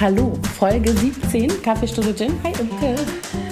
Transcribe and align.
Hallo, 0.00 0.38
Folge 0.56 0.92
17, 0.92 1.60
Kaffeestunde 1.60 2.14
Gin. 2.14 2.32
Hi, 2.44 2.52
Imke. 2.60 2.94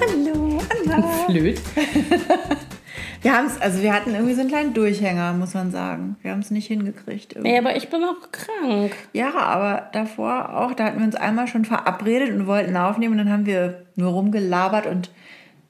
Hallo, 0.00 0.60
Anna. 0.70 1.02
Flöt. 1.26 1.60
Wir 3.22 3.36
haben 3.36 3.46
es, 3.46 3.60
also 3.60 3.82
wir 3.82 3.92
hatten 3.92 4.14
irgendwie 4.14 4.34
so 4.34 4.42
einen 4.42 4.50
kleinen 4.50 4.72
Durchhänger, 4.72 5.32
muss 5.32 5.54
man 5.54 5.72
sagen. 5.72 6.14
Wir 6.22 6.30
haben 6.30 6.38
es 6.38 6.52
nicht 6.52 6.68
hingekriegt. 6.68 7.32
Irgendwie. 7.32 7.50
Nee, 7.50 7.58
aber 7.58 7.74
ich 7.74 7.88
bin 7.88 8.04
auch 8.04 8.30
krank. 8.30 8.94
Ja, 9.12 9.34
aber 9.34 9.88
davor 9.92 10.56
auch, 10.56 10.74
da 10.74 10.84
hatten 10.84 10.98
wir 10.98 11.06
uns 11.06 11.16
einmal 11.16 11.48
schon 11.48 11.64
verabredet 11.64 12.30
und 12.30 12.46
wollten 12.46 12.76
aufnehmen 12.76 13.18
und 13.18 13.26
dann 13.26 13.32
haben 13.32 13.46
wir 13.46 13.86
nur 13.96 14.12
rumgelabert 14.12 14.86
und 14.86 15.10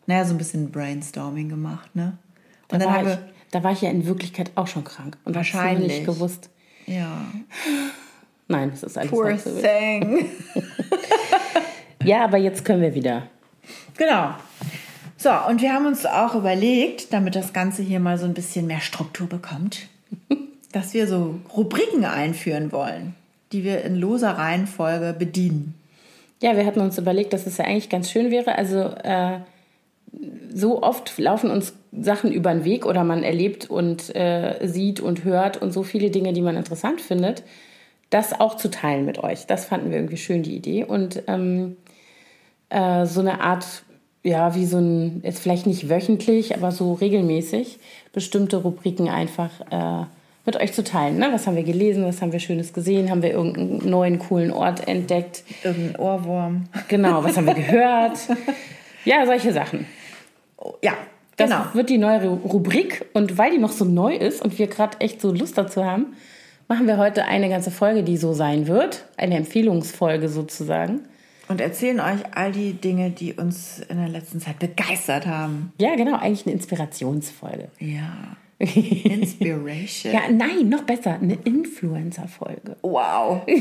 naja, 0.07 0.27
so 0.27 0.35
ein 0.35 0.39
bisschen 0.39 0.71
Brainstorming 0.71 1.49
gemacht, 1.49 1.97
ne? 1.97 2.19
Da, 2.69 2.77
Und 2.77 2.83
dann 2.83 2.93
war, 2.93 3.13
ich, 3.13 3.19
da 3.53 3.65
war 3.65 3.73
ich 3.73 3.81
ja 3.81 3.89
in 3.89 4.05
Wirklichkeit 4.05 4.51
auch 4.55 4.67
schon 4.67 4.85
krank. 4.85 5.17
Und 5.25 5.35
Wahrscheinlich. 5.35 5.89
nicht 5.89 6.05
gewusst. 6.05 6.51
ja, 6.85 7.23
Nein, 8.49 8.71
das 8.71 8.83
ist 8.83 8.97
alles 8.97 9.11
poor 9.11 9.27
halb 9.27 9.41
so 9.41 9.51
thing. 9.51 10.31
Ja, 12.07 12.23
aber 12.23 12.37
jetzt 12.37 12.65
können 12.65 12.83
wir 12.83 12.95
wieder. 12.95 13.25
Genau. 13.99 14.31
So, 15.17 15.31
und 15.49 15.61
wir 15.61 15.73
haben 15.73 15.87
uns 15.87 16.07
auch 16.07 16.37
überlegt, 16.37 17.13
damit 17.13 17.35
das 17.35 17.53
Ganze 17.53 17.83
hier 17.83 17.99
mal 17.99 18.17
so 18.17 18.27
ein 18.27 18.35
bisschen 18.35 18.69
mehr 18.69 18.81
Struktur 18.81 19.29
bekommt, 19.29 19.89
dass 20.73 20.95
wir 20.95 21.09
so 21.09 21.41
Rubriken 21.57 22.05
einführen 22.05 22.71
wollen, 22.71 23.17
die 23.51 23.65
wir 23.65 23.83
in 23.83 23.97
loser 23.97 24.39
Reihenfolge 24.39 25.17
bedienen. 25.19 25.75
Ja, 26.41 26.57
wir 26.57 26.65
hatten 26.65 26.81
uns 26.81 26.97
überlegt, 26.97 27.33
dass 27.33 27.47
es 27.47 27.57
ja 27.57 27.65
eigentlich 27.65 27.89
ganz 27.89 28.09
schön 28.09 28.31
wäre. 28.31 28.57
Also 28.57 28.83
äh, 29.03 29.41
so 30.55 30.85
oft 30.85 31.19
laufen 31.19 31.51
uns 31.51 31.73
Sachen 31.99 32.31
über 32.31 32.53
den 32.53 32.65
Weg 32.65 32.87
oder 32.87 33.03
man 33.03 33.25
erlebt 33.25 33.69
und 33.69 34.15
äh, 34.15 34.59
sieht 34.63 35.01
und 35.01 35.25
hört 35.25 35.61
und 35.61 35.73
so 35.73 35.83
viele 35.83 36.11
Dinge, 36.11 36.33
die 36.35 36.43
man 36.43 36.57
interessant 36.57 37.01
findet, 37.01 37.43
das 38.11 38.39
auch 38.39 38.57
zu 38.57 38.71
teilen 38.71 39.05
mit 39.05 39.19
euch. 39.23 39.47
Das 39.47 39.65
fanden 39.65 39.91
wir 39.91 39.97
irgendwie 39.99 40.17
schön, 40.17 40.43
die 40.43 40.57
Idee. 40.57 40.85
Und 40.85 41.23
ähm, 41.27 41.77
äh, 42.71 43.05
so 43.07 43.21
eine 43.21 43.41
Art, 43.41 43.67
ja, 44.23 44.55
wie 44.55 44.67
so 44.67 44.79
ein, 44.79 45.21
jetzt 45.25 45.41
vielleicht 45.41 45.67
nicht 45.67 45.89
wöchentlich, 45.89 46.55
aber 46.57 46.73
so 46.73 46.93
regelmäßig 46.95 47.79
bestimmte 48.13 48.59
Rubriken 48.59 49.09
einfach 49.09 49.51
äh, 49.71 50.07
mit 50.45 50.57
euch 50.57 50.73
zu 50.73 50.85
teilen. 50.85 51.19
Ne? 51.19 51.29
Was 51.33 51.47
haben 51.47 51.57
wir 51.57 51.65
gelesen, 51.65 52.05
was 52.05 52.23
haben 52.23 52.31
wir 52.33 52.39
Schönes 52.39 52.73
gesehen, 52.73 53.11
haben 53.11 53.23
wir 53.23 53.31
irgendeinen 53.33 53.89
neuen 53.91 54.19
coolen 54.21 54.53
Ort 54.53 54.87
entdeckt, 54.87 55.43
Irgendein 55.65 56.01
Ohrwurm. 56.01 56.65
genau, 56.89 57.25
was 57.25 57.37
haben 57.37 57.47
wir 57.47 57.55
gehört. 57.55 58.19
Ja, 59.05 59.25
solche 59.25 59.53
Sachen. 59.53 59.87
Ja, 60.83 60.95
Das 61.37 61.49
genau. 61.49 61.63
wird 61.75 61.91
die 61.91 61.99
neue 61.99 62.19
Ru- 62.23 62.43
Rubrik 62.45 63.05
und 63.13 63.39
weil 63.39 63.53
die 63.53 63.59
noch 63.59 63.71
so 63.71 63.85
neu 63.85 64.17
ist 64.17 64.43
und 64.43 64.59
wir 64.59 64.67
gerade 64.67 64.99
echt 65.01 65.21
so 65.21 65.31
Lust 65.33 65.57
dazu 65.57 65.85
haben, 65.85 66.17
machen 66.69 66.87
wir 66.87 66.99
heute 66.99 67.25
eine 67.27 67.49
ganze 67.49 67.71
Folge, 67.71 68.03
die 68.03 68.17
so 68.17 68.33
sein 68.33 68.67
wird. 68.67 69.05
Eine 69.17 69.37
Empfehlungsfolge 69.37 70.29
sozusagen. 70.29 71.01
Und 71.49 71.61
erzählen 71.61 72.01
euch 72.01 72.21
all 72.35 72.51
die 72.51 72.73
Dinge, 72.73 73.11
die 73.11 73.33
uns 73.35 73.81
in 73.89 73.99
der 73.99 74.09
letzten 74.09 74.41
Zeit 74.41 74.59
begeistert 74.59 75.27
haben. 75.27 75.73
Ja, 75.81 75.95
genau, 75.95 76.17
eigentlich 76.17 76.45
eine 76.47 76.55
Inspirationsfolge. 76.55 77.69
Ja. 77.79 78.37
Inspiration. 78.59 80.13
Ja, 80.13 80.23
nein, 80.31 80.69
noch 80.69 80.83
besser, 80.83 81.19
eine 81.21 81.35
Influencer-Folge. 81.45 82.77
Wow. 82.83 83.43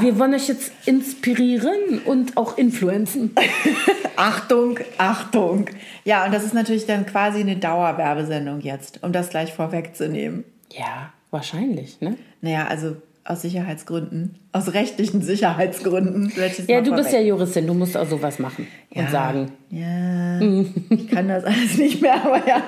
Wir 0.00 0.18
wollen 0.18 0.34
euch 0.34 0.48
jetzt 0.48 0.72
inspirieren 0.86 2.00
und 2.04 2.36
auch 2.36 2.58
influenzen. 2.58 3.34
Achtung, 4.16 4.78
Achtung. 4.98 5.66
Ja, 6.04 6.24
und 6.24 6.32
das 6.32 6.42
ist 6.44 6.54
natürlich 6.54 6.86
dann 6.86 7.06
quasi 7.06 7.40
eine 7.40 7.56
Dauerwerbesendung 7.56 8.60
jetzt, 8.60 9.00
um 9.02 9.12
das 9.12 9.28
gleich 9.28 9.52
vorwegzunehmen. 9.52 10.44
Ja, 10.78 11.12
wahrscheinlich, 11.30 12.00
ne? 12.00 12.16
Naja, 12.40 12.66
also 12.66 12.96
aus 13.24 13.42
Sicherheitsgründen, 13.42 14.34
aus 14.50 14.72
rechtlichen 14.74 15.22
Sicherheitsgründen. 15.22 16.32
Ja, 16.66 16.80
du 16.80 16.94
bist 16.94 17.12
ja 17.12 17.18
vorweg- 17.20 17.26
Juristin, 17.26 17.66
du 17.68 17.74
musst 17.74 17.96
auch 17.96 18.06
sowas 18.08 18.38
machen 18.40 18.66
und 18.90 19.10
sagen. 19.10 19.52
Ja, 19.70 20.40
ich 20.90 21.08
kann 21.08 21.28
das 21.28 21.44
alles 21.44 21.78
nicht 21.78 22.02
mehr, 22.02 22.14
aber 22.24 22.46
ja, 22.46 22.62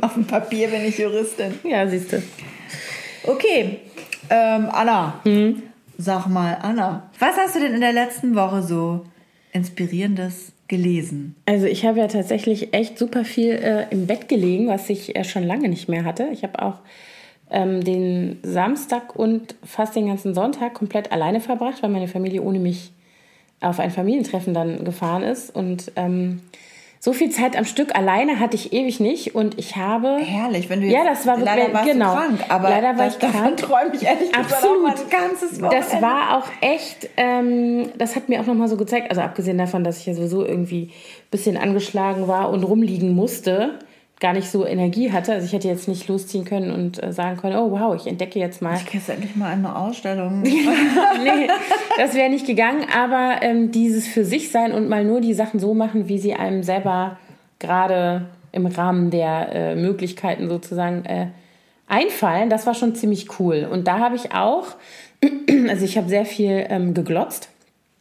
auf 0.00 0.14
dem 0.14 0.24
Papier 0.24 0.68
bin 0.68 0.84
ich 0.86 0.98
Juristin. 0.98 1.52
Ja, 1.64 1.86
siehst 1.86 2.12
du. 2.12 2.22
Okay, 3.24 3.80
ähm, 4.30 4.68
Anna, 4.72 5.20
Hm? 5.24 5.62
sag 5.98 6.26
mal, 6.28 6.56
Anna, 6.62 7.10
was 7.18 7.36
hast 7.36 7.56
du 7.56 7.60
denn 7.60 7.74
in 7.74 7.80
der 7.80 7.92
letzten 7.92 8.34
Woche 8.34 8.62
so 8.62 9.04
Inspirierendes 9.52 10.52
gelesen? 10.68 11.34
Also 11.46 11.66
ich 11.66 11.84
habe 11.84 11.98
ja 11.98 12.06
tatsächlich 12.08 12.72
echt 12.72 12.98
super 12.98 13.24
viel 13.24 13.50
äh, 13.50 13.86
im 13.90 14.06
Bett 14.06 14.28
gelegen, 14.28 14.68
was 14.68 14.88
ich 14.88 15.14
äh, 15.16 15.24
schon 15.24 15.42
lange 15.44 15.68
nicht 15.68 15.88
mehr 15.88 16.04
hatte. 16.04 16.28
Ich 16.32 16.42
habe 16.44 16.62
auch 16.62 16.78
ähm, 17.50 17.82
den 17.82 18.38
Samstag 18.42 19.16
und 19.16 19.54
fast 19.64 19.96
den 19.96 20.06
ganzen 20.06 20.34
Sonntag 20.34 20.74
komplett 20.74 21.12
alleine 21.12 21.40
verbracht, 21.40 21.82
weil 21.82 21.90
meine 21.90 22.08
Familie 22.08 22.42
ohne 22.42 22.58
mich 22.58 22.92
auf 23.60 23.80
ein 23.80 23.90
Familientreffen 23.90 24.54
dann 24.54 24.84
gefahren 24.84 25.22
ist. 25.22 25.54
Und 25.54 25.90
ähm, 25.96 26.40
so 27.00 27.12
viel 27.12 27.30
Zeit 27.30 27.56
am 27.56 27.64
Stück 27.64 27.94
alleine 27.96 28.40
hatte 28.40 28.56
ich 28.56 28.72
ewig 28.72 29.00
nicht. 29.00 29.34
Und 29.34 29.58
ich 29.58 29.76
habe... 29.76 30.18
Herrlich, 30.18 30.68
wenn 30.68 30.80
du 30.80 30.86
Ja, 30.86 31.04
jetzt, 31.04 31.20
das 31.20 31.26
war 31.26 31.38
leider 31.38 31.72
warst 31.72 31.90
genau. 31.90 32.12
krank, 32.14 32.40
aber 32.48 32.70
Leider 32.70 32.88
war 32.98 33.04
das, 33.06 33.14
ich 33.14 33.20
davon 33.20 33.40
krank. 33.40 33.56
träume 33.56 33.90
ich 33.94 34.02
ehrlich 34.04 34.32
gesagt 34.32 34.52
auch 34.52 34.56
Absolut. 34.56 34.82
mein 34.82 35.10
ganzes 35.10 35.60
Wochenende. 35.62 35.86
Das 35.90 36.02
war 36.02 36.38
auch 36.38 36.48
echt, 36.60 37.08
ähm, 37.16 37.90
das 37.96 38.14
hat 38.16 38.28
mir 38.28 38.40
auch 38.40 38.46
nochmal 38.46 38.68
so 38.68 38.76
gezeigt, 38.76 39.10
also 39.10 39.22
abgesehen 39.22 39.58
davon, 39.58 39.84
dass 39.84 39.98
ich 40.00 40.06
ja 40.06 40.14
sowieso 40.14 40.44
irgendwie 40.44 40.84
ein 40.84 41.30
bisschen 41.30 41.56
angeschlagen 41.56 42.28
war 42.28 42.50
und 42.50 42.62
rumliegen 42.64 43.14
musste, 43.14 43.78
gar 44.20 44.32
nicht 44.32 44.50
so 44.50 44.66
Energie 44.66 45.12
hatte. 45.12 45.32
Also 45.32 45.46
ich 45.46 45.52
hätte 45.52 45.68
jetzt 45.68 45.88
nicht 45.88 46.08
losziehen 46.08 46.44
können 46.44 46.72
und 46.72 47.02
äh, 47.02 47.12
sagen 47.12 47.36
können, 47.36 47.56
oh 47.56 47.70
wow, 47.70 47.94
ich 47.94 48.06
entdecke 48.06 48.38
jetzt 48.38 48.60
mal. 48.60 48.76
Ich 48.76 48.86
kriegst 48.86 49.08
endlich 49.08 49.36
mal 49.36 49.52
eine 49.52 49.74
Ausstellung. 49.74 50.42
nee, 50.42 51.48
das 51.96 52.14
wäre 52.14 52.30
nicht 52.30 52.46
gegangen, 52.46 52.86
aber 52.94 53.42
ähm, 53.42 53.70
dieses 53.70 54.06
für 54.06 54.24
sich 54.24 54.50
sein 54.50 54.72
und 54.72 54.88
mal 54.88 55.04
nur 55.04 55.20
die 55.20 55.34
Sachen 55.34 55.60
so 55.60 55.74
machen, 55.74 56.08
wie 56.08 56.18
sie 56.18 56.34
einem 56.34 56.62
selber 56.62 57.18
gerade 57.58 58.26
im 58.52 58.66
Rahmen 58.66 59.10
der 59.10 59.52
äh, 59.52 59.76
Möglichkeiten 59.76 60.48
sozusagen 60.48 61.04
äh, 61.04 61.28
einfallen, 61.86 62.50
das 62.50 62.66
war 62.66 62.74
schon 62.74 62.94
ziemlich 62.94 63.38
cool. 63.38 63.68
Und 63.70 63.86
da 63.86 63.98
habe 63.98 64.16
ich 64.16 64.32
auch, 64.32 64.66
also 65.68 65.84
ich 65.84 65.96
habe 65.96 66.08
sehr 66.08 66.24
viel 66.24 66.66
ähm, 66.68 66.94
geglotzt. 66.94 67.50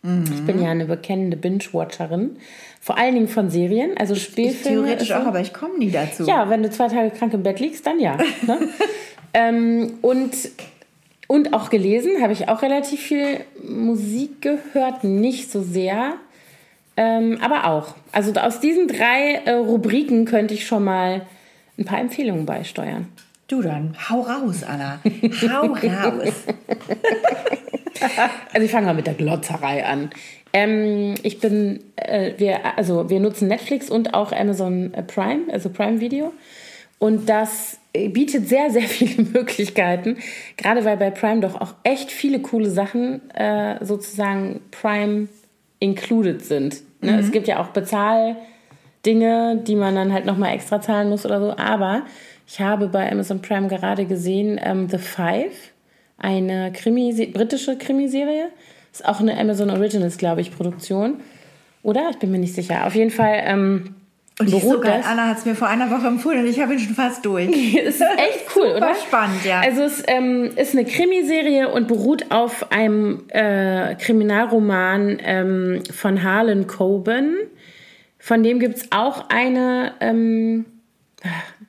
Ich 0.04 0.46
bin 0.46 0.62
ja 0.62 0.70
eine 0.70 0.86
bekennende 0.86 1.36
Binge-Watcherin, 1.36 2.38
vor 2.88 2.98
allen 2.98 3.16
Dingen 3.16 3.28
von 3.28 3.50
Serien, 3.50 3.98
also 3.98 4.14
Ich 4.14 4.24
Spielfilme. 4.24 4.78
theoretisch 4.86 5.10
ist 5.10 5.16
so- 5.18 5.22
auch, 5.22 5.28
aber 5.28 5.42
ich 5.42 5.52
komme 5.54 5.78
nie 5.78 5.92
dazu. 5.92 6.24
ja, 6.24 6.50
wenn 6.50 6.64
du 6.64 6.70
zwei 6.70 6.88
Tage 6.88 7.10
krank 7.12 7.34
im 7.34 7.44
Bett 7.44 7.60
liegst, 7.60 7.86
dann 7.86 8.00
ja. 8.00 8.16
Ne? 8.48 8.60
ähm, 9.34 9.96
und, 10.02 10.32
und 11.28 11.54
auch 11.54 11.70
gelesen 11.70 12.22
habe 12.22 12.32
ich 12.32 12.48
auch 12.48 12.62
relativ 12.62 13.02
viel 13.02 13.42
Musik 13.62 14.42
gehört, 14.42 15.04
nicht 15.04 15.52
so 15.52 15.62
sehr, 15.62 16.14
ähm, 16.96 17.40
aber 17.42 17.66
auch. 17.66 17.96
Also 18.14 18.32
aus 18.40 18.62
diesen 18.62 18.88
drei 18.88 19.42
äh, 19.44 19.52
Rubriken 19.52 20.24
könnte 20.24 20.54
ich 20.54 20.66
schon 20.66 20.86
mal 20.86 21.24
ein 21.78 21.84
paar 21.84 22.00
Empfehlungen 22.00 22.46
beisteuern. 22.46 23.10
Du 23.50 23.62
dann, 23.62 23.98
hau 24.10 24.22
raus, 24.22 24.64
Anna. 24.64 25.00
Hau 25.52 25.66
raus. 25.74 26.34
Also 28.54 28.66
ich 28.66 28.72
fange 28.72 28.86
mal 28.88 28.94
mit 28.94 29.08
der 29.08 29.14
Glotzerei 29.14 29.86
an. 29.86 30.10
Ähm, 30.54 31.16
ich 31.24 31.40
bin, 31.40 31.80
äh, 31.96 32.34
wir, 32.38 32.78
also 32.78 33.10
wir 33.10 33.20
nutzen 33.20 33.48
Netflix 33.48 33.90
und 33.90 34.14
auch 34.14 34.32
Amazon 34.32 34.92
Prime, 35.08 35.52
also 35.52 35.70
Prime 35.70 36.00
Video. 36.00 36.34
Und 37.00 37.30
das 37.30 37.80
bietet 37.94 38.48
sehr, 38.48 38.70
sehr 38.70 38.82
viele 38.88 39.24
Möglichkeiten. 39.24 40.18
Gerade 40.58 40.86
weil 40.86 40.98
bei 40.98 41.12
Prime 41.12 41.42
doch 41.42 41.60
auch 41.60 41.74
echt 41.84 42.12
viele 42.12 42.40
coole 42.40 42.70
Sachen 42.70 43.30
äh, 43.34 43.84
sozusagen 43.84 44.62
Prime 44.72 45.28
included 45.80 46.44
sind. 46.44 46.82
Ne? 47.02 47.20
Es 47.20 47.32
gibt 47.32 47.48
ja 47.48 47.62
auch 47.62 47.68
Bezahldinge, 47.68 49.62
die 49.64 49.76
man 49.76 49.96
dann 49.96 50.12
halt 50.12 50.26
nochmal 50.26 50.54
extra 50.54 50.82
zahlen 50.82 51.10
muss 51.10 51.26
oder 51.26 51.40
so. 51.40 51.56
Aber 51.56 52.04
ich 52.48 52.60
habe 52.60 52.88
bei 52.88 53.12
Amazon 53.12 53.42
Prime 53.42 53.68
gerade 53.68 54.06
gesehen 54.06 54.60
ähm, 54.64 54.90
The 54.90 54.98
Five, 54.98 55.74
eine 56.18 56.72
Krimi 56.72 57.14
britische 57.34 57.78
Krimiserie. 57.78 58.50
Ist 58.98 59.06
auch 59.06 59.20
eine 59.20 59.38
Amazon 59.40 59.70
Originals, 59.70 60.18
glaube 60.18 60.42
ich, 60.42 60.52
Produktion. 60.52 61.20
Oder? 61.84 62.10
Ich 62.10 62.18
bin 62.18 62.32
mir 62.32 62.40
nicht 62.40 62.56
sicher. 62.56 62.88
Auf 62.88 62.96
jeden 62.96 63.12
Fall 63.12 63.44
ähm, 63.44 63.94
Und 64.40 64.48
ist 64.48 64.54
so 64.54 64.60
beruht 64.60 64.86
geil. 64.86 65.04
Anna 65.06 65.28
hat 65.28 65.38
es 65.38 65.46
mir 65.46 65.54
vor 65.54 65.68
einer 65.68 65.92
Woche 65.92 66.08
empfohlen 66.08 66.40
und 66.40 66.48
ich 66.48 66.60
habe 66.60 66.74
ihn 66.74 66.80
schon 66.80 66.96
fast 66.96 67.24
durch. 67.24 67.48
Es 67.78 67.96
ist 67.98 68.02
echt 68.02 68.56
cool, 68.56 68.74
Super 68.74 68.78
oder? 68.78 68.96
spannend, 68.96 69.46
ja. 69.46 69.60
Also 69.60 69.84
es 69.84 70.02
ähm, 70.08 70.50
ist 70.56 70.74
eine 70.74 70.86
Krimiserie 70.86 71.70
und 71.70 71.88
beruht 71.88 72.32
auf 72.32 72.72
einem 72.72 73.26
äh, 73.28 73.94
Kriminalroman 73.94 75.20
ähm, 75.24 75.84
von 75.94 76.24
Harlan 76.24 76.66
Coben. 76.66 77.36
Von 78.18 78.42
dem 78.42 78.58
gibt 78.60 78.78
es 78.78 78.92
auch 78.92 79.30
eine, 79.30 79.94
ähm, 80.00 80.66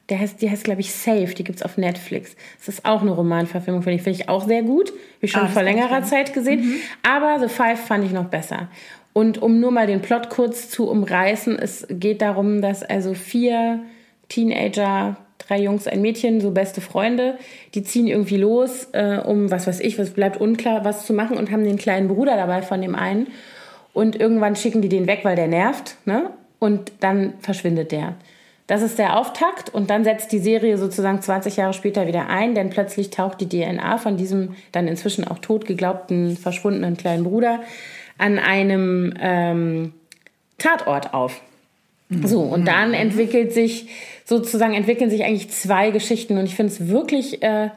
der 0.08 0.18
heißt, 0.20 0.40
die 0.40 0.50
heißt, 0.50 0.64
glaube 0.64 0.80
ich, 0.80 0.92
Safe, 0.92 1.26
die 1.34 1.44
gibt 1.44 1.58
es 1.58 1.62
auf 1.62 1.76
Netflix. 1.76 2.34
Das 2.58 2.68
ist 2.68 2.84
auch 2.84 3.02
eine 3.02 3.10
Romanverfilmung, 3.10 3.82
finde 3.82 3.96
ich, 3.96 4.02
finde 4.02 4.20
ich 4.20 4.28
auch 4.28 4.46
sehr 4.46 4.62
gut. 4.62 4.92
Ich 5.20 5.32
schon 5.32 5.42
Ah, 5.42 5.48
vor 5.48 5.62
längerer. 5.62 6.02
Zeit 6.02 6.32
gesehen. 6.32 6.80
Aber 7.02 7.38
The 7.40 7.48
Five 7.52 7.78
fand 7.80 8.04
ich 8.04 8.12
noch 8.12 8.26
besser. 8.26 8.68
Und 9.12 9.42
um 9.42 9.60
nur 9.60 9.70
mal 9.70 9.86
den 9.86 10.00
Plot 10.00 10.30
kurz 10.30 10.70
zu 10.70 10.88
umreißen, 10.88 11.58
es 11.58 11.86
geht 11.90 12.22
darum, 12.22 12.62
dass 12.62 12.82
also 12.82 13.14
vier 13.14 13.80
Teenager 14.28 15.16
drei 15.38 15.60
Jungs, 15.60 15.86
ein 15.86 16.02
Mädchen, 16.02 16.40
so 16.40 16.50
beste 16.50 16.80
Freunde. 16.80 17.38
Die 17.74 17.82
ziehen 17.82 18.06
irgendwie 18.06 18.36
los, 18.36 18.88
äh, 18.92 19.18
um 19.18 19.50
was 19.50 19.66
weiß 19.66 19.80
ich, 19.80 19.98
was 19.98 20.10
bleibt 20.10 20.40
unklar, 20.40 20.84
was 20.84 21.06
zu 21.06 21.12
machen 21.12 21.36
und 21.36 21.50
haben 21.50 21.64
den 21.64 21.78
kleinen 21.78 22.08
Bruder 22.08 22.36
dabei 22.36 22.62
von 22.62 22.80
dem 22.82 22.94
einen. 22.94 23.28
Und 23.92 24.18
irgendwann 24.20 24.56
schicken 24.56 24.82
die 24.82 24.88
den 24.88 25.06
weg, 25.06 25.20
weil 25.22 25.36
der 25.36 25.48
nervt, 25.48 25.96
ne? 26.04 26.30
Und 26.58 26.92
dann 27.00 27.34
verschwindet 27.40 27.92
der. 27.92 28.14
Das 28.68 28.82
ist 28.82 28.98
der 28.98 29.16
Auftakt 29.18 29.72
und 29.72 29.88
dann 29.88 30.04
setzt 30.04 30.30
die 30.30 30.38
Serie 30.38 30.76
sozusagen 30.76 31.22
20 31.22 31.56
Jahre 31.56 31.72
später 31.72 32.06
wieder 32.06 32.28
ein, 32.28 32.54
denn 32.54 32.68
plötzlich 32.68 33.08
taucht 33.08 33.40
die 33.40 33.48
DNA 33.48 33.96
von 33.96 34.18
diesem 34.18 34.56
dann 34.72 34.86
inzwischen 34.86 35.26
auch 35.26 35.38
tot 35.38 35.64
geglaubten, 35.64 36.36
verschwundenen 36.36 36.98
kleinen 36.98 37.24
Bruder 37.24 37.60
an 38.18 38.38
einem 38.38 39.14
ähm, 39.18 39.94
Tatort 40.58 41.14
auf. 41.14 41.40
So, 42.10 42.40
und 42.40 42.66
dann 42.66 42.92
entwickelt 42.94 43.52
sich 43.52 43.88
sozusagen, 44.24 44.74
entwickeln 44.74 45.10
sich 45.10 45.24
eigentlich 45.24 45.50
zwei 45.50 45.90
Geschichten 45.90 46.36
und 46.36 46.44
ich 46.44 46.54
finde 46.54 46.72
es 46.72 46.88
wirklich 46.88 47.42
äh, 47.42 47.70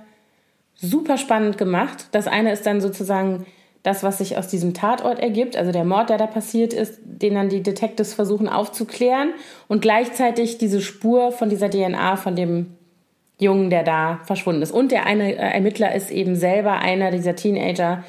super 0.76 1.18
spannend 1.18 1.58
gemacht. 1.58 2.08
Das 2.12 2.28
eine 2.28 2.52
ist 2.52 2.66
dann 2.66 2.82
sozusagen 2.82 3.46
das, 3.84 4.04
was 4.04 4.20
sich 4.20 4.38
aus 4.38 4.48
diesem 4.48 4.74
Tatort 4.74 5.20
ergibt, 5.20 5.58
also 5.58 5.72
der 5.72 5.86
Mord, 5.86 6.10
der 6.10 6.18
da 6.18 6.28
passiert 6.28 6.74
ist, 6.74 7.00
den 7.04 7.34
dann 7.36 7.50
die 7.50 7.64
Detectives 7.64 8.14
versuchen 8.14 8.48
aufzuklären 8.48 9.34
und 9.68 9.82
gleichzeitig 9.82 10.58
diese 10.60 10.82
Spur 10.82 11.32
von 11.32 11.50
dieser 11.50 11.70
DNA 11.70 12.16
von 12.18 12.36
dem 12.36 12.76
Jungen, 13.40 13.72
der 13.72 13.84
da 13.84 14.20
verschwunden 14.26 14.62
ist. 14.62 14.72
Und 14.72 14.92
der 14.92 15.08
eine 15.08 15.34
äh, 15.34 15.38
Ermittler 15.38 15.96
ist 15.96 16.12
eben 16.12 16.36
selber 16.36 16.74
einer 16.74 17.10
dieser 17.10 17.36
Teenager, 17.36 18.04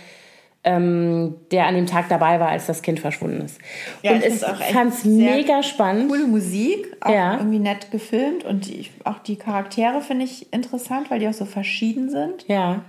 ähm, 0.64 1.36
der 1.50 1.66
an 1.66 1.74
dem 1.74 1.86
Tag 1.86 2.08
dabei 2.10 2.38
war, 2.38 2.48
als 2.48 2.66
das 2.66 2.82
Kind 2.82 3.00
verschwunden 3.00 3.40
ist. 3.40 3.58
Ja, 4.02 4.12
und 4.12 4.24
ich 4.24 4.34
fand 4.34 4.92
es 4.92 5.04
mega 5.04 5.62
spannend. 5.62 6.08
Coole 6.08 6.26
Musik, 6.26 6.86
auch 7.00 7.10
Ja. 7.10 7.38
irgendwie 7.38 7.58
nett 7.58 7.90
gefilmt 7.90 8.44
und 8.44 8.68
die, 8.68 8.88
auch 9.04 9.18
die 9.20 9.36
Charaktere 9.36 10.02
finde 10.02 10.24
ich 10.26 10.52
interessant, 10.52 11.10
weil 11.10 11.18
die 11.18 11.26
auch 11.28 11.32
so 11.32 11.46
verschieden 11.46 12.10
sind. 12.10 12.44
Ja. 12.46 12.84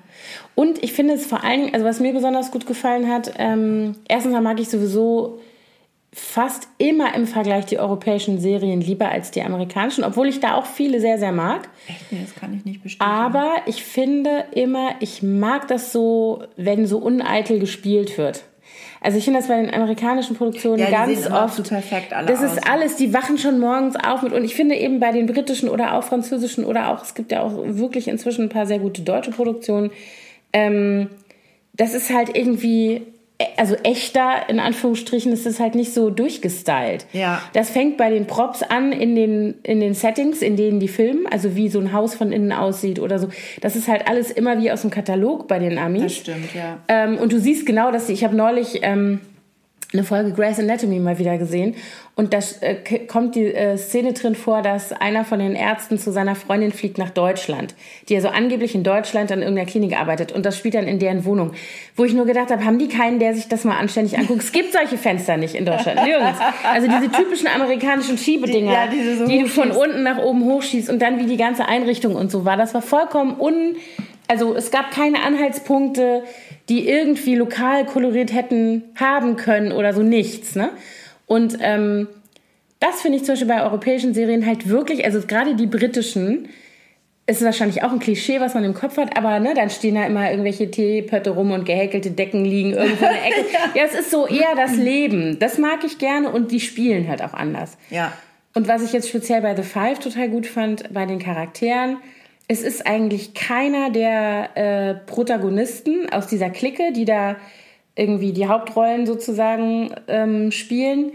Und 0.55 0.83
ich 0.83 0.93
finde 0.93 1.13
es 1.15 1.25
vor 1.25 1.43
allen 1.43 1.61
Dingen, 1.61 1.73
also 1.73 1.85
was 1.85 1.99
mir 1.99 2.13
besonders 2.13 2.51
gut 2.51 2.65
gefallen 2.65 3.09
hat, 3.09 3.33
ähm, 3.37 3.95
erstens 4.07 4.39
mag 4.41 4.59
ich 4.59 4.69
sowieso 4.69 5.39
fast 6.13 6.67
immer 6.77 7.15
im 7.15 7.25
Vergleich 7.25 7.65
die 7.65 7.79
europäischen 7.79 8.39
Serien 8.39 8.81
lieber 8.81 9.09
als 9.09 9.31
die 9.31 9.41
amerikanischen, 9.41 10.03
obwohl 10.03 10.27
ich 10.27 10.39
da 10.39 10.55
auch 10.55 10.67
viele 10.67 10.99
sehr, 10.99 11.17
sehr 11.17 11.31
mag. 11.31 11.69
Echt, 11.87 12.11
nee, 12.11 12.19
das 12.21 12.35
kann 12.35 12.53
ich 12.55 12.63
nicht 12.65 12.83
bestätigen. 12.83 13.11
Aber 13.11 13.55
ich 13.65 13.83
finde 13.83 14.45
immer, 14.51 14.91
ich 14.99 15.23
mag 15.23 15.67
das 15.67 15.91
so, 15.91 16.43
wenn 16.55 16.85
so 16.85 16.99
uneitel 16.99 17.59
gespielt 17.59 18.17
wird. 18.17 18.43
Also 19.03 19.17
ich 19.17 19.25
finde 19.25 19.39
das 19.39 19.49
bei 19.49 19.61
den 19.61 19.73
amerikanischen 19.73 20.35
Produktionen 20.37 20.79
Ja, 20.79 20.89
ganz 20.89 21.29
oft. 21.29 21.67
perfekt 21.67 22.13
alle 22.13 22.27
das 22.27 22.39
aus. 22.41 22.53
ist 22.53 22.69
alles, 22.69 22.95
die 22.95 23.13
wachen 23.13 23.37
schon 23.37 23.59
morgens 23.59 23.95
auf 23.97 24.21
mit. 24.21 24.31
Und 24.31 24.45
ich 24.45 24.55
finde 24.55 24.75
eben 24.75 24.99
bei 25.01 25.11
den 25.11 25.25
britischen 25.25 25.67
oder 25.67 25.93
auch 25.95 26.03
französischen 26.05 26.63
oder 26.63 26.89
auch, 26.89 27.03
es 27.03 27.13
gibt 27.13 27.31
ja 27.33 27.41
auch 27.41 27.51
wirklich 27.53 28.07
inzwischen 28.07 28.43
ein 28.43 28.49
paar 28.49 28.65
sehr 28.65 28.79
gute 28.79 29.01
deutsche 29.01 29.31
Produktionen, 29.31 29.91
ähm, 30.53 31.09
das 31.73 31.93
ist 31.93 32.13
halt 32.13 32.35
irgendwie, 32.37 33.01
also 33.57 33.75
echter, 33.83 34.47
in 34.49 34.59
Anführungsstrichen, 34.59 35.31
ist 35.31 35.45
es 35.45 35.59
halt 35.59 35.75
nicht 35.75 35.93
so 35.93 36.09
durchgestylt. 36.09 37.05
Ja. 37.13 37.41
Das 37.53 37.69
fängt 37.69 37.97
bei 37.97 38.09
den 38.09 38.27
Props 38.27 38.63
an 38.63 38.91
in 38.91 39.15
den, 39.15 39.55
in 39.63 39.79
den 39.79 39.93
Settings, 39.93 40.41
in 40.41 40.55
denen 40.55 40.79
die 40.79 40.87
filmen, 40.87 41.25
also 41.27 41.55
wie 41.55 41.69
so 41.69 41.79
ein 41.79 41.93
Haus 41.93 42.15
von 42.15 42.31
innen 42.31 42.51
aussieht 42.51 42.99
oder 42.99 43.19
so. 43.19 43.29
Das 43.61 43.75
ist 43.75 43.87
halt 43.87 44.07
alles 44.07 44.31
immer 44.31 44.61
wie 44.61 44.71
aus 44.71 44.81
dem 44.81 44.91
Katalog 44.91 45.47
bei 45.47 45.59
den 45.59 45.77
Amis. 45.77 46.03
Das 46.03 46.15
stimmt, 46.15 46.53
ja. 46.53 46.79
Ähm, 46.87 47.17
und 47.17 47.31
du 47.31 47.39
siehst 47.39 47.65
genau, 47.65 47.91
dass 47.91 48.09
ich 48.09 48.23
habe 48.23 48.35
neulich 48.35 48.79
ähm, 48.83 49.19
eine 49.93 50.03
Folge 50.03 50.31
Grey's 50.31 50.59
Anatomy 50.59 50.97
mal 50.99 51.19
wieder 51.19 51.37
gesehen 51.37 51.75
und 52.15 52.33
da 52.33 52.39
äh, 52.61 52.75
kommt 53.05 53.35
die 53.35 53.45
äh, 53.53 53.77
Szene 53.77 54.13
drin 54.13 54.33
vor, 54.33 54.63
dass 54.63 54.91
einer 54.91 55.23
von 55.23 55.37
den 55.37 55.53
Ärzten 55.55 55.99
zu 55.99 56.11
seiner 56.11 56.35
Freundin 56.35 56.71
fliegt 56.71 56.97
nach 56.97 57.11
Deutschland, 57.11 57.75
die 58.09 58.15
also 58.15 58.29
angeblich 58.29 58.73
in 58.73 58.83
Deutschland 58.83 59.31
an 59.31 59.39
irgendeiner 59.41 59.69
Klinik 59.69 59.99
arbeitet 59.99 60.31
und 60.31 60.45
das 60.47 60.57
spielt 60.57 60.73
dann 60.73 60.87
in 60.87 60.97
deren 60.97 61.25
Wohnung, 61.25 61.51
wo 61.95 62.05
ich 62.05 62.13
nur 62.13 62.25
gedacht 62.25 62.49
habe, 62.49 62.65
haben 62.65 62.79
die 62.79 62.87
keinen, 62.87 63.19
der 63.19 63.35
sich 63.35 63.47
das 63.47 63.65
mal 63.65 63.77
anständig 63.77 64.17
anguckt? 64.17 64.41
Es 64.41 64.51
gibt 64.51 64.73
solche 64.73 64.97
Fenster 64.97 65.37
nicht 65.37 65.53
in 65.53 65.65
Deutschland, 65.65 66.03
nirgends. 66.03 66.39
Also 66.63 66.87
diese 66.87 67.11
typischen 67.11 67.47
amerikanischen 67.47 68.17
Schiebedinger, 68.17 68.87
Die- 68.91 68.97
ja, 68.97 69.15
so 69.15 69.27
die 69.27 69.39
du 69.41 69.47
von 69.47 69.69
unten 69.69 70.01
nach 70.01 70.17
oben 70.17 70.43
hochschießt 70.45 70.89
und 70.89 71.01
dann 71.03 71.19
wie 71.19 71.25
die 71.27 71.37
ganze 71.37 71.65
Einrichtung 71.67 72.15
und 72.15 72.31
so 72.31 72.45
war. 72.45 72.57
Das 72.57 72.73
war 72.73 72.81
vollkommen 72.81 73.39
un... 73.39 73.75
Also 74.27 74.55
es 74.55 74.71
gab 74.71 74.91
keine 74.91 75.23
Anhaltspunkte, 75.23 76.23
die 76.69 76.87
irgendwie 76.87 77.35
lokal 77.35 77.85
koloriert 77.85 78.33
hätten 78.33 78.83
haben 78.95 79.35
können 79.35 79.71
oder 79.71 79.93
so 79.93 80.01
nichts. 80.01 80.55
Ne? 80.55 80.69
Und 81.25 81.57
ähm, 81.59 82.07
das 82.79 83.01
finde 83.01 83.17
ich 83.17 83.25
zum 83.25 83.33
Beispiel 83.33 83.47
bei 83.47 83.63
europäischen 83.63 84.13
Serien 84.13 84.45
halt 84.45 84.69
wirklich, 84.69 85.05
also 85.05 85.21
gerade 85.21 85.55
die 85.55 85.67
britischen, 85.67 86.49
ist 87.25 87.43
wahrscheinlich 87.43 87.83
auch 87.83 87.91
ein 87.91 87.99
Klischee, 87.99 88.41
was 88.41 88.53
man 88.53 88.65
im 88.65 88.73
Kopf 88.73 88.97
hat, 88.97 89.15
aber 89.17 89.39
ne, 89.39 89.53
dann 89.53 89.69
stehen 89.69 89.95
da 89.95 90.05
immer 90.05 90.29
irgendwelche 90.29 90.69
Teepötte 90.69 91.29
rum 91.29 91.51
und 91.51 91.65
gehäkelte 91.65 92.11
Decken 92.11 92.43
liegen 92.43 92.73
irgendwo 92.73 93.05
in 93.05 93.11
der 93.13 93.25
Ecke. 93.25 93.45
ja, 93.75 93.83
es 93.85 93.93
ist 93.93 94.11
so 94.11 94.27
eher 94.27 94.55
das 94.55 94.75
Leben. 94.75 95.39
Das 95.39 95.57
mag 95.57 95.85
ich 95.85 95.97
gerne 95.99 96.29
und 96.29 96.51
die 96.51 96.59
spielen 96.59 97.07
halt 97.07 97.23
auch 97.23 97.33
anders. 97.33 97.77
Ja. 97.89 98.11
Und 98.53 98.67
was 98.67 98.83
ich 98.83 98.91
jetzt 98.91 99.07
speziell 99.07 99.41
bei 99.41 99.55
The 99.55 99.63
Five 99.63 99.99
total 99.99 100.27
gut 100.27 100.45
fand, 100.45 100.93
bei 100.93 101.05
den 101.05 101.19
Charakteren, 101.19 101.97
es 102.47 102.61
ist 102.61 102.85
eigentlich 102.85 103.33
keiner 103.33 103.89
der 103.89 104.49
äh, 104.55 104.95
Protagonisten 104.95 106.09
aus 106.11 106.27
dieser 106.27 106.49
Clique, 106.49 106.91
die 106.93 107.05
da 107.05 107.37
irgendwie 107.95 108.33
die 108.33 108.47
Hauptrollen 108.47 109.05
sozusagen 109.05 109.93
ähm, 110.07 110.51
spielen, 110.51 111.11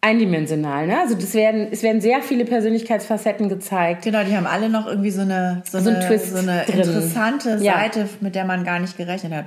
eindimensional. 0.00 0.86
Ne? 0.86 1.00
Also 1.00 1.14
das 1.14 1.34
werden, 1.34 1.68
es 1.70 1.82
werden 1.82 2.00
sehr 2.00 2.22
viele 2.22 2.44
Persönlichkeitsfacetten 2.44 3.48
gezeigt. 3.48 4.02
Genau, 4.04 4.22
die 4.22 4.36
haben 4.36 4.46
alle 4.46 4.68
noch 4.68 4.86
irgendwie 4.86 5.10
so 5.10 5.22
eine, 5.22 5.62
so 5.68 5.80
So 5.80 5.90
ein 5.90 5.96
eine, 5.96 6.18
so 6.18 6.38
eine 6.38 6.64
interessante 6.64 7.58
Ja. 7.60 7.74
Seite, 7.80 8.08
mit 8.20 8.34
der 8.34 8.44
man 8.44 8.64
gar 8.64 8.78
nicht 8.78 8.96
gerechnet 8.96 9.32
hat. 9.32 9.46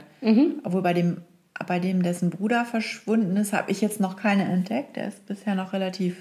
Obwohl 0.64 0.82
bei 0.82 0.94
dem, 0.94 1.22
bei 1.68 1.80
dem, 1.80 2.04
dessen 2.04 2.30
Bruder 2.30 2.66
verschwunden 2.66 3.36
ist, 3.38 3.54
habe 3.54 3.72
ich 3.72 3.82
jetzt 3.82 4.00
noch 4.00 4.16
keine 4.16 4.44
entdeckt. 4.44 4.96
Der 4.96 5.08
ist 5.08 5.26
bisher 5.28 5.56
noch 5.56 5.74
relativ. 5.74 6.16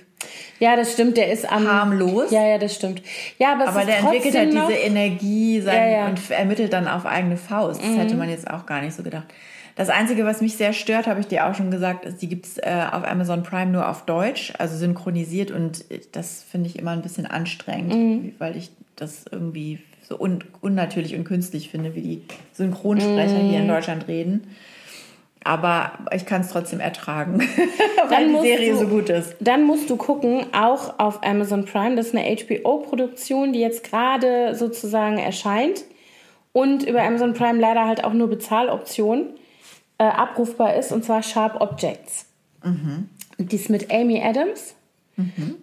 Ja, 0.58 0.76
das 0.76 0.92
stimmt, 0.92 1.16
der 1.16 1.30
ist 1.32 1.50
am... 1.50 1.66
Harmlos. 1.68 2.30
Ja, 2.30 2.46
ja, 2.46 2.58
das 2.58 2.74
stimmt. 2.74 3.02
Ja, 3.38 3.52
aber, 3.52 3.64
es 3.64 3.68
Aber 3.70 3.84
der 3.84 3.98
entwickelt 3.98 4.36
halt 4.36 4.52
diese 4.52 4.72
Energie 4.72 5.60
sein 5.60 5.76
Ja, 5.76 5.98
ja. 5.98 6.06
und 6.08 6.30
ermittelt 6.30 6.72
dann 6.72 6.88
auf 6.88 7.06
eigene 7.06 7.36
Faust. 7.36 7.82
Das 7.82 7.96
hätte 7.96 8.16
man 8.16 8.28
jetzt 8.28 8.50
auch 8.50 8.66
gar 8.66 8.82
nicht 8.82 8.94
so 8.94 9.02
gedacht. 9.02 9.26
Das 9.78 9.90
Einzige, 9.90 10.24
was 10.24 10.40
mich 10.40 10.56
sehr 10.56 10.72
stört, 10.72 11.06
habe 11.06 11.20
ich 11.20 11.28
dir 11.28 11.46
auch 11.46 11.54
schon 11.54 11.70
gesagt, 11.70 12.04
ist, 12.04 12.20
die 12.20 12.28
gibt's 12.28 12.58
äh, 12.58 12.86
auf 12.90 13.06
Amazon 13.06 13.44
Prime 13.44 13.70
nur 13.70 13.88
auf 13.88 14.04
Deutsch, 14.04 14.52
also 14.58 14.76
synchronisiert 14.76 15.52
und 15.52 15.84
das 16.10 16.42
finde 16.42 16.68
ich 16.68 16.80
immer 16.80 16.90
ein 16.90 17.02
bisschen 17.02 17.26
anstrengend, 17.26 18.34
weil 18.40 18.56
ich 18.56 18.72
das 18.96 19.26
irgendwie 19.30 19.78
so 20.02 20.18
un 20.18 20.42
unnatürlich 20.62 21.14
und 21.14 21.22
künstlich 21.22 21.68
finde, 21.68 21.94
wie 21.94 22.00
die 22.00 22.22
Synchronsprecher 22.54 23.38
hier 23.38 23.60
in 23.60 23.68
Deutschland 23.68 24.08
reden. 24.08 24.48
Aber 25.48 25.92
ich 26.14 26.26
kann 26.26 26.42
es 26.42 26.50
trotzdem 26.50 26.78
ertragen, 26.78 27.40
weil 28.08 28.08
Dann 28.10 28.24
die 28.26 28.32
musst 28.32 28.44
Serie 28.44 28.72
du- 28.72 28.78
so 28.80 28.86
gut 28.88 29.08
ist. 29.08 29.34
Dann 29.40 29.64
musst 29.64 29.88
du 29.88 29.96
gucken, 29.96 30.46
auch 30.52 30.98
auf 30.98 31.24
Amazon 31.24 31.64
Prime, 31.64 31.96
das 31.96 32.08
ist 32.08 32.14
eine 32.16 32.36
HBO-Produktion, 32.36 33.54
die 33.54 33.60
jetzt 33.60 33.82
gerade 33.82 34.54
sozusagen 34.54 35.16
erscheint 35.18 35.84
und 36.52 36.82
über 36.82 37.02
Amazon 37.02 37.32
Prime 37.32 37.58
leider 37.58 37.86
halt 37.86 38.04
auch 38.04 38.12
nur 38.12 38.28
Bezahloption 38.28 39.30
äh, 39.98 40.04
abrufbar 40.04 40.74
ist, 40.74 40.92
und 40.92 41.04
zwar 41.04 41.22
Sharp 41.22 41.60
Objects. 41.60 42.26
Mhm. 42.62 43.08
Die 43.38 43.56
ist 43.56 43.70
mit 43.70 43.90
Amy 43.92 44.20
Adams 44.22 44.74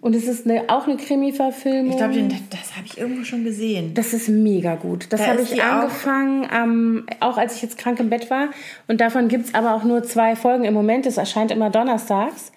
und 0.02 0.14
es 0.14 0.28
ist 0.28 0.46
eine, 0.46 0.64
auch 0.68 0.86
eine 0.86 0.96
Krimi-Verfilmung. 0.98 1.90
Ich 1.92 1.96
glaube, 1.96 2.14
das 2.50 2.76
habe 2.76 2.86
ich 2.86 2.98
irgendwo 2.98 3.24
schon 3.24 3.42
gesehen. 3.44 3.94
Das 3.94 4.12
ist 4.12 4.28
mega 4.28 4.74
gut. 4.74 5.06
Das 5.10 5.20
Da 5.20 5.28
habe 5.28 5.40
ich 5.42 5.50
die 5.50 5.62
auch- 5.62 5.66
angefangen, 5.66 6.46
ähm, 6.54 7.06
auch 7.20 7.38
als 7.38 7.56
ich 7.56 7.62
jetzt 7.62 7.78
krank 7.78 7.98
im 8.00 8.10
Bett 8.10 8.30
war. 8.30 8.48
Und 8.86 9.00
davon 9.00 9.28
gibt 9.28 9.46
es 9.46 9.54
aber 9.54 9.74
auch 9.74 9.82
nur 9.84 10.02
zwei 10.02 10.36
Folgen 10.36 10.64
im 10.64 10.74
Moment. 10.74 11.06
Das 11.06 11.16
erscheint 11.16 11.50
immer 11.50 11.70
donnerstags. 11.70 12.52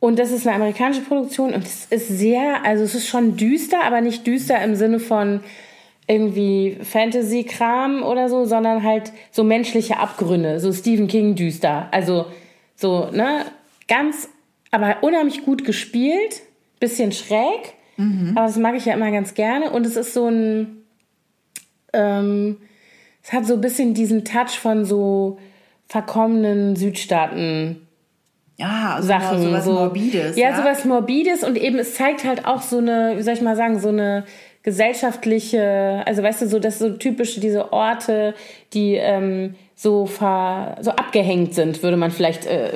Und 0.00 0.18
das 0.18 0.32
ist 0.32 0.44
eine 0.46 0.56
amerikanische 0.56 1.02
Produktion 1.02 1.54
und 1.54 1.64
es 1.64 1.84
ist 1.86 2.08
sehr, 2.08 2.64
also 2.64 2.82
es 2.82 2.96
ist 2.96 3.06
schon 3.06 3.36
düster, 3.36 3.84
aber 3.84 4.00
nicht 4.00 4.26
düster 4.26 4.60
im 4.60 4.74
Sinne 4.74 4.98
von 4.98 5.40
irgendwie 6.08 6.76
Fantasy-Kram 6.82 8.02
oder 8.02 8.28
so, 8.28 8.44
sondern 8.44 8.82
halt 8.82 9.12
so 9.30 9.44
menschliche 9.44 9.98
Abgründe, 9.98 10.58
so 10.58 10.72
Stephen 10.72 11.06
King 11.06 11.36
düster. 11.36 11.86
Also 11.92 12.26
so, 12.74 13.10
ne, 13.12 13.44
ganz, 13.86 14.28
aber 14.72 14.96
unheimlich 15.02 15.44
gut 15.44 15.64
gespielt, 15.64 16.42
bisschen 16.80 17.12
schräg, 17.12 17.74
aber 18.34 18.46
das 18.46 18.56
mag 18.56 18.74
ich 18.74 18.86
ja 18.86 18.94
immer 18.94 19.10
ganz 19.12 19.34
gerne. 19.34 19.70
Und 19.70 19.86
es 19.86 19.96
ist 19.96 20.14
so 20.14 20.26
ein, 20.26 20.82
ähm, 21.92 22.56
es 23.22 23.32
hat 23.32 23.46
so 23.46 23.54
ein 23.54 23.60
bisschen 23.60 23.94
diesen 23.94 24.24
Touch 24.24 24.58
von 24.58 24.84
so 24.84 25.38
verkommenen 25.86 26.74
Südstaaten. 26.74 27.86
Ja, 28.56 28.94
also 28.96 29.08
Sachen. 29.08 29.42
sowas 29.42 29.64
so, 29.64 29.72
Morbides. 29.72 30.36
Ja, 30.36 30.56
sowas 30.56 30.84
Morbides 30.84 31.44
und 31.44 31.56
eben 31.56 31.78
es 31.78 31.94
zeigt 31.94 32.24
halt 32.24 32.44
auch 32.46 32.62
so 32.62 32.78
eine, 32.78 33.14
wie 33.16 33.22
soll 33.22 33.34
ich 33.34 33.42
mal 33.42 33.56
sagen, 33.56 33.78
so 33.78 33.88
eine 33.88 34.24
gesellschaftliche, 34.62 36.02
also 36.06 36.22
weißt 36.22 36.42
du, 36.42 36.46
so 36.48 36.58
das 36.58 36.78
so 36.78 36.90
typische, 36.90 37.40
diese 37.40 37.72
Orte, 37.72 38.34
die 38.72 38.94
ähm, 38.94 39.54
so, 39.74 40.06
ver, 40.06 40.76
so 40.80 40.92
abgehängt 40.92 41.54
sind, 41.54 41.82
würde 41.82 41.96
man 41.96 42.10
vielleicht 42.10 42.46
äh, 42.46 42.70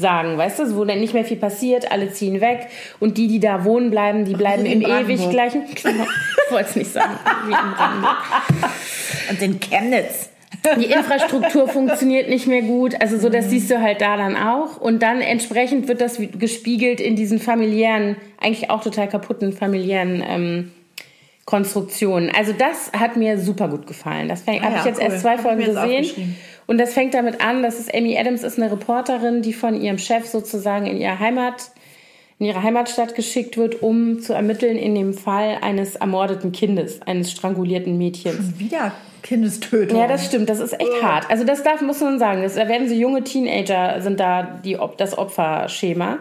sagen, 0.00 0.36
weißt 0.36 0.58
du, 0.58 0.76
wo 0.76 0.84
dann 0.84 1.00
nicht 1.00 1.14
mehr 1.14 1.24
viel 1.24 1.36
passiert, 1.36 1.92
alle 1.92 2.10
ziehen 2.10 2.40
weg 2.40 2.68
und 2.98 3.18
die, 3.18 3.28
die 3.28 3.40
da 3.40 3.64
wohnen 3.64 3.90
bleiben, 3.90 4.24
die 4.24 4.34
bleiben 4.34 4.66
im 4.66 4.80
Brandenburg. 4.80 5.18
ewig 5.18 5.30
gleichen. 5.30 5.62
Genau. 5.82 6.04
Ich 6.46 6.52
wollte 6.52 6.70
es 6.70 6.76
nicht 6.76 6.92
sagen. 6.92 7.16
Und 9.30 9.42
in 9.42 9.60
Chemnitz. 9.60 10.30
Die 10.78 10.86
Infrastruktur 10.86 11.68
funktioniert 11.72 12.28
nicht 12.28 12.46
mehr 12.46 12.62
gut. 12.62 13.00
Also 13.00 13.18
so, 13.18 13.28
das 13.28 13.50
siehst 13.50 13.70
du 13.70 13.80
halt 13.80 14.00
da 14.00 14.16
dann 14.16 14.36
auch. 14.36 14.78
Und 14.78 15.02
dann 15.02 15.20
entsprechend 15.20 15.88
wird 15.88 16.00
das 16.00 16.18
gespiegelt 16.38 17.00
in 17.00 17.16
diesen 17.16 17.38
familiären, 17.38 18.16
eigentlich 18.40 18.68
auch 18.70 18.82
total 18.82 19.08
kaputten 19.08 19.52
familiären 19.52 20.22
ähm, 20.26 20.70
Konstruktionen. 21.44 22.30
Also 22.36 22.52
das 22.52 22.92
hat 22.92 23.16
mir 23.16 23.38
super 23.38 23.68
gut 23.68 23.86
gefallen. 23.86 24.28
Das 24.28 24.44
Ah 24.46 24.52
habe 24.52 24.74
ja, 24.74 24.78
ich 24.80 24.84
jetzt 24.84 24.98
cool. 24.98 25.04
erst 25.04 25.20
zwei 25.20 25.38
Folgen 25.38 25.64
gesehen. 25.64 26.36
Und 26.70 26.78
das 26.78 26.92
fängt 26.92 27.14
damit 27.14 27.40
an, 27.40 27.64
dass 27.64 27.80
es 27.80 27.92
Amy 27.92 28.16
Adams 28.16 28.44
ist 28.44 28.56
eine 28.56 28.70
Reporterin, 28.70 29.42
die 29.42 29.52
von 29.52 29.80
ihrem 29.82 29.98
Chef 29.98 30.28
sozusagen 30.28 30.86
in 30.86 31.00
ihre 31.00 31.18
Heimat 31.18 31.72
in 32.38 32.46
ihre 32.46 32.62
Heimatstadt 32.62 33.16
geschickt 33.16 33.56
wird, 33.56 33.82
um 33.82 34.20
zu 34.20 34.34
ermitteln 34.34 34.76
in 34.76 34.94
dem 34.94 35.12
Fall 35.12 35.58
eines 35.62 35.96
ermordeten 35.96 36.52
Kindes, 36.52 37.02
eines 37.02 37.32
strangulierten 37.32 37.98
Mädchens. 37.98 38.56
Wieder 38.60 38.92
Kindestötung. 39.24 39.98
Ja, 39.98 40.06
das 40.06 40.26
stimmt. 40.26 40.48
Das 40.48 40.60
ist 40.60 40.72
echt 40.74 41.02
hart. 41.02 41.28
Also 41.28 41.42
das 41.42 41.64
darf, 41.64 41.80
muss 41.80 42.00
man 42.00 42.20
sagen. 42.20 42.42
Das, 42.42 42.54
da 42.54 42.68
werden 42.68 42.88
so 42.88 42.94
junge 42.94 43.24
Teenager 43.24 44.00
sind 44.00 44.20
da 44.20 44.60
die, 44.64 44.78
das 44.96 45.18
Opferschema. 45.18 46.18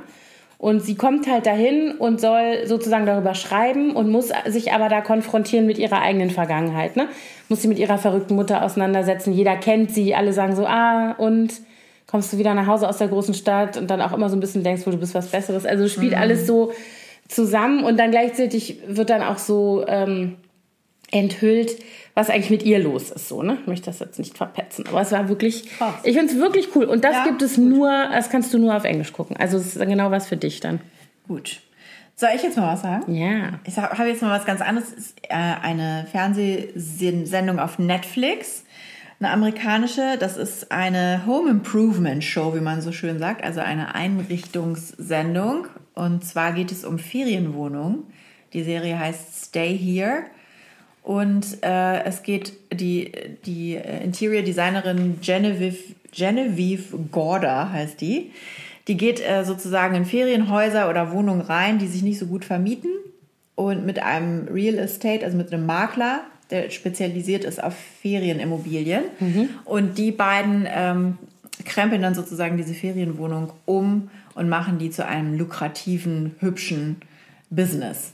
Und 0.59 0.81
sie 0.81 0.95
kommt 0.95 1.25
halt 1.25 1.45
dahin 1.45 1.93
und 1.93 2.19
soll 2.19 2.67
sozusagen 2.67 3.05
darüber 3.05 3.33
schreiben 3.33 3.95
und 3.95 4.09
muss 4.09 4.33
sich 4.45 4.73
aber 4.73 4.89
da 4.89 4.99
konfrontieren 4.99 5.65
mit 5.65 5.77
ihrer 5.77 6.01
eigenen 6.01 6.31
Vergangenheit. 6.31 6.97
Ne? 6.97 7.07
Muss 7.47 7.61
sie 7.61 7.69
mit 7.69 7.79
ihrer 7.79 7.97
verrückten 7.97 8.35
Mutter 8.35 8.61
auseinandersetzen. 8.61 9.31
Jeder 9.31 9.55
kennt 9.55 9.91
sie. 9.91 10.15
Alle 10.15 10.33
sagen 10.33 10.57
so, 10.57 10.65
ah, 10.65 11.13
und 11.13 11.53
kommst 12.07 12.33
du 12.33 12.37
wieder 12.37 12.53
nach 12.55 12.67
Hause 12.67 12.89
aus 12.89 12.97
der 12.97 13.07
großen 13.07 13.35
Stadt 13.35 13.77
und 13.77 13.89
dann 13.89 14.01
auch 14.01 14.11
immer 14.11 14.27
so 14.27 14.35
ein 14.35 14.41
bisschen 14.41 14.63
denkst, 14.63 14.85
wo 14.85 14.91
du 14.91 14.97
bist 14.97 15.15
was 15.15 15.27
Besseres. 15.27 15.65
Also 15.65 15.87
spielt 15.87 16.13
alles 16.13 16.45
so 16.45 16.73
zusammen 17.29 17.85
und 17.85 17.97
dann 17.97 18.11
gleichzeitig 18.11 18.79
wird 18.85 19.09
dann 19.09 19.23
auch 19.23 19.37
so 19.37 19.85
ähm, 19.87 20.35
enthüllt, 21.09 21.77
was 22.19 22.29
eigentlich 22.29 22.49
mit 22.49 22.63
ihr 22.63 22.79
los 22.79 23.11
ist. 23.11 23.29
So, 23.29 23.43
ne? 23.43 23.57
Ich 23.61 23.67
möchte 23.67 23.85
das 23.85 23.99
jetzt 23.99 24.19
nicht 24.19 24.37
verpetzen, 24.37 24.85
aber 24.87 24.99
es 25.01 25.11
war 25.13 25.29
wirklich, 25.29 25.69
Krass. 25.77 25.95
ich 26.03 26.17
finde 26.17 26.33
es 26.33 26.39
wirklich 26.39 26.75
cool. 26.75 26.83
Und 26.85 27.05
das 27.05 27.13
Ja, 27.15 27.23
gibt 27.23 27.41
es 27.41 27.57
nur, 27.57 27.89
das 28.11 28.29
kannst 28.29 28.53
du 28.53 28.57
nur 28.59 28.75
auf 28.75 28.83
Englisch 28.83 29.13
gucken. 29.13 29.37
Also 29.37 29.57
es 29.57 29.75
ist 29.75 29.79
genau 29.79 30.11
was 30.11 30.27
für 30.27 30.35
dich 30.37 30.59
dann. 30.59 30.81
Gut. 31.27 31.61
Soll 32.15 32.31
ich 32.35 32.43
jetzt 32.43 32.57
mal 32.57 32.73
was 32.73 32.81
sagen? 32.81 33.15
Ja. 33.15 33.59
Ich 33.63 33.77
habe 33.77 34.09
jetzt 34.09 34.21
mal 34.21 34.37
was 34.37 34.45
ganz 34.45 34.59
anderes. 34.59 34.89
Es 34.91 34.97
ist 34.97 35.17
äh, 35.29 35.35
eine 35.35 36.05
Fernsehsendung 36.11 37.59
auf 37.59 37.79
Netflix. 37.79 38.65
Eine 39.21 39.31
amerikanische. 39.31 40.17
Das 40.19 40.35
ist 40.35 40.73
eine 40.73 41.21
Home 41.25 41.49
Improvement 41.49 42.21
Show, 42.21 42.53
wie 42.53 42.59
man 42.59 42.81
so 42.81 42.91
schön 42.91 43.19
sagt. 43.19 43.45
Also 43.45 43.61
eine 43.61 43.95
Einrichtungssendung. 43.95 45.67
Und 45.93 46.25
zwar 46.25 46.51
geht 46.51 46.73
es 46.73 46.83
um 46.83 46.99
Ferienwohnungen. 46.99 48.03
Die 48.51 48.63
Serie 48.63 48.99
heißt 48.99 49.45
Stay 49.45 49.77
Here. 49.77 50.23
Und 51.03 51.63
äh, 51.63 52.03
es 52.03 52.23
geht 52.23 52.53
die, 52.73 53.11
die 53.45 53.75
äh, 53.75 54.03
Interior 54.03 54.43
Designerin 54.43 55.19
Genevieve, 55.21 55.77
Genevieve 56.11 56.97
Gorda 57.11 57.71
heißt 57.71 58.01
die. 58.01 58.31
Die 58.87 58.97
geht 58.97 59.21
äh, 59.21 59.43
sozusagen 59.43 59.95
in 59.95 60.05
Ferienhäuser 60.05 60.89
oder 60.89 61.11
Wohnungen 61.11 61.41
rein, 61.41 61.79
die 61.79 61.87
sich 61.87 62.01
nicht 62.01 62.19
so 62.19 62.25
gut 62.25 62.45
vermieten. 62.45 62.91
Und 63.55 63.85
mit 63.85 64.01
einem 64.01 64.47
Real 64.47 64.77
Estate, 64.77 65.25
also 65.25 65.37
mit 65.37 65.51
einem 65.51 65.65
Makler, 65.65 66.21
der 66.49 66.69
spezialisiert 66.69 67.43
ist 67.43 67.61
auf 67.61 67.75
Ferienimmobilien. 68.01 69.03
Und 69.65 69.97
die 69.97 70.11
beiden 70.11 70.67
ähm, 70.67 71.17
krempeln 71.65 72.01
dann 72.01 72.15
sozusagen 72.15 72.57
diese 72.57 72.73
Ferienwohnung 72.73 73.51
um 73.65 74.09
und 74.33 74.49
machen 74.49 74.79
die 74.79 74.89
zu 74.89 75.05
einem 75.05 75.37
lukrativen, 75.37 76.35
hübschen 76.39 76.97
Business. 77.49 78.13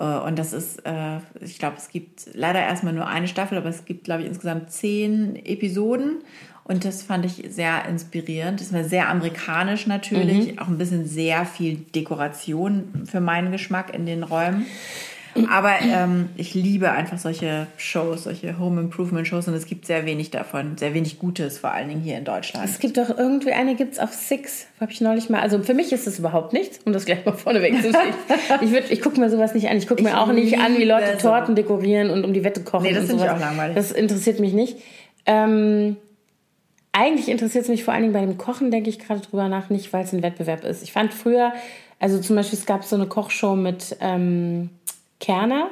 Äh, 0.00 0.04
Und 0.04 0.38
das 0.38 0.52
ist, 0.52 0.84
äh, 0.86 1.18
ich 1.40 1.58
glaube, 1.58 1.76
es 1.76 1.90
gibt 1.90 2.30
leider 2.32 2.58
erstmal 2.60 2.94
nur 2.94 3.06
eine 3.06 3.28
Staffel, 3.28 3.58
aber 3.58 3.68
es 3.68 3.84
gibt, 3.84 4.04
glaube 4.04 4.22
ich, 4.22 4.28
insgesamt 4.28 4.72
zehn 4.72 5.36
Episoden. 5.36 6.22
Und 6.64 6.84
das 6.84 7.02
fand 7.02 7.24
ich 7.24 7.44
sehr 7.50 7.84
inspirierend. 7.88 8.60
Das 8.60 8.72
war 8.72 8.84
sehr 8.84 9.08
amerikanisch 9.08 9.86
natürlich, 9.88 10.60
auch 10.60 10.68
ein 10.68 10.78
bisschen 10.78 11.04
sehr 11.06 11.44
viel 11.44 11.78
Dekoration 11.94 13.06
für 13.10 13.20
meinen 13.20 13.50
Geschmack 13.50 13.92
in 13.92 14.06
den 14.06 14.22
Räumen. 14.22 14.66
Aber 15.50 15.72
ähm, 15.82 16.28
ich 16.36 16.54
liebe 16.54 16.90
einfach 16.90 17.18
solche 17.18 17.66
Shows, 17.76 18.24
solche 18.24 18.58
Home 18.58 18.80
Improvement 18.80 19.26
Shows 19.26 19.46
und 19.48 19.54
es 19.54 19.66
gibt 19.66 19.86
sehr 19.86 20.04
wenig 20.06 20.30
davon, 20.30 20.76
sehr 20.76 20.92
wenig 20.94 21.18
Gutes, 21.18 21.58
vor 21.58 21.70
allen 21.72 21.88
Dingen 21.88 22.00
hier 22.00 22.18
in 22.18 22.24
Deutschland. 22.24 22.68
Es 22.68 22.78
gibt 22.78 22.96
doch 22.96 23.16
irgendwie 23.16 23.52
eine 23.52 23.74
gibt's 23.76 23.98
auf 23.98 24.12
Six. 24.12 24.66
Habe 24.80 24.92
ich 24.92 25.00
neulich 25.00 25.28
mal. 25.30 25.40
Also 25.40 25.62
für 25.62 25.74
mich 25.74 25.92
ist 25.92 26.06
das 26.06 26.18
überhaupt 26.18 26.52
nichts, 26.52 26.80
um 26.84 26.92
das 26.92 27.04
gleich 27.04 27.24
mal 27.24 27.32
vorneweg 27.32 27.74
zu 27.76 27.88
schieben. 27.92 28.14
Ich, 28.62 28.70
würd- 28.70 28.90
ich 28.90 29.00
gucke 29.00 29.20
mir 29.20 29.30
sowas 29.30 29.54
nicht 29.54 29.68
an. 29.68 29.76
Ich 29.76 29.86
gucke 29.86 30.02
mir 30.02 30.10
Ich 30.10 30.14
auch 30.16 30.32
nicht 30.32 30.58
an, 30.58 30.76
wie 30.78 30.84
Leute 30.84 31.16
Torten 31.18 31.54
dekorieren 31.54 32.10
und 32.10 32.24
um 32.24 32.32
die 32.32 32.42
Wette 32.44 32.62
kochen. 32.62 32.82
Nee, 32.84 32.92
das 32.92 33.06
finde 33.06 33.24
ich 33.24 33.30
auch 33.30 33.38
langweilig. 33.38 33.76
Das 33.76 33.92
interessiert 33.92 34.40
mich 34.40 34.52
nicht. 34.52 34.78
Ähm, 35.26 35.96
eigentlich 36.92 37.28
interessiert 37.28 37.64
es 37.64 37.70
mich 37.70 37.84
vor 37.84 37.94
allen 37.94 38.02
Dingen 38.02 38.12
bei 38.14 38.20
dem 38.20 38.36
Kochen, 38.36 38.70
denke 38.70 38.90
ich 38.90 38.98
gerade 38.98 39.20
drüber 39.20 39.48
nach, 39.48 39.70
nicht, 39.70 39.92
weil 39.92 40.04
es 40.04 40.12
ein 40.12 40.22
Wettbewerb 40.22 40.64
ist. 40.64 40.82
Ich 40.82 40.92
fand 40.92 41.14
früher, 41.14 41.52
also 42.00 42.18
zum 42.18 42.34
Beispiel, 42.36 42.58
es 42.58 42.66
gab 42.66 42.82
so 42.84 42.96
eine 42.96 43.06
Kochshow 43.06 43.54
mit 43.54 43.96
ähm, 44.00 44.70
Kerner. 45.20 45.68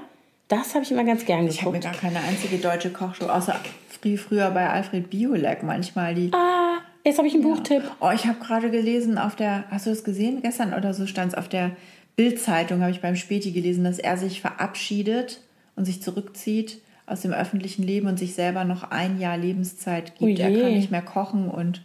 Das 0.48 0.74
habe 0.74 0.84
ich 0.84 0.90
immer 0.92 1.04
ganz 1.04 1.26
gern 1.26 1.46
Ich 1.46 1.60
habe 1.62 1.72
mir 1.72 1.80
geguckt. 1.80 2.00
gar 2.00 2.10
keine 2.10 2.24
einzige 2.24 2.56
deutsche 2.58 2.90
Kochshow, 2.90 3.26
außer 3.26 3.56
früh, 3.88 4.16
früher 4.16 4.50
bei 4.50 4.68
Alfred 4.70 5.10
Biolek 5.10 5.62
manchmal 5.62 6.14
die. 6.14 6.30
Ah, 6.32 6.78
jetzt 7.04 7.18
habe 7.18 7.28
ich 7.28 7.34
einen 7.34 7.42
Buchtipp. 7.42 7.82
Oh, 8.00 8.10
ich 8.14 8.24
habe 8.26 8.38
gerade 8.42 8.70
gelesen 8.70 9.18
auf 9.18 9.36
der, 9.36 9.64
hast 9.70 9.86
du 9.86 9.90
das 9.90 10.04
gesehen 10.04 10.40
gestern 10.40 10.72
oder 10.72 10.94
so 10.94 11.06
stand 11.06 11.32
es 11.32 11.38
auf 11.38 11.48
der 11.48 11.72
Bildzeitung, 12.16 12.80
habe 12.80 12.90
ich 12.90 13.00
beim 13.00 13.16
Späti 13.16 13.52
gelesen, 13.52 13.84
dass 13.84 13.98
er 13.98 14.16
sich 14.16 14.40
verabschiedet 14.40 15.40
und 15.76 15.84
sich 15.84 16.02
zurückzieht 16.02 16.80
aus 17.06 17.20
dem 17.20 17.32
öffentlichen 17.32 17.82
Leben 17.82 18.06
und 18.06 18.18
sich 18.18 18.34
selber 18.34 18.64
noch 18.64 18.90
ein 18.90 19.18
Jahr 19.20 19.36
Lebenszeit 19.36 20.12
Oh 20.20 20.26
gibt. 20.26 20.38
er 20.40 20.48
je. 20.50 20.60
kann 20.62 20.72
nicht 20.74 20.90
mehr 20.90 21.02
kochen 21.02 21.48
und 21.48 21.82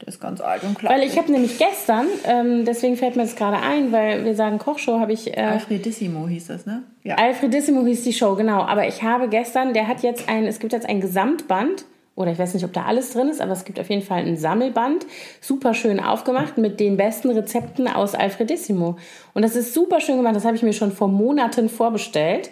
der 0.00 0.08
ist 0.08 0.20
ganz 0.20 0.40
alt 0.40 0.62
und 0.62 0.78
klar. 0.78 0.92
Weil 0.92 1.02
ich 1.02 1.18
habe 1.18 1.30
nämlich 1.32 1.58
gestern, 1.58 2.06
ähm, 2.24 2.64
deswegen 2.64 2.96
fällt 2.96 3.16
mir 3.16 3.22
das 3.22 3.34
gerade 3.34 3.58
ein, 3.58 3.90
weil 3.90 4.24
wir 4.24 4.34
sagen 4.34 4.58
Kochshow, 4.58 5.00
habe 5.00 5.12
ich. 5.12 5.36
Äh, 5.36 5.40
Alfredissimo 5.40 6.28
hieß 6.28 6.46
das, 6.48 6.66
ne? 6.66 6.84
Ja. 7.02 7.16
Alfredissimo 7.16 7.84
hieß 7.84 8.04
die 8.04 8.12
Show, 8.12 8.36
genau. 8.36 8.62
Aber 8.62 8.86
ich 8.86 9.02
habe 9.02 9.28
gestern, 9.28 9.74
der 9.74 9.88
hat 9.88 10.02
jetzt 10.02 10.28
ein, 10.28 10.46
es 10.46 10.60
gibt 10.60 10.72
jetzt 10.72 10.88
ein 10.88 11.00
Gesamtband, 11.00 11.84
oder 12.14 12.32
ich 12.32 12.38
weiß 12.38 12.54
nicht, 12.54 12.64
ob 12.64 12.72
da 12.72 12.84
alles 12.84 13.12
drin 13.12 13.28
ist, 13.28 13.40
aber 13.40 13.52
es 13.52 13.64
gibt 13.64 13.78
auf 13.78 13.88
jeden 13.90 14.02
Fall 14.02 14.24
ein 14.24 14.36
Sammelband, 14.36 15.06
super 15.40 15.72
schön 15.72 16.00
aufgemacht 16.00 16.58
mit 16.58 16.80
den 16.80 16.96
besten 16.96 17.30
Rezepten 17.30 17.86
aus 17.86 18.16
Alfredissimo. 18.16 18.98
Und 19.34 19.42
das 19.42 19.54
ist 19.54 19.72
super 19.72 20.00
schön 20.00 20.16
gemacht, 20.16 20.34
das 20.34 20.44
habe 20.44 20.56
ich 20.56 20.64
mir 20.64 20.72
schon 20.72 20.90
vor 20.90 21.06
Monaten 21.06 21.68
vorbestellt. 21.68 22.50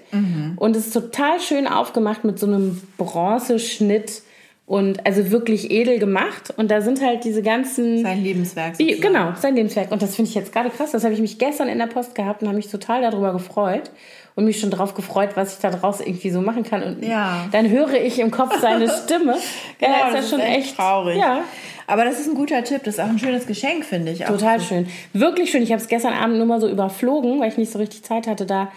Und 0.56 0.76
es 0.76 0.86
ist 0.86 0.92
total 0.92 1.40
schön 1.40 1.66
aufgemacht 1.66 2.22
mit 2.22 2.38
so 2.38 2.46
einem 2.46 2.80
Bronzeschnitt 2.96 4.22
und 4.66 5.06
also 5.06 5.30
wirklich 5.30 5.70
edel 5.70 5.98
gemacht. 6.00 6.52
Und 6.56 6.70
da 6.72 6.80
sind 6.80 7.00
halt 7.00 7.22
diese 7.24 7.40
ganzen... 7.42 8.02
Sein 8.02 8.22
Lebenswerk. 8.24 8.74
Sozusagen. 8.76 9.00
genau, 9.00 9.32
sein 9.40 9.54
Lebenswerk. 9.54 9.92
Und 9.92 10.02
das 10.02 10.16
finde 10.16 10.28
ich 10.28 10.34
jetzt 10.34 10.52
gerade 10.52 10.70
krass. 10.70 10.90
Das 10.90 11.04
habe 11.04 11.14
ich 11.14 11.20
mich 11.20 11.38
gestern 11.38 11.68
in 11.68 11.78
der 11.78 11.86
Post 11.86 12.14
gehabt 12.16 12.42
und 12.42 12.48
habe 12.48 12.56
mich 12.56 12.68
total 12.68 13.02
darüber 13.02 13.32
gefreut. 13.32 13.90
Und 14.34 14.44
mich 14.44 14.60
schon 14.60 14.70
darauf 14.70 14.92
gefreut, 14.94 15.30
was 15.34 15.54
ich 15.54 15.60
da 15.60 15.70
draus 15.70 16.00
irgendwie 16.00 16.28
so 16.30 16.42
machen 16.42 16.62
kann. 16.62 16.82
Und 16.82 17.02
Ja. 17.02 17.46
dann 17.52 17.70
höre 17.70 17.94
ich 17.94 18.18
im 18.18 18.30
Kopf 18.30 18.60
seine 18.60 18.86
Stimme. 19.04 19.36
Genau, 19.78 19.92
ja, 19.92 20.08
ist 20.08 20.14
das 20.14 20.20
das 20.22 20.30
schon 20.30 20.40
ist 20.40 20.46
echt 20.46 20.58
echt 20.58 20.76
traurig. 20.76 21.16
Ja, 21.16 21.40
Aber 21.86 22.04
das 22.04 22.18
ist 22.20 22.28
ein 22.28 22.34
guter 22.34 22.62
Tipp. 22.64 22.82
Das 22.84 22.94
ist 22.96 23.00
auch 23.00 23.08
ein 23.08 23.18
schönes 23.18 23.46
Geschenk, 23.46 23.84
finde 23.86 24.12
ich. 24.12 24.24
Auch 24.26 24.30
total 24.32 24.60
schön. 24.60 24.88
Wirklich 25.14 25.50
schön. 25.50 25.62
Ich 25.62 25.70
habe 25.72 25.80
es 25.80 25.88
gestern 25.88 26.12
Abend 26.12 26.36
nur 26.36 26.44
mal 26.46 26.60
so 26.60 26.68
überflogen, 26.68 27.40
weil 27.40 27.48
ich 27.48 27.56
nicht 27.56 27.70
so 27.72 27.78
richtig 27.78 28.02
Zeit 28.02 28.26
hatte, 28.26 28.44
da 28.44 28.70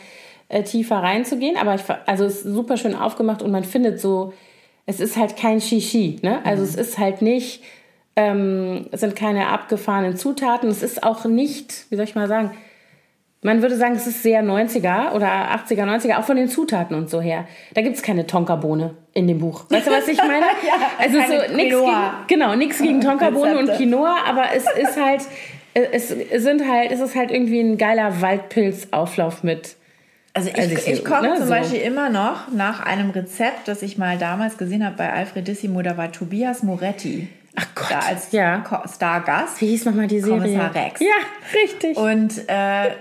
äh, 0.49 0.63
tiefer 0.63 0.97
reinzugehen. 0.97 1.57
Aber 1.57 1.75
ich, 1.75 1.81
also 2.05 2.23
es 2.25 2.37
ist 2.45 2.53
super 2.53 2.77
schön 2.77 2.95
aufgemacht 2.95 3.41
und 3.41 3.51
man 3.51 3.63
findet 3.65 3.99
so, 3.99 4.31
es 4.89 4.99
ist 4.99 5.17
halt 5.17 5.37
kein 5.37 5.61
Shishi. 5.61 6.17
Ne? 6.23 6.39
Also 6.43 6.63
Mhm. 6.63 6.69
es 6.69 6.75
ist 6.75 6.97
halt 6.97 7.21
nicht, 7.21 7.61
ähm, 8.15 8.87
es 8.91 9.01
sind 9.01 9.15
keine 9.15 9.47
abgefahrenen 9.49 10.17
Zutaten. 10.17 10.67
Es 10.67 10.81
ist 10.81 11.03
auch 11.03 11.25
nicht, 11.25 11.85
wie 11.91 11.95
soll 11.95 12.05
ich 12.05 12.15
mal 12.15 12.27
sagen, 12.27 12.51
man 13.43 13.61
würde 13.61 13.75
sagen, 13.77 13.93
es 13.95 14.07
ist 14.07 14.23
sehr 14.23 14.41
90er 14.41 15.13
oder 15.13 15.27
80er, 15.51 15.85
90er, 15.85 16.17
auch 16.17 16.23
von 16.23 16.35
den 16.37 16.49
Zutaten 16.49 16.95
und 16.97 17.07
so 17.09 17.21
her. 17.21 17.47
Da 17.75 17.81
gibt 17.83 17.97
es 17.97 18.01
keine 18.01 18.25
Tonkabohne 18.25 18.95
in 19.13 19.27
dem 19.27 19.37
Buch. 19.37 19.65
Weißt 19.69 19.85
du, 19.87 19.91
was 19.91 20.07
ich 20.07 20.17
meine? 20.17 20.45
also 20.97 21.19
keine 21.19 21.47
so 21.49 21.55
nichts 21.55 21.79
gegen, 21.79 21.97
genau, 22.27 22.55
nichts 22.55 22.81
gegen 22.81 22.99
Tonkabohne 22.99 23.59
und. 23.59 23.71
Quinoa, 23.73 24.17
aber 24.27 24.45
es 24.55 24.65
ist 24.75 24.99
halt, 24.99 25.21
es 25.93 26.09
sind 26.43 26.67
halt, 26.67 26.91
es 26.91 26.99
ist 26.99 27.15
halt 27.15 27.29
irgendwie 27.29 27.59
ein 27.61 27.77
geiler 27.77 28.21
Waldpilzauflauf 28.21 29.43
mit. 29.43 29.75
Also 30.33 30.49
ich, 30.49 30.57
Also 30.57 30.75
ich- 30.75 30.87
ich 30.87 31.05
koche 31.05 31.23
ne, 31.23 31.35
zum 31.37 31.45
so. 31.45 31.49
Beispiel 31.49 31.81
immer 31.81 32.09
noch 32.09 32.51
nach 32.51 32.81
einem 32.85 33.09
Rezept, 33.09 33.67
das 33.67 33.81
ich 33.81 33.97
mal 33.97 34.17
damals 34.17 34.57
gesehen 34.57 34.85
habe 34.85 34.95
bei 34.95 35.11
Alfredissimo. 35.11 35.81
Da 35.81 35.97
war 35.97 36.11
Tobias 36.11 36.63
Moretti. 36.63 37.27
Ach 37.55 37.65
Gott, 37.75 37.87
Da 37.91 37.99
als 37.99 38.31
ja. 38.31 38.63
Stargast. 38.93 39.59
Wie 39.59 39.67
hieß 39.67 39.85
nochmal 39.85 40.07
die 40.07 40.19
Serie? 40.21 40.39
Kommissar 40.39 40.75
Rex. 40.75 41.01
Ja, 41.01 41.07
richtig. 41.61 41.97
Und 41.97 42.37
äh, 42.47 42.91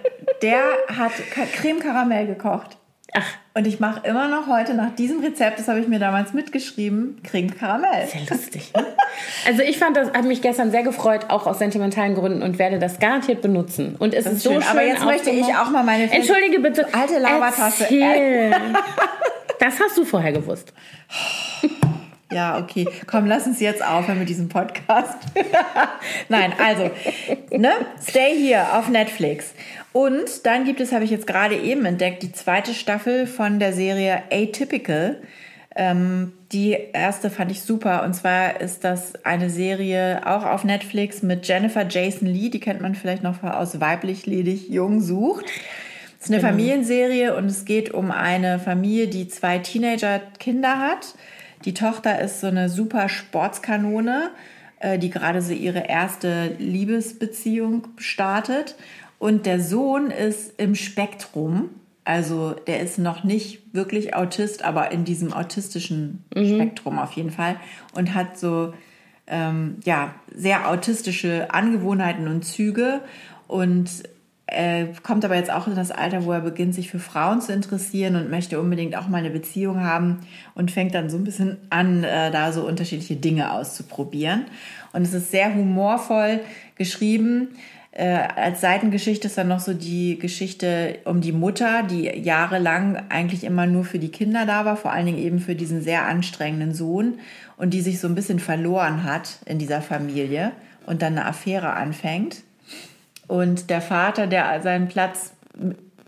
der 0.42 0.60
hat 0.96 1.12
Creme 1.54 1.80
Karamell 1.80 2.26
gekocht. 2.26 2.76
Ach. 3.14 3.24
Und 3.54 3.66
ich 3.66 3.80
mache 3.80 4.06
immer 4.06 4.28
noch 4.28 4.46
heute 4.46 4.74
nach 4.74 4.94
diesem 4.94 5.20
Rezept, 5.20 5.58
das 5.58 5.66
habe 5.66 5.80
ich 5.80 5.88
mir 5.88 5.98
damals 5.98 6.34
mitgeschrieben, 6.34 7.20
Creme 7.24 7.56
Karamell. 7.56 8.06
Sehr 8.06 8.20
lustig. 8.30 8.72
Ne? 8.76 8.86
Also 9.46 9.62
ich 9.62 9.78
fand 9.78 9.96
das, 9.96 10.12
hat 10.12 10.24
mich 10.24 10.42
gestern 10.42 10.70
sehr 10.70 10.82
gefreut, 10.82 11.26
auch 11.28 11.46
aus 11.46 11.58
sentimentalen 11.58 12.14
Gründen 12.14 12.42
und 12.42 12.58
werde 12.58 12.78
das 12.78 12.98
garantiert 12.98 13.40
benutzen. 13.40 13.96
Und 13.98 14.14
es 14.14 14.26
ist, 14.26 14.32
ist 14.32 14.42
so 14.42 14.52
schön. 14.52 14.62
Aber 14.62 14.82
jetzt 14.82 15.04
möchte 15.04 15.30
ich 15.30 15.46
auch 15.56 15.70
mal 15.70 15.82
meine 15.82 16.10
Entschuldige 16.10 16.60
bitte. 16.60 16.86
Alte 16.92 17.18
Labertasse. 17.18 17.88
das 19.58 19.80
hast 19.80 19.96
du 19.96 20.04
vorher 20.04 20.32
gewusst. 20.32 20.72
Ja, 22.30 22.58
okay. 22.58 22.86
Komm, 23.06 23.24
lass 23.24 23.46
uns 23.46 23.58
jetzt 23.58 23.82
aufhören 23.82 24.18
mit 24.18 24.28
diesem 24.28 24.50
Podcast. 24.50 25.16
Nein, 26.28 26.52
also, 26.62 26.90
ne? 27.50 27.72
Stay 28.06 28.36
here 28.36 28.76
auf 28.76 28.90
Netflix. 28.90 29.54
Und 29.92 30.46
dann 30.46 30.64
gibt 30.64 30.80
es, 30.80 30.92
habe 30.92 31.04
ich 31.04 31.10
jetzt 31.10 31.26
gerade 31.26 31.56
eben 31.56 31.84
entdeckt, 31.84 32.22
die 32.22 32.32
zweite 32.32 32.74
Staffel 32.74 33.26
von 33.26 33.58
der 33.58 33.72
Serie 33.72 34.22
Atypical. 34.30 35.22
Ähm, 35.74 36.32
die 36.52 36.76
erste 36.92 37.30
fand 37.30 37.50
ich 37.50 37.62
super. 37.62 38.02
Und 38.02 38.14
zwar 38.14 38.60
ist 38.60 38.84
das 38.84 39.24
eine 39.24 39.48
Serie 39.48 40.22
auch 40.26 40.44
auf 40.44 40.64
Netflix 40.64 41.22
mit 41.22 41.46
Jennifer 41.46 41.86
Jason 41.88 42.28
Lee. 42.28 42.48
Die 42.48 42.60
kennt 42.60 42.80
man 42.80 42.94
vielleicht 42.94 43.22
noch 43.22 43.42
aus 43.42 43.80
Weiblich, 43.80 44.26
Ledig, 44.26 44.68
Jung 44.68 45.00
sucht. 45.00 45.46
Es 46.18 46.24
ist 46.24 46.30
eine 46.30 46.40
genau. 46.40 46.50
Familienserie 46.50 47.36
und 47.36 47.46
es 47.46 47.64
geht 47.64 47.94
um 47.94 48.10
eine 48.10 48.58
Familie, 48.58 49.06
die 49.06 49.28
zwei 49.28 49.58
Teenager-Kinder 49.58 50.80
hat. 50.80 51.14
Die 51.64 51.74
Tochter 51.74 52.20
ist 52.20 52.40
so 52.40 52.48
eine 52.48 52.68
super 52.68 53.08
Sportskanone, 53.08 54.30
äh, 54.80 54.98
die 54.98 55.10
gerade 55.10 55.42
so 55.42 55.52
ihre 55.52 55.86
erste 55.86 56.56
Liebesbeziehung 56.58 57.88
startet. 57.98 58.74
Und 59.18 59.46
der 59.46 59.60
Sohn 59.60 60.10
ist 60.10 60.58
im 60.60 60.74
Spektrum. 60.74 61.70
Also 62.04 62.52
der 62.66 62.80
ist 62.80 62.98
noch 62.98 63.24
nicht 63.24 63.74
wirklich 63.74 64.14
Autist, 64.14 64.64
aber 64.64 64.92
in 64.92 65.04
diesem 65.04 65.32
autistischen 65.32 66.24
mhm. 66.34 66.54
Spektrum 66.54 66.98
auf 66.98 67.12
jeden 67.12 67.30
Fall. 67.30 67.56
Und 67.94 68.14
hat 68.14 68.38
so 68.38 68.72
ähm, 69.26 69.76
ja, 69.84 70.14
sehr 70.34 70.68
autistische 70.68 71.52
Angewohnheiten 71.52 72.28
und 72.28 72.44
Züge. 72.44 73.00
Und 73.46 73.90
er 74.46 74.88
kommt 75.02 75.26
aber 75.26 75.36
jetzt 75.36 75.52
auch 75.52 75.66
in 75.66 75.74
das 75.74 75.90
Alter, 75.90 76.24
wo 76.24 76.32
er 76.32 76.40
beginnt, 76.40 76.74
sich 76.74 76.90
für 76.90 76.98
Frauen 76.98 77.42
zu 77.42 77.52
interessieren 77.52 78.16
und 78.16 78.30
möchte 78.30 78.58
unbedingt 78.58 78.96
auch 78.96 79.06
mal 79.06 79.18
eine 79.18 79.30
Beziehung 79.30 79.82
haben 79.82 80.20
und 80.54 80.70
fängt 80.70 80.94
dann 80.94 81.10
so 81.10 81.18
ein 81.18 81.24
bisschen 81.24 81.58
an, 81.68 82.02
äh, 82.02 82.30
da 82.30 82.50
so 82.52 82.66
unterschiedliche 82.66 83.16
Dinge 83.16 83.52
auszuprobieren. 83.52 84.46
Und 84.94 85.02
es 85.02 85.12
ist 85.12 85.30
sehr 85.30 85.54
humorvoll 85.54 86.40
geschrieben. 86.76 87.48
Äh, 87.98 88.28
als 88.36 88.60
Seitengeschichte 88.60 89.26
ist 89.26 89.36
dann 89.38 89.48
noch 89.48 89.58
so 89.58 89.74
die 89.74 90.20
Geschichte 90.20 91.00
um 91.04 91.20
die 91.20 91.32
Mutter, 91.32 91.82
die 91.82 92.04
jahrelang 92.04 93.02
eigentlich 93.08 93.42
immer 93.42 93.66
nur 93.66 93.84
für 93.84 93.98
die 93.98 94.10
Kinder 94.10 94.46
da 94.46 94.64
war, 94.64 94.76
vor 94.76 94.92
allen 94.92 95.06
Dingen 95.06 95.18
eben 95.18 95.40
für 95.40 95.56
diesen 95.56 95.82
sehr 95.82 96.06
anstrengenden 96.06 96.74
Sohn 96.74 97.14
und 97.56 97.74
die 97.74 97.80
sich 97.80 97.98
so 97.98 98.06
ein 98.06 98.14
bisschen 98.14 98.38
verloren 98.38 99.02
hat 99.02 99.40
in 99.46 99.58
dieser 99.58 99.82
Familie 99.82 100.52
und 100.86 101.02
dann 101.02 101.18
eine 101.18 101.26
Affäre 101.26 101.72
anfängt. 101.72 102.42
Und 103.26 103.68
der 103.68 103.80
Vater, 103.80 104.28
der 104.28 104.62
seinen 104.62 104.86
Platz 104.86 105.32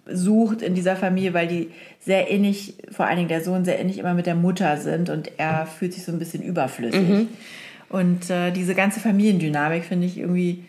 sucht 0.06 0.62
in 0.62 0.76
dieser 0.76 0.94
Familie, 0.94 1.34
weil 1.34 1.48
die 1.48 1.70
sehr 1.98 2.28
innig, 2.28 2.74
vor 2.92 3.06
allen 3.06 3.16
Dingen 3.16 3.28
der 3.28 3.42
Sohn 3.42 3.64
sehr 3.64 3.80
innig 3.80 3.98
immer 3.98 4.14
mit 4.14 4.26
der 4.26 4.36
Mutter 4.36 4.76
sind 4.76 5.10
und 5.10 5.32
er 5.38 5.66
fühlt 5.66 5.92
sich 5.92 6.04
so 6.04 6.12
ein 6.12 6.20
bisschen 6.20 6.44
überflüssig. 6.44 7.08
Mhm. 7.08 7.28
Und 7.88 8.30
äh, 8.30 8.52
diese 8.52 8.76
ganze 8.76 9.00
Familiendynamik 9.00 9.82
finde 9.82 10.06
ich 10.06 10.18
irgendwie 10.18 10.62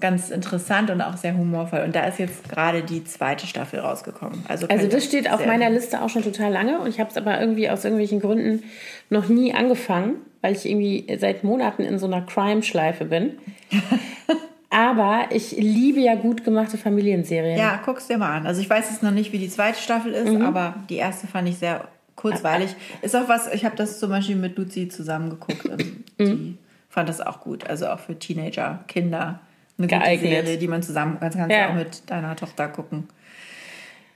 ganz 0.00 0.30
interessant 0.30 0.90
und 0.90 1.00
auch 1.00 1.16
sehr 1.16 1.36
humorvoll. 1.36 1.80
Und 1.80 1.94
da 1.94 2.04
ist 2.04 2.18
jetzt 2.18 2.48
gerade 2.48 2.82
die 2.82 3.04
zweite 3.04 3.46
Staffel 3.46 3.80
rausgekommen. 3.80 4.44
Also, 4.48 4.66
also 4.68 4.86
das 4.86 5.04
steht 5.04 5.30
auf 5.30 5.44
meiner 5.46 5.70
Liste 5.70 6.02
auch 6.02 6.08
schon 6.08 6.22
total 6.22 6.52
lange 6.52 6.78
und 6.80 6.88
ich 6.88 7.00
habe 7.00 7.10
es 7.10 7.16
aber 7.16 7.40
irgendwie 7.40 7.70
aus 7.70 7.84
irgendwelchen 7.84 8.20
Gründen 8.20 8.62
noch 9.10 9.28
nie 9.28 9.54
angefangen, 9.54 10.16
weil 10.40 10.54
ich 10.54 10.68
irgendwie 10.68 11.06
seit 11.18 11.44
Monaten 11.44 11.82
in 11.82 11.98
so 11.98 12.06
einer 12.06 12.22
Crime-Schleife 12.22 13.06
bin. 13.06 13.38
aber 14.70 15.26
ich 15.30 15.52
liebe 15.52 16.00
ja 16.00 16.14
gut 16.14 16.44
gemachte 16.44 16.78
Familienserien. 16.78 17.58
Ja, 17.58 17.80
guck's 17.84 18.06
dir 18.06 18.18
mal 18.18 18.36
an. 18.36 18.46
Also 18.46 18.60
ich 18.60 18.68
weiß 18.68 18.90
jetzt 18.90 19.02
noch 19.02 19.10
nicht, 19.10 19.32
wie 19.32 19.38
die 19.38 19.48
zweite 19.48 19.80
Staffel 19.80 20.12
ist, 20.12 20.32
mhm. 20.32 20.42
aber 20.42 20.74
die 20.88 20.96
erste 20.96 21.26
fand 21.26 21.48
ich 21.48 21.58
sehr 21.58 21.88
kurzweilig. 22.16 22.74
Ist 23.02 23.16
auch 23.16 23.28
was, 23.28 23.52
ich 23.52 23.64
habe 23.64 23.76
das 23.76 23.98
zum 23.98 24.10
Beispiel 24.10 24.36
mit 24.36 24.56
Luzi 24.58 24.88
zusammen 24.88 25.30
geguckt 25.30 25.66
und 25.66 25.84
mhm. 26.18 26.24
die 26.36 26.58
fand 26.88 27.08
das 27.08 27.20
auch 27.20 27.40
gut. 27.40 27.68
Also 27.68 27.86
auch 27.86 27.98
für 27.98 28.18
Teenager, 28.18 28.84
Kinder 28.88 29.40
eine 29.78 29.86
geeignet. 29.86 30.20
gute 30.20 30.34
Serie, 30.34 30.58
die 30.58 30.68
man 30.68 30.82
zusammen 30.82 31.18
kannst, 31.20 31.38
kannst 31.38 31.54
ja. 31.54 31.70
auch 31.70 31.74
mit 31.74 32.10
deiner 32.10 32.36
Tochter 32.36 32.68
gucken. 32.68 33.08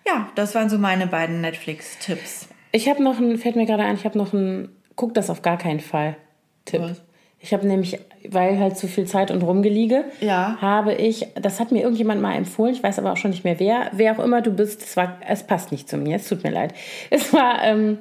Ja, 0.07 0.29
das 0.35 0.55
waren 0.55 0.69
so 0.69 0.79
meine 0.79 1.07
beiden 1.07 1.41
Netflix-Tipps. 1.41 2.49
Ich 2.73 2.89
habe 2.89 3.03
noch 3.03 3.19
einen, 3.19 3.39
fällt 3.39 3.57
mir 3.57 3.67
gerade 3.67 3.85
ein, 3.85 3.95
ich 3.95 4.05
habe 4.05 4.19
noch 4.19 4.33
einen, 4.33 4.71
guck 4.97 5.15
das 5.15 5.31
auf 5.31 5.43
gar 5.43 5.59
keinen 5.59 5.81
Fall. 5.81 6.17
Tipp. 6.65 6.81
Was? 6.81 7.03
Ich 7.39 7.53
habe 7.53 7.67
nämlich, 7.67 7.99
weil 8.29 8.59
halt 8.59 8.77
zu 8.77 8.87
viel 8.87 9.05
Zeit 9.07 9.33
und 9.33 9.43
rumgeliege, 9.43 10.05
ja. 10.21 10.57
habe 10.61 10.95
ich, 10.95 11.27
das 11.35 11.59
hat 11.59 11.73
mir 11.73 11.83
irgendjemand 11.83 12.23
mal 12.23 12.37
empfohlen, 12.37 12.73
ich 12.73 12.83
weiß 12.83 13.01
aber 13.01 13.13
auch 13.13 13.17
schon 13.17 13.33
nicht 13.33 13.43
mehr 13.43 13.59
wer, 13.59 13.91
wer 13.93 14.13
auch 14.13 14.25
immer 14.25 14.43
du 14.43 14.53
bist, 14.53 14.81
es, 14.81 14.97
war, 14.97 15.19
es 15.27 15.45
passt 15.45 15.73
nicht 15.73 15.89
zu 15.89 15.97
mir, 15.97 16.17
es 16.17 16.29
tut 16.29 16.45
mir 16.45 16.53
leid. 16.53 16.73
Es 17.11 17.33
war 17.33 17.65
ähm, 17.65 17.99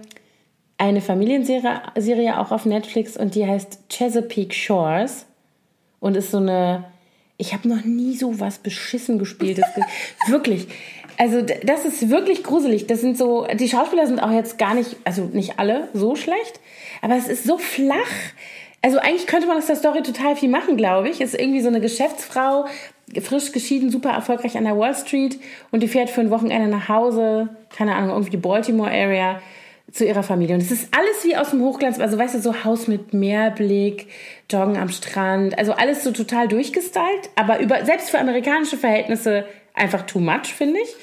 eine 0.77 1.01
Familienserie 1.01 1.81
Serie 1.97 2.39
auch 2.39 2.51
auf 2.51 2.65
Netflix 2.65 3.17
und 3.17 3.33
die 3.33 3.47
heißt 3.47 3.89
Chesapeake 3.89 4.53
Shores 4.53 5.25
und 5.99 6.15
ist 6.15 6.29
so 6.29 6.37
eine 6.37 6.85
ich 7.41 7.53
habe 7.53 7.67
noch 7.67 7.83
nie 7.83 8.15
so 8.15 8.39
was 8.39 8.59
beschissen 8.59 9.17
gespielt. 9.17 9.59
wirklich. 10.27 10.67
Also 11.17 11.41
das 11.41 11.85
ist 11.85 12.09
wirklich 12.09 12.43
gruselig. 12.43 12.85
Das 12.85 13.01
sind 13.01 13.17
so, 13.17 13.47
die 13.53 13.67
Schauspieler 13.67 14.05
sind 14.05 14.19
auch 14.19 14.31
jetzt 14.31 14.59
gar 14.59 14.75
nicht, 14.75 14.95
also 15.03 15.23
nicht 15.23 15.59
alle 15.59 15.89
so 15.93 16.15
schlecht, 16.15 16.59
aber 17.01 17.15
es 17.15 17.27
ist 17.27 17.43
so 17.43 17.57
flach. 17.57 18.11
Also 18.83 18.99
eigentlich 18.99 19.27
könnte 19.27 19.47
man 19.47 19.57
aus 19.57 19.65
der 19.65 19.75
Story 19.75 20.03
total 20.03 20.35
viel 20.35 20.49
machen, 20.49 20.77
glaube 20.77 21.09
ich. 21.09 21.19
Ist 21.19 21.33
irgendwie 21.33 21.61
so 21.61 21.67
eine 21.67 21.81
Geschäftsfrau, 21.81 22.65
frisch 23.21 23.51
geschieden, 23.51 23.89
super 23.89 24.11
erfolgreich 24.11 24.55
an 24.55 24.63
der 24.63 24.77
Wall 24.77 24.95
Street 24.95 25.39
und 25.71 25.81
die 25.81 25.87
fährt 25.87 26.11
für 26.11 26.21
ein 26.21 26.29
Wochenende 26.29 26.67
nach 26.67 26.89
Hause, 26.89 27.49
keine 27.75 27.95
Ahnung, 27.95 28.11
irgendwie 28.11 28.37
Baltimore 28.37 28.89
Area 28.89 29.41
zu 29.91 30.05
ihrer 30.05 30.23
Familie. 30.23 30.55
Und 30.55 30.61
es 30.61 30.71
ist 30.71 30.89
alles 30.95 31.23
wie 31.23 31.35
aus 31.35 31.51
dem 31.51 31.61
Hochglanz, 31.61 31.99
also 31.99 32.17
weißt 32.17 32.35
du, 32.35 32.39
so 32.39 32.63
Haus 32.63 32.87
mit 32.87 33.13
Meerblick, 33.13 34.07
Joggen 34.49 34.77
am 34.77 34.89
Strand, 34.89 35.57
also 35.57 35.73
alles 35.73 36.03
so 36.03 36.11
total 36.11 36.47
durchgestylt, 36.47 37.29
aber 37.35 37.59
über, 37.59 37.85
selbst 37.85 38.09
für 38.09 38.19
amerikanische 38.19 38.77
Verhältnisse 38.77 39.45
einfach 39.73 40.03
too 40.03 40.19
much, 40.19 40.53
finde 40.55 40.79
ich. 40.79 40.95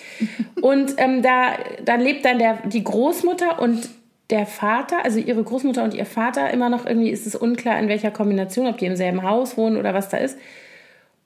Und 0.62 0.94
ähm, 0.98 1.22
da, 1.22 1.52
da 1.84 1.96
lebt 1.96 2.24
dann 2.24 2.38
der, 2.38 2.58
die 2.66 2.84
Großmutter 2.84 3.60
und 3.60 3.88
der 4.30 4.44
Vater, 4.44 5.04
also 5.04 5.18
ihre 5.18 5.42
Großmutter 5.42 5.82
und 5.82 5.94
ihr 5.94 6.04
Vater, 6.04 6.50
immer 6.50 6.68
noch 6.68 6.84
irgendwie 6.84 7.08
ist 7.08 7.26
es 7.26 7.34
unklar, 7.34 7.78
in 7.78 7.88
welcher 7.88 8.10
Kombination, 8.10 8.66
ob 8.66 8.76
die 8.76 8.84
im 8.84 8.94
selben 8.94 9.22
Haus 9.22 9.56
wohnen 9.56 9.78
oder 9.78 9.94
was 9.94 10.10
da 10.10 10.18
ist. 10.18 10.36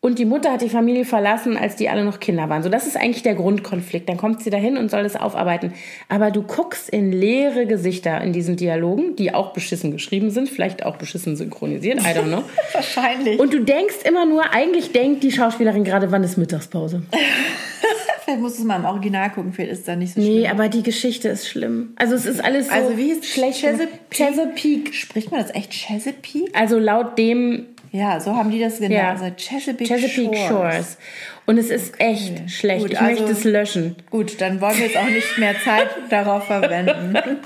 Und 0.04 0.18
die 0.18 0.24
Mutter 0.24 0.50
hat 0.50 0.62
die 0.62 0.68
Familie 0.68 1.04
verlassen, 1.04 1.56
als 1.56 1.76
die 1.76 1.88
alle 1.88 2.04
noch 2.04 2.18
Kinder 2.18 2.48
waren. 2.48 2.64
So, 2.64 2.68
das 2.68 2.88
ist 2.88 2.96
eigentlich 2.96 3.22
der 3.22 3.36
Grundkonflikt. 3.36 4.08
Dann 4.08 4.16
kommt 4.16 4.42
sie 4.42 4.50
dahin 4.50 4.76
und 4.76 4.90
soll 4.90 5.04
das 5.04 5.14
aufarbeiten. 5.14 5.74
Aber 6.08 6.32
du 6.32 6.42
guckst 6.42 6.88
in 6.88 7.12
leere 7.12 7.66
Gesichter 7.66 8.20
in 8.20 8.32
diesen 8.32 8.56
Dialogen, 8.56 9.14
die 9.14 9.32
auch 9.32 9.52
beschissen 9.52 9.92
geschrieben 9.92 10.32
sind, 10.32 10.48
vielleicht 10.48 10.84
auch 10.84 10.96
beschissen 10.96 11.36
synchronisiert, 11.36 12.00
I 12.00 12.18
don't 12.18 12.24
know. 12.24 12.42
Wahrscheinlich. 12.72 13.38
Und 13.38 13.52
du 13.52 13.60
denkst 13.60 13.98
immer 14.04 14.26
nur, 14.26 14.52
eigentlich 14.52 14.90
denkt 14.90 15.22
die 15.22 15.30
Schauspielerin 15.30 15.84
gerade, 15.84 16.10
wann 16.10 16.24
ist 16.24 16.36
Mittagspause. 16.36 17.02
vielleicht 18.24 18.40
musst 18.40 18.58
du 18.58 18.62
es 18.62 18.66
mal 18.66 18.80
im 18.80 18.86
Original 18.86 19.30
gucken, 19.30 19.52
vielleicht 19.52 19.72
ist 19.72 19.78
es 19.78 19.84
da 19.84 19.94
nicht 19.94 20.14
so 20.14 20.20
schlimm. 20.20 20.34
Nee, 20.34 20.48
aber 20.48 20.68
die 20.68 20.82
Geschichte 20.82 21.28
ist 21.28 21.46
schlimm. 21.48 21.92
Also 21.94 22.16
es 22.16 22.26
ist 22.26 22.42
alles 22.42 22.66
so 22.66 22.72
Also 22.72 22.96
wie 22.96 23.12
ist 23.12 23.24
schlecht. 23.24 23.60
Chesapeake? 23.60 24.00
Chesapeake. 24.10 24.94
Spricht 24.94 25.30
man 25.30 25.40
das 25.40 25.54
echt 25.54 25.72
Chesapeake? 25.72 26.50
Also 26.54 26.80
laut 26.80 27.16
dem 27.18 27.66
ja, 27.92 28.18
so 28.20 28.34
haben 28.34 28.50
die 28.50 28.58
das 28.58 28.76
genannt. 28.78 28.94
Ja. 28.94 29.10
Also 29.10 29.26
Chesapeake, 29.36 29.86
Chesapeake 29.86 30.34
Shores. 30.34 30.48
Shores. 30.48 30.98
Und 31.44 31.58
es 31.58 31.68
ist 31.68 31.94
okay. 31.94 32.12
echt 32.12 32.50
schlecht. 32.50 32.80
Gut, 32.80 32.92
ich 32.92 33.00
also, 33.00 33.22
möchte 33.22 33.38
es 33.38 33.44
löschen. 33.44 33.96
Gut, 34.10 34.40
dann 34.40 34.62
wollen 34.62 34.78
wir 34.78 34.86
jetzt 34.86 34.96
auch 34.96 35.04
nicht 35.04 35.38
mehr 35.38 35.54
Zeit 35.62 35.88
darauf 36.10 36.46
verwenden. 36.46 37.14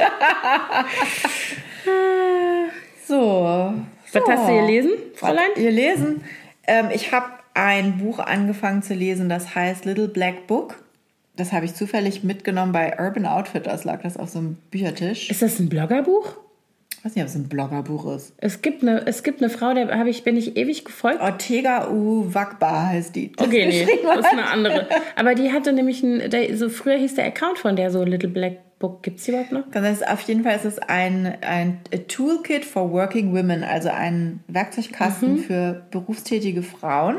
so. 3.09 3.74
Was 4.12 4.22
so. 4.24 4.30
hast 4.30 4.48
du 4.48 4.54
gelesen, 4.54 4.90
Fräulein? 5.16 5.50
Ihr 5.56 5.72
lesen? 5.72 6.22
Ähm, 6.68 6.90
ich 6.94 7.11
habe 7.11 7.26
ein 7.54 7.98
Buch 7.98 8.20
angefangen 8.20 8.85
zu 8.85 8.94
lesen, 8.94 9.28
das 9.28 9.56
heißt 9.56 9.85
Little 9.85 10.06
Black 10.09 10.46
Book. 10.46 10.76
Das 11.35 11.52
habe 11.52 11.66
ich 11.66 11.74
zufällig 11.74 12.22
mitgenommen 12.22 12.70
bei 12.70 12.98
Urban 13.00 13.26
Outfitters, 13.26 13.82
lag 13.82 14.02
das 14.02 14.16
auf 14.16 14.28
so 14.28 14.38
einem 14.38 14.59
Büchertisch. 14.70 15.28
Ist 15.28 15.42
das 15.42 15.59
ein 15.59 15.68
Bloggerbuch? 15.68 16.37
Weiß 17.07 17.14
nicht, 17.14 17.23
ob 17.23 17.29
es 17.29 17.35
ein 17.37 17.49
Bloggerbuch 17.49 18.16
ist. 18.16 18.35
Es 18.38 18.62
gibt 18.62 18.83
eine, 18.83 19.07
es 19.07 19.23
gibt 19.23 19.40
eine 19.40 19.49
Frau, 19.49 19.73
der 19.73 19.97
habe 19.97 20.11
ich, 20.11 20.25
bin 20.25 20.37
ich 20.37 20.57
ewig 20.57 20.85
gefolgt. 20.85 21.21
Ortega 21.21 21.88
U 21.88 22.35
Wakba 22.35 22.88
heißt 22.88 23.14
die. 23.14 23.33
Okay, 23.37 23.66
nee, 23.69 23.87
das 24.03 24.19
ist 24.19 24.33
eine 24.33 24.49
andere. 24.49 24.88
Aber 25.16 25.35
die 25.37 25.53
hatte 25.53 25.73
nämlich 25.73 26.03
ein, 26.03 26.31
der, 26.31 26.57
so 26.57 26.69
früher 26.69 26.97
hieß 26.97 27.14
der 27.14 27.27
Account 27.27 27.59
von 27.59 27.77
der 27.77 27.90
so 27.90 28.03
Little 28.03 28.29
Black 28.29 28.59
Book. 28.81 29.05
Gibt 29.05 29.19
es 29.19 29.25
die 29.25 29.31
überhaupt 29.31 29.53
noch? 29.53 29.62
Das 29.71 29.88
ist, 29.88 30.09
auf 30.09 30.21
jeden 30.23 30.42
Fall 30.42 30.57
ist 30.57 30.64
es 30.64 30.79
ein, 30.81 31.37
ein 31.42 31.79
Toolkit 32.09 32.64
for 32.64 32.90
Working 32.90 33.33
Women, 33.33 33.62
also 33.62 33.88
ein 33.88 34.40
Werkzeugkasten 34.49 35.35
mhm. 35.35 35.38
für 35.38 35.87
berufstätige 35.92 36.62
Frauen. 36.64 37.19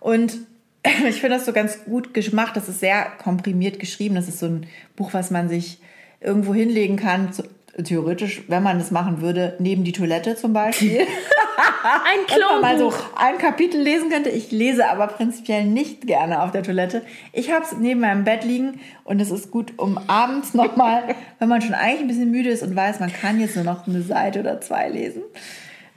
Und 0.00 0.36
ich 1.08 1.20
finde 1.20 1.36
das 1.36 1.46
so 1.46 1.54
ganz 1.54 1.84
gut 1.84 2.12
gemacht. 2.12 2.56
Das 2.56 2.68
ist 2.68 2.80
sehr 2.80 3.06
komprimiert 3.22 3.78
geschrieben. 3.78 4.16
Das 4.16 4.28
ist 4.28 4.38
so 4.38 4.46
ein 4.46 4.66
Buch, 4.96 5.14
was 5.14 5.30
man 5.30 5.48
sich 5.48 5.80
irgendwo 6.20 6.52
hinlegen 6.52 6.96
kann. 6.96 7.32
So, 7.32 7.44
theoretisch, 7.84 8.42
wenn 8.48 8.62
man 8.62 8.78
es 8.80 8.90
machen 8.90 9.20
würde, 9.20 9.56
neben 9.58 9.84
die 9.84 9.92
Toilette 9.92 10.36
zum 10.36 10.52
Beispiel. 10.52 11.06
Ein 11.58 12.20
Wenn 12.28 12.40
man 12.40 12.60
mal 12.60 12.78
so 12.78 12.90
Klo. 12.90 13.00
ein 13.16 13.38
Kapitel 13.38 13.80
lesen 13.80 14.10
könnte. 14.10 14.30
Ich 14.30 14.50
lese 14.50 14.88
aber 14.88 15.06
prinzipiell 15.08 15.64
nicht 15.64 16.06
gerne 16.06 16.42
auf 16.42 16.50
der 16.50 16.62
Toilette. 16.62 17.02
Ich 17.32 17.50
habe 17.50 17.64
es 17.64 17.76
neben 17.76 18.00
meinem 18.00 18.24
Bett 18.24 18.44
liegen 18.44 18.80
und 19.04 19.20
es 19.20 19.30
ist 19.30 19.50
gut, 19.50 19.72
um 19.76 19.98
abends 20.06 20.54
nochmal, 20.54 21.02
wenn 21.38 21.48
man 21.48 21.62
schon 21.62 21.74
eigentlich 21.74 22.00
ein 22.00 22.08
bisschen 22.08 22.30
müde 22.30 22.50
ist 22.50 22.62
und 22.62 22.76
weiß, 22.76 23.00
man 23.00 23.12
kann 23.12 23.40
jetzt 23.40 23.56
nur 23.56 23.64
noch 23.64 23.86
eine 23.86 24.02
Seite 24.02 24.40
oder 24.40 24.60
zwei 24.60 24.88
lesen, 24.88 25.22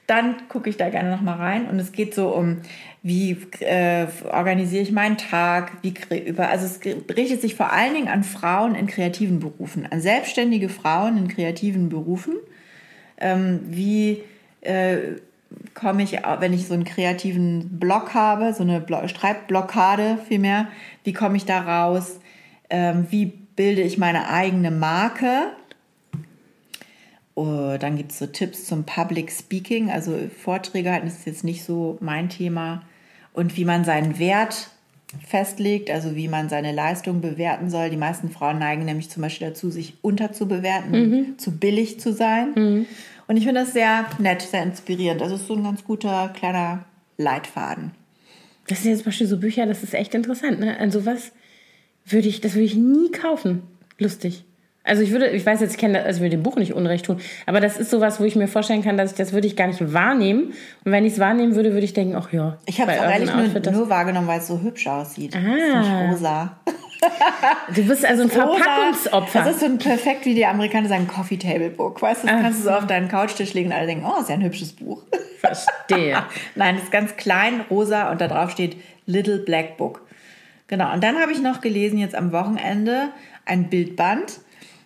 dann 0.07 0.47
gucke 0.49 0.69
ich 0.69 0.77
da 0.77 0.89
gerne 0.89 1.11
nochmal 1.11 1.37
rein. 1.37 1.67
Und 1.67 1.79
es 1.79 1.91
geht 1.91 2.13
so 2.13 2.29
um, 2.29 2.61
wie 3.03 3.37
äh, 3.59 4.07
organisiere 4.31 4.83
ich 4.83 4.91
meinen 4.91 5.17
Tag, 5.17 5.71
wie 5.81 5.93
über, 6.27 6.49
also 6.49 6.65
es 6.65 6.79
richtet 7.15 7.41
sich 7.41 7.55
vor 7.55 7.71
allen 7.71 7.93
Dingen 7.93 8.07
an 8.07 8.23
Frauen 8.23 8.75
in 8.75 8.87
kreativen 8.87 9.39
Berufen, 9.39 9.87
an 9.89 10.01
selbstständige 10.01 10.69
Frauen 10.69 11.17
in 11.17 11.27
kreativen 11.27 11.89
Berufen 11.89 12.35
ähm, 13.21 13.61
wie 13.69 14.23
äh, 14.61 14.97
komme 15.73 16.03
ich, 16.03 16.13
wenn 16.39 16.53
ich 16.53 16.67
so 16.67 16.73
einen 16.73 16.83
kreativen 16.83 17.79
Block 17.79 18.13
habe, 18.13 18.53
so 18.53 18.63
eine 18.63 18.81
Blo 18.81 19.07
Schreibblockade 19.07 20.17
vielmehr, 20.27 20.67
wie 21.03 21.13
komme 21.13 21.37
ich 21.37 21.45
da 21.45 21.61
raus? 21.61 22.19
Ähm, 22.69 23.07
wie 23.09 23.25
bilde 23.25 23.81
ich 23.81 23.97
meine 23.97 24.27
eigene 24.27 24.71
Marke? 24.71 25.53
Oh, 27.35 27.77
dann 27.79 27.95
gibt 27.95 28.11
es 28.11 28.19
so 28.19 28.27
Tipps 28.27 28.65
zum 28.65 28.83
Public 28.83 29.31
Speaking, 29.31 29.89
also 29.89 30.17
Vorträge 30.43 30.91
halten, 30.91 31.07
das 31.07 31.19
ist 31.19 31.25
jetzt 31.25 31.43
nicht 31.43 31.63
so 31.63 31.97
mein 32.01 32.29
Thema. 32.29 32.83
Und 33.33 33.55
wie 33.57 33.65
man 33.65 33.83
seinen 33.83 34.19
Wert 34.19 34.69
festlegt, 35.27 35.89
also 35.89 36.15
wie 36.15 36.27
man 36.27 36.49
seine 36.49 36.71
Leistung 36.71 37.21
bewerten 37.21 37.69
soll. 37.69 37.89
Die 37.89 37.97
meisten 37.97 38.29
Frauen 38.29 38.59
neigen 38.59 38.85
nämlich 38.85 39.09
zum 39.09 39.21
Beispiel 39.21 39.47
dazu, 39.47 39.69
sich 39.69 39.95
unterzubewerten, 40.01 41.35
zu 41.37 41.57
billig 41.57 41.99
zu 41.99 42.13
sein. 42.13 42.53
Und 43.27 43.37
ich 43.37 43.43
finde 43.45 43.61
das 43.61 43.73
sehr 43.73 44.05
nett, 44.19 44.41
sehr 44.41 44.63
inspirierend. 44.63 45.21
Das 45.21 45.31
ist 45.31 45.47
so 45.47 45.55
ein 45.55 45.63
ganz 45.63 45.83
guter 45.83 46.29
kleiner 46.29 46.85
Leitfaden. 47.17 47.91
Das 48.67 48.81
sind 48.81 48.91
jetzt 48.91 48.99
zum 48.99 49.05
Beispiel 49.05 49.27
so 49.27 49.37
Bücher, 49.37 49.65
das 49.65 49.83
ist 49.83 49.93
echt 49.93 50.13
interessant. 50.13 50.59
Ne? 50.59 50.77
An 50.77 50.91
sowas 50.91 51.31
würde 52.05 52.27
ich, 52.27 52.41
das 52.41 52.53
würde 52.53 52.65
ich 52.65 52.75
nie 52.75 53.11
kaufen. 53.11 53.63
Lustig. 53.97 54.45
Also 54.83 55.03
ich 55.03 55.11
würde, 55.11 55.27
ich 55.27 55.45
weiß 55.45 55.59
jetzt, 55.61 55.73
ich 55.73 55.77
kenne, 55.77 55.99
das- 55.99 56.05
also 56.05 56.17
ich 56.17 56.23
will 56.23 56.29
dem 56.31 56.41
Buch 56.43 56.55
nicht 56.55 56.73
Unrecht 56.73 57.05
tun, 57.05 57.19
aber 57.45 57.59
das 57.59 57.77
ist 57.77 57.91
sowas, 57.91 58.19
wo 58.19 58.23
ich 58.23 58.35
mir 58.35 58.47
vorstellen 58.47 58.83
kann, 58.83 58.97
dass 58.97 59.11
ich 59.11 59.17
das 59.17 59.31
würde 59.31 59.45
ich 59.45 59.55
gar 59.55 59.67
nicht 59.67 59.93
wahrnehmen. 59.93 60.53
Und 60.83 60.91
wenn 60.91 61.05
ich 61.05 61.13
es 61.13 61.19
wahrnehmen 61.19 61.55
würde, 61.55 61.73
würde 61.73 61.85
ich 61.85 61.93
denken, 61.93 62.15
ach 62.15 62.33
ja. 62.33 62.57
Ich 62.65 62.81
habe 62.81 62.91
es 62.93 62.97
ehrlich 63.01 63.31
nur, 63.33 63.43
Outfit, 63.45 63.71
nur 63.71 63.89
wahrgenommen, 63.89 64.27
weil 64.27 64.39
es 64.39 64.47
so 64.47 64.59
hübsch 64.59 64.87
aussieht. 64.87 65.35
Ah. 65.35 65.39
Das 65.39 65.85
ist 65.85 65.91
nicht 65.91 66.11
rosa. 66.11 66.57
Du 67.75 67.83
bist 67.87 68.05
also 68.05 68.23
ein 68.23 68.29
Verpackungsopfer. 68.29 69.39
Das 69.43 69.53
ist 69.55 69.59
so 69.61 69.65
ein 69.65 69.77
perfekt, 69.77 70.25
wie 70.25 70.35
die 70.35 70.45
Amerikaner 70.45 70.87
sagen, 70.87 71.07
Coffee 71.07 71.37
Table 71.37 71.69
Book. 71.69 72.01
Weißt 72.01 72.23
du, 72.23 72.27
das 72.27 72.41
kannst 72.41 72.59
du 72.59 72.63
so 72.65 72.71
auf 72.71 72.85
deinen 72.87 73.07
Couchtisch 73.07 73.53
legen 73.53 73.69
und 73.69 73.75
alle 73.75 73.87
denken, 73.87 74.05
oh, 74.05 74.19
ist 74.21 74.29
ja 74.29 74.35
ein 74.35 74.43
hübsches 74.43 74.73
Buch. 74.73 75.03
Verstehe. 75.39 76.23
Nein, 76.55 76.75
das 76.75 76.85
ist 76.85 76.91
ganz 76.91 77.15
klein, 77.17 77.61
rosa 77.69 78.11
und 78.11 78.21
da 78.21 78.27
drauf 78.27 78.51
steht 78.51 78.77
Little 79.05 79.39
Black 79.39 79.77
Book. 79.77 80.05
Genau, 80.67 80.93
und 80.93 81.03
dann 81.03 81.17
habe 81.19 81.31
ich 81.31 81.41
noch 81.41 81.61
gelesen 81.61 81.97
jetzt 81.97 82.15
am 82.15 82.31
Wochenende 82.31 83.09
ein 83.45 83.69
Bildband 83.69 84.39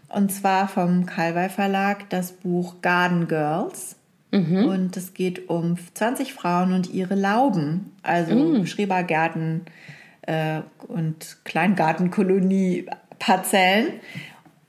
und 0.09 0.31
zwar 0.31 0.67
vom 0.67 1.05
Calvai 1.05 1.49
Verlag 1.49 2.09
das 2.09 2.31
Buch 2.31 2.81
Garden 2.81 3.27
Girls. 3.27 3.97
Und 4.65 4.97
es 4.97 5.13
geht 5.13 5.49
um 5.49 5.77
20 5.93 6.33
Frauen 6.33 6.73
und 6.73 6.91
ihre 6.93 7.15
Lauben, 7.15 7.93
also 8.03 8.65
Schrebergärten 8.65 9.61
äh, 10.23 10.59
und 10.87 11.37
Kleingartenkolonie-Parzellen 11.45 13.93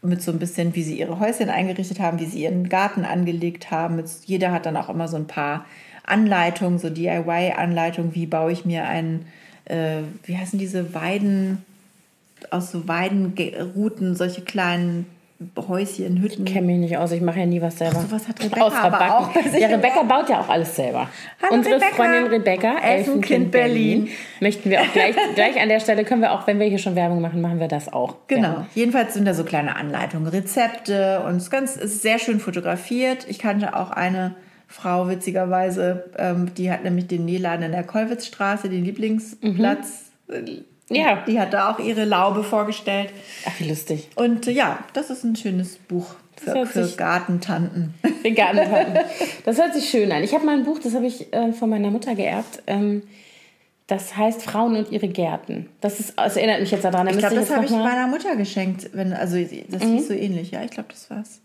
mit 0.03 0.23
so 0.23 0.31
ein 0.31 0.39
bisschen, 0.39 0.75
wie 0.75 0.83
sie 0.83 0.99
ihre 0.99 1.19
Häuschen 1.19 1.51
eingerichtet 1.51 2.01
haben, 2.01 2.21
wie 2.21 2.27
sie 2.27 2.43
ihren 2.43 2.69
Garten 2.69 3.05
angelegt 3.05 3.71
haben. 3.71 3.97
Mit, 3.97 4.09
jeder 4.25 4.53
hat 4.53 4.67
dann 4.67 4.77
auch 4.77 4.89
immer 4.89 5.09
so 5.09 5.17
ein 5.17 5.27
paar 5.27 5.67
Anleitungen, 6.05 6.79
so 6.79 6.89
DIY-Anleitungen, 6.89 8.15
wie 8.15 8.27
baue 8.27 8.53
ich 8.53 8.65
mir 8.65 8.87
einen, 8.87 9.27
äh, 9.65 10.03
wie 10.25 10.37
heißen 10.37 10.61
diese 10.61 10.95
Weiden, 10.95 11.65
aus 12.51 12.71
so 12.71 12.87
Weidenrouten, 12.87 14.15
solche 14.15 14.43
kleinen 14.43 15.07
Häuschen, 15.69 16.23
Hütten. 16.23 16.47
Ich 16.47 16.53
kenne 16.55 16.67
mich 16.67 16.79
nicht 16.79 16.97
aus, 16.97 17.13
ich 17.13 17.21
mache 17.21 17.41
ja 17.41 17.47
nie 17.47 17.61
was 17.61 17.77
selber. 17.77 17.99
Ach, 17.99 18.09
sowas 18.09 18.27
hat 18.27 18.43
Rebecca 18.43 18.63
Außer 18.63 18.83
aber 18.85 19.19
auch 19.19 19.35
Ja, 19.59 19.69
Rebecca 19.69 20.03
baut 20.03 20.31
ja 20.31 20.41
auch 20.41 20.49
alles 20.49 20.75
selber. 20.75 21.11
Hallo, 21.43 21.55
Unsere 21.55 21.77
Rebecca. 21.77 21.95
Freundin 21.95 22.27
Rebecca, 22.29 22.79
Elfenkind 22.79 23.51
Berlin, 23.51 24.05
Berlin. 24.05 24.17
möchten 24.41 24.71
wir 24.71 24.81
auch 24.81 24.93
gleich, 24.95 25.15
gleich 25.35 25.61
an 25.61 25.69
der 25.69 25.81
Stelle, 25.81 26.05
können 26.05 26.23
wir 26.23 26.33
auch, 26.33 26.47
wenn 26.47 26.59
wir 26.59 26.67
hier 26.67 26.79
schon 26.79 26.97
Werbung 26.97 27.21
machen, 27.21 27.43
machen 27.43 27.61
wir 27.61 27.69
das 27.69 27.93
auch. 27.93 28.17
Genau. 28.29 28.49
Ja. 28.49 28.67
Jedenfalls 28.75 29.13
sind 29.13 29.27
da 29.27 29.35
so 29.35 29.45
kleine 29.45 29.77
Anleitungen, 29.77 30.29
Rezepte 30.29 31.21
und 31.27 31.37
es 31.37 31.45
ist 31.45 31.51
ganz, 31.51 31.77
es 31.77 31.95
ist 31.95 32.03
sehr 32.03 32.19
schön 32.19 32.41
fotografiert. 32.41 33.27
Ich 33.29 33.39
kannte 33.39 33.77
auch 33.77 33.91
eine 33.91 34.35
Frau 34.69 35.09
witzigerweise, 35.09 36.07
ähm, 36.17 36.55
die 36.57 36.71
hat 36.71 36.83
nämlich 36.83 37.09
den 37.09 37.27
Nähladen 37.27 37.63
in 37.67 37.73
der 37.73 37.85
Kollwitzstraße, 37.85 38.71
den 38.71 38.85
Lieblingsplatz. 38.85 40.11
Äh, 40.29 40.63
Ja. 40.89 41.25
Die 41.27 41.41
hat 41.41 41.53
da 41.53 41.71
auch 41.73 41.79
ihre 41.79 42.05
Laube 42.05 42.45
vorgestellt. 42.45 43.11
Ach, 43.47 43.53
wie 43.59 43.69
lustig. 43.69 44.09
Und 44.15 44.47
äh, 44.47 44.53
ja, 44.53 44.79
das 44.93 45.11
ist 45.11 45.25
ein 45.25 45.35
schönes 45.37 45.77
Buch 45.79 46.15
Das 46.37 46.45
für, 46.45 46.55
hört 46.55 46.69
für 46.91 46.97
Gartentanten. 46.97 47.95
Das 49.45 49.59
hört 49.59 49.75
sich 49.75 49.89
schön 49.89 50.13
an. 50.13 50.23
Ich 50.23 50.33
habe 50.35 50.45
mal 50.47 50.57
ein 50.57 50.65
Buch, 50.65 50.79
das 50.79 50.95
habe 50.95 51.07
ich 51.07 51.33
äh, 51.33 51.53
von 51.53 51.71
meiner 51.71 51.91
Mutter 51.91 52.15
geerbt. 52.15 52.63
Ähm, 52.67 53.03
das 53.89 54.17
heißt 54.17 54.43
Frauen 54.43 54.77
und 54.77 54.91
ihre 54.91 55.09
Gärten. 55.09 55.69
Das, 55.81 56.01
ist, 56.01 56.15
das 56.19 56.37
erinnert 56.37 56.61
mich 56.61 56.71
jetzt 56.73 56.85
daran. 56.85 57.07
Da 57.07 57.13
Ich 57.13 57.19
glaube, 57.19 57.37
das 57.37 57.51
habe 57.55 57.65
ich 57.65 57.71
meiner 57.71 58.09
Mutter 58.09 58.35
geschenkt. 58.37 58.91
Wenn, 58.93 59.13
also 59.13 59.37
das 59.69 59.83
Mhm. 59.85 59.93
hieß 59.97 60.09
so 60.09 60.15
ähnlich, 60.15 60.51
ja. 60.51 60.63
Ich 60.65 60.71
glaube, 60.73 60.89
das 60.91 61.09
war's. 61.11 61.41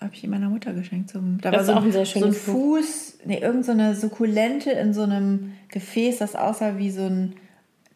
Habe 0.00 0.10
ich 0.12 0.26
meiner 0.26 0.48
Mutter 0.50 0.72
geschenkt. 0.72 1.10
Zum, 1.10 1.38
da 1.40 1.50
Das 1.52 1.58
war 1.58 1.60
ist 1.60 1.66
so 1.68 1.72
auch 1.74 1.84
ein 1.84 1.92
sehr 1.92 2.04
so 2.06 2.24
ein 2.26 2.32
Buch. 2.32 2.38
Fuß, 2.38 3.18
nee, 3.26 3.38
irgend 3.38 3.64
so 3.64 3.72
eine 3.72 3.94
Sukkulente 3.94 4.70
in 4.72 4.92
so 4.92 5.02
einem 5.02 5.52
Gefäß, 5.68 6.18
das 6.18 6.34
aussah 6.34 6.78
wie 6.78 6.90
so 6.90 7.02
ein 7.02 7.36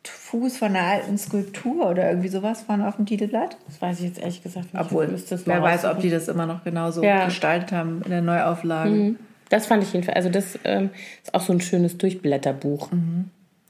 Fuß 0.08 0.58
von 0.58 0.68
einer 0.68 0.84
alten 0.86 1.16
Skulptur 1.18 1.88
oder 1.90 2.08
irgendwie 2.08 2.28
sowas 2.28 2.62
vorne 2.62 2.86
auf 2.88 2.96
dem 2.96 3.06
Titelblatt. 3.06 3.56
Das 3.66 3.80
weiß 3.80 4.00
ich 4.00 4.06
jetzt 4.06 4.18
ehrlich 4.18 4.42
gesagt 4.42 4.72
nicht. 4.74 4.82
Obwohl, 4.82 5.08
wer 5.44 5.62
weiß, 5.62 5.84
ob 5.86 6.00
die 6.00 6.10
das 6.10 6.28
immer 6.28 6.46
noch 6.46 6.64
genauso 6.64 7.02
Ja. 7.02 7.24
gestaltet 7.26 7.72
haben 7.72 8.02
in 8.04 8.10
der 8.10 8.22
Neuauflage. 8.22 9.14
Das 9.48 9.66
fand 9.66 9.82
ich 9.82 9.92
jedenfalls. 9.92 10.16
Also, 10.16 10.28
das 10.28 10.58
ähm, 10.64 10.90
ist 11.22 11.32
auch 11.34 11.40
so 11.40 11.52
ein 11.52 11.60
schönes 11.60 11.96
Durchblätterbuch. 11.98 12.90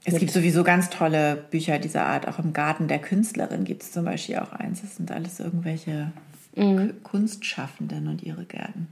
Es 0.04 0.18
gibt 0.18 0.30
sowieso 0.32 0.64
ganz 0.64 0.90
tolle 0.90 1.36
Bücher 1.50 1.78
dieser 1.78 2.06
Art. 2.06 2.26
Auch 2.26 2.38
im 2.38 2.52
Garten 2.52 2.88
der 2.88 2.98
Künstlerin 2.98 3.64
gibt 3.64 3.82
es 3.82 3.92
zum 3.92 4.04
Beispiel 4.04 4.36
auch 4.38 4.52
eins. 4.52 4.80
Das 4.80 4.96
sind 4.96 5.12
alles 5.12 5.38
irgendwelche 5.38 6.10
K- 6.56 6.88
Kunstschaffenden 7.04 8.08
und 8.08 8.22
ihre 8.22 8.44
Gärten. 8.44 8.88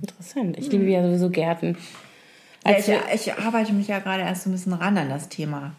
Interessant. 0.00 0.58
Ich 0.58 0.72
liebe 0.72 0.84
ja 0.86 1.02
sowieso 1.04 1.30
Gärten. 1.30 1.76
Ja, 2.66 3.00
ich, 3.12 3.26
ich 3.26 3.34
arbeite 3.34 3.72
mich 3.72 3.88
ja 3.88 3.98
gerade 3.98 4.22
erst 4.22 4.44
so 4.44 4.50
ein 4.50 4.52
bisschen 4.52 4.72
ran 4.72 4.96
an 4.96 5.08
das 5.10 5.28
Thema. 5.28 5.72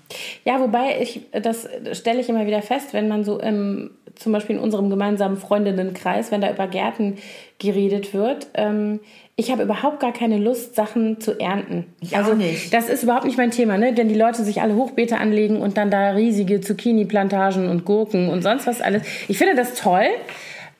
Ja, 0.43 0.59
wobei 0.59 1.01
ich, 1.01 1.21
das 1.31 1.67
stelle 1.93 2.21
ich 2.21 2.29
immer 2.29 2.45
wieder 2.45 2.61
fest, 2.61 2.93
wenn 2.93 3.07
man 3.07 3.23
so 3.23 3.39
im, 3.39 3.91
zum 4.15 4.31
Beispiel 4.31 4.57
in 4.57 4.61
unserem 4.61 4.89
gemeinsamen 4.89 5.37
Freundinnenkreis, 5.37 6.31
wenn 6.31 6.41
da 6.41 6.51
über 6.51 6.67
Gärten 6.67 7.17
geredet 7.57 8.13
wird, 8.13 8.47
ähm, 8.53 8.99
ich 9.37 9.51
habe 9.51 9.63
überhaupt 9.63 9.99
gar 9.99 10.13
keine 10.13 10.37
Lust, 10.37 10.75
Sachen 10.75 11.19
zu 11.19 11.37
ernten. 11.37 11.85
Ich 11.99 12.15
also, 12.15 12.31
auch 12.31 12.35
nicht. 12.35 12.73
Das 12.73 12.87
ist 12.87 13.03
überhaupt 13.03 13.25
nicht 13.25 13.37
mein 13.37 13.51
Thema, 13.51 13.77
ne? 13.77 13.93
Denn 13.93 14.07
die 14.07 14.15
Leute 14.15 14.45
sich 14.45 14.61
alle 14.61 14.75
Hochbeete 14.75 15.17
anlegen 15.17 15.57
und 15.61 15.75
dann 15.75 15.91
da 15.91 16.11
riesige 16.11 16.61
Zucchini-Plantagen 16.61 17.67
und 17.67 17.83
Gurken 17.83 18.29
und 18.29 18.43
sonst 18.43 18.65
was 18.65 18.79
alles. 18.79 19.01
Ich 19.27 19.37
finde 19.37 19.55
das 19.55 19.73
toll. 19.73 20.07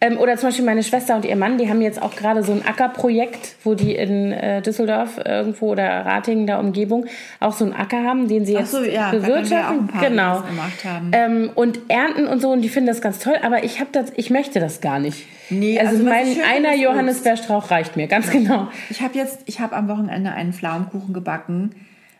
Ähm, 0.01 0.17
oder 0.17 0.36
zum 0.36 0.49
Beispiel 0.49 0.65
meine 0.65 0.84
Schwester 0.84 1.15
und 1.15 1.23
ihr 1.23 1.36
Mann, 1.38 1.58
die 1.58 1.69
haben 1.69 1.81
jetzt 1.81 2.01
auch 2.01 2.15
gerade 2.15 2.43
so 2.43 2.51
ein 2.51 2.65
Ackerprojekt, 2.65 3.55
wo 3.63 3.75
die 3.75 3.95
in 3.95 4.34
äh, 4.34 4.62
Düsseldorf 4.62 5.19
irgendwo 5.23 5.71
oder 5.71 6.05
Ratingen, 6.05 6.47
da 6.47 6.60
Umgebung, 6.60 7.05
auch 7.39 7.53
so 7.53 7.63
einen 7.63 7.73
Acker 7.73 8.03
haben, 8.03 8.27
den 8.27 8.45
sie 8.45 8.53
jetzt 8.53 8.71
so, 8.71 8.84
ja, 8.84 9.12
bewirtschaften. 9.12 9.89
genau. 10.01 10.39
das 10.39 10.47
gemacht 10.47 10.86
haben. 10.86 11.12
Ähm, 11.13 11.49
und 11.55 11.79
ernten 11.88 12.27
und 12.27 12.41
so, 12.41 12.51
und 12.51 12.62
die 12.62 12.69
finden 12.69 12.88
das 12.88 13.01
ganz 13.01 13.19
toll, 13.19 13.36
aber 13.41 13.63
ich 13.63 13.79
habe 13.79 13.89
das, 13.93 14.12
ich 14.17 14.29
möchte 14.29 14.60
das 14.60 14.81
gar 14.81 14.99
nicht. 14.99 15.25
Nee, 15.49 15.79
also, 15.79 15.93
also 15.93 16.03
mein 16.03 16.25
schön 16.27 16.43
einer 16.43 16.75
Johannisbeerstrauch 16.75 17.71
reicht 17.71 17.95
mir, 17.95 18.08
ganz 18.08 18.29
genau. 18.31 18.67
Ich 18.89 19.01
habe 19.01 19.17
jetzt, 19.17 19.43
ich 19.45 19.62
habe 19.62 19.75
am 19.75 19.88
Wochenende 19.88 20.31
einen 20.31 20.51
Pflaumenkuchen 20.51 21.13
gebacken 21.13 21.71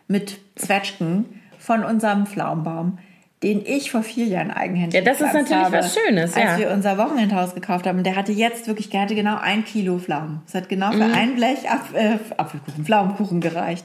mit 0.08 0.38
Zwetschgen 0.54 1.26
von 1.58 1.84
unserem 1.84 2.26
Pflaumenbaum, 2.26 2.98
den 3.42 3.62
ich 3.66 3.90
vor 3.90 4.02
vier 4.02 4.24
Jahren 4.26 4.50
eigenhändig 4.50 4.94
Ja, 4.94 5.02
das 5.02 5.20
ist 5.20 5.34
natürlich 5.34 5.50
habe, 5.64 5.76
was 5.78 5.94
Schönes, 5.94 6.34
Als 6.34 6.44
ja. 6.44 6.58
wir 6.58 6.70
unser 6.70 6.96
Wochenendhaus 6.96 7.54
gekauft 7.54 7.86
haben, 7.86 8.02
der 8.02 8.16
hatte 8.16 8.32
jetzt 8.32 8.66
wirklich, 8.66 8.88
der 8.88 9.02
hatte 9.02 9.14
genau 9.14 9.36
ein 9.38 9.64
Kilo 9.64 9.98
Pflaumen. 9.98 10.40
Es 10.48 10.54
hat 10.54 10.68
genau 10.70 10.88
Mhm. 10.90 10.98
für 10.98 11.04
ein 11.14 11.34
Blech 11.36 11.68
Apf 11.70 11.94
äh, 11.94 12.18
Apfelkuchen, 12.38 12.84
Pflaumenkuchen 12.84 13.40
gereicht. 13.42 13.84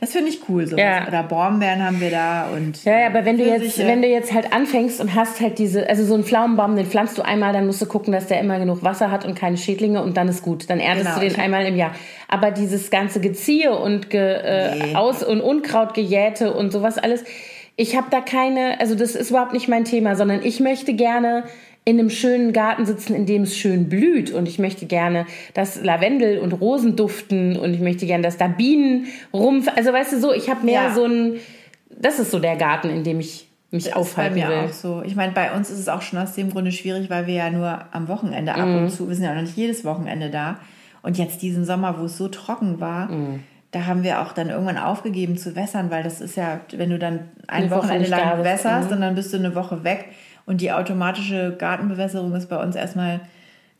Das 0.00 0.12
finde 0.12 0.30
ich 0.30 0.48
cool. 0.48 0.66
Sowas. 0.66 0.80
Ja. 0.82 1.06
Oder 1.08 1.22
Brombeeren 1.24 1.84
haben 1.84 2.00
wir 2.00 2.10
da 2.10 2.48
und 2.54 2.84
Ja, 2.84 3.00
ja, 3.00 3.06
aber 3.08 3.24
wenn 3.24 3.36
du 3.38 3.44
jetzt, 3.44 3.78
wenn 3.78 4.00
du 4.02 4.06
jetzt 4.08 4.32
halt 4.32 4.52
anfängst 4.52 5.00
und 5.00 5.14
hast 5.14 5.40
halt 5.40 5.58
diese, 5.58 5.88
also 5.88 6.04
so 6.04 6.14
einen 6.14 6.22
Pflaumenbaum, 6.24 6.76
den 6.76 6.86
pflanzt 6.86 7.18
du 7.18 7.22
einmal, 7.22 7.52
dann 7.52 7.66
musst 7.66 7.80
du 7.82 7.86
gucken, 7.86 8.12
dass 8.12 8.26
der 8.26 8.40
immer 8.40 8.58
genug 8.60 8.82
Wasser 8.84 9.10
hat 9.10 9.24
und 9.24 9.34
keine 9.36 9.56
Schädlinge 9.56 10.02
und 10.02 10.16
dann 10.16 10.28
ist 10.28 10.42
gut. 10.42 10.70
Dann 10.70 10.78
erntest 10.80 11.06
Genau, 11.14 11.20
du 11.20 11.28
den 11.28 11.40
einmal 11.40 11.66
im 11.66 11.74
Jahr. 11.76 11.92
Aber 12.28 12.50
dieses 12.52 12.90
ganze 12.90 13.20
Geziehe 13.20 13.76
und 13.76 14.10
ge, 14.10 14.20
äh, 14.20 14.74
Nee. 14.76 14.94
Aus- 14.96 15.24
und 15.24 15.40
Unkraut 15.40 15.94
gejähte 15.94 16.52
und 16.52 16.72
sowas 16.72 16.96
alles, 16.98 17.24
Ich 17.80 17.96
habe 17.96 18.08
da 18.10 18.20
keine, 18.20 18.80
also 18.80 18.94
das 18.96 19.14
ist 19.14 19.30
überhaupt 19.30 19.52
nicht 19.52 19.68
mein 19.68 19.84
Thema, 19.84 20.16
sondern 20.16 20.42
ich 20.42 20.58
möchte 20.60 20.94
gerne 20.94 21.44
in 21.84 21.98
einem 21.98 22.10
schönen 22.10 22.52
Garten 22.52 22.84
sitzen, 22.84 23.14
in 23.14 23.24
dem 23.24 23.42
es 23.44 23.56
schön 23.56 23.88
blüht. 23.88 24.30
Und 24.32 24.46
ich 24.48 24.58
möchte 24.58 24.84
gerne, 24.84 25.24
dass 25.54 25.82
Lavendel 25.82 26.40
und 26.40 26.52
Rosen 26.52 26.96
duften 26.96 27.56
und 27.56 27.72
ich 27.72 27.80
möchte 27.80 28.04
gerne, 28.04 28.24
dass 28.24 28.36
da 28.36 28.48
Bienen 28.48 29.06
rum. 29.32 29.62
Also 29.76 29.92
weißt 29.92 30.12
du 30.12 30.20
so, 30.20 30.32
ich 30.34 30.50
habe 30.50 30.66
mehr 30.66 30.82
Ja. 30.88 30.94
so 30.94 31.04
ein. 31.04 31.36
Das 31.88 32.18
ist 32.18 32.30
so 32.32 32.40
der 32.40 32.56
Garten, 32.56 32.90
in 32.90 33.04
dem 33.04 33.20
ich 33.20 33.48
mich 33.70 33.84
Das 33.84 33.86
ist 33.86 33.94
bei 33.94 34.00
aufhalten 34.00 34.34
mir 34.38 34.48
will. 34.48 34.56
auch 34.66 34.72
so. 34.72 35.02
Ich 35.06 35.14
meine, 35.16 35.32
bei 35.32 35.52
uns 35.54 35.70
ist 35.70 35.78
es 35.78 35.88
auch 35.88 36.02
schon 36.02 36.18
aus 36.18 36.34
dem 36.34 36.50
Grunde 36.50 36.72
schwierig, 36.72 37.08
weil 37.10 37.26
wir 37.26 37.34
ja 37.34 37.50
nur 37.50 37.80
am 37.92 38.08
Wochenende 38.08 38.54
ab 38.54 38.66
Mhm. 38.66 38.76
und 38.78 38.90
zu, 38.90 39.08
wir 39.08 39.14
sind 39.14 39.24
ja 39.24 39.30
auch 39.30 39.34
noch 39.36 39.42
nicht 39.42 39.56
jedes 39.56 39.84
Wochenende 39.84 40.30
da. 40.30 40.58
Und 41.02 41.16
jetzt 41.16 41.42
diesen 41.42 41.64
Sommer, 41.64 41.98
wo 42.00 42.04
es 42.06 42.16
so 42.18 42.28
trocken 42.28 42.80
war, 42.80 43.10
Mhm. 43.10 43.40
Da 43.70 43.86
haben 43.86 44.02
wir 44.02 44.22
auch 44.22 44.32
dann 44.32 44.48
irgendwann 44.48 44.78
aufgegeben 44.78 45.36
zu 45.36 45.54
wässern, 45.54 45.90
weil 45.90 46.02
das 46.02 46.20
ist 46.20 46.36
ja, 46.36 46.60
wenn 46.74 46.90
du 46.90 46.98
dann 46.98 47.14
ein 47.46 47.64
Eine 47.64 47.70
Woche 47.70 47.78
Wochenende 47.80 48.08
da 48.10 48.16
lang 48.16 48.44
wässerst 48.44 48.88
mhm. 48.88 48.96
und 48.96 49.00
dann 49.02 49.14
bist 49.14 49.32
du 49.32 49.36
eine 49.36 49.54
Woche 49.54 49.84
weg 49.84 50.06
und 50.46 50.60
die 50.62 50.72
automatische 50.72 51.54
Gartenbewässerung 51.58 52.34
ist 52.34 52.48
bei 52.48 52.62
uns 52.62 52.74
erstmal 52.76 53.20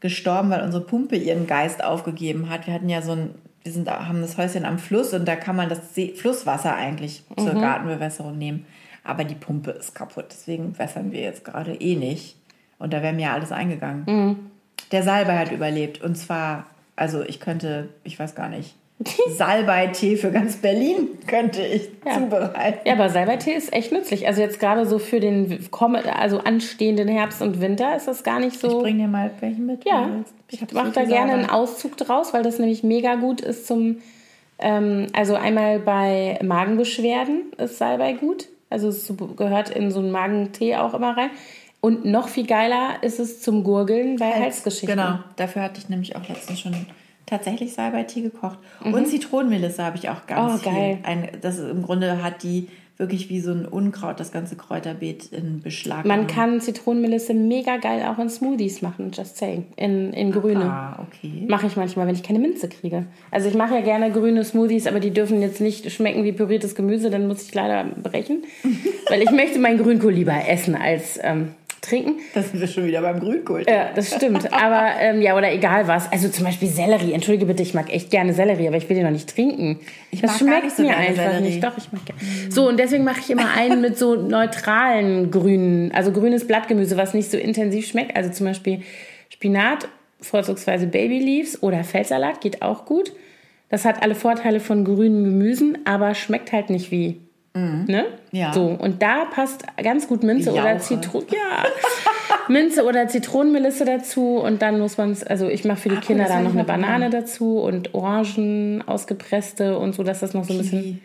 gestorben, 0.00 0.50
weil 0.50 0.62
unsere 0.62 0.84
Pumpe 0.84 1.16
ihren 1.16 1.46
Geist 1.46 1.82
aufgegeben 1.82 2.50
hat. 2.50 2.66
Wir 2.66 2.74
hatten 2.74 2.88
ja 2.88 3.00
so 3.00 3.12
ein, 3.12 3.30
wir 3.62 3.72
sind, 3.72 3.90
haben 3.90 4.20
das 4.20 4.36
Häuschen 4.36 4.64
am 4.64 4.78
Fluss 4.78 5.14
und 5.14 5.26
da 5.26 5.36
kann 5.36 5.56
man 5.56 5.68
das 5.68 5.94
See, 5.94 6.14
Flusswasser 6.14 6.74
eigentlich 6.74 7.24
zur 7.36 7.54
Mhm. 7.54 7.60
Gartenbewässerung 7.60 8.36
nehmen. 8.36 8.66
Aber 9.02 9.24
die 9.24 9.34
Pumpe 9.34 9.70
ist 9.70 9.94
kaputt, 9.94 10.26
deswegen 10.30 10.78
wässern 10.78 11.12
wir 11.12 11.22
jetzt 11.22 11.44
gerade 11.44 11.74
eh 11.74 11.96
nicht. 11.96 12.36
Und 12.78 12.92
da 12.92 13.02
wäre 13.02 13.14
mir 13.14 13.32
alles 13.32 13.50
eingegangen. 13.50 14.04
Mhm. 14.06 14.36
Der 14.92 15.02
Salbei 15.02 15.38
hat 15.38 15.50
überlebt. 15.50 16.02
Und 16.02 16.16
zwar, 16.16 16.66
also 16.94 17.22
ich 17.22 17.40
könnte, 17.40 17.88
ich 18.04 18.18
weiß 18.18 18.34
gar 18.34 18.50
nicht, 18.50 18.76
Salbei-Tee 19.28 20.16
für 20.16 20.32
ganz 20.32 20.56
Berlin 20.56 21.08
könnte 21.26 21.64
ich 21.64 21.88
zubereiten. 22.02 22.80
Ja, 22.84 22.94
aber 22.94 23.08
Salbeitee 23.08 23.52
ist 23.52 23.72
echt 23.72 23.92
nützlich. 23.92 24.26
Also 24.26 24.40
jetzt 24.40 24.58
gerade 24.58 24.86
so 24.86 24.98
für 24.98 25.20
den 25.20 25.68
also 26.12 26.38
anstehenden 26.38 27.06
Herbst 27.06 27.40
und 27.40 27.60
Winter 27.60 27.96
ist 27.96 28.08
das 28.08 28.24
gar 28.24 28.40
nicht 28.40 28.58
so. 28.58 28.78
Ich 28.78 28.82
bring 28.82 28.98
dir 28.98 29.06
mal 29.06 29.30
welchen 29.40 29.66
mit. 29.66 29.84
Ja, 29.84 30.08
ich 30.50 30.60
hab 30.60 30.72
mache 30.72 30.90
da 30.90 31.04
gerne 31.04 31.32
einen. 31.32 31.50
Auszug 31.50 31.96
draus, 31.96 32.34
weil 32.34 32.42
das 32.42 32.58
nämlich 32.58 32.82
mega 32.82 33.14
gut 33.14 33.40
ist 33.40 33.68
zum, 33.68 33.98
ähm, 34.58 35.06
also 35.12 35.36
einmal 35.36 35.78
bei 35.78 36.38
Magenbeschwerden 36.42 37.52
ist 37.56 37.78
Salbei 37.78 38.14
gut. 38.14 38.48
Also 38.68 38.88
es 38.88 39.12
gehört 39.36 39.70
in 39.70 39.92
so 39.92 40.00
einen 40.00 40.10
Magentee 40.10 40.76
auch 40.76 40.94
immer 40.94 41.16
rein. 41.16 41.30
Und 41.80 42.04
noch 42.04 42.28
viel 42.28 42.46
geiler 42.46 42.96
ist 43.02 43.20
es 43.20 43.40
zum 43.40 43.62
Gurgeln 43.62 44.16
bei 44.16 44.32
Halsgeschichten. 44.32 44.96
Genau, 44.96 45.20
dafür 45.36 45.62
hatte 45.62 45.78
ich 45.78 45.88
nämlich 45.88 46.16
auch 46.16 46.28
letztens 46.28 46.58
schon 46.58 46.74
tatsächlich 47.28 47.72
Salbei-Tee 47.74 48.22
gekocht. 48.22 48.58
Und 48.84 49.06
Zitronenmelisse 49.06 49.84
habe 49.84 49.96
ich 49.96 50.08
auch 50.08 50.26
ganz 50.26 50.52
Mhm. 50.54 50.58
Oh, 50.60 50.64
geil. 50.74 50.96
viel. 50.96 51.06
Ein, 51.06 51.28
das 51.40 51.58
ist, 51.58 51.70
Im 51.70 51.82
Grunde 51.82 52.22
hat 52.22 52.42
die 52.42 52.68
wirklich 52.96 53.30
wie 53.30 53.40
so 53.40 53.52
ein 53.52 53.64
Unkraut 53.64 54.18
das 54.18 54.32
ganze 54.32 54.56
Kräuterbeet 54.56 55.26
in 55.26 55.60
Beschlag 55.60 56.04
Man 56.04 56.26
kann 56.26 56.60
Zitronenmelisse 56.60 57.32
mega 57.32 57.76
geil 57.76 58.04
auch 58.04 58.18
in 58.18 58.28
Smoothies 58.28 58.82
machen, 58.82 59.12
just 59.16 59.36
saying. 59.36 59.66
In, 59.76 60.12
in 60.12 60.32
grüne. 60.32 60.64
Ah, 60.64 61.06
okay. 61.06 61.44
Mache 61.48 61.68
ich 61.68 61.76
manchmal, 61.76 62.08
wenn 62.08 62.16
ich 62.16 62.24
keine 62.24 62.40
Minze 62.40 62.68
kriege. 62.68 63.06
Also 63.30 63.48
ich 63.48 63.54
mache 63.54 63.74
ja 63.74 63.82
gerne 63.82 64.10
grüne 64.10 64.42
Smoothies, 64.42 64.88
aber 64.88 64.98
die 64.98 65.12
dürfen 65.12 65.40
jetzt 65.40 65.60
nicht 65.60 65.92
schmecken 65.92 66.24
wie 66.24 66.32
püriertes 66.32 66.74
Gemüse, 66.74 67.08
dann 67.08 67.28
muss 67.28 67.42
ich 67.46 67.54
leider 67.54 67.84
brechen. 67.84 68.42
weil 69.08 69.22
ich 69.22 69.30
möchte 69.30 69.60
meinen 69.60 69.78
Grünkohl 69.78 70.12
lieber 70.12 70.34
essen 70.48 70.74
als 70.74 71.20
ähm, 71.22 71.50
trinken. 71.80 72.16
Da 72.34 72.42
sind 72.42 72.60
wir 72.60 72.66
schon 72.66 72.86
wieder 72.86 73.00
beim 73.02 73.20
Grünkohl. 73.20 73.64
Ja, 73.68 73.90
das 73.94 74.14
stimmt. 74.14 74.52
Aber 74.52 74.92
ähm, 75.00 75.22
ja, 75.22 75.36
oder 75.36 75.52
egal 75.52 75.88
was. 75.88 76.10
Also 76.10 76.28
zum 76.28 76.44
Beispiel 76.44 76.68
Sellerie. 76.68 77.12
Entschuldige 77.12 77.46
bitte, 77.46 77.62
ich 77.62 77.74
mag 77.74 77.92
echt 77.92 78.10
gerne 78.10 78.32
Sellerie, 78.32 78.68
aber 78.68 78.76
ich 78.76 78.88
will 78.88 78.96
den 78.96 79.04
noch 79.04 79.12
nicht 79.12 79.28
trinken. 79.28 79.80
Ich 80.10 80.20
das 80.20 80.32
mag 80.32 80.38
schmeckt 80.40 80.64
nicht 80.64 80.76
so 80.76 80.82
mir 80.82 80.96
einfach 80.96 81.22
Sellerie. 81.22 81.42
nicht. 81.42 81.62
Doch, 81.64 81.76
ich 81.76 81.92
mag 81.92 82.04
gerne. 82.04 82.20
So, 82.50 82.68
und 82.68 82.78
deswegen 82.78 83.04
mache 83.04 83.20
ich 83.20 83.30
immer 83.30 83.50
einen 83.56 83.80
mit 83.80 83.98
so 83.98 84.14
neutralen 84.14 85.30
grünen, 85.30 85.92
also 85.92 86.12
grünes 86.12 86.46
Blattgemüse, 86.46 86.96
was 86.96 87.14
nicht 87.14 87.30
so 87.30 87.36
intensiv 87.36 87.86
schmeckt. 87.86 88.16
Also 88.16 88.30
zum 88.30 88.46
Beispiel 88.46 88.82
Spinat, 89.28 89.88
vorzugsweise 90.20 90.86
Babyleaves 90.86 91.62
oder 91.62 91.84
Feldsalat, 91.84 92.40
geht 92.40 92.62
auch 92.62 92.84
gut. 92.84 93.12
Das 93.70 93.84
hat 93.84 94.02
alle 94.02 94.14
Vorteile 94.14 94.60
von 94.60 94.84
grünen 94.84 95.24
Gemüsen, 95.24 95.78
aber 95.84 96.14
schmeckt 96.14 96.52
halt 96.52 96.70
nicht 96.70 96.90
wie. 96.90 97.20
Ne? 97.86 98.06
Ja. 98.32 98.52
So, 98.52 98.66
und 98.66 99.02
da 99.02 99.24
passt 99.24 99.64
ganz 99.82 100.08
gut 100.08 100.22
Minze 100.22 100.52
oder. 100.52 100.78
Zitronen. 100.78 101.28
Ja, 101.30 101.64
Minze 102.48 102.84
oder 102.84 103.08
Zitronenmelisse 103.08 103.84
dazu 103.84 104.38
und 104.38 104.62
dann 104.62 104.78
muss 104.80 104.98
man 104.98 105.10
es, 105.10 105.24
also 105.24 105.48
ich 105.48 105.64
mache 105.64 105.78
für 105.78 105.88
die 105.90 105.96
Ach, 105.98 106.04
Kinder 106.04 106.26
da 106.26 106.40
noch 106.40 106.52
eine 106.52 106.64
Banane 106.64 107.10
dazu 107.10 107.58
und 107.58 107.94
Orangen 107.94 108.86
ausgepresste 108.86 109.78
und 109.78 109.94
so, 109.94 110.02
dass 110.02 110.20
das 110.20 110.34
noch 110.34 110.44
so 110.44 110.54
ein 110.54 110.58
bisschen. 110.58 110.82
Kiwi. 110.82 110.98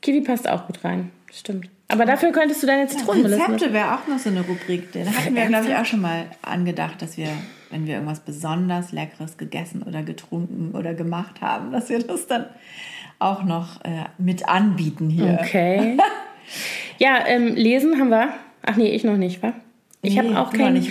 Kiwi 0.00 0.20
passt 0.22 0.48
auch 0.48 0.66
gut 0.66 0.84
rein, 0.84 1.10
stimmt. 1.32 1.68
Aber 1.88 2.06
dafür 2.06 2.30
könntest 2.30 2.62
du 2.62 2.66
deine 2.66 2.86
Zitronenmelisse. 2.86 3.42
Rezepte 3.42 3.72
wäre 3.72 3.94
auch 3.94 4.06
noch 4.06 4.18
so 4.18 4.30
eine 4.30 4.42
Rubrik. 4.42 4.92
Da 4.92 5.00
hatten 5.00 5.34
wir, 5.34 5.46
glaube 5.46 5.66
ich, 5.66 5.74
auch 5.74 5.84
schon 5.84 6.00
mal 6.00 6.26
angedacht, 6.40 7.02
dass 7.02 7.16
wir, 7.16 7.28
wenn 7.70 7.86
wir 7.86 7.94
irgendwas 7.94 8.20
besonders 8.20 8.92
Leckeres 8.92 9.36
gegessen 9.36 9.82
oder 9.82 10.02
getrunken 10.02 10.70
oder 10.76 10.94
gemacht 10.94 11.40
haben, 11.40 11.72
dass 11.72 11.88
wir 11.88 11.98
das 11.98 12.28
dann 12.28 12.46
auch 13.20 13.44
noch 13.44 13.84
äh, 13.84 14.04
mit 14.18 14.48
anbieten 14.48 15.08
hier. 15.08 15.38
Okay. 15.40 15.96
ja, 16.98 17.24
ähm, 17.26 17.54
lesen 17.54 17.98
haben 17.98 18.10
wir. 18.10 18.30
Ach 18.62 18.76
nee, 18.76 18.90
ich 18.90 19.04
noch 19.04 19.16
nicht, 19.16 19.42
wa? 19.42 19.52
Ich 20.02 20.14
Nee, 20.16 20.28
habe 20.28 20.40
auch 20.40 20.52
kein, 20.52 20.82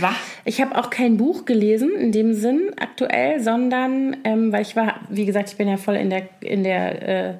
ich 0.45 0.61
habe 0.61 0.77
auch 0.77 0.91
kein 0.91 1.17
Buch 1.17 1.45
gelesen 1.45 1.91
in 1.99 2.11
dem 2.11 2.33
Sinn 2.33 2.71
aktuell, 2.79 3.39
sondern 3.39 4.17
ähm, 4.23 4.51
weil 4.51 4.61
ich 4.61 4.75
war, 4.75 4.99
wie 5.09 5.25
gesagt, 5.25 5.49
ich 5.49 5.57
bin 5.57 5.67
ja 5.67 5.77
voll 5.77 5.95
in 5.95 6.11
der 6.11 6.29
in 6.41 6.63
der 6.63 7.31
äh, 7.31 7.33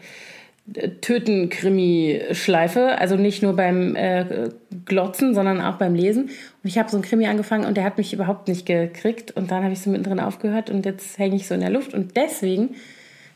Töten-Krimi-Schleife, 1.01 2.97
also 2.97 3.15
nicht 3.15 3.43
nur 3.43 3.55
beim 3.55 3.95
äh, 3.95 4.49
Glotzen, 4.85 5.33
sondern 5.33 5.61
auch 5.61 5.77
beim 5.77 5.95
Lesen. 5.95 6.23
Und 6.23 6.31
ich 6.63 6.77
habe 6.77 6.89
so 6.89 6.97
einen 6.97 7.03
Krimi 7.03 7.25
angefangen 7.27 7.65
und 7.65 7.75
der 7.77 7.83
hat 7.83 7.97
mich 7.97 8.13
überhaupt 8.13 8.47
nicht 8.47 8.65
gekriegt. 8.65 9.31
Und 9.31 9.51
dann 9.51 9.63
habe 9.63 9.73
ich 9.73 9.81
so 9.81 9.89
mittendrin 9.89 10.19
aufgehört 10.19 10.69
und 10.69 10.85
jetzt 10.85 11.17
hänge 11.17 11.35
ich 11.35 11.47
so 11.47 11.55
in 11.55 11.61
der 11.61 11.71
Luft. 11.71 11.93
Und 11.93 12.15
deswegen 12.17 12.75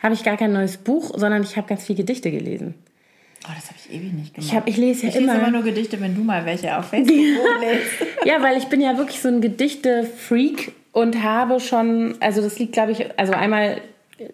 habe 0.03 0.13
ich 0.13 0.23
gar 0.23 0.37
kein 0.37 0.51
neues 0.51 0.77
Buch, 0.77 1.13
sondern 1.15 1.41
ich 1.41 1.55
habe 1.55 1.67
ganz 1.67 1.85
viel 1.85 1.95
Gedichte 1.95 2.29
gelesen. 2.29 2.75
Oh, 3.45 3.51
das 3.55 3.67
habe 3.67 3.75
ich 3.77 3.93
ewig 3.93 4.13
nicht 4.13 4.33
gemacht. 4.33 4.49
Ich, 4.49 4.55
hab, 4.55 4.67
ich 4.67 4.77
lese 4.77 5.03
ja 5.03 5.09
ich 5.09 5.15
lese 5.15 5.25
immer. 5.25 5.35
immer 5.35 5.51
nur 5.51 5.63
Gedichte, 5.63 5.99
wenn 5.99 6.15
du 6.15 6.23
mal 6.23 6.45
welche 6.45 6.77
auf 6.77 6.85
Facebook 6.85 7.17
hochlädst. 7.17 7.91
Ja, 8.25 8.41
weil 8.41 8.57
ich 8.57 8.65
bin 8.65 8.79
ja 8.79 8.97
wirklich 8.97 9.19
so 9.21 9.27
ein 9.27 9.41
Gedichte-Freak 9.41 10.71
und 10.93 11.23
habe 11.23 11.59
schon, 11.59 12.15
also 12.21 12.41
das 12.41 12.59
liegt, 12.59 12.73
glaube 12.73 12.93
ich, 12.93 13.19
also 13.19 13.33
einmal 13.33 13.81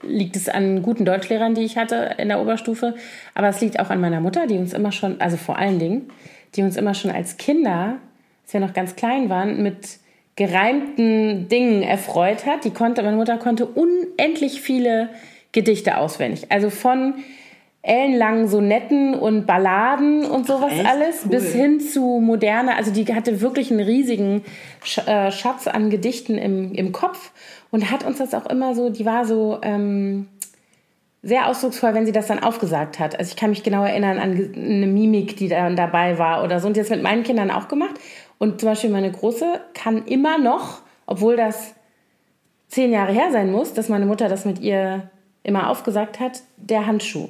liegt 0.04 0.36
es 0.36 0.50
an 0.50 0.84
guten 0.84 1.06
Deutschlehrern, 1.06 1.56
die 1.56 1.62
ich 1.62 1.78
hatte 1.78 2.16
in 2.18 2.28
der 2.28 2.40
Oberstufe, 2.42 2.96
aber 3.34 3.48
es 3.48 3.62
liegt 3.62 3.80
auch 3.80 3.90
an 3.90 4.00
meiner 4.00 4.20
Mutter, 4.20 4.46
die 4.46 4.58
uns 4.58 4.74
immer 4.74 4.92
schon, 4.92 5.20
also 5.22 5.38
vor 5.38 5.58
allen 5.58 5.80
Dingen, 5.80 6.10
die 6.56 6.62
uns 6.62 6.78
immer 6.78 6.94
schon 6.94 7.10
als 7.10 7.38
Kinder, 7.38 7.98
als 8.44 8.54
wir 8.54 8.60
noch 8.60 8.74
ganz 8.74 8.96
klein 8.96 9.30
waren, 9.30 9.64
mit 9.64 10.00
gereimten 10.36 11.48
Dingen 11.48 11.82
erfreut 11.82 12.46
hat. 12.46 12.64
Die 12.64 12.72
konnte, 12.72 13.02
meine 13.04 13.18
Mutter 13.18 13.38
konnte 13.38 13.66
unendlich 13.66 14.62
viele 14.62 15.10
Gedichte 15.52 15.98
auswendig. 15.98 16.52
Also 16.52 16.70
von 16.70 17.16
ellenlangen 17.82 18.48
Sonetten 18.48 19.14
und 19.14 19.48
Balladen 19.48 20.26
und 20.26 20.46
sowas 20.46 20.74
echt? 20.74 20.86
alles 20.86 21.24
Cool. 21.24 21.32
bis 21.32 21.54
hin 21.54 21.80
zu 21.80 22.20
moderne, 22.22 22.76
also 22.76 22.92
die 22.92 23.06
hatte 23.14 23.40
wirklich 23.40 23.72
einen 23.72 23.80
riesigen 23.80 24.44
äh, 25.06 25.32
Schatz 25.32 25.68
an 25.68 25.90
Gedichten 25.90 26.38
im, 26.38 26.74
im 26.74 26.92
Kopf 26.92 27.32
und 27.72 27.90
hat 27.90 28.06
uns 28.06 28.18
das 28.18 28.34
auch 28.34 28.48
immer 28.48 28.76
so, 28.76 28.90
die 28.90 29.06
war 29.06 29.26
so 29.26 29.60
ähm, 29.62 30.28
sehr 31.22 31.48
ausdrucksvoll, 31.48 31.94
wenn 31.94 32.06
sie 32.06 32.12
das 32.12 32.28
dann 32.28 32.40
aufgesagt 32.40 33.00
hat. 33.00 33.18
Also 33.18 33.30
ich 33.30 33.38
kann 33.38 33.50
mich 33.50 33.64
genau 33.64 33.84
erinnern 33.84 34.20
an 34.20 34.32
eine 34.56 34.88
Mimik, 34.88 35.38
die 35.38 35.48
dann 35.48 35.76
dabei 35.76 36.18
war 36.18 36.44
oder 36.44 36.60
so 36.60 36.68
und 36.68 36.76
jetzt 36.76 36.92
mit 36.92 37.02
meinen 37.02 37.24
Kindern 37.24 37.50
auch 37.50 37.70
gemacht. 37.70 37.96
Und 38.38 38.60
zum 38.60 38.70
Beispiel 38.70 38.90
meine 38.90 39.12
Große 39.12 39.60
kann 39.74 40.06
immer 40.06 40.38
noch, 40.38 40.82
obwohl 41.06 41.38
das 41.38 41.76
zehn 42.68 42.92
Jahre 42.92 43.12
her 43.12 43.32
sein 43.32 43.52
muss, 43.52 43.74
dass 43.74 43.90
meine 43.90 44.06
Mutter 44.06 44.30
das 44.30 44.46
mit 44.46 44.60
ihr 44.60 45.10
immer 45.44 45.70
aufgesagt 45.70 46.20
hat, 46.20 46.42
der 46.58 46.86
Handschuh. 46.86 47.30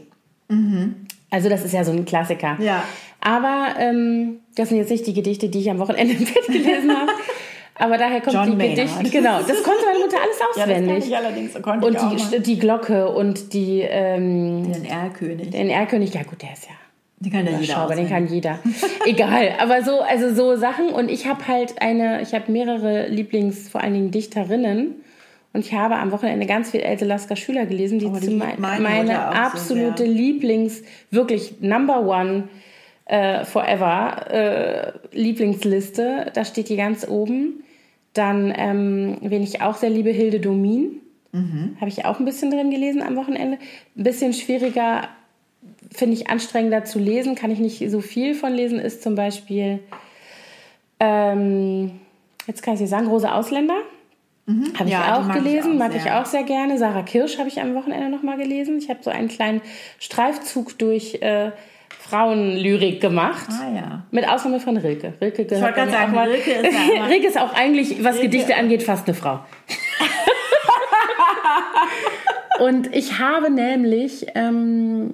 Also 1.29 1.47
das 1.49 1.63
ist 1.63 1.73
ja 1.73 1.83
so 1.83 1.91
ein 1.91 2.05
Klassiker. 2.05 2.57
Ja. 2.59 2.83
Aber 3.21 3.67
ähm, 3.79 4.39
das 4.55 4.69
sind 4.69 4.77
jetzt 4.79 4.89
nicht 4.89 5.05
die 5.05 5.13
Gedichte, 5.13 5.49
die 5.49 5.59
ich 5.59 5.69
am 5.69 5.77
Wochenende 5.79 6.13
im 6.15 6.25
Bett 6.25 6.47
gelesen 6.47 6.91
habe. 6.97 7.11
Aber 7.75 7.97
daher 7.97 8.19
kommt 8.21 8.33
John 8.33 8.49
die 8.51 8.55
Maynard. 8.57 8.77
Gedichte. 8.97 9.09
Genau, 9.17 9.37
das 9.39 9.63
konnte 9.63 9.85
meine 9.85 9.99
Mutter 9.99 10.17
alles 10.21 10.37
Ja, 10.57 10.65
das 10.65 10.75
auswendig. 10.75 11.07
ich 11.07 11.15
allerdings. 11.15 11.61
Konnte 11.61 11.85
und 11.87 11.93
ich 11.93 11.99
auch 11.99 12.09
die, 12.15 12.35
mal. 12.35 12.39
die 12.41 12.59
Glocke 12.59 13.09
und 13.09 13.53
die 13.53 13.81
ähm, 13.81 14.71
Den 14.73 14.85
Erlkönig. 14.85 15.49
den 15.51 15.69
Erlkönig, 15.69 16.13
ja 16.13 16.23
gut, 16.23 16.41
der 16.41 16.53
ist 16.53 16.65
ja 16.65 16.73
Den 17.19 17.31
kann 17.31 17.45
ja 17.45 17.51
jeder 17.51 17.63
Überschaubar, 17.63 17.95
den 17.95 18.05
auswendig. 18.05 18.41
kann 18.43 18.59
jeder. 18.59 18.59
Egal, 19.05 19.53
aber 19.59 19.83
so, 19.83 20.01
also 20.01 20.33
so 20.33 20.57
Sachen. 20.57 20.89
Und 20.89 21.09
ich 21.09 21.27
habe 21.27 21.47
halt 21.47 21.81
eine, 21.81 22.21
ich 22.21 22.33
habe 22.33 22.51
mehrere 22.51 23.07
Lieblings, 23.07 23.69
vor 23.69 23.81
allen 23.81 23.93
Dingen 23.93 24.11
Dichterinnen. 24.11 24.95
Und 25.51 25.65
ich 25.65 25.73
habe 25.73 25.95
am 25.95 26.11
Wochenende 26.11 26.45
ganz 26.45 26.71
viel 26.71 26.81
Else 26.81 27.05
Lasker 27.05 27.35
Schüler 27.35 27.65
gelesen, 27.65 27.99
die, 27.99 28.05
Oh, 28.05 28.17
die 28.21 28.35
meine 28.35 28.59
meine 28.59 29.07
so 29.07 29.13
absolute 29.13 30.03
sehr. 30.03 30.13
Lieblings, 30.13 30.83
wirklich 31.09 31.59
Number 31.59 32.05
One 32.05 32.49
äh, 33.05 33.45
Forever 33.45 34.27
äh, 34.29 34.91
Lieblingsliste. 35.11 36.31
Da 36.33 36.45
steht 36.45 36.69
die 36.69 36.77
ganz 36.77 37.07
oben. 37.07 37.63
Dann, 38.13 38.53
ähm, 38.55 39.17
wen 39.21 39.41
ich 39.41 39.61
auch 39.61 39.75
sehr 39.75 39.89
liebe, 39.89 40.11
Hilde 40.11 40.39
Domin. 40.39 41.01
Mhm. 41.31 41.77
Habe 41.79 41.89
ich 41.89 42.05
auch 42.05 42.19
ein 42.19 42.25
bisschen 42.25 42.51
drin 42.51 42.69
gelesen 42.69 43.01
am 43.01 43.15
Wochenende. 43.15 43.57
Ein 43.97 44.03
bisschen 44.03 44.33
schwieriger, 44.33 45.07
finde 45.91 46.15
ich 46.15 46.29
anstrengender 46.29 46.85
zu 46.85 46.99
lesen, 46.99 47.35
kann 47.35 47.51
ich 47.51 47.59
nicht 47.59 47.89
so 47.89 48.01
viel 48.01 48.35
von 48.35 48.53
lesen, 48.53 48.79
ist 48.79 49.03
zum 49.03 49.15
Beispiel, 49.15 49.79
ähm, 50.99 51.99
jetzt 52.47 52.61
kann 52.61 52.75
ich 52.75 52.79
dir 52.79 52.87
sagen, 52.87 53.07
Große 53.07 53.31
Ausländer. 53.31 53.77
Mhm. 54.49 54.73
Habe 54.77 54.85
ich 54.85 54.91
Ja, 54.91 55.17
auch 55.17 55.25
mag 55.25 55.37
ich 55.37 55.43
gelesen, 55.43 55.73
auch 55.73 55.77
mag 55.77 55.95
ich 55.95 56.11
auch 56.11 56.25
sehr 56.25 56.43
gerne. 56.43 56.77
Sarah 56.77 57.03
Kirsch 57.03 57.37
habe 57.37 57.47
ich 57.47 57.61
am 57.61 57.75
Wochenende 57.75 58.09
nochmal 58.09 58.37
gelesen. 58.37 58.77
Ich 58.79 58.89
habe 58.89 58.99
so 59.01 59.11
einen 59.11 59.27
kleinen 59.27 59.61
Streifzug 59.99 60.77
durch 60.79 61.21
äh, 61.21 61.51
Frauenlyrik 61.99 63.01
gemacht. 63.01 63.47
Ah 63.49 63.75
ja. 63.75 64.03
Mit 64.09 64.27
Ausnahme 64.27 64.59
von 64.59 64.77
Rilke. 64.77 65.13
Rilke 65.21 65.45
gehört 65.45 65.77
mir 65.77 65.89
sagen, 65.89 66.11
auch 66.11 66.15
mal. 66.15 66.29
Rilke 66.29 66.51
ist 66.51 66.75
Rilke 67.09 67.27
ist 67.27 67.39
auch 67.39 67.53
eigentlich, 67.53 68.03
was 68.03 68.19
Gedichte 68.19 68.55
angeht, 68.55 68.81
fast 68.81 69.07
eine 69.07 69.15
Frau. 69.15 69.41
Und 72.59 72.93
ich 72.93 73.19
habe 73.19 73.49
nämlich, 73.49 74.27
ähm, 74.35 75.13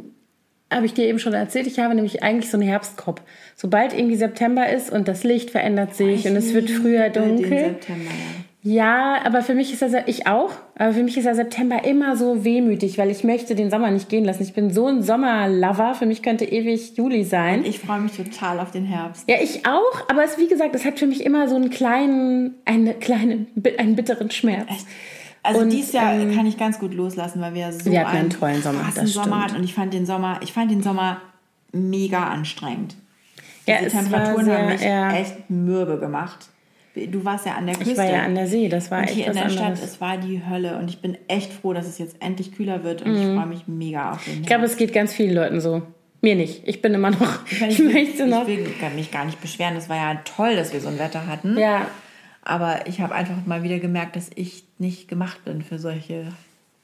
habe 0.74 0.86
ich 0.86 0.93
dir 0.93 1.08
eben 1.08 1.19
schon 1.19 1.34
erzählt, 1.34 1.67
ich 1.67 1.80
habe 1.80 1.93
nämlich 1.93 2.24
eigentlich 2.24 2.50
so 2.50 2.58
einen 2.58 2.67
Herbstkopf. 2.67 3.21
Sobald 3.56 3.93
irgendwie 3.93 4.15
September 4.15 4.67
ist 4.67 4.91
und 4.91 5.08
das 5.08 5.24
Licht 5.24 5.52
verändert 5.52 5.95
sich 5.95 6.28
und 6.28 6.36
es 6.36 6.54
wird 6.54 6.71
früher 6.71 7.10
dunkel. 7.10 7.50
September, 7.50 8.10
ja. 8.10 8.44
Ja, 8.67 9.23
aber 9.23 9.43
für 9.43 9.54
mich 9.54 9.71
ist 9.71 9.84
das, 9.84 9.93
ich 10.08 10.25
auch, 10.25 10.49
aber 10.75 10.91
für 10.91 11.04
mich 11.04 11.15
ist 11.15 11.25
der 11.25 11.36
September 11.36 11.84
immer 11.84 12.15
so 12.15 12.43
wehmütig, 12.43 12.97
weil 12.97 13.12
ich 13.12 13.23
möchte 13.23 13.54
den 13.54 13.69
Sommer 13.69 13.91
nicht 13.91 14.10
gehen 14.10 14.25
lassen. 14.25 14.41
Ich 14.41 14.54
bin 14.54 14.73
so 14.73 14.88
ein 14.88 15.04
Sommerlover, 15.04 15.93
für 15.93 16.08
mich 16.08 16.23
könnte 16.23 16.45
ewig 16.45 16.97
Juli 16.97 17.23
sein. 17.25 17.63
Ich 17.63 17.78
freue 17.78 17.99
mich 17.99 18.13
total 18.13 18.60
auf 18.60 18.71
den 18.71 18.86
Herbst. 18.86 19.30
Ja, 19.30 19.36
ich 19.39 19.67
auch, 19.67 20.10
aber 20.10 20.23
es, 20.23 20.39
wie 20.39 20.47
gesagt, 20.47 20.73
es 20.73 20.84
hat 20.84 20.97
für 20.97 21.06
mich 21.06 21.23
immer 21.23 21.47
so 21.47 21.56
einen 21.56 21.69
kleinen, 21.69 22.56
eine 22.65 22.95
kleine, 22.95 23.45
einen 23.78 23.95
bitteren 23.95 24.32
Schmerz. 24.32 24.88
Also 25.43 25.60
Und, 25.60 25.69
dieses 25.69 25.91
Jahr 25.91 26.15
ähm, 26.15 26.36
kann 26.36 26.47
ich 26.47 26.58
ganz 26.58 26.80
gut 26.80 26.95
loslassen, 26.95 27.41
weil 27.41 27.54
wir 27.54 27.71
so 27.71 27.91
Wir 27.91 27.99
hatten 27.99 28.10
einen 28.10 28.19
einen 28.21 28.30
tollen 28.32 28.63
Sommer, 28.63 28.89
das 28.95 29.13
Sommer 29.13 29.43
hatten. 29.43 29.58
Und 29.58 29.63
ich 29.63 29.75
fand 29.75 29.93
den 29.93 30.08
Sommer, 30.08 30.39
ich 30.41 30.54
fand 30.54 30.71
den 30.71 30.82
Sommer 30.82 31.21
mega 31.71 32.30
anstrengend. 32.30 32.95
Ja, 33.67 33.78
Diese 33.78 33.89
es 33.89 33.93
war 33.93 34.01
Temperaturen 34.01 34.45
sehr, 34.45 34.58
haben 34.58 34.67
mich 34.69 34.82
ja. 34.82 35.12
echt 35.13 35.51
mürbe 35.51 35.99
gemacht. 35.99 36.47
Du 37.12 37.25
warst 37.25 37.45
ja 37.45 37.55
an 37.55 37.65
der 37.67 37.75
Küste. 37.75 37.91
Ich 37.91 37.97
war 37.97 38.10
ja 38.10 38.23
an 38.23 38.36
der 38.36 38.47
See, 38.47 38.69
das 38.69 38.89
war 38.89 38.99
und 38.99 39.03
echt 39.05 39.13
hier 39.13 39.27
in 39.27 39.34
der 39.34 39.49
Stadt, 39.49 39.63
anderes. 39.63 39.84
es 39.84 40.01
war 40.01 40.17
die 40.17 40.41
Hölle. 40.49 40.77
Und 40.77 40.89
ich 40.89 40.99
bin 40.99 41.17
echt 41.27 41.51
froh, 41.51 41.73
dass 41.73 41.88
es 41.88 41.97
jetzt 41.97 42.15
endlich 42.21 42.53
kühler 42.53 42.84
wird. 42.84 43.01
Und 43.01 43.15
ich 43.15 43.23
freue 43.25 43.45
mich 43.47 43.67
mega 43.67 44.12
auf 44.12 44.23
den 44.23 44.36
Mhm. 44.36 44.41
Ich 44.41 44.47
glaube, 44.47 44.63
es 44.65 44.77
geht 44.77 44.93
ganz 44.93 45.13
vielen 45.13 45.34
Leuten 45.36 45.60
so. 45.60 45.81
Mir 46.21 46.36
nicht. 46.36 46.63
Ich 46.65 46.81
bin 46.81 46.93
immer 46.93 47.12
noch, 47.12 47.45
ich, 47.51 47.79
will, 47.79 47.91
möchte 47.93 48.25
noch. 48.25 48.47
Ich 48.47 48.58
will 48.58 48.67
mich 48.95 49.12
gar 49.12 49.25
nicht 49.25 49.41
beschweren. 49.41 49.75
Es 49.75 49.89
war 49.89 49.97
ja 49.97 50.15
toll, 50.23 50.55
dass 50.55 50.73
wir 50.73 50.79
so 50.79 50.88
ein 50.88 50.97
Wetter 50.97 51.27
hatten. 51.27 51.58
ja, 51.58 51.88
Aber 52.43 52.88
ich 52.88 53.01
habe 53.01 53.13
einfach 53.13 53.45
mal 53.45 53.62
wieder 53.63 53.79
gemerkt, 53.79 54.15
dass 54.15 54.31
ich 54.34 54.63
nicht 54.77 55.08
gemacht 55.08 55.43
bin 55.45 55.62
für 55.62 55.77
solche 55.79 56.27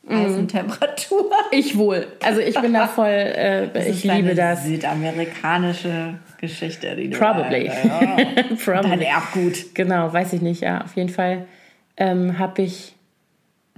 Mhm. 0.04 0.16
heißen 0.16 0.48
Temperaturen. 0.48 1.32
ich 1.52 1.78
wohl. 1.78 2.08
Also 2.24 2.40
ich 2.42 2.60
bin 2.60 2.74
da 2.74 2.88
voll, 2.88 3.08
äh, 3.08 3.90
ich 3.90 4.04
liebe 4.04 4.34
das. 4.36 4.66
südamerikanische 4.66 6.16
Geschichte, 6.40 6.96
die 6.96 7.10
du 7.10 7.18
Probably. 7.20 7.68
Ja, 7.68 7.74
Dein 8.36 8.58
Probably. 8.58 9.06
Erbgut. 9.06 9.76
Genau, 9.76 10.12
weiß 10.12 10.34
ich 10.34 10.42
nicht, 10.42 10.62
ja. 10.62 10.84
Auf 10.84 10.96
jeden 10.96 11.10
Fall 11.10 11.46
ähm, 11.98 12.40
habe 12.40 12.64
ich 12.64 12.96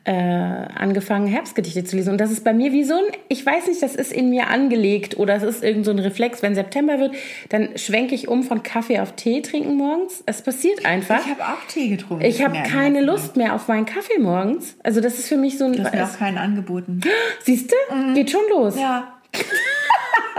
äh, 0.06 0.12
angefangen, 0.12 1.28
Herbstgedichte 1.28 1.84
zu 1.86 1.96
lesen. 1.96 2.12
Und 2.12 2.18
das 2.20 2.32
ist 2.32 2.44
bei 2.44 2.54
mir 2.54 2.74
wie 2.74 2.84
so 2.84 2.96
ein, 2.96 3.06
ich 3.30 3.46
weiß 3.46 3.68
nicht, 3.68 3.82
das 3.82 3.96
ist 3.96 4.12
in 4.12 4.30
mir 4.30 4.48
angelegt 4.48 5.18
oder 5.18 5.36
es 5.36 5.44
ist 5.44 5.64
irgend 5.64 5.86
so 5.86 5.92
ein 5.92 6.00
Reflex. 6.00 6.42
Wenn 6.42 6.56
September 6.56 7.00
wird, 7.00 7.16
dann 7.50 7.78
schwenke 7.78 8.16
ich 8.16 8.28
um 8.28 8.44
von 8.44 8.64
Kaffee 8.64 9.00
auf 9.00 9.14
Tee 9.14 9.42
trinken 9.42 9.76
morgens. 9.76 10.24
Es 10.26 10.42
passiert 10.42 10.86
einfach. 10.86 11.22
Ich 11.26 11.32
habe 11.32 11.44
auch 11.44 11.68
Tee 11.68 11.90
getrunken. 11.90 12.26
Ich 12.26 12.44
habe 12.44 12.58
keine. 12.64 13.04
Lust 13.04 13.36
mehr 13.36 13.54
auf 13.54 13.68
meinen 13.68 13.86
Kaffee 13.86 14.20
morgens. 14.20 14.76
Also 14.84 15.02
das 15.02 15.20
ist 15.20 15.28
für 15.28 15.36
mich 15.36 15.58
so 15.58 15.66
ein. 15.66 15.74
Du 15.74 15.84
hast 15.84 15.94
mir 15.94 16.06
auch 16.06 16.18
keinen 16.18 16.38
angeboten. 16.38 17.02
Siehst 17.44 17.72
du? 17.72 18.14
Geht 18.14 18.32
schon 18.32 18.42
los. 18.50 18.80
Ja. 18.80 19.14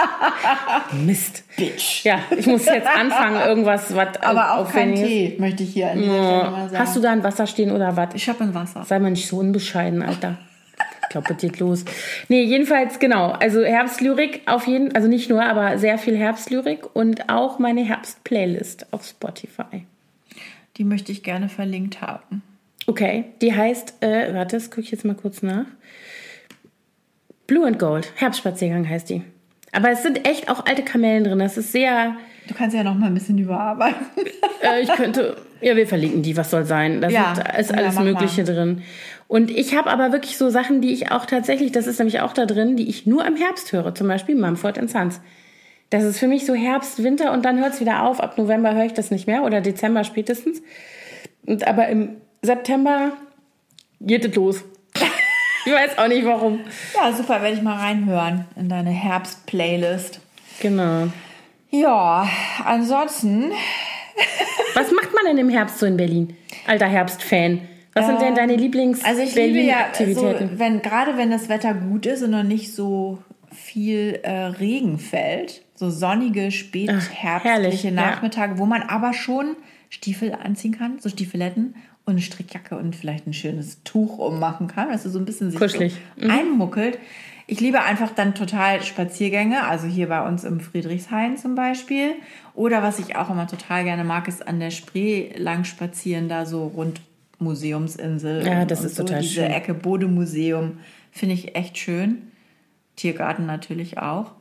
Mist. 1.04 1.44
Bitch. 1.56 2.04
Ja, 2.04 2.20
ich 2.36 2.46
muss 2.46 2.66
jetzt 2.66 2.86
anfangen, 2.86 3.40
irgendwas, 3.46 3.94
was 3.94 4.16
Aber 4.22 4.58
auch 4.58 4.70
kein. 4.70 4.94
Tee, 4.94 5.36
möchte 5.38 5.62
ich 5.62 5.72
hier 5.72 5.90
an 5.90 5.98
dieser 5.98 6.14
Stelle 6.14 6.50
mal 6.50 6.68
sagen. 6.68 6.78
Hast 6.78 6.96
du 6.96 7.00
da 7.00 7.12
ein 7.12 7.24
Wasser 7.24 7.46
stehen 7.46 7.70
oder 7.72 7.96
was? 7.96 8.14
ich 8.14 8.28
habe 8.28 8.44
ein 8.44 8.54
Wasser. 8.54 8.84
Sei 8.84 8.98
mal 8.98 9.10
nicht 9.10 9.26
so 9.26 9.38
unbescheiden, 9.38 10.02
Alter. 10.02 10.38
Ich 11.02 11.08
glaube, 11.10 11.28
das 11.28 11.38
geht 11.38 11.60
los. 11.60 11.84
Nee, 12.28 12.42
jedenfalls, 12.42 12.98
genau. 12.98 13.30
Also 13.32 13.62
Herbstlyrik 13.62 14.42
auf 14.46 14.66
jeden 14.66 14.94
also 14.96 15.06
nicht 15.06 15.30
nur, 15.30 15.44
aber 15.44 15.78
sehr 15.78 15.98
viel 15.98 16.16
Herbstlyrik 16.16 16.94
und 16.94 17.28
auch 17.28 17.58
meine 17.58 17.84
Herbst-Playlist 17.84 18.92
auf 18.92 19.04
Spotify. 19.04 19.84
Die 20.76 20.84
möchte 20.84 21.12
ich 21.12 21.22
gerne 21.22 21.48
verlinkt 21.48 22.00
haben. 22.00 22.42
Okay, 22.86 23.26
die 23.40 23.54
heißt, 23.54 24.02
äh, 24.02 24.34
warte, 24.34 24.56
das 24.56 24.70
gucke 24.70 24.82
ich 24.82 24.90
jetzt 24.90 25.04
mal 25.04 25.14
kurz 25.14 25.42
nach. 25.42 25.66
Blue 27.46 27.66
and 27.66 27.78
Gold, 27.78 28.10
Herbstspaziergang 28.16 28.88
heißt 28.88 29.10
die. 29.10 29.22
Aber 29.74 29.90
es 29.90 30.02
sind 30.02 30.26
echt 30.28 30.48
auch 30.48 30.66
alte 30.66 30.82
Kamellen 30.82 31.24
drin. 31.24 31.38
Das 31.38 31.56
ist 31.58 31.72
sehr, 31.72 32.16
Du 32.46 32.54
kannst 32.54 32.76
ja 32.76 32.82
noch 32.84 32.94
mal 32.94 33.06
ein 33.06 33.14
bisschen 33.14 33.38
überarbeiten. 33.38 34.06
äh, 34.62 34.82
ich 34.82 34.88
könnte, 34.90 35.36
ja, 35.62 35.74
wir 35.76 35.86
verlinken 35.86 36.22
die, 36.22 36.36
was 36.36 36.50
soll 36.50 36.64
sein. 36.64 37.00
Da 37.00 37.08
Ja, 37.08 37.32
ist 37.58 37.70
ja, 37.70 37.76
alles 37.78 37.94
mach 37.94 38.04
Mögliche 38.04 38.44
drin. 38.44 38.82
Und 39.28 39.50
ich 39.50 39.74
habe 39.74 39.90
aber 39.90 40.12
wirklich 40.12 40.36
so 40.36 40.50
Sachen, 40.50 40.82
die 40.82 40.92
ich 40.92 41.10
auch 41.10 41.24
tatsächlich, 41.24 41.72
das 41.72 41.86
ist 41.86 41.98
nämlich 41.98 42.20
auch 42.20 42.34
da 42.34 42.44
drin, 42.44 42.76
die 42.76 42.88
ich 42.88 43.06
nur 43.06 43.24
im 43.24 43.36
Herbst 43.36 43.72
höre. 43.72 43.94
Zum 43.94 44.08
Beispiel 44.08 44.34
Mumford 44.36 44.78
Sons. 44.90 45.20
Das 45.88 46.04
ist 46.04 46.18
für 46.18 46.28
mich 46.28 46.44
so 46.44 46.54
Herbst, 46.54 47.02
Winter 47.02 47.32
und 47.32 47.44
dann 47.44 47.58
hört 47.60 47.74
es 47.74 47.80
wieder 47.80 48.02
auf. 48.02 48.20
Ab 48.20 48.36
November 48.36 48.74
höre 48.74 48.84
ich 48.84 48.92
das 48.94 49.10
nicht 49.10 49.26
mehr 49.26 49.42
oder 49.44 49.60
Dezember 49.62 50.04
spätestens. 50.04 50.60
Und 51.46 51.66
aber 51.66 51.88
im 51.88 52.16
September 52.42 53.12
geht 54.00 54.24
es 54.26 54.34
los. 54.34 54.64
Ich 55.64 55.72
weiß 55.72 55.98
auch 55.98 56.08
nicht 56.08 56.24
warum. 56.24 56.60
Ja, 56.94 57.12
super, 57.12 57.42
werde 57.42 57.56
ich 57.56 57.62
mal 57.62 57.76
reinhören 57.76 58.46
in 58.56 58.68
deine 58.68 58.90
Herbst-Playlist. 58.90 60.20
Genau. 60.60 61.08
Ja, 61.70 62.28
ansonsten 62.64 63.52
Was 64.74 64.90
macht 64.92 65.12
man 65.14 65.24
denn 65.26 65.38
im 65.38 65.48
Herbst 65.48 65.78
so 65.78 65.86
in 65.86 65.96
Berlin? 65.96 66.36
Alter 66.66 66.86
Herbstfan. 66.86 67.60
Was 67.94 68.06
sind 68.06 68.20
denn 68.20 68.34
deine 68.34 68.54
Also 69.04 69.22
ich 69.22 69.36
liebe 69.36 69.60
ja, 69.60 69.86
so, 70.14 70.34
wenn, 70.56 70.82
gerade 70.82 71.16
wenn 71.16 71.30
das 71.30 71.48
Wetter 71.48 71.74
gut 71.74 72.06
ist 72.06 72.22
und 72.22 72.32
noch 72.32 72.42
nicht 72.42 72.74
so 72.74 73.18
viel 73.52 74.18
äh, 74.24 74.32
Regen 74.32 74.98
fällt, 74.98 75.62
so 75.76 75.90
sonnige, 75.90 76.50
spätherbstliche 76.50 77.88
ja. 77.88 77.94
Nachmittage, 77.94 78.58
wo 78.58 78.66
man 78.66 78.82
aber 78.82 79.12
schon 79.12 79.54
Stiefel 79.90 80.34
anziehen 80.34 80.76
kann, 80.76 80.98
so 80.98 81.08
Stiefeletten 81.08 81.76
und 82.06 82.12
eine 82.12 82.22
Strickjacke 82.22 82.76
und 82.76 82.94
vielleicht 82.94 83.26
ein 83.26 83.32
schönes 83.32 83.82
Tuch 83.82 84.18
ummachen 84.18 84.66
kann, 84.66 84.90
dass 84.90 85.04
du 85.04 85.08
so 85.08 85.18
ein 85.18 85.24
bisschen 85.24 85.50
sich 85.50 85.58
Kuschelig. 85.58 85.96
so 86.16 86.28
einmuckelt. 86.28 86.98
Ich 87.46 87.60
liebe 87.60 87.82
einfach 87.82 88.10
dann 88.10 88.34
total 88.34 88.82
Spaziergänge, 88.82 89.66
also 89.66 89.86
hier 89.86 90.08
bei 90.08 90.26
uns 90.26 90.44
im 90.44 90.60
Friedrichshain 90.60 91.36
zum 91.36 91.54
Beispiel. 91.54 92.12
Oder 92.54 92.82
was 92.82 92.98
ich 92.98 93.16
auch 93.16 93.30
immer 93.30 93.46
total 93.46 93.84
gerne 93.84 94.04
mag, 94.04 94.28
ist 94.28 94.46
an 94.46 94.60
der 94.60 94.70
Spree 94.70 95.30
lang 95.36 95.64
spazieren, 95.64 96.28
da 96.28 96.46
so 96.46 96.66
rund 96.66 97.00
Museumsinsel. 97.38 98.46
Ja, 98.46 98.64
das 98.64 98.84
ist 98.84 98.96
so. 98.96 99.04
total 99.04 99.20
Diese 99.20 99.34
schön. 99.34 99.50
Ecke 99.50 99.74
Bodemuseum 99.74 100.78
finde 101.10 101.34
ich 101.34 101.54
echt 101.56 101.76
schön. 101.78 102.30
Tiergarten 102.96 103.46
natürlich 103.46 103.98
auch. 103.98 104.32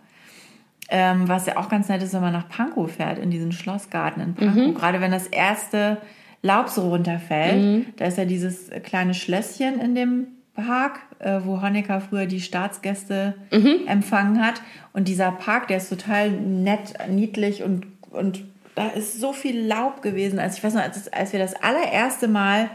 Ähm, 0.90 1.28
was 1.28 1.46
ja 1.46 1.58
auch 1.58 1.70
ganz 1.70 1.90
nett 1.90 2.04
ist, 2.04 2.14
wenn 2.14 2.22
man 2.22 2.34
nach 2.34 2.50
Pankow 2.50 2.92
fährt, 2.92 3.18
in 3.18 3.32
diesen 3.32 3.52
Schlossgarten 3.52 4.22
in 4.22 4.36
Pankow. 4.36 4.68
Mhm. 4.68 4.76
Gerade 4.76 5.02
wenn 5.02 5.12
das 5.12 5.28
erste 5.28 5.98
Laub 6.44 6.70
so 6.70 6.90
runterfällt. 6.90 7.62
Mhm. 7.62 7.86
Da 7.96 8.06
ist 8.06 8.18
ja 8.20 8.26
dieses 8.26 8.70
kleine 8.84 9.14
Schlösschen 9.14 9.80
in 9.80 9.96
dem 9.96 10.28
Park, 10.56 11.00
äh, 11.20 11.40
wo 11.44 11.62
Honecker 11.64 12.00
früher 12.02 12.26
die 12.28 12.42
Staatsgäste 12.42 13.34
Mhm. 13.52 13.88
empfangen 13.88 14.46
hat. 14.46 14.62
Und 14.94 15.08
dieser 15.08 15.32
Park, 15.32 15.68
der 15.70 15.78
ist 15.78 15.90
total 15.90 16.30
nett, 16.30 16.94
niedlich 17.10 17.64
und, 17.64 17.88
und 18.12 18.44
da 18.76 18.90
ist 18.90 19.20
so 19.20 19.34
viel 19.34 19.60
Laub 19.66 20.02
gewesen. 20.02 20.38
Also 20.40 20.58
ich 20.58 20.64
weiß 20.64 20.74
noch, 20.76 20.82
als, 20.84 21.12
als 21.12 21.32
wir 21.34 21.40
das 21.40 21.56
allererste 21.56 22.28
Mal 22.28 22.70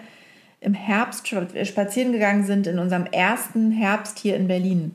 im 0.61 0.75
Herbst 0.75 1.29
spa- 1.29 1.47
spazieren 1.65 2.13
gegangen 2.13 2.45
sind, 2.45 2.67
in 2.67 2.79
unserem 2.81 3.07
ersten 3.07 3.71
Herbst 3.71 4.19
hier 4.19 4.35
in 4.37 4.49
Berlin. 4.49 4.93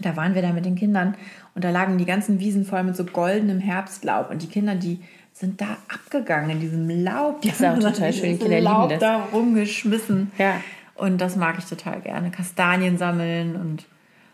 Da 0.00 0.16
waren 0.16 0.34
wir 0.34 0.42
da 0.42 0.52
mit 0.52 0.64
den 0.64 0.74
Kindern 0.74 1.14
und 1.54 1.62
da 1.64 1.70
lagen 1.70 1.98
die 1.98 2.04
ganzen 2.06 2.40
Wiesen 2.40 2.64
voll 2.64 2.82
mit 2.82 2.96
so 2.96 3.04
goldenem 3.04 3.60
Herbstlaub. 3.60 4.30
Und 4.30 4.42
die 4.42 4.48
Kinder, 4.48 4.74
die 4.74 4.98
sind 5.36 5.60
da 5.60 5.76
abgegangen 5.92 6.48
in 6.50 6.60
diesem 6.60 6.88
Laub. 7.04 7.42
Die 7.42 7.48
ist 7.50 7.62
auch 7.64 7.78
total 7.78 8.12
schön. 8.12 8.38
Kinder 8.38 8.54
lieben 8.60 8.64
Laub 8.64 8.88
das. 8.88 9.00
da 9.00 9.24
rumgeschmissen. 9.32 10.30
Ja. 10.38 10.60
Und 10.94 11.20
das 11.20 11.36
mag 11.36 11.56
ich 11.58 11.64
total 11.66 12.00
gerne. 12.00 12.30
Kastanien 12.30 12.96
sammeln 12.98 13.56
und 13.56 13.84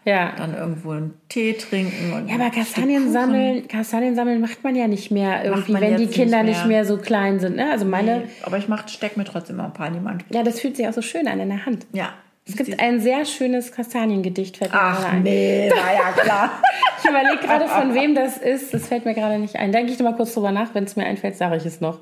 Ja. 0.05 0.33
dann 0.37 0.55
irgendwo 0.55 0.91
einen 0.93 1.15
Tee 1.31 1.55
trinken. 1.55 2.13
Und 2.13 2.29
Ja, 2.29 2.35
aber 2.35 2.51
Kastanien 2.51 3.11
sammeln, 3.11 3.67
Kastanien 3.67 4.15
sammeln 4.15 4.43
macht 4.43 4.63
man 4.63 4.77
ja 4.77 4.87
nicht 4.89 5.11
mehr 5.11 5.43
irgendwie, 5.45 5.73
wenn 5.75 5.97
die 5.97 6.07
Kinder 6.07 6.43
nicht 6.43 6.57
nicht 6.57 6.67
mehr. 6.67 6.79
mehr 6.83 6.85
so 6.85 6.99
klein 6.99 7.41
sind. 7.41 7.57
Ne? 7.57 7.71
Also 7.71 7.87
meine, 7.87 8.25
Aber 8.43 8.59
ich 8.59 8.69
mach, 8.69 8.87
steck 8.89 9.17
mir 9.17 9.25
trotzdem 9.25 9.57
mal 9.57 9.65
ein 9.67 9.73
paar 9.73 9.89
in 9.89 9.95
die 9.95 10.07
Hand. 10.07 10.25
ja, 10.31 10.43
das 10.43 10.61
fühlt 10.61 10.77
sich 10.77 10.87
auch 10.87 10.93
so 10.93 11.03
schön 11.03 11.27
an 11.27 11.41
in 11.41 11.49
der 11.49 11.65
Hand. 11.65 11.87
Ja. 11.95 12.11
Es 12.51 12.57
gibt 12.57 12.81
ein 12.81 13.01
sehr 13.01 13.25
schönes 13.25 13.73
Kastaniengedicht, 13.73 14.57
fällt 14.57 14.73
mir 14.73 14.79
gerade 14.79 14.97
Ach 15.07 15.13
ein. 15.13 15.23
nee, 15.23 15.71
war 15.71 15.95
ja 15.95 16.13
klar. 16.13 16.51
Ich 17.03 17.09
überlege 17.09 17.39
gerade, 17.39 17.67
von 17.67 17.95
wem 17.95 18.15
das 18.15 18.37
ist. 18.37 18.75
Das 18.75 18.89
fällt 18.89 19.07
mir 19.07 19.15
gerade 19.15 19.39
nicht 19.39 19.57
ein. 19.57 19.73
Denke 19.73 19.91
ich 19.91 19.99
noch 19.99 20.11
mal 20.11 20.17
kurz 20.17 20.35
drüber 20.35 20.53
nach. 20.53 20.75
Wenn 20.75 20.85
es 20.85 20.97
mir 20.97 21.07
einfällt, 21.07 21.35
sage 21.35 21.57
ich 21.57 21.65
es 21.65 21.81
noch. 21.81 22.01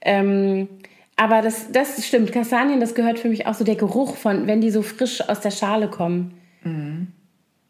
Ähm, 0.00 0.66
aber 1.14 1.42
das, 1.42 1.70
das 1.72 2.06
stimmt. 2.06 2.32
Kastanien, 2.32 2.80
das 2.80 2.94
gehört 2.94 3.18
für 3.18 3.28
mich 3.28 3.46
auch 3.46 3.52
so 3.52 3.64
der 3.64 3.74
Geruch 3.74 4.16
von, 4.16 4.46
wenn 4.46 4.62
die 4.62 4.70
so 4.70 4.80
frisch 4.80 5.28
aus 5.28 5.40
der 5.40 5.50
Schale 5.50 5.88
kommen. 5.88 6.40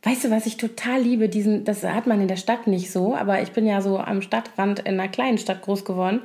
Weißt 0.05 0.25
du, 0.25 0.31
was 0.31 0.47
ich 0.47 0.59
total 0.59 1.01
liebe? 1.01 1.29
Diesen, 1.29 1.65
das 1.65 1.83
hat 1.83 2.07
man 2.07 2.21
in 2.21 2.29
der 2.29 2.37
Stadt 2.37 2.69
nicht 2.69 2.93
so, 2.93 3.17
aber 3.17 3.43
ich 3.43 3.51
bin 3.51 3.67
ja 3.67 3.81
so 3.81 3.99
am 3.99 4.23
Stadtrand 4.23 4.79
in 4.79 5.01
einer 5.01 5.09
kleinen 5.09 5.39
Stadt 5.39 5.63
groß 5.63 5.85
geworden. 5.85 6.21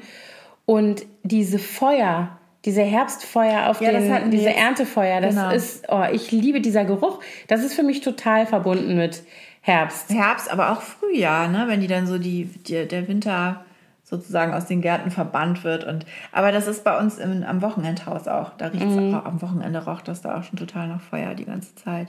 Und 0.65 1.07
diese 1.23 1.57
Feuer, 1.57 2.37
diese 2.65 2.81
Herbstfeuer 2.81 3.69
auf 3.69 3.79
Ja, 3.81 3.91
den, 3.91 4.31
diese 4.31 4.45
jetzt. 4.49 4.57
Erntefeuer, 4.57 5.21
das 5.21 5.35
Genau. 5.35 5.51
ist, 5.51 5.85
oh, 5.89 6.03
ich 6.11 6.31
liebe 6.31 6.61
dieser 6.61 6.83
Geruch. 6.85 7.19
Das 7.47 7.63
ist 7.63 7.73
für 7.75 7.83
mich 7.83 8.01
total 8.01 8.45
verbunden 8.47 8.97
mit 8.97 9.23
Herbst. 9.61 10.11
Herbst, 10.11 10.51
aber 10.51 10.71
auch 10.71 10.81
Frühjahr, 10.81 11.47
ne? 11.47 11.65
wenn 11.67 11.81
die 11.81 11.87
dann 11.87 12.07
so 12.07 12.17
die, 12.17 12.45
die 12.45 12.87
der 12.87 13.07
Winter 13.07 13.63
sozusagen 14.03 14.53
aus 14.53 14.65
den 14.65 14.81
Gärten 14.81 15.09
verbannt 15.09 15.63
wird. 15.63 15.83
Und, 15.83 16.05
aber 16.31 16.51
das 16.51 16.67
ist 16.67 16.83
bei 16.83 16.97
uns 16.99 17.17
im, 17.17 17.43
am 17.43 17.61
Wochenendhaus 17.63 18.27
auch. 18.27 18.51
Da 18.57 18.67
riecht 18.67 18.85
es 18.85 19.13
auch, 19.13 19.25
am 19.25 19.41
Wochenende 19.41 19.83
roch 19.83 20.01
das 20.01 20.21
da 20.21 20.37
auch 20.37 20.43
schon 20.43 20.59
total 20.59 20.87
nach 20.87 21.01
Feuer 21.01 21.33
die 21.33 21.45
ganze 21.45 21.73
Zeit. 21.75 22.07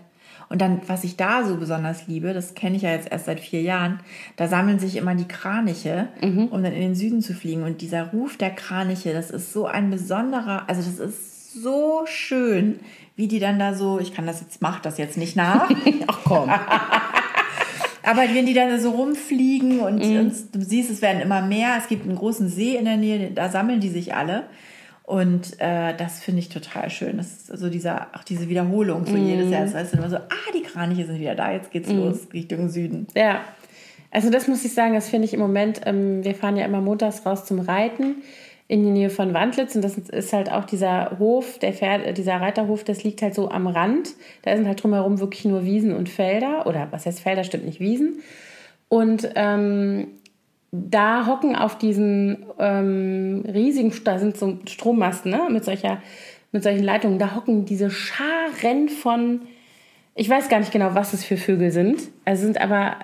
Und 0.49 0.61
dann, 0.61 0.81
was 0.87 1.05
ich 1.05 1.17
da 1.17 1.45
so 1.45 1.57
besonders 1.57 2.07
liebe, 2.07 2.33
das 2.33 2.55
kenne 2.55 2.77
ich 2.77 2.83
ja 2.83 2.91
jetzt 2.91 3.11
erst 3.11 3.27
seit 3.27 3.41
vier 3.41 3.63
Jahren, 3.63 4.01
da 4.37 4.47
sammeln 4.47 4.79
sich 4.79 4.97
immer 4.97 5.15
die 5.15 5.27
Kraniche, 5.27 6.09
um 6.51 6.63
dann 6.63 6.73
in 6.73 6.81
den 6.81 6.95
Süden 6.95 7.21
zu 7.21 7.35
fliegen. 7.35 7.65
Und 7.65 7.81
dieser 7.81 8.11
Ruf 8.11 8.37
der 8.37 8.51
Kraniche, 8.51 9.13
das 9.13 9.31
ist 9.31 9.53
so 9.53 9.67
ein 9.67 9.91
besonderer, 9.91 10.65
also 10.69 10.83
das 10.83 11.01
ist 11.01 11.63
so 11.63 12.03
schön, 12.07 12.79
wie 13.17 13.29
die 13.29 13.41
dann 13.41 13.59
da 13.59 13.75
so, 13.75 13.99
ich 13.99 14.15
kann 14.15 14.27
das 14.27 14.41
jetzt, 14.41 14.63
mach 14.63 14.81
das 14.81 14.99
jetzt 14.99 15.17
nicht 15.17 15.37
nach. 15.37 15.71
Ach 16.07 16.19
komm. 16.25 16.51
Aber 18.03 18.23
wenn 18.33 18.47
die 18.47 18.55
dann 18.55 18.79
so 18.81 18.91
rumfliegen 18.91 19.81
und, 19.81 20.01
und 20.01 20.55
du 20.55 20.61
siehst, 20.61 20.91
es 20.91 21.03
werden 21.03 21.21
immer 21.21 21.43
mehr, 21.43 21.75
es 21.79 21.89
gibt 21.89 22.07
einen 22.07 22.15
großen 22.15 22.49
See 22.49 22.77
in 22.77 22.85
der 22.85 22.97
Nähe, 22.97 23.33
da 23.33 23.49
sammeln 23.49 23.81
die 23.81 23.89
sich 23.89 24.15
alle. 24.15 24.45
Und 25.07 25.61
äh, 25.61 25.95
das 25.97 26.21
finde 26.21 26.41
ich 26.41 26.49
total 26.49 26.91
schön. 26.91 27.17
Das 27.17 27.29
ist 27.29 27.47
so 27.47 27.71
dieser, 27.71 28.09
auch 28.13 28.25
diese 28.25 28.49
Wiederholung 28.49 29.07
so 29.07 29.17
jedes 29.17 29.51
Jahr. 29.51 29.63
Das 29.63 29.75
heißt 29.75 29.95
immer 29.95 30.11
so, 30.11 30.17
ah, 30.17 30.53
die 30.53 30.63
Kraniche 30.63 31.07
sind 31.07 31.21
wieder 31.21 31.37
da, 31.37 31.53
jetzt 31.53 31.71
geht's 31.71 31.91
los 31.93 32.27
Richtung 32.33 32.69
Süden. 32.69 33.07
Ja, 33.15 33.43
also 34.11 34.31
das 34.31 34.49
muss 34.49 34.65
ich 34.65 34.75
sagen, 34.75 34.95
das 34.95 35.09
finde 35.09 35.27
ich 35.27 35.35
im 35.35 35.39
Moment, 35.39 35.81
ähm, 35.85 36.25
wir 36.25 36.35
fahren 36.35 36.57
ja 36.57 36.65
immer 36.65 36.81
montags 36.81 37.25
raus 37.25 37.45
zum 37.45 37.61
Reiten 37.61 38.17
in 38.67 38.83
die 38.83 38.91
Nähe 38.91 39.11
von 39.11 39.33
Wandlitz 39.33 39.77
und 39.77 39.83
das 39.83 39.97
ist 39.97 40.33
halt 40.33 40.51
auch 40.51 40.65
dieser 40.65 41.21
Hof, 41.21 41.61
der 41.61 41.73
Pferd, 41.73 42.05
äh, 42.05 42.13
dieser 42.13 42.41
Reiterhof, 42.41 42.83
das 42.83 43.05
liegt 43.05 43.23
halt 43.23 43.35
so 43.37 43.49
am 43.49 43.69
Rand. 43.69 44.09
Da 44.43 44.57
sind 44.57 44.67
halt 44.67 44.83
drumherum 44.83 45.21
wirklich 45.21 45.45
nur 45.45 45.65
Wiesen 45.65 45.95
und 45.95 46.09
Felder 46.09 46.67
oder 46.67 46.89
was 46.91 47.07
heißt 47.07 47.21
Felder, 47.21 47.45
stimmt 47.45 47.65
nicht 47.65 47.79
Wiesen. 47.79 48.23
Und 48.89 49.31
ähm, 49.37 50.09
da 50.73 51.27
hocken 51.27 51.57
auf 51.57 51.79
diesen 51.79 52.47
ähm, 52.59 53.45
riesigen, 53.47 53.93
da 54.05 54.19
sind 54.19 54.37
so 54.37 54.59
Strommasten 54.67 55.31
ne, 55.31 55.49
mit, 55.51 55.65
solcher, 55.65 56.03
mit 56.53 56.63
solchen 56.63 56.85
Leitungen, 56.85 57.19
da 57.19 57.35
hocken 57.35 57.65
diese 57.65 57.91
Scharen 57.91 58.89
von, 58.89 59.43
ich 60.15 60.29
weiß 60.29 60.49
gar 60.49 60.59
nicht 60.59 60.73
genau, 60.73 60.95
was 60.95 61.13
es 61.13 61.25
für 61.25 61.37
Vögel 61.37 61.71
sind. 61.71 62.01
Also 62.25 62.43
sind 62.43 62.61
aber 62.61 62.97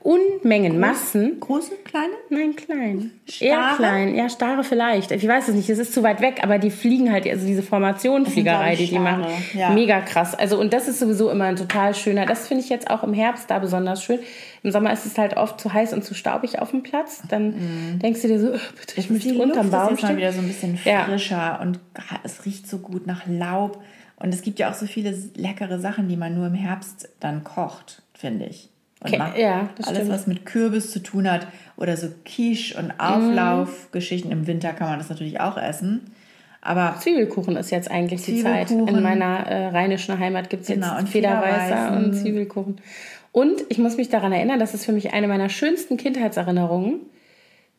Unmengen, 0.00 0.78
Massen. 0.78 1.40
Große, 1.40 1.72
kleine? 1.84 2.12
Nein, 2.30 2.54
klein. 2.56 3.10
Eher 3.40 3.56
Stare? 3.56 3.76
klein, 3.76 4.14
ja, 4.14 4.28
starre 4.28 4.64
vielleicht. 4.64 5.10
Ich 5.10 5.26
weiß 5.26 5.48
es 5.48 5.54
nicht, 5.54 5.68
es 5.68 5.78
ist 5.78 5.92
zu 5.92 6.02
weit 6.02 6.20
weg, 6.20 6.40
aber 6.42 6.58
die 6.58 6.70
fliegen 6.70 7.12
halt, 7.12 7.26
also 7.28 7.46
diese 7.46 7.62
Formationenfliegerei, 7.62 8.76
die 8.76 8.86
die 8.86 8.98
machen, 8.98 9.26
ja. 9.54 9.70
mega 9.70 10.00
krass. 10.00 10.34
Also 10.34 10.58
und 10.58 10.72
das 10.72 10.88
ist 10.88 11.00
sowieso 11.00 11.30
immer 11.30 11.44
ein 11.44 11.56
total 11.56 11.94
schöner, 11.94 12.26
das 12.26 12.48
finde 12.48 12.62
ich 12.64 12.70
jetzt 12.70 12.90
auch 12.90 13.02
im 13.02 13.12
Herbst 13.12 13.50
da 13.50 13.58
besonders 13.58 14.02
schön. 14.02 14.20
Im 14.62 14.70
Sommer 14.70 14.92
ist 14.92 15.04
es 15.06 15.18
halt 15.18 15.36
oft 15.36 15.60
zu 15.60 15.72
heiß 15.72 15.92
und 15.92 16.04
zu 16.04 16.14
staubig 16.14 16.58
auf 16.60 16.70
dem 16.70 16.82
Platz. 16.82 17.22
Dann 17.28 17.98
denkst 18.02 18.22
du 18.22 18.28
dir 18.28 18.40
so, 18.40 18.48
"Ugh, 18.48 18.60
bitte, 18.80 18.98
ich 19.00 19.10
möchte 19.10 19.28
Mhm. 19.28 19.32
Die 19.34 19.38
unterm 19.40 19.56
Luft 19.56 19.66
ist 19.66 19.70
Baum 19.72 19.90
jetzt 19.90 20.02
mal 20.02 20.16
wieder 20.16 20.32
so 20.32 20.40
ein 20.40 20.46
bisschen 20.48 20.78
Ja. 20.84 21.04
frischer 21.04 21.58
und 21.62 21.78
es 22.24 22.44
riecht 22.44 22.66
so 22.68 22.78
gut 22.78 23.06
nach 23.06 23.22
Laub. 23.26 23.82
Und 24.20 24.34
es 24.34 24.42
gibt 24.42 24.58
ja 24.58 24.68
auch 24.70 24.74
so 24.74 24.86
viele 24.86 25.14
leckere 25.36 25.78
Sachen, 25.78 26.08
die 26.08 26.16
man 26.16 26.34
nur 26.34 26.48
im 26.48 26.54
Herbst 26.54 27.08
dann 27.20 27.44
kocht, 27.44 28.02
finde 28.14 28.46
ich. 28.46 28.68
Und 29.00 29.08
Okay, 29.10 29.18
macht 29.18 29.38
ja, 29.38 29.68
alles, 29.84 29.98
stimmt. 29.98 30.10
was 30.10 30.26
mit 30.26 30.44
Kürbis 30.44 30.90
zu 30.90 31.00
tun 31.00 31.30
hat 31.30 31.46
oder 31.76 31.96
so 31.96 32.08
Quiche 32.24 32.76
und 32.78 32.92
Auflaufgeschichten. 32.98 34.32
Im 34.32 34.46
Winter 34.46 34.72
kann 34.72 34.88
man 34.88 34.98
das 34.98 35.08
natürlich 35.08 35.40
auch 35.40 35.56
essen. 35.56 36.12
Aber 36.60 36.96
Zwiebelkuchen 37.00 37.56
ist 37.56 37.70
jetzt 37.70 37.90
eigentlich 37.90 38.22
die 38.22 38.42
Zeit. 38.42 38.70
In 38.72 39.02
meiner 39.02 39.46
äh, 39.46 39.68
rheinischen 39.68 40.18
Heimat 40.18 40.50
gibt 40.50 40.62
es 40.62 40.68
Genau, 40.68 40.88
jetzt 40.88 41.00
und 41.00 41.08
Federweißer 41.08 41.96
und 41.96 42.14
Zwiebelkuchen. 42.14 42.80
Und 43.30 43.62
ich 43.68 43.78
muss 43.78 43.96
mich 43.96 44.08
daran 44.08 44.32
erinnern, 44.32 44.58
das 44.58 44.74
ist 44.74 44.84
für 44.84 44.92
mich 44.92 45.12
eine 45.12 45.28
meiner 45.28 45.48
schönsten 45.48 45.96
Kindheitserinnerungen. 45.96 47.00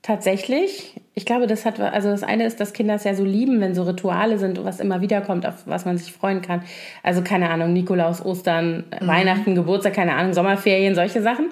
Tatsächlich, 0.02 0.96
ich 1.14 1.26
glaube, 1.26 1.46
das 1.46 1.66
hat, 1.66 1.80
also 1.80 2.10
das 2.10 2.24
eine 2.24 2.46
ist, 2.46 2.62
dass 2.62 2.72
Kinder 2.72 2.96
es 2.96 3.04
ja 3.04 3.14
so 3.14 3.26
lieben, 3.26 3.60
wenn 3.60 3.76
so 3.76 3.84
Rituale 3.84 4.38
sind, 4.40 4.64
was 4.64 4.80
immer 4.80 5.02
wieder 5.02 5.20
kommt, 5.20 5.46
auf 5.46 5.68
was 5.68 5.84
man 5.84 5.98
sich 5.98 6.14
freuen 6.14 6.42
kann. 6.42 6.64
Also 7.04 7.22
keine 7.22 7.50
Ahnung, 7.50 7.74
Nikolaus, 7.74 8.24
Ostern, 8.26 8.86
Weihnachten, 9.02 9.56
Geburtstag, 9.56 9.94
keine 9.94 10.14
Ahnung, 10.16 10.34
Sommerferien, 10.34 10.96
solche 10.96 11.22
Sachen. 11.22 11.50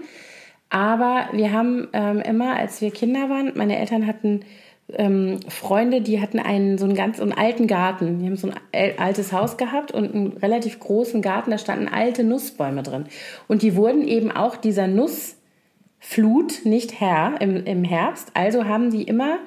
Aber 0.70 1.28
wir 1.34 1.52
haben 1.52 1.89
ähm, 1.91 2.22
immer, 2.22 2.56
als 2.56 2.82
wir 2.82 2.91
Kinder 2.91 3.30
waren, 3.30 3.52
meine 3.56 3.78
Eltern 3.78 4.08
hatten 4.08 4.41
ähm, 4.93 5.41
Freunde, 5.50 6.00
die 6.00 6.22
hatten 6.22 6.39
einen 6.39 6.78
so 6.78 6.86
einen 6.86 6.95
ganz 6.95 7.18
so 7.18 7.24
einen 7.24 7.34
alten 7.34 7.68
Garten. 7.68 8.20
Die 8.20 8.26
haben 8.26 8.38
so 8.38 8.48
ein 8.48 8.54
al- 8.74 8.93
altes 8.98 9.34
Haus 9.34 9.58
gehabt 9.58 9.91
und 9.91 10.16
einen 10.16 10.38
relativ 10.38 10.80
großen 10.80 11.22
Garten. 11.22 11.52
Da 11.52 11.58
standen 11.58 11.89
alte 11.89 12.24
Nussbäume 12.24 12.84
drin. 12.84 13.06
Und 13.50 13.62
die 13.62 13.76
wurden 13.76 14.08
eben 14.08 14.32
auch 14.32 14.56
dieser 14.56 14.88
Nussflut 16.00 16.66
nicht 16.66 17.00
Herr 17.00 17.39
im, 17.41 17.66
im 17.66 17.84
Herbst. 17.84 18.32
Also 18.34 18.66
haben 18.66 18.91
die 18.91 19.04
immer 19.04 19.38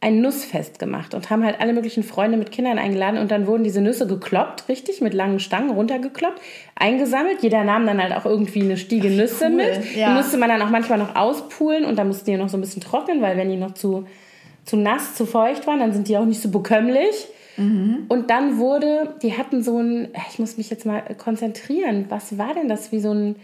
ein 0.00 0.20
Nussfest 0.20 0.78
gemacht 0.78 1.14
und 1.14 1.30
haben 1.30 1.42
halt 1.42 1.60
alle 1.60 1.72
möglichen 1.72 2.02
Freunde 2.02 2.36
mit 2.36 2.50
Kindern 2.52 2.78
eingeladen 2.78 3.18
und 3.18 3.30
dann 3.30 3.46
wurden 3.46 3.64
diese 3.64 3.80
Nüsse 3.80 4.06
gekloppt, 4.06 4.68
richtig, 4.68 5.00
mit 5.00 5.14
langen 5.14 5.40
Stangen 5.40 5.70
runtergekloppt, 5.70 6.42
eingesammelt. 6.74 7.42
Jeder 7.42 7.64
nahm 7.64 7.86
dann 7.86 8.02
halt 8.02 8.12
auch 8.12 8.26
irgendwie 8.26 8.60
eine 8.60 8.76
Stiege 8.76 9.08
Nüsse 9.08 9.46
cool, 9.46 9.56
mit. 9.56 9.96
ja. 9.96 10.08
Die 10.08 10.14
musste 10.14 10.36
man 10.36 10.50
dann 10.50 10.60
auch 10.60 10.68
manchmal 10.68 10.98
noch 10.98 11.16
auspulen 11.16 11.86
und 11.86 11.96
dann 11.96 12.08
mussten 12.08 12.30
die 12.30 12.36
noch 12.36 12.50
so 12.50 12.58
ein 12.58 12.60
bisschen 12.60 12.82
trocknen, 12.82 13.22
weil 13.22 13.38
wenn 13.38 13.48
die 13.48 13.56
noch 13.56 13.72
zu, 13.72 14.04
zu 14.66 14.76
nass, 14.76 15.14
zu 15.14 15.24
feucht 15.24 15.66
waren, 15.66 15.80
dann 15.80 15.94
sind 15.94 16.08
die 16.08 16.18
auch 16.18 16.26
nicht 16.26 16.42
so 16.42 16.50
bekömmlich. 16.50 17.28
Und 18.08 18.30
dann 18.30 18.58
wurde, 18.58 19.14
die 19.22 19.38
hatten 19.38 19.62
so 19.62 19.78
ein, 19.78 20.08
ich 20.28 20.38
muss 20.38 20.58
mich 20.58 20.68
jetzt 20.68 20.84
mal 20.84 21.02
konzentrieren, 21.16 22.06
was 22.10 22.36
war 22.36 22.52
denn 22.52 22.68
das, 22.68 22.92
wie 22.92 23.00
so 23.00 23.12
ein, 23.12 23.36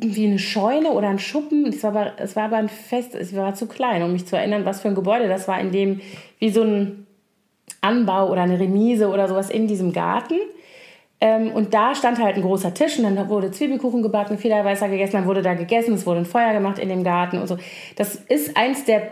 wie 0.00 0.26
eine 0.26 0.38
Scheune 0.38 0.90
oder 0.90 1.08
ein 1.08 1.18
Schuppen. 1.18 1.66
Es 1.66 1.82
war 1.82 1.90
aber, 1.90 2.12
es 2.18 2.36
war 2.36 2.44
aber 2.44 2.56
ein 2.56 2.68
Fest, 2.68 3.14
es 3.14 3.34
war 3.34 3.54
zu 3.54 3.66
klein, 3.66 4.02
um 4.02 4.12
mich 4.12 4.26
zu 4.26 4.36
erinnern, 4.36 4.64
was 4.64 4.80
für 4.80 4.88
ein 4.88 4.94
Gebäude 4.94 5.28
das 5.28 5.48
war, 5.48 5.60
in 5.60 5.70
dem 5.70 6.00
wie 6.38 6.50
so 6.50 6.62
ein 6.62 7.06
Anbau 7.80 8.30
oder 8.30 8.42
eine 8.42 8.58
Remise 8.58 9.08
oder 9.08 9.28
sowas 9.28 9.50
in 9.50 9.66
diesem 9.66 9.92
Garten. 9.92 10.36
Ähm, 11.20 11.52
und 11.52 11.72
da 11.72 11.94
stand 11.94 12.18
halt 12.18 12.36
ein 12.36 12.42
großer 12.42 12.74
Tisch 12.74 12.98
und 12.98 13.04
dann 13.04 13.28
wurde 13.28 13.50
Zwiebelkuchen 13.50 14.02
gebacken, 14.02 14.36
Federweißer 14.36 14.88
gegessen, 14.88 15.14
dann 15.14 15.26
wurde 15.26 15.40
da 15.40 15.54
gegessen, 15.54 15.94
es 15.94 16.04
wurde 16.04 16.20
ein 16.20 16.26
Feuer 16.26 16.52
gemacht 16.52 16.78
in 16.78 16.90
dem 16.90 17.04
Garten 17.04 17.38
und 17.38 17.46
so. 17.46 17.56
Das 17.96 18.16
ist 18.16 18.56
eins 18.56 18.84
der 18.84 19.02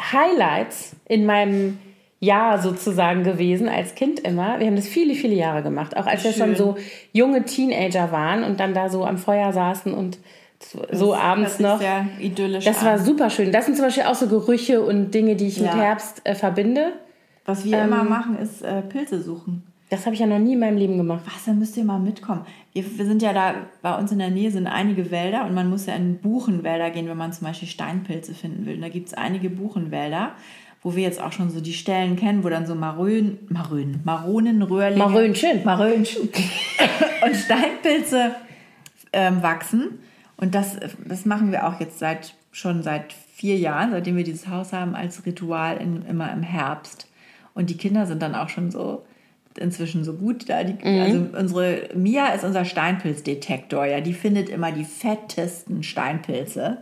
Highlights 0.00 0.94
in 1.08 1.26
meinem 1.26 1.78
Jahr 2.20 2.58
sozusagen 2.60 3.24
gewesen, 3.24 3.68
als 3.68 3.94
Kind 3.94 4.20
immer. 4.20 4.60
Wir 4.60 4.66
haben 4.66 4.76
das 4.76 4.86
viele, 4.86 5.14
viele 5.14 5.34
Jahre 5.34 5.62
gemacht, 5.62 5.96
auch 5.96 6.06
als 6.06 6.22
wir 6.22 6.32
schon 6.32 6.48
Schön. 6.48 6.56
so 6.56 6.76
junge 7.12 7.44
Teenager 7.44 8.12
waren 8.12 8.44
und 8.44 8.60
dann 8.60 8.74
da 8.74 8.88
so 8.90 9.04
am 9.06 9.16
Feuer 9.16 9.52
saßen 9.54 9.94
und 9.94 10.18
so 10.92 11.12
Das 11.12 11.20
abends 11.20 11.58
noch. 11.60 11.78
Sehr 11.80 12.06
idyllisch 12.20 12.66
Das 12.66 12.84
war 12.84 12.98
super 12.98 13.30
schön. 13.30 13.50
Das 13.50 13.64
sind 13.64 13.76
zum 13.76 13.86
Beispiel 13.86 14.04
auch 14.04 14.14
so 14.14 14.26
Gerüche 14.28 14.82
und 14.82 15.12
Dinge, 15.14 15.34
die 15.34 15.46
ich 15.48 15.58
mit 15.60 15.70
Ja. 15.70 15.76
Herbst 15.78 16.20
äh, 16.24 16.34
verbinde. 16.34 16.92
Was 17.46 17.64
wir 17.64 17.78
Ähm, 17.78 17.86
immer 17.88 18.04
machen, 18.04 18.36
ist 18.38 18.60
äh, 18.62 18.82
Pilze 18.82 19.22
suchen. 19.22 19.62
Das 19.88 20.04
habe 20.04 20.14
ich 20.14 20.20
ja 20.20 20.26
noch 20.26 20.38
nie 20.38 20.52
in 20.52 20.60
meinem 20.60 20.76
Leben 20.76 20.98
gemacht. 20.98 21.22
Was, 21.24 21.46
dann 21.46 21.58
müsst 21.58 21.76
ihr 21.78 21.84
mal 21.84 21.98
mitkommen. 21.98 22.42
Wir, 22.74 22.84
wir 22.98 23.06
sind 23.06 23.22
ja 23.22 23.32
da, 23.32 23.54
bei 23.82 23.96
uns 23.96 24.12
in 24.12 24.18
der 24.18 24.30
Nähe 24.30 24.50
sind 24.50 24.66
einige 24.68 25.10
Wälder 25.10 25.46
und 25.46 25.54
man 25.54 25.68
muss 25.70 25.86
ja 25.86 25.94
in 25.94 26.18
Buchenwälder 26.18 26.90
gehen, 26.90 27.08
wenn 27.08 27.16
man 27.16 27.32
zum 27.32 27.46
Beispiel 27.46 27.66
Steinpilze 27.66 28.34
finden 28.34 28.66
will. 28.66 28.76
Und 28.76 28.82
da 28.82 28.88
gibt 28.90 29.08
es 29.08 29.14
einige 29.14 29.48
Buchenwälder, 29.50 30.32
wo 30.82 30.96
wir 30.96 31.02
jetzt 31.02 31.20
auch 31.20 31.32
schon 31.32 31.50
so 31.50 31.60
die 31.60 31.72
Stellen 31.72 32.16
kennen, 32.16 32.42
wo 32.42 32.48
dann 32.48 32.66
so 32.66 32.74
Marön, 32.74 33.38
Marön, 33.48 34.00
Maronen, 34.04 34.62
Röhrlinge, 34.62 35.04
Marönchen. 35.04 35.64
Marönchen 35.64 36.28
und 37.24 37.36
Steinpilze 37.36 38.34
ähm, 39.12 39.42
wachsen. 39.42 39.98
Und 40.36 40.54
das, 40.54 40.78
das 41.04 41.26
machen 41.26 41.52
wir 41.52 41.66
auch 41.66 41.80
jetzt 41.80 41.98
seit 41.98 42.34
schon 42.52 42.82
seit 42.82 43.12
vier 43.12 43.56
Jahren, 43.56 43.90
seitdem 43.90 44.16
wir 44.16 44.24
dieses 44.24 44.48
Haus 44.48 44.72
haben, 44.72 44.94
als 44.94 45.24
Ritual 45.26 45.76
in, 45.76 46.04
immer 46.06 46.32
im 46.32 46.42
Herbst. 46.42 47.06
Und 47.54 47.70
die 47.70 47.76
Kinder 47.76 48.06
sind 48.06 48.22
dann 48.22 48.34
auch 48.34 48.48
schon 48.48 48.70
so 48.70 49.04
inzwischen 49.58 50.04
so 50.04 50.14
gut 50.14 50.48
da. 50.48 50.64
Die, 50.64 50.82
Also 51.00 51.26
unsere 51.38 51.88
Mia 51.94 52.28
ist 52.28 52.44
unser 52.44 52.64
Steinpilzdetektor. 52.64 53.84
Ja, 53.84 54.00
die 54.00 54.14
findet 54.14 54.48
immer 54.48 54.72
die 54.72 54.84
fettesten 54.84 55.82
Steinpilze. 55.82 56.78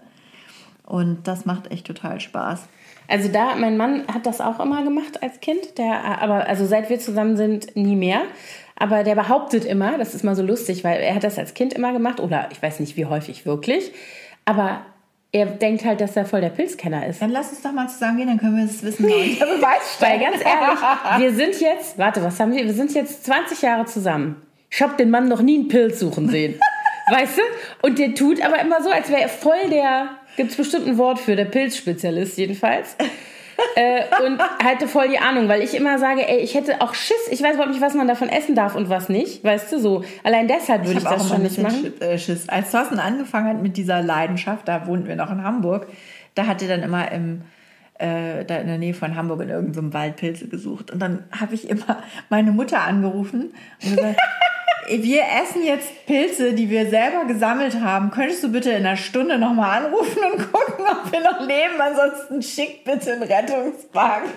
Und 0.85 1.27
das 1.27 1.45
macht 1.45 1.71
echt 1.71 1.87
total 1.87 2.21
Spaß. 2.21 2.69
Also 3.09 3.29
da, 3.29 3.57
mein 3.57 3.77
Mann 3.77 4.07
hat 4.13 4.27
das 4.27 4.41
auch 4.41 4.61
immer 4.61 4.85
gemacht 4.85 5.23
als 5.23 5.41
Kind. 5.41 5.79
Der, 5.79 6.21
aber 6.23 6.47
also 6.47 6.67
seit 6.67 6.91
wir 6.91 7.01
zusammen 7.01 7.37
sind, 7.37 7.75
nie 7.75 7.97
mehr. 7.97 8.21
Aber 8.77 9.03
der 9.03 9.15
behauptet 9.15 9.65
immer, 9.65 9.99
das 9.99 10.15
ist 10.15 10.23
mal 10.23 10.37
so 10.37 10.43
lustig, 10.43 10.85
weil 10.85 11.01
er 11.01 11.15
hat 11.15 11.25
das 11.25 11.39
als 11.39 11.55
Kind 11.55 11.73
immer 11.73 11.93
gemacht 11.93 12.21
oder 12.21 12.49
ich 12.53 12.63
weiß 12.63 12.81
nicht, 12.81 12.97
wie 12.97 13.07
häufig 13.07 13.45
wirklich. 13.45 13.93
Aber 14.45 14.83
er 15.33 15.47
denkt 15.47 15.85
halt, 15.85 16.01
dass 16.01 16.17
er 16.17 16.25
voll 16.25 16.41
der 16.41 16.51
Pilzkenner 16.51 17.07
ist. 17.07 17.21
Dann 17.21 17.31
lass 17.31 17.51
uns 17.51 17.63
doch 17.63 17.73
mal 17.73 17.89
zusammen 17.89 18.19
gehen, 18.19 18.29
dann 18.29 18.39
können 18.39 18.57
wir 18.57 18.67
das 18.67 18.83
Wissen 18.83 19.05
Beweis 19.07 19.97
Weil 19.99 20.21
ganz 20.21 20.37
ehrlich, 20.37 20.79
wir 21.19 21.35
sind 21.35 21.61
jetzt, 21.61 21.99
warte, 21.99 22.23
was 22.23 22.39
haben 22.39 22.53
wir? 22.53 22.65
Wir 22.65 22.73
sind 22.73 22.95
jetzt 22.95 23.25
20 23.25 23.63
Jahre 23.63 23.85
zusammen. 23.87 24.43
Ich 24.71 24.81
habe 24.83 24.97
den 24.97 25.11
Mann 25.11 25.29
noch 25.29 25.43
nie 25.43 25.59
einen 25.59 25.69
Pilz 25.69 25.99
suchen 25.99 26.29
sehen. 26.29 26.61
weißt 27.11 27.39
du? 27.39 27.43
Und 27.87 27.99
der 27.99 28.15
tut 28.15 28.45
aber 28.45 28.61
immer 28.61 28.83
so, 28.83 28.91
als 28.91 29.11
wäre 29.11 29.23
er 29.23 29.29
voll 29.29 29.69
der, 29.71 30.11
gibt 30.39 30.53
es 30.53 30.57
bestimmt 30.57 30.87
ein 30.87 30.97
Wort 30.97 31.19
für, 31.19 31.37
der 31.37 31.45
Pilzspezialist 31.45 32.39
jedenfalls. 32.39 32.97
äh, 33.77 34.05
und 34.25 34.41
hatte 34.65 34.89
voll 34.89 35.09
die 35.09 35.19
Ahnung, 35.19 35.49
weil 35.49 35.63
ich 35.63 35.75
immer 35.75 35.99
sage, 35.99 36.27
ey, 36.27 36.39
ich 36.39 36.55
hätte 36.55 36.81
auch 36.81 36.95
Schiss, 36.95 37.29
ich 37.31 37.43
weiß 37.43 37.55
überhaupt 37.55 37.73
nicht, 37.73 37.83
was 37.83 37.95
man 37.95 38.09
davon 38.09 38.29
essen 38.29 38.55
darf 38.55 38.75
und 38.75 38.89
was 38.89 39.09
nicht, 39.09 39.45
weißt 39.45 39.73
du, 39.73 39.81
so. 39.81 40.05
Allein 40.23 40.49
deshalb 40.49 40.83
würde 40.83 40.93
ich, 40.93 41.05
ich 41.05 41.11
das 41.11 41.29
schon 41.29 41.43
nicht 41.43 41.59
machen. 41.59 42.01
Äh, 42.01 42.19
Schiss. 42.19 42.49
Als 42.49 42.71
Thorsten 42.71 42.99
angefangen 42.99 43.49
hat 43.49 43.63
mit 43.63 43.77
dieser 43.77 44.01
Leidenschaft, 44.01 44.67
da 44.69 44.87
wohnten 44.87 45.09
wir 45.09 45.17
noch 45.17 45.31
in 45.31 45.43
Hamburg, 45.43 45.89
da 46.35 46.47
hat 46.47 46.63
er 46.63 46.69
dann 46.69 46.83
immer 46.83 47.11
im 47.11 47.43
äh, 47.99 48.45
da 48.45 48.59
in 48.59 48.69
der 48.69 48.79
Nähe 48.79 48.95
von 48.95 49.17
Hamburg 49.17 49.43
in 49.43 49.49
irgendeinem 49.49 49.93
Wald 49.93 50.17
Pilze 50.17 50.47
gesucht. 50.47 50.93
Und 50.93 51.01
dann 51.01 51.25
habe 51.33 51.55
ich 51.55 51.69
immer 51.69 52.01
meine 52.29 52.53
Mutter 52.53 52.83
angerufen 52.83 53.53
und 53.83 53.97
gesagt, 53.97 54.21
wir 54.91 55.23
essen 55.43 55.65
jetzt 55.65 56.07
Pilze, 56.07 56.53
die 56.53 56.71
wir 56.71 56.89
selber 56.89 57.25
gesammelt 57.27 57.81
haben. 57.81 58.11
Könntest 58.11 58.43
du 58.43 58.53
bitte 58.53 58.71
in 58.71 58.87
einer 58.87 58.97
Stunde 58.97 59.39
nochmal 59.39 59.85
anrufen 59.85 60.23
und 60.23 60.53
gucken, 60.53 60.85
ob 60.87 61.13
wir 61.13 61.21
noch 61.21 61.41
leben? 61.41 61.81
Ansonsten 61.81 62.43
schickt 62.43 62.85
bitte 62.85 63.13
einen 63.13 63.23
Rettungswagen. 63.23 64.31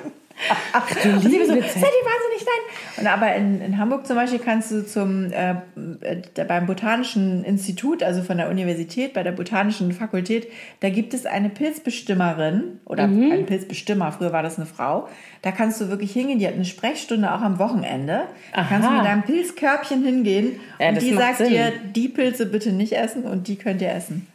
Ach, 0.73 0.87
du 0.89 1.09
und 1.09 1.21
sie 1.21 1.39
so, 1.39 1.53
seid 1.53 1.57
ihr 1.57 1.63
wahnsinnig 1.63 2.45
nein. 2.45 2.97
Und 2.97 3.07
aber 3.07 3.35
in, 3.35 3.61
in 3.61 3.77
Hamburg 3.77 4.05
zum 4.07 4.15
Beispiel 4.15 4.39
kannst 4.39 4.71
du 4.71 4.85
zum 4.85 5.31
äh, 5.31 5.55
äh, 6.01 6.45
beim 6.47 6.65
Botanischen 6.65 7.43
Institut, 7.43 8.03
also 8.03 8.23
von 8.23 8.37
der 8.37 8.49
Universität, 8.49 9.13
bei 9.13 9.23
der 9.23 9.31
Botanischen 9.31 9.91
Fakultät, 9.91 10.47
da 10.79 10.89
gibt 10.89 11.13
es 11.13 11.25
eine 11.25 11.49
Pilzbestimmerin 11.49 12.79
oder 12.85 13.07
mhm. 13.07 13.31
einen 13.31 13.45
Pilzbestimmer, 13.45 14.11
früher 14.11 14.31
war 14.31 14.43
das 14.43 14.57
eine 14.57 14.65
Frau. 14.65 15.07
Da 15.41 15.51
kannst 15.51 15.81
du 15.81 15.89
wirklich 15.89 16.11
hingehen, 16.11 16.39
die 16.39 16.47
hat 16.47 16.55
eine 16.55 16.65
Sprechstunde 16.65 17.33
auch 17.33 17.41
am 17.41 17.59
Wochenende. 17.59 18.23
Da 18.53 18.63
kannst 18.63 18.87
du 18.87 18.93
mit 18.93 19.05
deinem 19.05 19.23
Pilzkörbchen 19.23 20.03
hingehen 20.03 20.59
ja, 20.79 20.89
und 20.89 21.01
die 21.01 21.13
sagt 21.13 21.37
Sinn. 21.37 21.49
dir, 21.49 21.71
die 21.95 22.09
Pilze 22.09 22.45
bitte 22.45 22.71
nicht 22.71 22.93
essen 22.93 23.23
und 23.23 23.47
die 23.47 23.55
könnt 23.55 23.81
ihr 23.81 23.91
essen. 23.91 24.27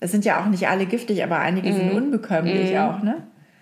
Es 0.00 0.10
sind 0.10 0.24
ja 0.24 0.40
auch 0.40 0.46
nicht 0.46 0.68
alle 0.68 0.86
giftig, 0.86 1.22
aber 1.22 1.38
einige 1.38 1.70
mhm. 1.70 1.76
sind 1.76 1.92
unbekömmlich 1.92 2.72
mhm. 2.72 2.76
auch, 2.78 3.02
ne? 3.02 3.18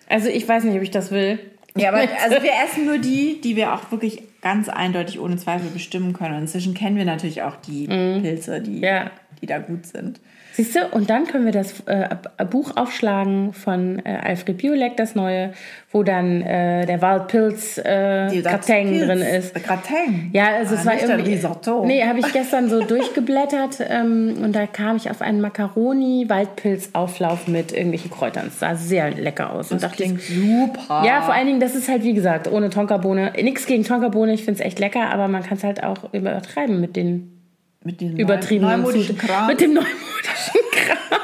Also 0.09 0.29
ich 0.29 0.49
weiß 0.49 0.65
nicht, 0.65 0.75
ob 0.75 0.83
ich 0.83 0.91
das 0.91 1.13
will. 1.13 1.39
Ja, 1.77 1.91
aber 1.91 2.01
also 2.23 2.43
wir 2.43 2.53
essen 2.65 2.87
nur 2.87 2.99
die, 2.99 3.41
die 3.41 3.57
wir 3.57 3.75
auch 3.75 3.91
wirklich 3.91 4.23
ganz 4.41 4.69
eindeutig 4.69 5.21
ohne 5.21 5.37
Zweifel 5.37 5.71
bestimmen 5.71 6.13
können. 6.13 6.35
Und 6.35 6.43
inzwischen 6.43 6.75
kennen 6.75 6.97
wir 6.97 7.05
natürlich 7.05 7.43
auch 7.43 7.57
die 7.57 7.87
mm. 7.87 8.23
Pilze, 8.23 8.61
die, 8.61 8.81
ja. 8.81 9.11
die 9.41 9.47
da 9.47 9.59
gut 9.59 9.87
sind. 9.87 10.21
Siehst 10.61 10.77
du, 10.77 10.81
und 10.91 11.09
dann 11.09 11.27
können 11.27 11.47
wir 11.47 11.53
das 11.53 11.81
äh, 11.87 12.11
Buch 12.51 12.77
aufschlagen 12.77 13.55
von 13.55 13.99
äh, 14.05 14.19
Alfred 14.23 14.59
Biolek, 14.59 14.99
das 14.99 15.15
neue, 15.15 15.55
wo 15.91 16.03
dann 16.03 16.43
äh, 16.43 16.85
der 16.85 17.01
Waldpilz 17.01 17.79
äh, 17.79 18.29
drin 18.29 19.23
ist. 19.23 19.55
Gratin? 19.55 20.29
Ja, 20.35 20.49
also 20.59 20.75
ah, 20.75 20.79
es 20.79 20.85
war 20.85 21.01
irgendwie. 21.01 21.33
Risotto. 21.33 21.87
Nee, 21.87 22.05
habe 22.05 22.19
ich 22.19 22.31
gestern 22.35 22.69
so 22.69 22.85
durchgeblättert 22.85 23.79
ähm, 23.89 24.35
und 24.45 24.55
da 24.55 24.67
kam 24.67 24.97
ich 24.97 25.11
auf 25.11 25.23
einen 25.23 25.41
Macaroni-Waldpilz-Auflauf 25.41 27.49
mit 27.49 27.73
irgendwelchen 27.73 28.11
Kräutern. 28.11 28.49
Es 28.49 28.61
sah 28.61 28.75
sehr 28.75 29.13
lecker 29.13 29.55
aus. 29.55 29.71
Das 29.71 29.83
und 29.83 29.93
klingt 29.93 30.21
ich, 30.21 30.29
super. 30.29 31.05
Ja, 31.07 31.23
vor 31.23 31.33
allen 31.33 31.47
Dingen, 31.47 31.61
das 31.61 31.75
ist 31.75 31.89
halt 31.89 32.03
wie 32.03 32.13
gesagt, 32.13 32.53
ohne 32.53 32.69
Tonkabohne. 32.69 33.33
Nichts 33.43 33.65
gegen 33.65 33.85
Tonkabohne, 33.85 34.35
ich 34.35 34.45
finde 34.45 34.61
es 34.61 34.67
echt 34.67 34.79
lecker, 34.79 35.11
aber 35.11 35.27
man 35.27 35.43
kann 35.43 35.57
es 35.57 35.65
halt 35.65 35.83
auch 35.83 36.13
übertreiben 36.13 36.83
mit 36.83 36.97
den 36.97 37.40
mit 37.85 38.01
diesem 38.01 38.17
übertriebenen 38.19 38.81
neumodischen 38.81 39.17
Kram. 39.17 39.47
Mit 39.47 39.61
dem 39.61 39.75
neumodischen 39.75 40.61
Kram. 40.73 41.21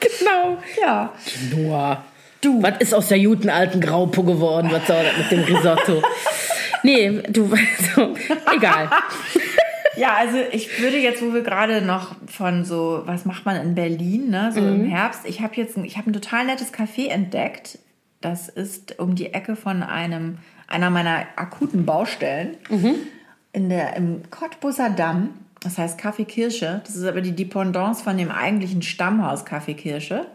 genau. 0.00 0.58
Ja. 0.80 1.12
Noah. 1.54 2.04
Du. 2.40 2.60
Was 2.60 2.78
ist 2.78 2.92
aus 2.92 3.08
der 3.08 3.20
guten 3.20 3.48
alten 3.48 3.80
Graupe 3.80 4.24
geworden? 4.24 4.68
Was 4.72 4.86
soll 4.88 5.04
das 5.04 5.16
mit 5.16 5.30
dem 5.30 5.44
Risotto? 5.44 6.02
nee, 6.82 7.22
du, 7.28 7.48
so, 7.94 8.14
egal. 8.54 8.90
Ja, 9.94 10.14
also 10.16 10.38
ich 10.52 10.80
würde 10.80 10.96
jetzt, 10.96 11.22
wo 11.22 11.34
wir 11.34 11.42
gerade 11.42 11.82
noch 11.82 12.14
von 12.26 12.64
so, 12.64 13.02
was 13.04 13.24
macht 13.24 13.44
man 13.44 13.56
in 13.56 13.74
Berlin, 13.74 14.30
ne, 14.30 14.50
so 14.52 14.60
mhm. 14.60 14.84
im 14.84 14.84
Herbst. 14.86 15.26
Ich 15.26 15.42
habe 15.42 15.54
jetzt, 15.56 15.76
ein, 15.76 15.84
ich 15.84 15.98
habe 15.98 16.10
ein 16.10 16.14
total 16.14 16.46
nettes 16.46 16.72
Café 16.72 17.08
entdeckt. 17.08 17.78
Das 18.20 18.48
ist 18.48 18.98
um 18.98 19.14
die 19.14 19.34
Ecke 19.34 19.54
von 19.54 19.82
einem, 19.82 20.38
einer 20.66 20.90
meiner 20.90 21.26
akuten 21.36 21.84
Baustellen. 21.84 22.56
Mhm. 22.70 22.94
In 23.52 23.68
der, 23.68 23.96
im 23.96 24.22
Cottbusser 24.30 24.88
Damm. 24.90 25.34
Das 25.62 25.78
heißt 25.78 25.98
Kaffee 25.98 26.24
Kirsche. 26.24 26.80
Das 26.84 26.96
ist 26.96 27.04
aber 27.04 27.20
die 27.20 27.34
Dependance 27.34 28.02
von 28.02 28.16
dem 28.16 28.30
eigentlichen 28.30 28.82
Stammhaus 28.82 29.44
Kaffee 29.44 29.74
Kirsche. 29.74 30.26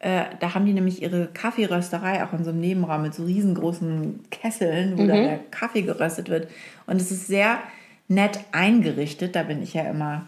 Äh, 0.00 0.24
da 0.38 0.54
haben 0.54 0.66
die 0.66 0.72
nämlich 0.72 1.02
ihre 1.02 1.26
Kaffeerösterei 1.26 2.24
auch 2.24 2.32
in 2.32 2.44
so 2.44 2.50
einem 2.50 2.60
Nebenraum 2.60 3.02
mit 3.02 3.14
so 3.14 3.24
riesengroßen 3.24 4.20
Kesseln, 4.30 4.96
wo 4.96 5.02
mhm. 5.02 5.08
da 5.08 5.14
der 5.14 5.38
Kaffee 5.50 5.82
geröstet 5.82 6.28
wird. 6.28 6.48
Und 6.86 7.00
es 7.00 7.10
ist 7.10 7.26
sehr 7.26 7.58
nett 8.06 8.38
eingerichtet. 8.52 9.34
Da 9.34 9.42
bin 9.42 9.62
ich 9.62 9.74
ja 9.74 9.82
immer 9.82 10.26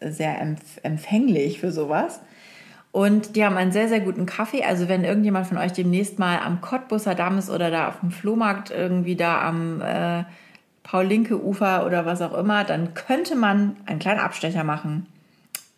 sehr 0.00 0.40
empf 0.40 0.78
empfänglich 0.82 1.60
für 1.60 1.70
sowas. 1.70 2.20
Und 2.92 3.36
die 3.36 3.44
haben 3.44 3.56
einen 3.56 3.72
sehr, 3.72 3.88
sehr 3.88 4.00
guten 4.00 4.26
Kaffee. 4.26 4.64
Also 4.64 4.88
wenn 4.88 5.04
irgendjemand 5.04 5.46
von 5.46 5.58
euch 5.58 5.72
demnächst 5.72 6.18
mal 6.18 6.38
am 6.38 6.60
Cottbusser 6.60 7.14
Damm 7.14 7.38
ist 7.38 7.50
oder 7.50 7.70
da 7.70 7.88
auf 7.88 8.00
dem 8.00 8.10
Flohmarkt 8.10 8.70
irgendwie 8.70 9.14
da 9.14 9.42
am 9.42 9.80
äh, 9.80 10.24
Paul-Linke-Ufer 10.90 11.86
oder 11.86 12.04
was 12.04 12.20
auch 12.20 12.36
immer, 12.36 12.64
dann 12.64 12.94
könnte 12.94 13.36
man 13.36 13.76
einen 13.86 14.00
kleinen 14.00 14.18
Abstecher 14.18 14.64
machen 14.64 15.06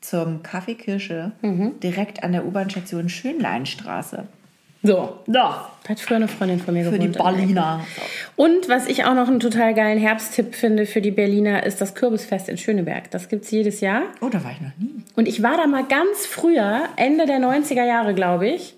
zum 0.01 0.43
Kaffee 0.43 0.75
Kirsche 0.75 1.33
mhm. 1.43 1.79
direkt 1.81 2.25
an 2.25 2.33
der 2.33 2.47
U-Bahn-Station 2.47 3.11
Schönleinstraße. 3.11 4.25
So, 4.83 5.19
da. 5.27 5.71
Hat 5.87 6.01
früher 6.01 6.17
eine 6.17 6.29
Freundin 6.29 6.61
von 6.61 6.73
mir 6.73 6.85
Für 6.85 6.93
gewohnt. 6.93 7.17
Für 7.17 7.23
die 7.23 7.37
Berliner. 7.37 7.85
Und 8.37 8.71
was 8.71 8.89
ich 8.89 9.05
auch 9.05 9.15
noch 9.15 9.29
einen 9.29 9.39
total 9.39 9.75
geilen 9.75 9.99
Herbsttipp 9.99 10.55
finde 10.55 10.87
für 10.87 11.03
die 11.03 11.11
Berliner, 11.11 11.65
ist 11.65 11.83
das 11.83 11.95
Kürbisfest 11.95 12.49
in 12.49 12.57
Schöneberg. 12.57 13.11
Das 13.11 13.29
gibt 13.29 13.45
es 13.45 13.51
jedes 13.51 13.83
Jahr. 13.83 14.05
Oh, 14.23 14.31
da 14.31 14.43
war 14.43 14.53
ich 14.53 14.63
noch 14.63 14.77
nie. 14.79 15.05
Und 15.15 15.29
ich 15.29 15.43
war 15.43 15.59
da 15.59 15.67
mal 15.67 15.85
ganz 15.85 16.27
früher, 16.27 16.89
Ende 16.97 17.27
der 17.27 17.39
90er 17.39 17.85
Jahre, 17.85 18.15
glaube 18.15 18.49
ich. 18.49 18.77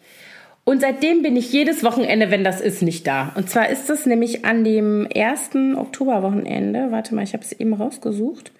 Und 0.64 0.80
seitdem 0.80 1.22
bin 1.22 1.36
ich 1.36 1.52
jedes 1.52 1.84
Wochenende, 1.84 2.30
wenn 2.30 2.42
das 2.42 2.60
ist, 2.60 2.80
nicht 2.80 3.06
da. 3.06 3.32
Und 3.34 3.50
zwar 3.50 3.68
ist 3.68 3.90
es 3.90 4.06
nämlich 4.06 4.46
an 4.46 4.64
dem 4.64 5.06
ersten 5.06 5.76
Oktoberwochenende. 5.76 6.90
Warte 6.90 7.14
mal, 7.14 7.22
ich 7.22 7.34
habe 7.34 7.44
es 7.44 7.52
eben 7.52 7.74
rausgesucht. 7.74 8.50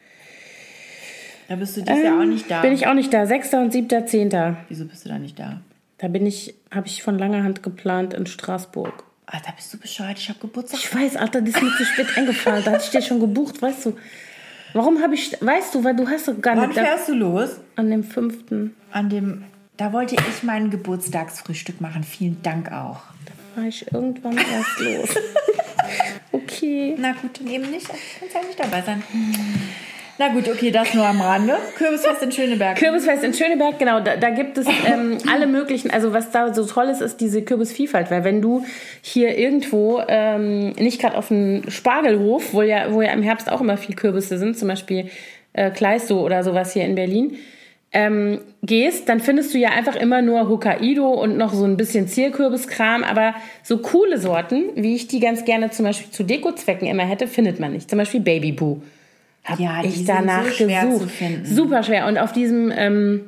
Da 1.49 1.57
bist 1.57 1.77
du 1.77 1.83
dieses 1.83 1.99
ähm, 1.99 2.05
Jahr 2.05 2.21
auch 2.21 2.27
nicht 2.27 2.51
da. 2.51 2.61
Bin 2.61 2.73
ich 2.73 2.87
auch 2.87 2.95
nicht 2.95 3.13
da. 3.13 3.27
6. 3.27 3.55
und 3.55 3.73
7. 3.73 4.07
10. 4.07 4.57
Wieso 4.69 4.85
bist 4.85 5.05
du 5.05 5.09
da 5.09 5.19
nicht 5.19 5.39
da? 5.39 5.63
Da 5.99 6.09
bin 6.09 6.27
ich, 6.27 6.55
habe 6.71 6.87
ich 6.87 7.03
von 7.03 7.19
langer 7.19 7.43
Hand 7.43 7.63
geplant 7.63 8.13
in 8.13 8.27
Straßburg. 8.27 9.05
Alter, 9.27 9.53
bist 9.57 9.73
du 9.73 9.79
bescheuert? 9.79 10.19
Ich 10.19 10.29
habe 10.29 10.39
Geburtstag. 10.41 10.81
Ich 10.81 10.95
weiß, 10.95 11.17
Alter, 11.17 11.41
das 11.41 11.55
ist 11.55 11.63
mir 11.63 11.75
zu 11.77 11.85
spät 11.87 12.07
eingefallen. 12.17 12.63
Da 12.65 12.73
hatte 12.73 12.85
ich 12.85 12.91
dir 12.91 13.01
schon 13.01 13.21
gebucht, 13.21 13.63
weißt 13.63 13.87
du. 13.87 13.97
Warum 14.75 15.01
habe 15.01 15.15
ich, 15.15 15.39
weißt 15.41 15.75
du, 15.75 15.85
weil 15.85 15.97
du 15.97 16.07
hast 16.09 16.29
doch 16.29 16.39
gar 16.41 16.55
nicht. 16.55 16.77
Wann 16.77 16.85
fährst 16.85 17.09
du 17.09 17.15
los? 17.15 17.61
An 17.77 17.91
dem 17.91 18.05
5. 18.05 18.35
An 18.91 19.09
dem 19.09 19.45
da 19.77 19.93
wollte 19.93 20.15
ich 20.15 20.43
mein 20.43 20.71
Geburtstagsfrühstück 20.71 21.81
machen. 21.81 22.05
Vielen 22.05 22.41
Dank 22.43 22.71
auch. 22.71 23.01
Da 23.27 23.33
fahre 23.55 23.69
ich 23.69 23.93
irgendwann 23.93 24.37
erst 24.37 24.81
los. 24.81 25.09
okay. 26.33 26.95
Na 26.99 27.13
gut, 27.13 27.41
dann 27.41 27.49
eben 27.49 27.71
nicht. 27.71 27.89
Ich 27.89 28.33
kann 28.33 28.43
ja 28.43 28.47
nicht 28.47 28.61
dabei 28.61 28.83
sein. 28.83 29.03
Na 30.17 30.29
gut, 30.29 30.49
okay, 30.49 30.71
das 30.71 30.95
nur 30.95 31.05
am 31.05 31.21
Rande. 31.21 31.57
Kürbisfest 31.77 32.23
in 32.23 32.31
Schöneberg. 32.31 32.79
Kürbisfest 32.79 33.25
in 33.25 33.35
Schöneberg, 33.35 33.81
genau. 33.81 33.99
Da, 33.99 34.17
da 34.17 34.31
gibt 34.31 34.57
es 34.59 34.67
ähm, 34.87 35.19
alle 35.29 35.49
möglichen, 35.49 35.91
also 35.91 36.13
was 36.13 36.31
da 36.31 36.55
so 36.55 36.65
toll 36.67 36.87
ist, 36.87 37.01
ist 37.01 37.21
diese 37.21 37.43
Kürbisvielfalt. 37.43 38.13
Weil 38.13 38.23
wenn 38.23 38.41
du 38.41 38.65
hier 39.03 39.37
irgendwo, 39.37 40.01
ähm, 40.07 40.71
nicht 40.73 41.01
gerade 41.01 41.19
auf 41.19 41.29
dem 41.29 41.69
Spargelhof, 41.69 42.55
wo 42.55 42.63
ja, 42.63 42.93
wo 42.93 43.03
ja 43.03 43.11
im 43.11 43.23
Herbst 43.23 43.51
auch 43.51 43.61
immer 43.61 43.77
viel 43.77 43.97
Kürbisse 43.97 44.39
sind, 44.39 44.57
zum 44.57 44.69
Beispiel 44.69 45.11
äh, 45.53 45.73
Kleistow 45.73 46.23
oder 46.23 46.45
sowas 46.45 46.73
hier 46.73 46.85
in 46.85 46.95
Berlin, 46.95 47.37
ähm, 47.95 48.41
gehst, 48.63 49.09
dann 49.09 49.21
findest 49.21 49.55
du 49.55 49.59
ja 49.59 49.71
einfach 49.71 49.95
immer 49.95 50.21
nur 50.21 50.49
Hokkaido 50.49 51.09
und 51.09 51.39
noch 51.39 51.55
so 51.55 51.65
ein 51.65 51.77
bisschen 51.77 52.09
Zierkürbiskram, 52.09 53.05
aber 53.05 53.35
so 53.63 53.79
coole 53.79 54.19
Sorten, 54.19 54.65
wie 54.75 54.97
ich 54.97 55.07
die 55.07 55.21
ganz 55.21 55.45
gerne 55.45 55.71
zum 55.71 55.87
Beispiel 55.87 56.11
zu 56.11 56.25
Dekozwecken 56.25 56.89
immer 56.89 57.05
hätte, 57.05 57.29
findet 57.29 57.61
man 57.61 57.73
nicht. 57.73 57.89
Zum 57.89 57.99
Beispiel 57.99 58.21
Baby 58.21 58.53
Boo. 58.53 58.83
Hab 59.45 59.61
ja, 59.61 59.83
ich 59.85 60.05
danach 60.05 60.51
so 60.51 60.67
gesucht. 60.67 61.11
Super 61.45 61.83
schwer. 61.83 62.07
Und 62.09 62.19
auf 62.19 62.33
diesem 62.33 62.73
ähm, 62.75 63.21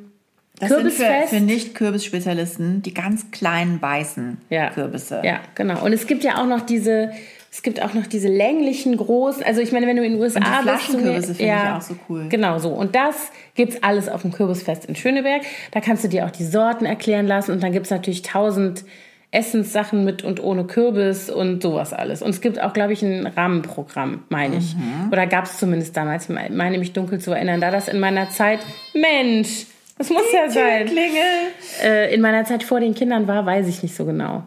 das 0.58 0.70
Kürbisfest. 0.70 1.08
sind 1.08 1.28
für, 1.28 1.36
für 1.36 1.42
Nicht-Kürbisspezialisten 1.42 2.82
die 2.82 2.94
ganz 2.94 3.30
kleinen 3.30 3.80
weißen 3.80 4.38
ja. 4.48 4.70
Kürbisse. 4.70 5.20
Ja, 5.22 5.40
genau. 5.54 5.84
Und 5.84 5.92
es 5.92 6.06
gibt 6.06 6.24
ja 6.24 6.42
auch 6.42 6.46
noch 6.46 6.62
diese 6.62 7.12
es 7.50 7.62
gibt 7.62 7.82
auch 7.82 7.94
noch 7.94 8.06
diese 8.06 8.28
länglichen, 8.28 8.96
großen, 8.96 9.42
also 9.42 9.60
ich 9.60 9.72
meine, 9.72 9.86
wenn 9.86 9.96
du 9.96 10.04
in 10.04 10.12
den 10.12 10.20
USA 10.20 10.38
und 10.38 10.46
die 10.46 10.62
Flaschenkürbisse 10.62 11.34
finde 11.34 11.52
ja, 11.52 11.64
ich 11.64 11.76
auch 11.76 11.88
so 11.88 11.96
cool. 12.08 12.28
Genau 12.28 12.58
so. 12.58 12.68
Und 12.70 12.94
das 12.94 13.30
gibt 13.54 13.72
es 13.74 13.82
alles 13.82 14.08
auf 14.08 14.22
dem 14.22 14.32
Kürbisfest 14.32 14.84
in 14.84 14.96
Schöneberg. 14.96 15.42
Da 15.70 15.80
kannst 15.80 16.04
du 16.04 16.08
dir 16.08 16.26
auch 16.26 16.30
die 16.30 16.44
Sorten 16.44 16.84
erklären 16.84 17.26
lassen 17.26 17.52
und 17.52 17.62
dann 17.62 17.72
gibt 17.72 17.86
es 17.86 17.90
natürlich 17.90 18.22
tausend 18.22 18.84
Essenssachen 19.30 20.04
mit 20.04 20.22
und 20.22 20.42
ohne 20.42 20.64
Kürbis 20.64 21.30
und 21.30 21.62
sowas 21.62 21.92
alles. 21.92 22.22
Und 22.22 22.30
es 22.30 22.40
gibt 22.40 22.60
auch, 22.60 22.72
glaube 22.72 22.92
ich, 22.92 23.02
ein 23.02 23.26
Rahmenprogramm, 23.26 24.24
meine 24.28 24.56
ich. 24.56 24.74
Mhm. 24.74 25.10
Oder 25.12 25.26
gab 25.26 25.44
es 25.44 25.58
zumindest 25.58 25.96
damals, 25.96 26.28
meine 26.28 26.78
mich 26.78 26.92
dunkel 26.92 27.20
zu 27.20 27.32
erinnern, 27.32 27.60
da 27.60 27.70
das 27.70 27.88
in 27.88 28.00
meiner 28.00 28.30
Zeit, 28.30 28.60
Mensch, 28.94 29.66
das 29.98 30.10
muss 30.10 30.24
ja 30.32 30.48
sein. 30.50 30.90
Äh, 31.82 32.14
in 32.14 32.20
meiner 32.20 32.44
Zeit 32.44 32.62
vor 32.62 32.80
den 32.80 32.94
Kindern 32.94 33.26
war, 33.26 33.44
weiß 33.44 33.66
ich 33.66 33.82
nicht 33.82 33.96
so 33.96 34.04
genau. 34.04 34.46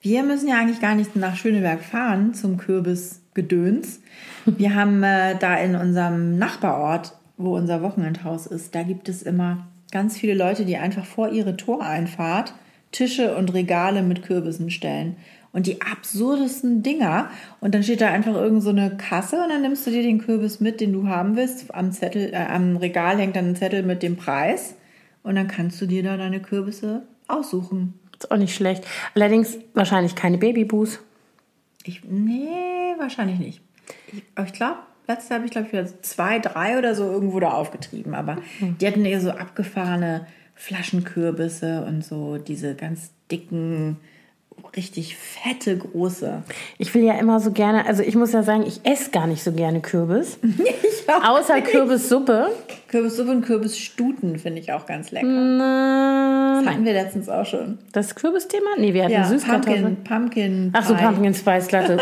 Wir 0.00 0.22
müssen 0.22 0.48
ja 0.48 0.58
eigentlich 0.58 0.80
gar 0.80 0.94
nicht 0.94 1.14
nach 1.16 1.36
Schöneberg 1.36 1.82
fahren 1.82 2.34
zum 2.34 2.56
Kürbisgedöns. 2.56 4.00
Wir 4.46 4.74
haben 4.74 5.02
äh, 5.02 5.36
da 5.38 5.56
in 5.56 5.76
unserem 5.76 6.38
Nachbarort 6.38 7.12
wo 7.42 7.56
unser 7.56 7.82
Wochenendhaus 7.82 8.46
ist, 8.46 8.74
da 8.74 8.82
gibt 8.82 9.08
es 9.08 9.22
immer 9.22 9.66
ganz 9.90 10.16
viele 10.18 10.34
Leute, 10.34 10.64
die 10.64 10.76
einfach 10.76 11.04
vor 11.04 11.30
ihre 11.30 11.56
Toreinfahrt 11.56 12.54
Tische 12.92 13.36
und 13.36 13.54
Regale 13.54 14.02
mit 14.02 14.22
Kürbissen 14.22 14.70
stellen. 14.70 15.16
Und 15.52 15.66
die 15.66 15.80
absurdesten 15.80 16.82
Dinger. 16.82 17.28
Und 17.60 17.74
dann 17.74 17.82
steht 17.82 18.00
da 18.00 18.08
einfach 18.08 18.34
irgend 18.34 18.62
so 18.62 18.70
eine 18.70 18.96
Kasse 18.96 19.42
und 19.42 19.48
dann 19.48 19.62
nimmst 19.62 19.84
du 19.86 19.90
dir 19.90 20.02
den 20.02 20.20
Kürbis 20.20 20.60
mit, 20.60 20.80
den 20.80 20.92
du 20.92 21.08
haben 21.08 21.34
willst. 21.36 21.74
Am 21.74 21.90
Zettel, 21.90 22.32
äh, 22.32 22.36
am 22.36 22.76
Regal 22.76 23.18
hängt 23.18 23.34
dann 23.34 23.48
ein 23.48 23.56
Zettel 23.56 23.82
mit 23.82 24.02
dem 24.02 24.16
Preis. 24.16 24.74
Und 25.22 25.34
dann 25.34 25.48
kannst 25.48 25.80
du 25.80 25.86
dir 25.86 26.02
da 26.02 26.16
deine 26.16 26.40
Kürbisse 26.40 27.02
aussuchen. 27.26 27.94
Ist 28.20 28.30
auch 28.30 28.36
nicht 28.36 28.54
schlecht. 28.54 28.86
Allerdings 29.14 29.56
wahrscheinlich 29.72 30.14
keine 30.14 30.36
Babyboos. 30.36 31.00
Ich, 31.84 32.02
nee, 32.04 32.94
wahrscheinlich 32.98 33.38
nicht. 33.38 33.62
Ich, 34.12 34.22
aber 34.34 34.46
ich 34.46 34.52
glaube, 34.52 34.76
letztes 35.08 35.30
Jahr 35.30 35.38
habe 35.38 35.46
ich, 35.46 35.52
glaube 35.52 35.66
ich, 35.66 35.72
wieder 35.72 36.02
zwei, 36.02 36.38
drei 36.38 36.78
oder 36.78 36.94
so 36.94 37.04
irgendwo 37.04 37.40
da 37.40 37.52
aufgetrieben. 37.52 38.14
Aber 38.14 38.36
die 38.60 38.86
hatten 38.86 39.06
eher 39.06 39.22
so 39.22 39.30
abgefahrene 39.30 40.26
Flaschenkürbisse 40.54 41.82
und 41.86 42.04
so 42.04 42.36
diese 42.36 42.74
ganz 42.74 43.10
dicken, 43.30 43.96
richtig 44.76 45.16
fette, 45.16 45.78
große. 45.78 46.42
Ich 46.76 46.94
will 46.94 47.02
ja 47.02 47.14
immer 47.14 47.40
so 47.40 47.52
gerne, 47.52 47.86
also 47.86 48.02
ich 48.02 48.16
muss 48.16 48.32
ja 48.32 48.42
sagen, 48.42 48.64
ich 48.66 48.84
esse 48.84 49.10
gar 49.10 49.26
nicht 49.26 49.42
so 49.42 49.52
gerne 49.52 49.80
Kürbis. 49.80 50.38
Außer 51.24 51.56
nicht. 51.56 51.68
Kürbissuppe. 51.68 52.50
Kürbissuppe 52.90 53.30
und 53.30 53.42
Kürbisstuten 53.42 54.36
finde 54.40 54.60
ich 54.60 54.72
auch 54.72 54.84
ganz 54.84 55.12
lecker. 55.12 55.24
Na, 55.24 56.60
Das 56.60 56.72
hatten 56.72 56.84
wir 56.84 56.92
letztens 56.92 57.28
auch 57.28 57.46
schon. 57.46 57.78
das 57.92 58.16
Kürbisthema? 58.16 58.66
Nee, 58.78 58.94
wir 58.94 59.04
hatten 59.04 59.12
Ja, 59.12 59.24
Süßkartoffeln. 59.26 59.98
Pumpkin, 60.02 60.04
Pumpkin 60.04 60.70
Ach 60.72 60.84
so. 60.84 60.96
Pumpkin 60.96 61.32
Spice 61.32 61.70
Latte. 61.70 61.98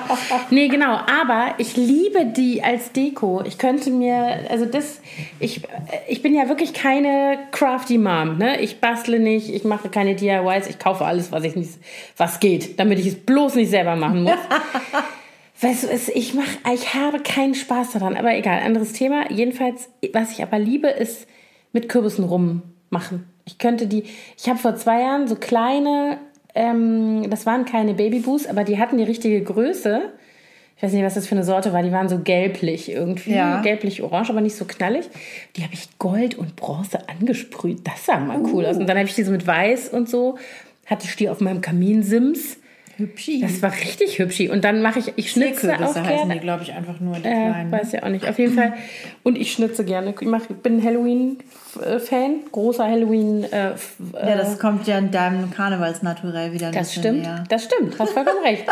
nee, 0.50 0.68
genau. 0.68 0.92
Aber 0.94 1.56
ich 1.58 1.76
liebe 1.76 2.24
die 2.24 2.62
als 2.62 2.92
Deko. 2.92 3.42
Ich 3.44 3.58
könnte 3.58 3.90
mir, 3.90 4.38
also 4.48 4.64
das, 4.64 5.02
ich, 5.40 5.60
ich 6.08 6.22
bin 6.22 6.34
ja 6.34 6.48
wirklich 6.48 6.72
keine 6.72 7.38
crafty 7.50 7.98
Mom. 7.98 8.38
Ne? 8.38 8.62
Ich 8.62 8.80
bastle 8.80 9.18
nicht, 9.18 9.52
ich 9.54 9.64
mache 9.64 9.90
keine 9.90 10.14
DIYs, 10.14 10.68
ich 10.68 10.78
kaufe 10.78 11.04
alles, 11.04 11.32
was 11.32 11.44
ich 11.44 11.54
nicht, 11.54 11.72
was 12.16 12.40
geht, 12.40 12.80
damit 12.80 12.98
ich 12.98 13.06
es 13.08 13.14
bloß 13.14 13.56
nicht 13.56 13.68
selber 13.68 13.94
machen 13.94 14.22
muss. 14.22 14.32
Weißt 15.62 15.84
du, 15.84 15.88
es, 15.88 16.08
ich 16.08 16.34
mach, 16.34 16.46
ich 16.72 16.94
habe 16.94 17.20
keinen 17.20 17.54
Spaß 17.54 17.92
daran, 17.92 18.16
aber 18.16 18.34
egal, 18.34 18.60
anderes 18.62 18.92
Thema. 18.92 19.30
Jedenfalls, 19.30 19.90
was 20.12 20.32
ich 20.32 20.42
aber 20.42 20.58
liebe, 20.58 20.88
ist 20.88 21.26
mit 21.72 21.88
Kürbissen 21.88 22.24
rummachen. 22.24 23.24
Ich 23.44 23.58
könnte 23.58 23.86
die, 23.86 24.04
ich 24.38 24.48
habe 24.48 24.58
vor 24.58 24.76
zwei 24.76 25.00
Jahren 25.02 25.28
so 25.28 25.36
kleine, 25.36 26.18
ähm, 26.54 27.28
das 27.28 27.44
waren 27.46 27.64
keine 27.66 27.94
Babyboos, 27.94 28.46
aber 28.46 28.64
die 28.64 28.78
hatten 28.78 28.96
die 28.96 29.04
richtige 29.04 29.42
Größe. 29.42 30.02
Ich 30.76 30.82
weiß 30.82 30.94
nicht, 30.94 31.04
was 31.04 31.12
das 31.14 31.26
für 31.26 31.34
eine 31.34 31.44
Sorte 31.44 31.74
war. 31.74 31.82
Die 31.82 31.92
waren 31.92 32.08
so 32.08 32.20
gelblich 32.20 32.90
irgendwie, 32.90 33.34
Ja. 33.34 33.60
gelblich-orange, 33.60 34.30
aber 34.30 34.40
nicht 34.40 34.56
so 34.56 34.64
knallig. 34.64 35.10
Die 35.56 35.62
habe 35.62 35.74
ich 35.74 35.90
Gold 35.98 36.38
und 36.38 36.56
Bronze 36.56 37.06
angesprüht. 37.06 37.80
Das 37.86 38.06
sah 38.06 38.18
mal 38.18 38.40
cool 38.50 38.64
aus. 38.64 38.78
Und 38.78 38.86
dann 38.88 38.96
habe 38.96 39.06
ich 39.06 39.14
die 39.14 39.24
so 39.24 39.30
mit 39.30 39.46
Weiß 39.46 39.90
und 39.90 40.08
so, 40.08 40.38
hatte 40.86 41.04
ich 41.04 41.16
die 41.16 41.28
auf 41.28 41.40
meinem 41.40 41.60
Kaminsims. 41.60 42.56
Hübschi. 43.00 43.40
Das 43.40 43.60
war 43.62 43.72
richtig 43.72 44.18
hübschi. 44.18 44.48
Und 44.48 44.62
dann 44.64 44.80
mache 44.82 44.98
ich, 45.00 45.12
ich 45.16 45.30
schnitze 45.32 45.72
auch 45.72 45.78
Kürbisse 45.78 46.02
heißen 46.04 46.16
gerne. 46.28 46.34
die, 46.34 46.40
glaube 46.40 46.62
ich, 46.62 46.72
einfach 46.72 47.00
nur 47.00 47.14
die 47.16 47.26
Äh, 47.26 47.32
kleinen. 47.50 47.72
weiß 47.72 47.92
ja 47.92 48.02
auch 48.04 48.08
nicht. 48.08 48.28
Auf 48.28 48.38
jeden 48.38 48.54
Fall. 48.54 48.74
Und 49.24 49.36
ich 49.36 49.52
schnitze 49.52 49.84
gerne. 49.84 50.14
Ich 50.20 50.26
mach, 50.28 50.46
bin 50.46 50.82
Halloween-Fan, 50.84 52.40
großer 52.52 52.84
Halloween. 52.86 53.44
Äh, 53.44 53.70
f- 53.72 53.96
ja, 54.14 54.36
das 54.36 54.58
kommt 54.58 54.86
ja 54.86 54.98
in 54.98 55.10
deinem 55.10 55.50
Karnevalsnaturell 55.50 56.52
wieder 56.52 56.68
ein 56.68 56.72
das 56.72 56.94
stimmt, 56.94 57.22
näher. 57.22 57.44
das 57.48 57.64
stimmt, 57.64 57.98
hast 57.98 58.12
vollkommen 58.12 58.42
recht. 58.44 58.64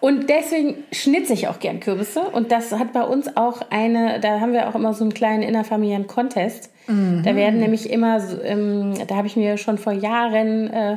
Und 0.00 0.28
deswegen 0.28 0.76
schnitze 0.92 1.32
ich 1.32 1.48
auch 1.48 1.58
gern 1.60 1.80
Kürbisse. 1.80 2.20
Und 2.20 2.52
das 2.52 2.72
hat 2.72 2.92
bei 2.92 3.02
uns 3.02 3.36
auch 3.36 3.62
eine, 3.70 4.20
da 4.20 4.40
haben 4.40 4.52
wir 4.52 4.68
auch 4.68 4.74
immer 4.74 4.92
so 4.94 5.04
einen 5.04 5.14
kleinen 5.14 5.42
innerfamiliären 5.42 6.06
Contest. 6.06 6.70
Mhm. 6.86 7.22
Da 7.24 7.34
werden 7.34 7.60
nämlich 7.60 7.88
immer, 7.90 8.18
ähm, 8.44 8.94
da 9.06 9.16
habe 9.16 9.26
ich 9.26 9.36
mir 9.36 9.56
schon 9.56 9.78
vor 9.78 9.92
Jahren 9.94 10.70
äh, 10.70 10.96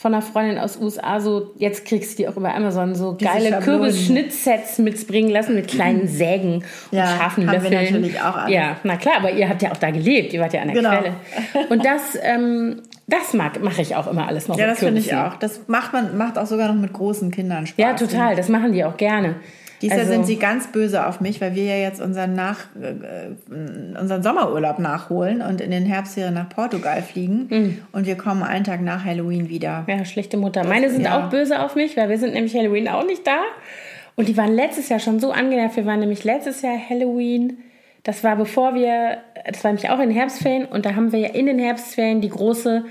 von 0.00 0.14
einer 0.14 0.22
Freundin 0.22 0.58
aus 0.58 0.76
USA 0.80 1.18
so, 1.18 1.50
jetzt 1.56 1.84
kriegst 1.84 2.12
du 2.12 2.16
die 2.22 2.28
auch 2.28 2.36
über 2.36 2.54
Amazon, 2.54 2.94
so 2.94 3.16
geile 3.20 3.48
Schablonen. 3.48 3.62
Kürbisschnittsets 3.80 4.78
mitbringen 4.78 5.28
lassen 5.28 5.56
mit 5.56 5.66
kleinen 5.66 6.06
Sägen 6.06 6.62
Ja, 6.92 7.02
und 7.02 7.08
scharfen 7.18 7.46
haben 7.50 7.62
wir 7.64 7.70
Löffeln. 7.70 7.92
natürlich 7.94 8.20
auch 8.20 8.36
alle. 8.36 8.54
Ja, 8.54 8.76
na 8.84 8.96
klar, 8.96 9.16
aber 9.16 9.32
ihr 9.32 9.48
habt 9.48 9.60
ja 9.60 9.72
auch 9.72 9.76
da 9.76 9.90
gelebt, 9.90 10.32
ihr 10.32 10.40
wart 10.40 10.52
ja 10.52 10.60
an 10.62 10.68
der 10.68 10.76
Genau. 10.76 10.90
Quelle. 10.90 11.14
Und 11.68 11.84
das, 11.84 12.16
ähm, 12.22 12.82
das 13.08 13.34
mag, 13.34 13.60
mache 13.60 13.82
ich 13.82 13.96
auch 13.96 14.06
immer 14.06 14.28
alles 14.28 14.46
noch 14.46 14.56
Ja, 14.56 14.68
das 14.68 14.78
finde 14.78 15.00
ich 15.00 15.12
auch. 15.16 15.34
Das 15.34 15.62
macht 15.66 15.92
man 15.92 16.16
macht 16.16 16.38
auch 16.38 16.46
sogar 16.46 16.68
noch 16.72 16.80
mit 16.80 16.92
großen 16.92 17.32
Kindern 17.32 17.66
Spaß. 17.66 17.78
Ja, 17.84 17.94
total. 17.94 18.36
Das 18.36 18.48
machen 18.48 18.72
die 18.72 18.84
auch 18.84 18.96
gerne. 18.96 19.34
Dieses 19.80 19.96
Jahr 19.96 20.06
Also- 20.06 20.12
sind 20.12 20.26
sie 20.26 20.36
ganz 20.36 20.72
böse 20.72 21.06
auf 21.06 21.20
mich, 21.20 21.40
weil 21.40 21.54
wir 21.54 21.64
ja 21.64 21.76
jetzt 21.76 22.00
unseren, 22.00 22.34
nach, 22.34 22.58
äh, 22.80 23.98
unseren 23.98 24.22
Sommerurlaub 24.22 24.78
nachholen 24.78 25.40
und 25.40 25.60
in 25.60 25.70
den 25.70 25.86
Herbstferien 25.86 26.34
nach 26.34 26.48
Portugal 26.48 27.02
fliegen. 27.02 27.46
Mhm. 27.48 27.78
Und 27.92 28.06
wir 28.06 28.16
kommen 28.16 28.42
einen 28.42 28.64
Tag 28.64 28.80
nach 28.80 29.04
Halloween 29.04 29.48
wieder. 29.48 29.84
Ja, 29.86 30.04
schlechte 30.04 30.36
Mutter. 30.36 30.64
Meine 30.64 30.90
sind 30.90 31.02
ja. 31.02 31.18
auch 31.18 31.30
böse 31.30 31.62
auf 31.62 31.76
mich, 31.76 31.96
weil 31.96 32.08
wir 32.08 32.18
sind 32.18 32.34
nämlich 32.34 32.54
Halloween 32.54 32.88
auch 32.88 33.06
nicht 33.06 33.26
da. 33.26 33.38
Und 34.16 34.28
die 34.28 34.36
waren 34.36 34.52
letztes 34.52 34.88
Jahr 34.88 34.98
schon 34.98 35.20
so 35.20 35.30
angenervt. 35.30 35.76
Wir 35.76 35.86
waren 35.86 36.00
nämlich 36.00 36.24
letztes 36.24 36.62
Jahr 36.62 36.76
Halloween. 36.90 37.58
Das 38.02 38.24
war 38.24 38.36
bevor 38.36 38.74
wir, 38.74 39.18
das 39.46 39.62
war 39.62 39.70
nämlich 39.70 39.90
auch 39.90 40.00
in 40.00 40.08
den 40.08 40.18
Herbstferien. 40.18 40.64
Und 40.64 40.86
da 40.86 40.96
haben 40.96 41.12
wir 41.12 41.20
ja 41.20 41.28
in 41.28 41.46
den 41.46 41.58
Herbstferien 41.58 42.20
die 42.20 42.30
große 42.30 42.84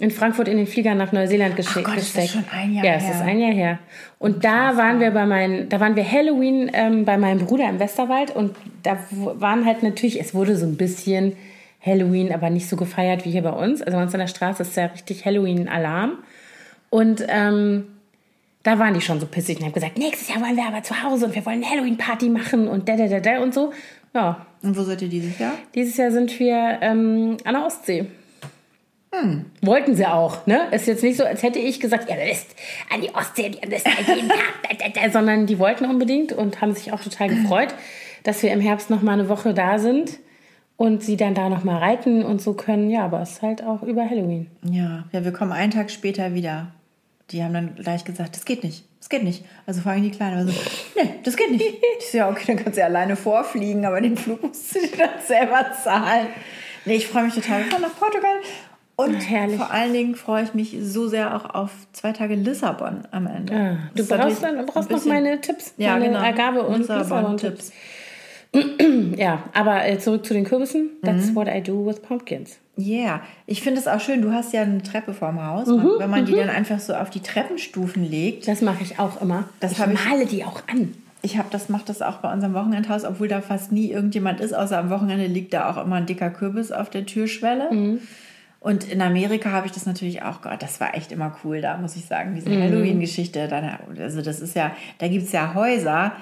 in 0.00 0.10
Frankfurt 0.10 0.48
in 0.48 0.56
den 0.56 0.66
Flieger 0.66 0.94
nach 0.94 1.12
Neuseeland 1.12 1.56
gesche- 1.58 1.82
Gott, 1.82 1.96
ist 1.98 2.16
das 2.16 2.22
gesteckt. 2.24 2.30
schon 2.30 2.44
ein 2.58 2.72
Jahr 2.74 2.84
ja, 2.84 2.92
es 2.94 3.04
her? 3.04 3.10
ist 3.14 3.20
ein 3.20 3.38
Jahr 3.38 3.52
her. 3.52 3.78
Und 4.18 4.44
da 4.44 4.76
waren 4.76 4.98
wir 5.00 5.10
bei 5.12 5.26
meinen, 5.26 5.68
da 5.68 5.78
waren 5.80 5.94
wir 5.94 6.10
Halloween 6.10 6.70
ähm, 6.72 7.04
bei 7.04 7.18
meinem 7.18 7.44
Bruder 7.46 7.68
im 7.68 7.78
Westerwald 7.78 8.34
und 8.34 8.56
da 8.82 8.98
waren 9.10 9.64
halt 9.66 9.82
natürlich, 9.82 10.18
es 10.20 10.34
wurde 10.34 10.56
so 10.56 10.66
ein 10.66 10.76
bisschen 10.76 11.36
Halloween, 11.84 12.32
aber 12.32 12.50
nicht 12.50 12.68
so 12.68 12.76
gefeiert 12.76 13.24
wie 13.24 13.30
hier 13.30 13.42
bei 13.42 13.50
uns. 13.52 13.80
Also 13.82 13.96
bei 13.96 14.02
uns 14.02 14.12
an 14.14 14.20
der 14.20 14.26
Straße 14.26 14.62
ist 14.62 14.76
ja 14.76 14.86
richtig 14.86 15.24
Halloween-Alarm. 15.24 16.12
Und 16.90 17.24
ähm, 17.28 17.86
da 18.62 18.78
waren 18.78 18.92
die 18.94 19.00
schon 19.00 19.20
so 19.20 19.26
pissig 19.26 19.58
und 19.58 19.64
haben 19.64 19.72
gesagt, 19.72 19.96
nächstes 19.96 20.28
Jahr 20.28 20.40
wollen 20.42 20.56
wir 20.56 20.66
aber 20.66 20.82
zu 20.82 21.02
Hause 21.02 21.26
und 21.26 21.34
wir 21.34 21.44
wollen 21.46 21.64
Halloween-Party 21.64 22.28
machen 22.28 22.68
und 22.68 22.88
da, 22.88 22.96
da, 22.96 23.06
da, 23.06 23.20
da 23.20 23.38
und 23.40 23.54
so. 23.54 23.72
Ja, 24.14 24.44
Und 24.62 24.76
wo 24.76 24.82
seid 24.82 25.00
ihr 25.02 25.08
dieses 25.08 25.38
Jahr? 25.38 25.52
dieses 25.74 25.96
Jahr 25.96 26.10
sind 26.10 26.38
wir 26.40 26.78
ähm, 26.82 27.36
an 27.44 27.54
der 27.54 27.64
Ostsee. 27.64 28.06
Wollten 29.60 29.96
sie 29.96 30.06
auch, 30.06 30.46
ne? 30.46 30.68
Ist 30.70 30.86
jetzt 30.86 31.02
nicht 31.02 31.16
so, 31.16 31.24
als 31.24 31.42
hätte 31.42 31.58
ich 31.58 31.80
gesagt, 31.80 32.08
ja, 32.08 32.16
das 32.16 32.38
ist 32.38 32.54
an 32.92 33.00
die 33.00 33.12
Ostsee, 33.12 33.50
die 33.50 33.68
müssen 33.68 33.86
halt 33.86 34.06
jeden 34.06 34.28
Tag, 34.28 35.12
sondern 35.12 35.46
die 35.46 35.58
wollten 35.58 35.84
unbedingt 35.84 36.32
und 36.32 36.60
haben 36.60 36.74
sich 36.74 36.92
auch 36.92 37.00
total 37.02 37.28
gefreut, 37.28 37.74
dass 38.22 38.42
wir 38.42 38.52
im 38.52 38.60
Herbst 38.60 38.88
noch 38.88 39.02
mal 39.02 39.14
eine 39.14 39.28
Woche 39.28 39.52
da 39.52 39.78
sind 39.78 40.18
und 40.76 41.02
sie 41.02 41.16
dann 41.16 41.34
da 41.34 41.48
noch 41.48 41.64
mal 41.64 41.78
reiten 41.78 42.22
und 42.22 42.40
so 42.40 42.54
können. 42.54 42.88
Ja, 42.88 43.04
aber 43.04 43.20
es 43.20 43.32
ist 43.32 43.42
halt 43.42 43.64
auch 43.64 43.82
über 43.82 44.08
Halloween. 44.08 44.46
Ja, 44.62 45.04
ja, 45.12 45.24
wir 45.24 45.32
kommen 45.32 45.52
einen 45.52 45.72
Tag 45.72 45.90
später 45.90 46.34
wieder. 46.34 46.68
Die 47.30 47.42
haben 47.42 47.52
dann 47.52 47.74
gleich 47.74 48.04
gesagt, 48.04 48.36
das 48.36 48.44
geht 48.44 48.62
nicht, 48.62 48.84
das 48.98 49.08
geht 49.08 49.24
nicht. 49.24 49.44
Also 49.66 49.80
vor 49.82 49.92
allem 49.92 50.04
die 50.04 50.10
Kleinen, 50.10 50.38
also, 50.38 50.52
nee, 50.96 51.10
das 51.24 51.36
geht 51.36 51.50
nicht. 51.50 51.64
Ich 51.98 52.10
so, 52.12 52.18
ja, 52.18 52.30
okay, 52.30 52.44
dann 52.46 52.56
kannst 52.56 52.76
du 52.76 52.80
ja 52.80 52.86
alleine 52.86 53.16
vorfliegen, 53.16 53.84
aber 53.84 54.00
den 54.00 54.16
Flug 54.16 54.42
musst 54.42 54.74
du 54.74 54.80
dir 54.80 54.96
dann 54.96 55.20
selber 55.26 55.66
zahlen. 55.84 56.28
Nee, 56.86 56.94
ich 56.94 57.08
freue 57.08 57.24
mich 57.24 57.34
total. 57.34 57.64
Wir 57.64 57.70
fahren 57.70 57.82
nach 57.82 57.96
Portugal. 57.98 58.40
Und 59.08 59.14
herrlich. 59.20 59.56
vor 59.56 59.70
allen 59.70 59.92
Dingen 59.92 60.14
freue 60.14 60.44
ich 60.44 60.54
mich 60.54 60.76
so 60.82 61.08
sehr 61.08 61.34
auch 61.36 61.54
auf 61.54 61.70
zwei 61.92 62.12
Tage 62.12 62.34
Lissabon 62.34 63.02
am 63.10 63.26
Ende. 63.26 63.54
Ah, 63.54 63.76
du 63.94 64.06
brauchst, 64.06 64.42
dann, 64.42 64.66
brauchst 64.66 64.90
ein 64.90 64.96
noch 64.96 65.04
meine 65.06 65.40
Tipps, 65.40 65.74
ja, 65.76 65.92
meine 65.92 66.06
genau. 66.06 66.20
Agabe 66.20 66.62
und 66.62 66.78
Lissabon-Tipps. 66.78 67.72
Ja, 69.16 69.44
aber 69.52 69.86
äh, 69.86 69.98
zurück 69.98 70.26
zu 70.26 70.34
den 70.34 70.44
Kürbissen. 70.44 70.90
That's 71.02 71.34
what 71.36 71.46
I 71.46 71.60
do 71.62 71.86
with 71.86 72.02
pumpkins. 72.02 72.58
Yeah, 72.76 73.20
ich 73.46 73.62
finde 73.62 73.78
es 73.80 73.86
auch 73.86 74.00
schön. 74.00 74.22
Du 74.22 74.32
hast 74.32 74.52
ja 74.52 74.62
eine 74.62 74.82
Treppe 74.82 75.14
vorm 75.14 75.44
Haus. 75.44 75.68
Mhm, 75.68 75.74
und 75.74 75.98
wenn 76.00 76.10
man 76.10 76.24
die 76.24 76.32
dann 76.34 76.48
einfach 76.48 76.80
so 76.80 76.94
auf 76.94 77.10
die 77.10 77.20
Treppenstufen 77.20 78.02
legt, 78.08 78.48
Das 78.48 78.60
mache 78.62 78.82
ich 78.82 78.98
auch 78.98 79.20
immer. 79.20 79.44
Das 79.60 79.72
ich 79.72 79.78
hab 79.78 79.92
ich- 79.92 80.04
male 80.04 80.26
die 80.26 80.44
auch 80.44 80.62
an. 80.68 80.94
Ich 81.22 81.36
habe 81.36 81.48
das 81.50 81.68
macht 81.68 81.88
das 81.90 82.00
auch 82.00 82.16
bei 82.16 82.32
unserem 82.32 82.54
Wochenendhaus, 82.54 83.04
obwohl 83.04 83.28
da 83.28 83.42
fast 83.42 83.72
nie 83.72 83.90
irgendjemand 83.92 84.40
ist, 84.40 84.54
außer 84.54 84.78
am 84.78 84.88
Wochenende 84.90 85.26
liegt 85.26 85.52
da 85.52 85.70
auch 85.70 85.84
immer 85.84 85.96
ein 85.96 86.06
dicker 86.06 86.30
Kürbis 86.30 86.72
auf 86.72 86.88
der 86.90 87.04
Türschwelle. 87.06 87.70
Mhm. 87.70 88.00
Und 88.60 88.90
in 88.92 89.00
Amerika 89.00 89.50
habe 89.52 89.66
ich 89.66 89.72
das 89.72 89.86
natürlich 89.86 90.22
auch, 90.22 90.42
Gott, 90.42 90.62
das 90.62 90.80
war 90.80 90.94
echt 90.94 91.12
immer 91.12 91.34
cool 91.44 91.62
da, 91.62 91.78
muss 91.78 91.96
ich 91.96 92.04
sagen, 92.04 92.34
diese 92.34 92.50
Mhm. 92.50 92.62
Halloween-Geschichte. 92.62 93.48
Also 93.98 94.20
das 94.20 94.40
ist 94.40 94.54
ja, 94.54 94.72
da 94.98 95.08
gibt 95.08 95.24
es 95.24 95.32
ja 95.32 95.54
Häuser, 95.54 96.12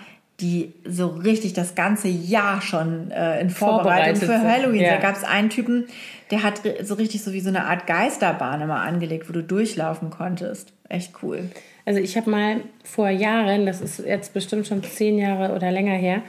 die 0.41 0.73
so 0.85 1.09
richtig 1.09 1.53
das 1.55 1.75
ganze 1.75 2.07
Jahr 2.07 2.61
schon 2.63 3.11
äh, 3.11 3.41
in 3.41 3.51
Vorbereitung 3.51 4.15
für 4.15 4.41
Halloween. 4.41 4.83
ja. 4.83 4.95
Da 4.95 5.01
gab 5.01 5.17
es 5.17 5.25
einen 5.25 5.51
Typen, 5.51 5.87
der 6.31 6.45
hat 6.45 6.63
so 6.85 6.95
richtig 6.95 7.25
so 7.25 7.33
wie 7.33 7.41
so 7.41 7.49
eine 7.49 7.65
Art 7.65 7.89
Geisterbahn 7.89 8.61
immer 8.61 8.83
angelegt, 8.83 9.29
wo 9.29 9.33
du 9.33 9.43
durchlaufen 9.43 10.11
konntest. 10.11 10.73
Echt 10.89 11.15
cool. 11.25 11.51
Also 11.87 11.99
ich 11.99 12.17
habe 12.17 12.31
mal 12.31 12.61
vor 12.85 13.09
Jahren, 13.09 13.67
das 13.67 13.81
ist 13.81 13.99
jetzt 13.99 14.33
bestimmt 14.33 14.69
schon 14.69 14.85
zehn 14.85 15.19
Jahre 15.19 15.55
oder 15.57 15.73
länger 15.73 15.95
her, 15.95 16.23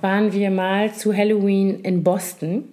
waren 0.00 0.32
wir 0.32 0.50
mal 0.50 0.94
zu 0.94 1.14
Halloween 1.14 1.80
in 1.80 2.02
Boston. 2.02 2.64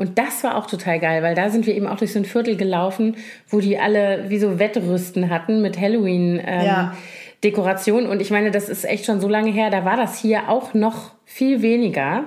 Und 0.00 0.18
das 0.18 0.42
war 0.44 0.56
auch 0.56 0.66
total 0.66 0.98
geil, 0.98 1.22
weil 1.22 1.34
da 1.34 1.50
sind 1.50 1.66
wir 1.66 1.74
eben 1.76 1.86
auch 1.86 1.98
durch 1.98 2.12
so 2.14 2.18
ein 2.18 2.24
Viertel 2.24 2.56
gelaufen, 2.56 3.16
wo 3.48 3.60
die 3.60 3.78
alle 3.78 4.24
wie 4.28 4.38
so 4.38 4.58
Wettrüsten 4.58 5.28
hatten 5.28 5.60
mit 5.60 5.78
Halloween. 5.78 6.40
Ähm, 6.44 6.64
Ja. 6.66 6.96
Dekoration. 7.44 8.06
Und 8.06 8.20
ich 8.20 8.30
meine, 8.30 8.50
das 8.50 8.68
ist 8.68 8.84
echt 8.84 9.04
schon 9.06 9.20
so 9.20 9.28
lange 9.28 9.50
her, 9.50 9.70
da 9.70 9.84
war 9.84 9.96
das 9.96 10.18
hier 10.20 10.48
auch 10.48 10.74
noch 10.74 11.12
viel 11.24 11.62
weniger. 11.62 12.24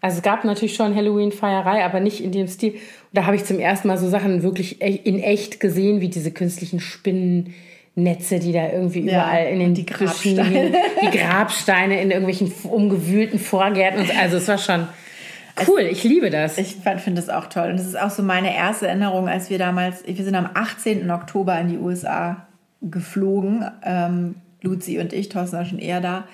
Also 0.00 0.18
es 0.18 0.22
gab 0.22 0.44
natürlich 0.44 0.74
schon 0.74 0.94
Halloween-Feierei, 0.94 1.84
aber 1.84 2.00
nicht 2.00 2.22
in 2.22 2.32
dem 2.32 2.48
Stil. 2.48 2.72
Und 2.72 2.80
da 3.12 3.26
habe 3.26 3.36
ich 3.36 3.44
zum 3.44 3.58
ersten 3.60 3.88
Mal 3.88 3.98
so 3.98 4.08
Sachen 4.08 4.42
wirklich 4.42 4.80
e- 4.82 5.00
in 5.04 5.18
echt 5.22 5.58
gesehen, 5.60 6.00
wie 6.00 6.08
diese 6.08 6.30
künstlichen 6.30 6.80
Spinnennetze, 6.80 8.38
die 8.38 8.52
da 8.52 8.70
irgendwie 8.72 9.00
Ja, 9.00 9.22
überall 9.22 9.46
in 9.48 9.58
den 9.58 9.74
die 9.74 9.82
Büschen 9.82 10.06
Grabsteine. 10.36 10.44
hingen. 10.44 10.74
Die 11.02 11.18
Grabsteine 11.18 12.00
in 12.00 12.10
irgendwelchen 12.10 12.52
umgewühlten 12.70 13.38
Vorgärten. 13.38 14.06
So. 14.06 14.12
Also 14.18 14.36
es 14.38 14.48
war 14.48 14.58
schon 14.58 14.86
cool. 15.68 15.80
Ich 15.80 16.04
liebe 16.04 16.30
das. 16.30 16.58
Ich 16.58 16.76
finde 16.76 17.20
das 17.20 17.28
auch 17.28 17.46
toll. 17.46 17.70
Und 17.70 17.78
das 17.78 17.86
ist 17.86 18.00
auch 18.00 18.10
so 18.10 18.22
meine 18.22 18.54
erste 18.54 18.86
Erinnerung, 18.88 19.28
als 19.28 19.50
wir 19.50 19.58
damals, 19.58 20.06
wir 20.06 20.24
sind 20.24 20.34
am 20.34 20.48
18. 20.52 21.10
Oktober 21.10 21.58
in 21.58 21.68
die 21.68 21.78
USA 21.78 22.46
geflogen. 22.82 23.64
Ähm, 23.82 24.36
Luzi 24.62 24.98
und 24.98 25.12
ich, 25.12 25.28
Thorsten 25.28 25.56
war 25.56 25.64
schon 25.64 25.78
eher 25.78 26.00
da. 26.00 26.24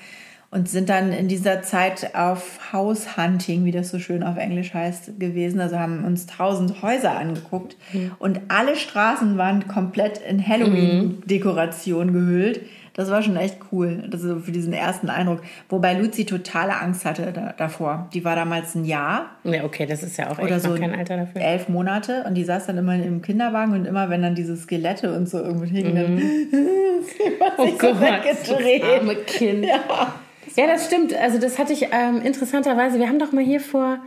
Und 0.50 0.68
sind 0.68 0.90
dann 0.90 1.12
in 1.12 1.28
dieser 1.28 1.62
Zeit 1.62 2.14
auf 2.14 2.74
House-Hunting, 2.74 3.64
wie 3.64 3.70
das 3.70 3.88
so 3.88 3.98
schön 3.98 4.22
auf 4.22 4.36
Englisch 4.36 4.74
heißt, 4.74 5.18
gewesen. 5.18 5.60
Also 5.60 5.78
haben 5.78 6.04
uns 6.04 6.26
tausend 6.26 6.82
Häuser 6.82 7.16
angeguckt. 7.16 7.76
Und 8.18 8.40
alle 8.48 8.76
Straßen 8.76 9.38
waren 9.38 9.66
komplett 9.66 10.18
in 10.18 10.46
Halloween-Dekoration 10.46 12.12
gehüllt. 12.12 12.60
Das 12.94 13.10
war 13.10 13.22
schon 13.22 13.36
echt 13.36 13.56
cool. 13.72 14.04
Das 14.10 14.20
ist 14.22 14.28
so 14.28 14.38
für 14.38 14.52
diesen 14.52 14.72
ersten 14.72 15.08
Eindruck. 15.08 15.40
Wobei 15.68 15.94
Luzi 15.94 16.26
totale 16.26 16.78
Angst 16.78 17.04
hatte 17.04 17.32
da, 17.32 17.54
davor. 17.56 18.08
Die 18.12 18.24
war 18.24 18.36
damals 18.36 18.74
ein 18.74 18.84
Jahr 18.84 19.30
Ja, 19.44 19.64
okay, 19.64 19.86
das 19.86 20.02
ist 20.02 20.18
ja 20.18 20.26
auch 20.26 20.38
echt 20.38 20.42
oder 20.46 20.60
so 20.60 20.70
noch 20.70 20.78
kein 20.78 20.94
Alter 20.94 21.16
dafür. 21.16 21.40
elf 21.40 21.68
Monate 21.68 22.24
und 22.26 22.34
die 22.34 22.44
saß 22.44 22.66
dann 22.66 22.78
immer 22.78 22.94
im 22.94 23.22
Kinderwagen 23.22 23.72
und 23.72 23.86
immer, 23.86 24.10
wenn 24.10 24.22
dann 24.22 24.34
diese 24.34 24.56
Skelette 24.56 25.14
und 25.16 25.28
so 25.28 25.38
irgendwo 25.38 25.64
hingen, 25.64 25.94
dann 25.94 26.22
Oh 27.58 27.64
sich 27.64 27.80
so 27.80 28.00
weggedreht. 28.00 28.82
das 28.82 29.00
arme 29.00 29.14
Kind. 29.16 29.64
Ja. 29.64 30.14
Ja, 30.56 30.66
das 30.66 30.86
stimmt. 30.86 31.14
Also 31.14 31.38
das 31.38 31.58
hatte 31.58 31.72
ich 31.72 31.88
ähm, 31.92 32.20
interessanterweise. 32.22 32.98
Wir 32.98 33.08
haben 33.08 33.18
doch 33.18 33.32
mal 33.32 33.42
hier 33.42 33.60
vor, 33.60 33.98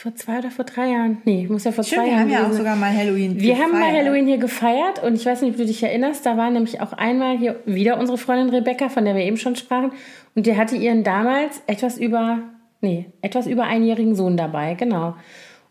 vor 0.00 0.14
zwei 0.14 0.38
oder 0.38 0.50
vor 0.50 0.64
drei 0.64 0.90
Jahren? 0.90 1.18
Nee, 1.24 1.46
muss 1.48 1.64
ja 1.64 1.72
vor 1.72 1.84
Stimmt, 1.84 2.00
zwei 2.00 2.06
wir 2.06 2.12
Jahren 2.12 2.22
haben 2.22 2.30
ja 2.30 2.46
auch 2.48 2.52
sogar 2.52 2.76
mal 2.76 2.96
Halloween 2.96 3.38
Wir 3.38 3.58
haben 3.58 3.72
mal 3.72 3.80
gefeiert. 3.80 4.06
Halloween 4.06 4.26
hier 4.26 4.38
gefeiert 4.38 5.02
und 5.02 5.14
ich 5.14 5.26
weiß 5.26 5.42
nicht, 5.42 5.52
ob 5.52 5.56
du 5.58 5.66
dich 5.66 5.82
erinnerst, 5.82 6.24
da 6.24 6.36
war 6.36 6.50
nämlich 6.50 6.80
auch 6.80 6.92
einmal 6.92 7.36
hier 7.38 7.60
wieder 7.66 7.98
unsere 7.98 8.18
Freundin 8.18 8.50
Rebecca, 8.50 8.88
von 8.88 9.04
der 9.04 9.14
wir 9.14 9.22
eben 9.22 9.36
schon 9.36 9.54
sprachen, 9.56 9.92
und 10.34 10.46
die 10.46 10.56
hatte 10.56 10.76
ihren 10.76 11.04
damals 11.04 11.62
etwas 11.66 11.98
über, 11.98 12.38
nee, 12.80 13.06
etwas 13.20 13.46
über 13.46 13.64
einjährigen 13.64 14.14
Sohn 14.14 14.36
dabei, 14.36 14.74
genau. 14.74 15.14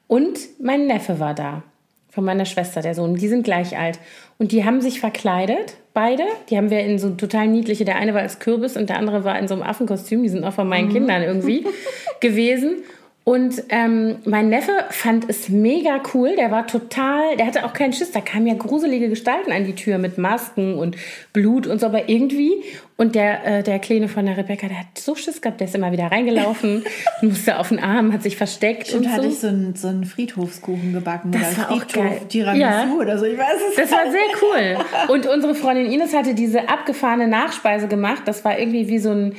Und 0.08 0.40
mein 0.60 0.86
Neffe 0.86 1.20
war 1.20 1.34
da, 1.34 1.64
von 2.10 2.26
meiner 2.26 2.46
Schwester, 2.46 2.82
der 2.82 2.94
Sohn, 2.94 3.16
die 3.16 3.28
sind 3.28 3.44
gleich 3.44 3.78
alt. 3.78 3.98
Und 4.38 4.52
die 4.52 4.66
haben 4.66 4.82
sich 4.82 5.00
verkleidet, 5.00 5.78
beide. 5.94 6.24
Die 6.50 6.58
haben 6.58 6.70
wir 6.70 6.82
in 6.82 7.00
so 7.00 7.12
total 7.12 7.48
niedliche, 7.48 7.86
der 7.86 7.96
eine 7.96 8.14
war 8.14 8.22
als 8.22 8.40
Kürbis 8.40 8.76
und 8.78 8.90
der 8.90 8.98
andere 8.98 9.24
war 9.24 9.40
in 9.40 9.48
so 9.48 9.54
einem 9.54 9.64
Affenkostüm, 9.64 10.22
die 10.22 10.30
sind 10.30 10.44
auch 10.44 10.54
von 10.54 10.68
meinen 10.68 10.90
Kindern 10.90 11.24
irgendwie 11.24 11.66
gewesen. 12.20 12.84
Und 13.24 13.64
ähm, 13.70 14.16
mein 14.26 14.50
Neffe 14.50 14.72
fand 14.90 15.30
es 15.30 15.48
mega 15.48 16.02
cool. 16.16 16.36
Der 16.36 16.50
war 16.50 16.66
total, 16.66 17.38
der 17.38 17.46
hatte 17.46 17.66
auch 17.66 17.74
keinen 17.74 17.94
Schiss. 17.94 18.12
Da 18.12 18.20
kamen 18.20 18.48
ja 18.48 18.56
gruselige 18.56 19.10
Gestalten 19.10 19.52
an 19.52 19.64
die 19.64 19.76
Tür 19.76 20.00
mit 20.00 20.18
Masken 20.18 20.74
und 20.74 20.96
Blut 21.32 21.68
und 21.68 21.80
so, 21.80 21.86
aber 21.86 22.10
irgendwie. 22.10 22.64
Und 22.98 23.14
der, 23.14 23.46
äh, 23.46 23.64
der 23.64 23.78
Kleine 23.78 24.08
von 24.08 24.26
der 24.26 24.38
Rebecca, 24.38 24.68
der 24.68 24.80
hat 24.80 24.98
so 24.98 25.14
Schiss 25.14 25.40
gehabt, 25.40 25.60
der 25.60 25.68
ist 25.68 25.76
immer 25.76 25.92
wieder 25.92 26.12
reingelaufen, 26.12 26.84
musste 27.22 27.60
auf 27.60 27.70
den 27.70 27.80
Arm, 27.80 28.12
hat 28.12 28.24
sich 28.24 28.38
versteckt 28.38 28.92
Und 28.92 29.06
und 29.06 29.12
hatte 29.12 29.24
so. 29.24 29.30
ich 29.30 29.40
so 29.40 29.48
einen, 29.48 29.76
so 29.76 29.88
einen 29.88 30.06
Friedhofskuchen 30.06 30.92
gebacken. 30.94 31.32
Das 31.32 31.54
oder 31.54 31.58
war 31.58 31.72
auch 31.72 31.82
Friedhof 31.84 32.04
geil. 32.04 32.22
Tiramisu 32.28 32.60
Ja. 32.60 32.92
oder 33.00 33.20
so, 33.20 33.26
ich 33.26 33.38
weiß 33.38 33.58
es 33.70 33.76
Das 33.76 33.92
war 33.92 34.12
sehr 34.12 34.20
cool. 34.42 34.86
Und 35.16 35.28
unsere 35.28 35.54
Freundin 35.54 35.92
Ines 35.92 36.16
hatte 36.16 36.34
diese 36.34 36.68
abgefahrene 36.70 37.28
Nachspeise 37.28 37.88
gemacht. 37.88 38.24
Das 38.26 38.44
war 38.46 38.58
irgendwie 38.58 38.88
wie 38.88 39.00
so 39.00 39.12
ein, 39.12 39.36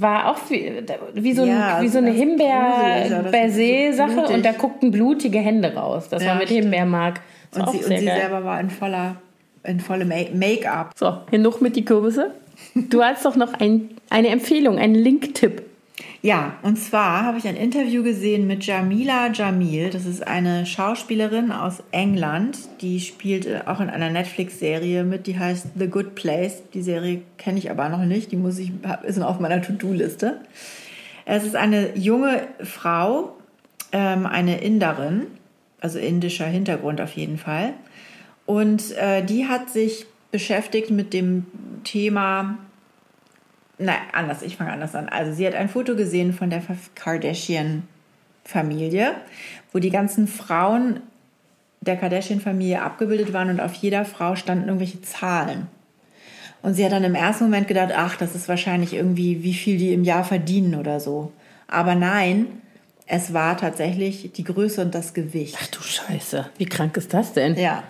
war 0.00 0.30
auch 0.30 0.38
wie, 0.48 0.72
wie 1.14 1.32
so, 1.32 1.42
ein, 1.42 1.48
Ja, 1.48 1.78
wie 1.82 1.88
so 1.88 1.98
eine 1.98 2.10
Himbeer-Baiser-Sache 2.10 4.12
blutig. 4.12 4.34
und 4.36 4.44
da 4.44 4.52
guckten 4.52 4.90
blutige 4.90 5.38
Hände 5.38 5.74
raus. 5.74 6.08
Das 6.08 6.22
Ja, 6.22 6.30
war 6.30 6.36
mit 6.36 6.48
stimmt. 6.48 6.62
Himbeermark. 6.64 7.20
Das 7.52 7.62
Und 7.62 7.72
sie, 7.72 7.78
und 7.92 7.98
sie 7.98 8.04
selber 8.04 8.44
war 8.44 8.60
in 8.60 8.70
voller, 8.70 9.16
in 9.64 9.80
vollem 9.80 10.08
Ma- 10.08 10.14
Make-up. 10.34 10.92
So, 10.96 11.18
genug 11.30 11.60
mit 11.62 11.76
die 11.76 11.84
Kürbisse. 11.84 12.32
Du 12.74 13.02
hast 13.02 13.24
doch 13.24 13.36
noch 13.36 13.54
ein, 13.60 13.90
eine 14.10 14.28
Empfehlung, 14.28 14.78
einen 14.78 14.94
Link-Tipp. 14.94 15.62
Ja, 16.20 16.56
und 16.62 16.76
zwar 16.76 17.24
habe 17.24 17.38
ich 17.38 17.48
ein 17.48 17.56
Interview 17.56 18.02
gesehen 18.02 18.46
mit 18.46 18.66
Jamila 18.66 19.30
Jamil. 19.32 19.90
Das 19.90 20.04
ist 20.04 20.26
eine 20.26 20.66
Schauspielerin 20.66 21.52
aus 21.52 21.82
England. 21.90 22.58
Die 22.80 23.00
spielt 23.00 23.46
äh, 23.46 23.60
auch 23.64 23.80
in 23.80 23.88
einer 23.88 24.10
Netflix-Serie 24.10 25.04
mit, 25.04 25.26
die 25.26 25.38
heißt 25.38 25.68
The 25.78 25.88
Good 25.88 26.14
Place. 26.14 26.62
Die 26.74 26.82
Serie 26.82 27.22
kenne 27.38 27.58
ich 27.58 27.70
aber 27.70 27.88
noch 27.88 28.04
nicht. 28.04 28.30
Die 28.30 28.36
muss 28.36 28.58
ich, 28.58 28.72
ist 29.04 29.20
auf 29.22 29.40
meiner 29.40 29.62
To-Do-Liste. 29.62 30.40
Es 31.24 31.44
ist 31.44 31.56
eine 31.56 31.96
junge 31.96 32.46
Frau, 32.62 33.34
ähm, 33.92 34.26
eine 34.26 34.60
Inderin, 34.60 35.26
also 35.80 35.98
indischer 35.98 36.46
Hintergrund 36.46 37.00
auf 37.00 37.12
jeden 37.12 37.38
Fall. 37.38 37.72
Und 38.44 38.92
äh, 38.96 39.24
die 39.24 39.46
hat 39.46 39.70
sich 39.70 40.06
beschäftigt 40.30 40.90
mit 40.90 41.14
dem 41.14 41.46
Thema 41.84 42.58
Nein, 43.78 43.98
anders, 44.12 44.42
ich 44.42 44.56
fange 44.56 44.72
anders 44.72 44.94
an. 44.94 45.08
Also 45.08 45.32
sie 45.32 45.44
hat 45.46 45.54
ein 45.54 45.68
Foto 45.68 45.94
gesehen 45.96 46.32
von 46.32 46.50
der 46.50 46.62
Kardashian-Familie, 46.94 49.14
wo 49.72 49.78
die 49.78 49.90
ganzen 49.90 50.28
Frauen 50.28 51.00
der 51.80 51.96
Kardashian-Familie 51.96 52.82
abgebildet 52.82 53.32
waren 53.32 53.50
und 53.50 53.60
auf 53.60 53.74
jeder 53.74 54.04
Frau 54.04 54.34
standen 54.34 54.66
irgendwelche 54.68 55.02
Zahlen. 55.02 55.68
Und 56.62 56.74
sie 56.74 56.84
hat 56.84 56.92
dann 56.92 57.04
im 57.04 57.14
ersten 57.14 57.44
Moment 57.44 57.68
gedacht, 57.68 57.92
ach, 57.94 58.16
das 58.16 58.34
ist 58.34 58.48
wahrscheinlich 58.48 58.94
irgendwie, 58.94 59.44
wie 59.44 59.54
viel 59.54 59.78
die 59.78 59.92
im 59.92 60.02
Jahr 60.04 60.24
verdienen 60.24 60.74
oder 60.74 60.98
so. 60.98 61.30
Aber 61.68 61.94
nein, 61.94 62.46
es 63.06 63.32
war 63.32 63.56
tatsächlich 63.56 64.32
die 64.32 64.44
Größe 64.44 64.82
und 64.82 64.94
das 64.94 65.14
Gewicht. 65.14 65.56
Ach 65.60 65.66
du 65.68 65.80
Scheiße, 65.80 66.50
wie 66.58 66.66
krank 66.66 66.96
ist 66.96 67.14
das 67.14 67.32
denn? 67.32 67.56
Ja. 67.56 67.84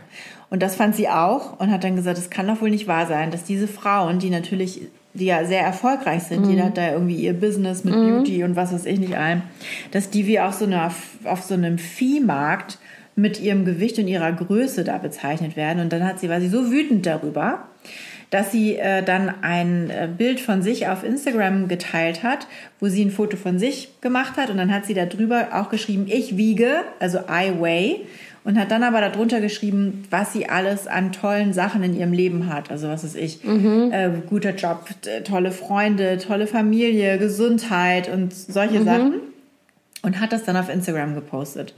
Und 0.51 0.63
das 0.63 0.77
fand 0.77 0.95
sie 0.95 1.09
auch 1.09 1.59
und 1.59 1.71
hat 1.71 1.85
dann 1.85 1.97
gesagt, 1.97 2.19
es 2.19 2.31
kann 2.31 2.47
doch 2.47 2.61
wohl 2.61 2.71
nicht 2.71 2.87
wahr 2.87 3.07
sein, 3.07 3.31
dass 3.31 3.45
diese 3.45 3.67
Frauen, 3.67 4.19
die 4.19 4.31
natürlich, 4.31 4.83
die 5.17 5.27
ja 5.27 5.45
sehr 5.45 5.63
erfolgreich 5.63 6.25
sind, 6.25 6.47
jeder 6.47 6.65
hat 6.65 6.77
da 6.77 6.93
irgendwie 6.93 7.17
ihr 7.17 7.33
Business 7.33 7.85
mit 7.85 7.95
Beauty 7.95 8.45
und 8.45 8.57
was 8.57 8.73
weiß 8.73 8.87
ich 8.87 8.99
nicht 8.99 9.17
allem, 9.17 9.43
dass 9.91 10.11
die 10.11 10.27
wie 10.27 10.41
auf 10.41 10.55
so, 10.55 10.65
einer, 10.65 10.93
auf 11.25 11.43
so 11.43 11.55
einem 11.55 11.79
Viehmarkt 11.79 12.79
mit 13.17 13.41
ihrem 13.41 13.65
Gewicht 13.65 13.99
und 13.99 14.09
ihrer 14.09 14.31
Größe 14.33 14.85
da 14.85 14.99
bezeichnet 14.99 15.57
werden. 15.57 15.81
Und 15.81 15.93
dann 15.93 16.05
hat 16.05 16.21
sie, 16.21 16.29
war 16.29 16.41
sie 16.41 16.49
so 16.49 16.71
wütend 16.71 17.07
darüber, 17.07 17.69
dass 18.31 18.53
sie 18.53 18.77
äh, 18.77 19.03
dann 19.03 19.33
ein 19.43 19.89
äh, 19.89 20.09
Bild 20.15 20.41
von 20.41 20.61
sich 20.61 20.89
auf 20.89 21.03
Instagram 21.03 21.69
geteilt 21.69 22.23
hat, 22.23 22.47
wo 22.79 22.89
sie 22.89 23.05
ein 23.05 23.11
Foto 23.11 23.37
von 23.37 23.59
sich 23.59 24.01
gemacht 24.03 24.37
hat. 24.37 24.51
Und 24.51 24.59
dann 24.59 24.73
hat 24.73 24.85
sie 24.85 24.95
darüber 24.95 25.49
auch 25.53 25.71
geschrieben, 25.71 26.07
ich 26.09 26.37
wiege, 26.37 26.83
also 26.99 27.21
I 27.21 27.53
weigh 27.59 28.01
und 28.47 28.57
hat 28.61 28.71
dann 28.71 28.85
aber 28.85 29.01
darunter 29.01 29.41
geschrieben, 29.41 30.05
was 30.09 30.33
sie 30.33 30.49
alles 30.49 30.87
an 30.87 31.11
tollen 31.11 31.53
Sachen 31.53 31.83
in 31.83 31.97
ihrem 31.97 32.13
Leben 32.13 32.47
hat. 32.47 32.71
Also 32.71 32.87
was 32.87 33.03
ist 33.03 33.17
ich, 33.17 33.45
äh, 33.91 34.09
guter 34.29 34.55
Job, 34.55 34.87
tolle 35.25 35.51
Freunde, 35.51 36.19
tolle 36.19 36.47
Familie, 36.47 37.19
Gesundheit 37.19 38.09
und 38.09 38.33
solche 38.33 38.85
Sachen. 38.85 39.15
Und 40.03 40.21
hat 40.21 40.33
das 40.33 40.45
dann 40.45 40.57
auf 40.57 40.69
Instagram 40.69 41.17
gepostet. 41.17 41.75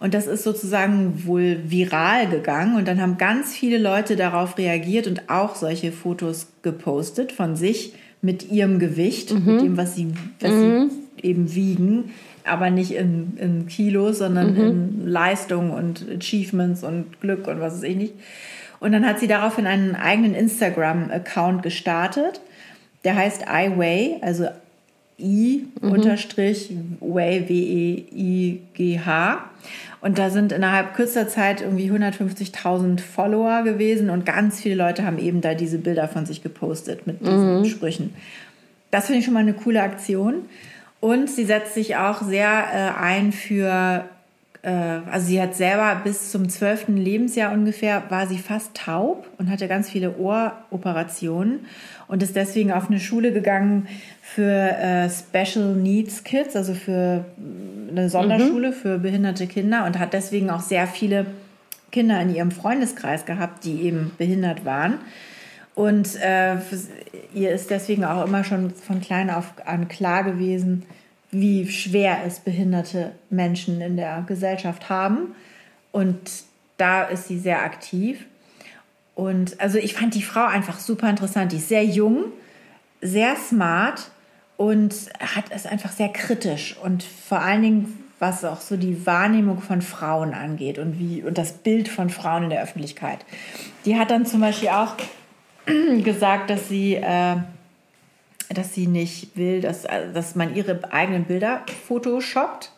Und 0.00 0.12
das 0.12 0.26
ist 0.26 0.44
sozusagen 0.44 1.24
wohl 1.24 1.60
viral 1.64 2.28
gegangen. 2.28 2.76
Und 2.76 2.86
dann 2.88 3.00
haben 3.00 3.16
ganz 3.16 3.54
viele 3.54 3.78
Leute 3.78 4.14
darauf 4.14 4.58
reagiert 4.58 5.06
und 5.06 5.30
auch 5.30 5.54
solche 5.54 5.92
Fotos 5.92 6.48
gepostet 6.60 7.32
von 7.32 7.56
sich 7.56 7.94
mit 8.20 8.50
ihrem 8.50 8.78
Gewicht, 8.78 9.32
mit 9.32 9.62
dem, 9.62 9.78
was 9.78 9.94
sie, 9.94 10.08
was 10.40 10.50
sie 10.50 10.90
eben 11.22 11.54
wiegen, 11.54 12.10
aber 12.44 12.70
nicht 12.70 12.92
in, 12.92 13.36
in 13.36 13.66
Kilos, 13.66 14.18
sondern 14.18 14.56
in 14.56 15.06
Leistung 15.06 15.70
und 15.70 16.04
Achievements 16.10 16.82
und 16.82 17.20
Glück 17.20 17.46
und 17.48 17.60
was 17.60 17.76
weiß 17.76 17.82
ich 17.84 17.96
nicht. 17.96 18.14
Und 18.80 18.92
dann 18.92 19.06
hat 19.06 19.20
sie 19.20 19.28
daraufhin 19.28 19.66
einen 19.66 19.94
eigenen 19.94 20.34
Instagram-Account 20.34 21.62
gestartet. 21.62 22.40
Der 23.04 23.16
heißt 23.16 23.44
iWay, 23.48 24.16
also 24.22 24.48
I 25.20 25.66
unterstrich 25.80 26.70
Way, 27.00 27.48
W-E-I-G-H. 27.48 29.50
Und 30.00 30.18
da 30.18 30.30
sind 30.30 30.50
innerhalb 30.50 30.94
kürzester 30.94 31.28
Zeit 31.28 31.60
irgendwie 31.60 31.90
150.000 31.90 33.00
Follower 33.00 33.62
gewesen 33.62 34.10
und 34.10 34.26
ganz 34.26 34.60
viele 34.60 34.74
Leute 34.74 35.04
haben 35.04 35.18
eben 35.18 35.40
da 35.40 35.54
diese 35.54 35.78
Bilder 35.78 36.08
von 36.08 36.26
sich 36.26 36.42
gepostet 36.42 37.06
mit 37.06 37.20
diesen 37.20 37.64
Sprüchen. 37.66 38.12
Das 38.90 39.06
finde 39.06 39.20
ich 39.20 39.24
schon 39.24 39.34
mal 39.34 39.40
eine 39.40 39.54
coole 39.54 39.80
Aktion. 39.80 40.46
Und 41.02 41.28
sie 41.28 41.44
setzt 41.44 41.74
sich 41.74 41.96
auch 41.96 42.22
sehr 42.22 42.46
äh, 42.48 42.96
ein 42.96 43.32
für, 43.32 44.04
äh, 44.62 44.70
also 44.70 45.26
sie 45.26 45.42
hat 45.42 45.56
selber 45.56 46.00
bis 46.04 46.30
zum 46.30 46.48
12. 46.48 46.90
Lebensjahr 46.90 47.52
ungefähr, 47.52 48.04
war 48.08 48.28
sie 48.28 48.38
fast 48.38 48.74
taub 48.74 49.26
und 49.36 49.50
hatte 49.50 49.66
ganz 49.66 49.90
viele 49.90 50.16
Ohroperationen 50.16 51.66
und 52.06 52.22
ist 52.22 52.36
deswegen 52.36 52.70
auf 52.70 52.88
eine 52.88 53.00
Schule 53.00 53.32
gegangen 53.32 53.88
für 54.22 54.44
äh, 54.48 55.10
Special 55.10 55.74
Needs 55.74 56.22
Kids, 56.22 56.54
also 56.54 56.72
für 56.72 57.24
eine 57.90 58.08
Sonderschule 58.08 58.72
für 58.72 59.00
behinderte 59.00 59.48
Kinder 59.48 59.84
und 59.86 59.98
hat 59.98 60.12
deswegen 60.12 60.50
auch 60.50 60.60
sehr 60.60 60.86
viele 60.86 61.26
Kinder 61.90 62.20
in 62.22 62.32
ihrem 62.32 62.52
Freundeskreis 62.52 63.26
gehabt, 63.26 63.64
die 63.64 63.82
eben 63.82 64.12
behindert 64.18 64.64
waren. 64.64 65.00
Und 65.74 66.16
äh, 66.16 66.56
ihr 67.34 67.50
ist 67.50 67.70
deswegen 67.70 68.04
auch 68.04 68.24
immer 68.26 68.44
schon 68.44 68.70
von 68.70 69.00
klein 69.00 69.30
auf 69.30 69.54
an 69.64 69.88
klar 69.88 70.22
gewesen, 70.22 70.84
wie 71.30 71.66
schwer 71.70 72.18
es 72.26 72.40
behinderte 72.40 73.12
Menschen 73.30 73.80
in 73.80 73.96
der 73.96 74.22
Gesellschaft 74.26 74.90
haben. 74.90 75.34
Und 75.90 76.18
da 76.76 77.04
ist 77.04 77.28
sie 77.28 77.38
sehr 77.38 77.62
aktiv. 77.62 78.26
Und 79.14 79.60
also 79.60 79.78
ich 79.78 79.94
fand 79.94 80.14
die 80.14 80.22
Frau 80.22 80.44
einfach 80.44 80.78
super 80.78 81.08
interessant. 81.08 81.52
Die 81.52 81.56
ist 81.56 81.68
sehr 81.68 81.84
jung, 81.84 82.24
sehr 83.00 83.36
smart 83.36 84.10
und 84.56 84.94
hat 85.18 85.46
es 85.50 85.66
einfach 85.66 85.92
sehr 85.92 86.10
kritisch 86.10 86.76
und 86.82 87.02
vor 87.02 87.40
allen 87.40 87.62
Dingen 87.62 87.98
was 88.18 88.44
auch 88.44 88.60
so 88.60 88.76
die 88.76 89.04
Wahrnehmung 89.04 89.60
von 89.60 89.82
Frauen 89.82 90.32
angeht 90.32 90.78
und 90.78 91.00
wie 91.00 91.22
und 91.22 91.36
das 91.38 91.54
Bild 91.54 91.88
von 91.88 92.08
Frauen 92.08 92.44
in 92.44 92.50
der 92.50 92.62
Öffentlichkeit. 92.62 93.18
Die 93.84 93.98
hat 93.98 94.12
dann 94.12 94.26
zum 94.26 94.40
Beispiel 94.40 94.68
auch 94.68 94.94
gesagt, 96.02 96.50
dass 96.50 96.68
sie 96.68 96.94
äh, 96.94 97.36
dass 98.54 98.74
sie 98.74 98.86
nicht 98.86 99.36
will, 99.36 99.60
dass, 99.60 99.86
dass 100.14 100.34
man 100.34 100.54
ihre 100.54 100.80
eigenen 100.92 101.24
Bilder 101.24 101.62
photoshoppt. 101.86 102.70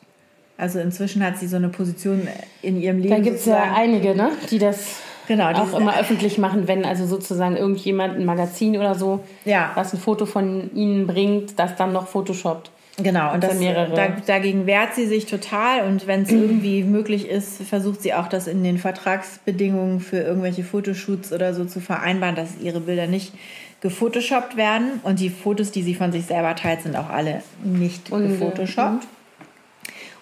Also 0.56 0.78
inzwischen 0.78 1.24
hat 1.24 1.38
sie 1.38 1.48
so 1.48 1.56
eine 1.56 1.68
Position 1.68 2.28
in 2.62 2.80
ihrem 2.80 2.98
Leben. 2.98 3.10
Da 3.10 3.18
gibt 3.18 3.38
es 3.38 3.46
ja 3.46 3.72
einige, 3.74 4.14
ne? 4.14 4.30
die 4.50 4.58
das 4.58 4.98
genau, 5.26 5.50
auch 5.50 5.76
immer 5.76 5.98
öffentlich 5.98 6.38
machen, 6.38 6.68
wenn 6.68 6.84
also 6.84 7.06
sozusagen 7.06 7.56
irgendjemand 7.56 8.16
ein 8.16 8.24
Magazin 8.24 8.76
oder 8.76 8.94
so, 8.94 9.20
ja. 9.44 9.72
was 9.74 9.92
ein 9.92 9.98
Foto 9.98 10.26
von 10.26 10.70
ihnen 10.74 11.06
bringt, 11.08 11.58
das 11.58 11.74
dann 11.74 11.92
noch 11.92 12.06
photoshoppt. 12.06 12.70
Genau, 12.96 13.34
und 13.34 13.42
das, 13.42 13.58
da, 13.58 14.08
dagegen 14.24 14.66
wehrt 14.66 14.94
sie 14.94 15.06
sich 15.06 15.26
total 15.26 15.88
und 15.88 16.06
wenn 16.06 16.22
es 16.22 16.30
irgendwie 16.30 16.84
möglich 16.84 17.28
ist, 17.28 17.62
versucht 17.62 18.02
sie 18.02 18.14
auch 18.14 18.28
das 18.28 18.46
in 18.46 18.62
den 18.62 18.78
Vertragsbedingungen 18.78 20.00
für 20.00 20.18
irgendwelche 20.18 20.62
Fotoshoots 20.62 21.32
oder 21.32 21.54
so 21.54 21.64
zu 21.64 21.80
vereinbaren, 21.80 22.36
dass 22.36 22.50
ihre 22.60 22.80
Bilder 22.80 23.06
nicht 23.06 23.32
gefotoshoppt 23.80 24.56
werden. 24.56 25.00
Und 25.02 25.20
die 25.20 25.28
Fotos, 25.28 25.70
die 25.70 25.82
sie 25.82 25.94
von 25.94 26.12
sich 26.12 26.26
selber 26.26 26.54
teilt, 26.54 26.82
sind 26.82 26.96
auch 26.96 27.10
alle 27.10 27.42
nicht 27.62 28.10
gefotoshoppt. 28.10 29.06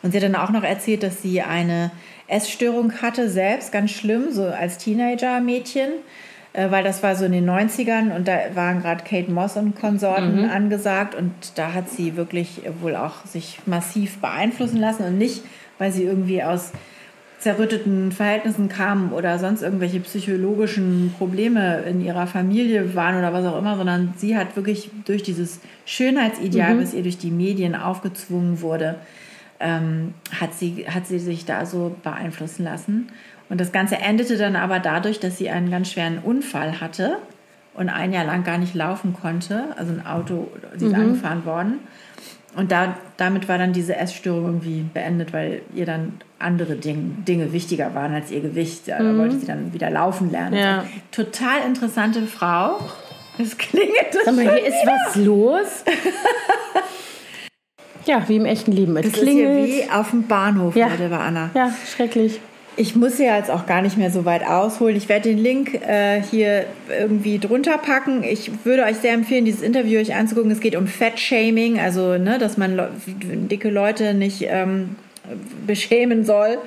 Und 0.03 0.11
sie 0.11 0.17
hat 0.17 0.25
dann 0.25 0.35
auch 0.35 0.51
noch 0.51 0.65
erzählt, 0.65 1.03
dass 1.03 1.23
sie 1.23 1.43
eine 1.43 1.93
Essstörung 2.27 3.03
hatte, 3.03 3.29
selbst 3.29 3.71
ganz 3.71 3.93
schlimm, 3.93 4.33
so 4.33 4.45
als 4.45 4.79
Teenager-Mädchen 4.79 5.91
äh, 6.53 6.71
weil 6.71 6.85
das 6.85 7.03
war 7.03 7.17
so 7.17 7.25
in 7.25 7.33
den 7.33 7.49
90ern 7.49 8.15
und 8.15 8.29
da 8.29 8.39
waren 8.55 8.83
gerade 8.83 9.05
Kate 9.05 9.31
Moss 9.31 9.57
und 9.57 9.75
Konsorten 9.75 10.43
mhm. 10.43 10.51
angesagt 10.51 11.15
und 11.15 11.33
da 11.57 11.73
hat 11.73 11.89
sie 11.89 12.17
wirklich 12.17 12.63
wohl 12.81 12.97
auch 12.97 13.25
sich 13.25 13.59
massiv 13.67 14.19
beeinflussen 14.19 14.79
lassen 14.79 15.05
und 15.05 15.19
nicht, 15.19 15.43
weil 15.79 15.93
sie 15.93 16.05
irgendwie 16.05 16.43
aus 16.43 16.73
zerrütteten 17.43 18.13
Verhältnissen 18.13 18.69
kam 18.69 19.13
oder 19.13 19.39
sonst 19.41 19.63
irgendwelche 19.63 19.99
psychologischen 19.99 21.13
Probleme 21.19 21.81
in 21.81 22.01
ihrer 22.01 22.29
Familie 22.29 22.95
waren 22.95 23.19
oder 23.19 23.33
was 23.33 23.45
auch 23.45 23.59
immer, 23.59 23.77
sondern 23.77 24.15
sie 24.17 24.37
hat 24.37 24.55
wirklich 24.55 24.91
durch 25.07 25.25
dieses 25.25 25.59
Schönheitsideal, 25.85 26.77
mhm. 26.77 26.83
was 26.83 26.95
ihr 26.95 27.03
durch 27.03 27.19
die 27.19 27.33
Medien 27.33 27.75
aufgezwungen 27.75 28.61
wurde, 28.61 28.95
ähm, 29.59 30.15
hat, 30.41 30.55
sie, 30.55 30.87
hat 30.89 31.09
sie 31.09 31.19
sich 31.19 31.45
da 31.45 31.67
so 31.67 31.97
beeinflussen 32.05 32.63
lassen. 32.63 33.09
Und 33.53 33.61
das 33.61 33.71
Ganze 33.71 33.97
endete 33.97 34.39
dann 34.39 34.57
aber 34.57 34.79
dadurch, 34.79 35.21
dass 35.21 35.37
sie 35.37 35.51
einen 35.51 35.71
ganz 35.71 35.91
schweren 35.91 36.21
Unfall 36.21 36.81
hatte 36.81 37.19
und 37.75 37.91
ein 37.91 38.15
Jahr 38.15 38.25
lang 38.25 38.45
gar 38.45 38.57
nicht 38.57 38.75
laufen 38.75 39.13
konnte. 39.13 39.65
Also 39.77 39.93
ein 39.93 40.07
Auto, 40.07 40.51
sie 40.79 40.87
ist 40.87 40.93
mhm. 40.93 41.01
angefahren 41.01 41.45
worden. 41.45 41.81
Und 42.57 42.73
da, 42.73 42.97
damit 43.19 43.51
war 43.51 43.59
dann 43.59 43.75
diese 43.75 43.95
Essstörung 43.95 44.47
irgendwie 44.47 44.87
beendet, 44.95 45.35
weil 45.35 45.61
ihr 45.75 45.85
dann 45.85 46.15
andere 46.39 46.77
Ding, 46.77 47.27
Dinge 47.29 47.53
wichtiger 47.53 47.95
waren 47.95 48.15
als 48.15 48.31
ihr 48.31 48.41
Gewicht. 48.41 48.89
Da 48.89 49.03
mhm. 49.03 49.19
wollte 49.19 49.39
sie 49.39 49.47
dann 49.47 49.75
wieder 49.75 49.91
laufen 49.91 50.31
lernen. 50.31 50.57
Ja. 50.57 50.87
Total 51.11 51.61
interessante 51.67 52.23
Frau. 52.23 52.79
Es 53.39 53.59
klingelt. 53.59 54.17
Sag 54.25 54.35
mal, 54.35 54.45
hier 54.45 54.67
ist 54.67 54.87
was 54.87 55.17
los. 55.17 55.85
ja, 58.07 58.27
wie 58.31 58.37
im 58.37 58.47
echten 58.47 58.73
Leben. 58.73 58.97
Es 58.97 59.13
das 59.13 59.21
klingelt. 59.21 59.69
ist 59.69 59.75
hier 59.75 59.85
wie 59.89 59.91
auf 59.91 60.09
dem 60.09 60.27
Bahnhof, 60.27 60.75
ja. 60.75 60.89
Leute, 60.89 61.11
war 61.11 61.21
Anna. 61.21 61.51
Ja, 61.55 61.71
schrecklich. 61.95 62.41
Ich 62.77 62.97
muss 62.97 63.19
ja 63.19 63.37
jetzt 63.37 63.51
auch 63.51 63.67
gar 63.67 63.83
nicht 63.83 63.99
mehr 63.99 64.11
so 64.11 64.25
weit 64.25 64.47
ausholen. 64.47 64.97
Ich 64.97 65.09
werde 65.09 65.29
den 65.29 65.39
Link 65.39 65.75
äh, 65.75 66.23
hier 66.23 66.65
irgendwie 66.89 67.39
drunter 67.39 67.77
packen. 67.77 68.23
Ich 68.25 68.51
würde 68.65 68.85
euch 68.85 68.97
sehr 68.97 69.13
empfehlen, 69.13 69.45
dieses 69.45 69.61
Interview 69.63 70.01
euch 70.01 70.15
anzugucken. 70.15 70.51
Es 70.51 70.61
geht 70.61 70.75
um 70.77 70.87
Fat-Shaming, 70.87 71.79
also 71.79 72.17
ne, 72.17 72.39
dass 72.39 72.57
man 72.57 72.77
le 72.77 72.91
dicke 73.05 73.69
Leute 73.69 74.15
nicht 74.15 74.47
ähm, 74.49 74.97
beschämen 75.67 76.25
soll. 76.25 76.59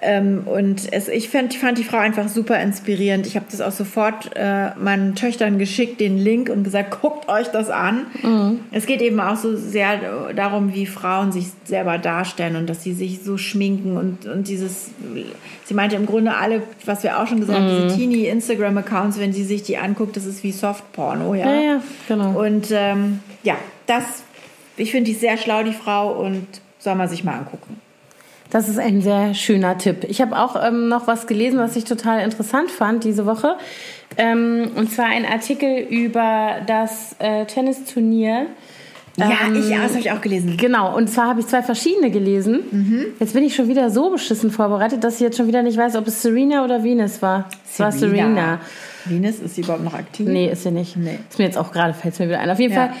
Ähm, 0.00 0.42
und 0.46 0.92
es, 0.92 1.08
ich 1.08 1.28
fand, 1.28 1.52
fand 1.54 1.76
die 1.76 1.82
Frau 1.82 1.98
einfach 1.98 2.28
super 2.28 2.60
inspirierend. 2.60 3.26
Ich 3.26 3.34
habe 3.34 3.46
das 3.50 3.60
auch 3.60 3.72
sofort 3.72 4.30
äh, 4.36 4.70
meinen 4.76 5.16
Töchtern 5.16 5.58
geschickt, 5.58 6.00
den 6.00 6.18
Link 6.18 6.50
und 6.50 6.62
gesagt, 6.62 7.00
guckt 7.02 7.28
euch 7.28 7.48
das 7.48 7.68
an. 7.68 8.06
Mhm. 8.22 8.60
Es 8.70 8.86
geht 8.86 9.02
eben 9.02 9.18
auch 9.18 9.36
so 9.36 9.56
sehr 9.56 10.32
darum, 10.34 10.72
wie 10.72 10.86
Frauen 10.86 11.32
sich 11.32 11.46
selber 11.64 11.98
darstellen 11.98 12.54
und 12.54 12.70
dass 12.70 12.84
sie 12.84 12.92
sich 12.92 13.24
so 13.24 13.38
schminken 13.38 13.96
und, 13.96 14.26
und 14.26 14.46
dieses, 14.46 14.90
sie 15.64 15.74
meinte 15.74 15.96
im 15.96 16.06
Grunde 16.06 16.36
alle, 16.36 16.62
was 16.84 17.02
wir 17.02 17.18
auch 17.18 17.26
schon 17.26 17.40
gesagt 17.40 17.58
haben, 17.58 17.66
mhm. 17.66 17.88
diese 17.88 17.96
Teenie-Instagram-Accounts, 17.96 19.18
wenn 19.18 19.32
sie 19.32 19.42
sich 19.42 19.64
die 19.64 19.78
anguckt, 19.78 20.16
das 20.16 20.26
ist 20.26 20.44
wie 20.44 20.52
Softporno, 20.52 21.34
ja. 21.34 21.52
Ja, 21.52 21.60
ja, 21.60 21.82
genau. 22.06 22.40
Und 22.40 22.68
ähm, 22.70 23.18
ja, 23.42 23.56
das, 23.86 24.04
ich 24.76 24.92
finde 24.92 25.10
die 25.10 25.16
sehr 25.16 25.36
schlau, 25.38 25.64
die 25.64 25.72
Frau, 25.72 26.12
und 26.12 26.46
soll 26.78 26.94
man 26.94 27.08
sich 27.08 27.24
mal 27.24 27.34
angucken. 27.34 27.80
Das 28.50 28.68
ist 28.68 28.78
ein 28.78 29.02
sehr 29.02 29.34
schöner 29.34 29.76
Tipp. 29.76 30.06
Ich 30.08 30.20
habe 30.20 30.38
auch 30.38 30.56
ähm, 30.62 30.88
noch 30.88 31.06
was 31.06 31.26
gelesen, 31.26 31.58
was 31.58 31.76
ich 31.76 31.84
total 31.84 32.24
interessant 32.24 32.70
fand 32.70 33.04
diese 33.04 33.26
Woche. 33.26 33.56
Ähm, 34.16 34.70
und 34.74 34.90
zwar 34.90 35.06
ein 35.06 35.26
Artikel 35.26 35.78
über 35.90 36.56
das 36.66 37.14
äh, 37.18 37.44
Tennisturnier. 37.44 38.46
Ja, 39.18 39.30
ähm, 39.46 39.56
ich, 39.56 39.68
ja, 39.68 39.82
das 39.82 39.90
habe 39.90 40.00
ich 40.00 40.10
auch 40.12 40.20
gelesen. 40.20 40.56
Genau, 40.56 40.96
und 40.96 41.08
zwar 41.08 41.28
habe 41.28 41.40
ich 41.40 41.46
zwei 41.46 41.62
verschiedene 41.62 42.10
gelesen. 42.10 42.60
Mhm. 42.70 43.06
Jetzt 43.18 43.34
bin 43.34 43.44
ich 43.44 43.54
schon 43.54 43.68
wieder 43.68 43.90
so 43.90 44.10
beschissen 44.10 44.50
vorbereitet, 44.50 45.04
dass 45.04 45.14
ich 45.14 45.20
jetzt 45.20 45.36
schon 45.36 45.48
wieder 45.48 45.62
nicht 45.62 45.76
weiß, 45.76 45.96
ob 45.96 46.06
es 46.06 46.22
Serena 46.22 46.64
oder 46.64 46.84
Venus 46.84 47.20
war. 47.20 47.48
Es 47.70 47.80
war 47.80 47.92
Serena. 47.92 48.60
Venus, 49.04 49.40
ist 49.40 49.56
sie 49.56 49.62
überhaupt 49.62 49.84
noch 49.84 49.94
aktiv? 49.94 50.26
Nee, 50.26 50.50
ist 50.50 50.62
sie 50.62 50.70
nicht. 50.70 50.96
Nee. 50.96 51.18
Ist 51.28 51.38
mir 51.38 51.46
jetzt 51.46 51.58
auch 51.58 51.72
gerade, 51.72 51.94
fällt 51.94 52.14
es 52.14 52.20
mir 52.20 52.28
wieder 52.28 52.40
ein. 52.40 52.50
Auf 52.50 52.60
jeden 52.60 52.74
ja. 52.74 52.86
Fall 52.86 52.96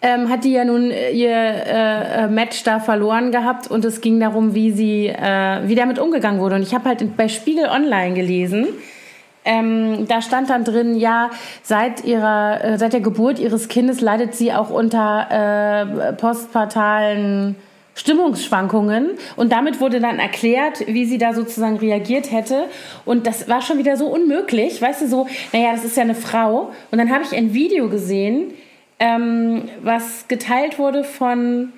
ähm, 0.00 0.28
hat 0.28 0.44
die 0.44 0.52
ja 0.52 0.64
nun 0.64 0.90
äh, 0.90 1.10
ihr 1.10 1.30
äh, 1.30 2.24
äh, 2.24 2.28
Match 2.28 2.62
da 2.64 2.80
verloren 2.80 3.32
gehabt 3.32 3.70
und 3.70 3.84
es 3.84 4.00
ging 4.00 4.20
darum, 4.20 4.54
wie 4.54 4.70
sie, 4.70 5.08
äh, 5.08 5.60
wie 5.66 5.74
damit 5.74 5.98
umgegangen 5.98 6.40
wurde. 6.40 6.56
Und 6.56 6.62
ich 6.62 6.74
habe 6.74 6.88
halt 6.88 7.16
bei 7.16 7.28
Spiegel 7.28 7.66
Online 7.66 8.14
gelesen, 8.14 8.68
ähm, 9.44 10.06
da 10.06 10.20
stand 10.20 10.50
dann 10.50 10.64
drin, 10.64 10.94
ja, 10.96 11.30
seit 11.62 12.04
ihrer, 12.04 12.62
äh, 12.62 12.78
seit 12.78 12.92
der 12.92 13.00
Geburt 13.00 13.38
ihres 13.38 13.68
Kindes 13.68 14.00
leidet 14.00 14.34
sie 14.34 14.52
auch 14.52 14.68
unter 14.68 16.10
äh, 16.10 16.12
postpartalen 16.12 17.56
Stimmungsschwankungen. 17.94 19.12
Und 19.36 19.50
damit 19.50 19.80
wurde 19.80 20.00
dann 20.00 20.18
erklärt, 20.18 20.86
wie 20.86 21.06
sie 21.06 21.18
da 21.18 21.32
sozusagen 21.32 21.78
reagiert 21.78 22.30
hätte. 22.30 22.66
Und 23.04 23.26
das 23.26 23.48
war 23.48 23.62
schon 23.62 23.78
wieder 23.78 23.96
so 23.96 24.06
unmöglich, 24.06 24.80
weißt 24.80 25.02
du, 25.02 25.08
so, 25.08 25.26
naja, 25.52 25.72
das 25.72 25.84
ist 25.84 25.96
ja 25.96 26.02
eine 26.02 26.14
Frau. 26.14 26.70
Und 26.90 26.98
dann 26.98 27.10
habe 27.10 27.24
ich 27.24 27.34
ein 27.34 27.54
Video 27.54 27.88
gesehen, 27.88 28.52
ähm, 29.00 29.68
was 29.82 30.26
geteilt 30.28 30.78
wurde 30.78 31.04
von 31.04 31.72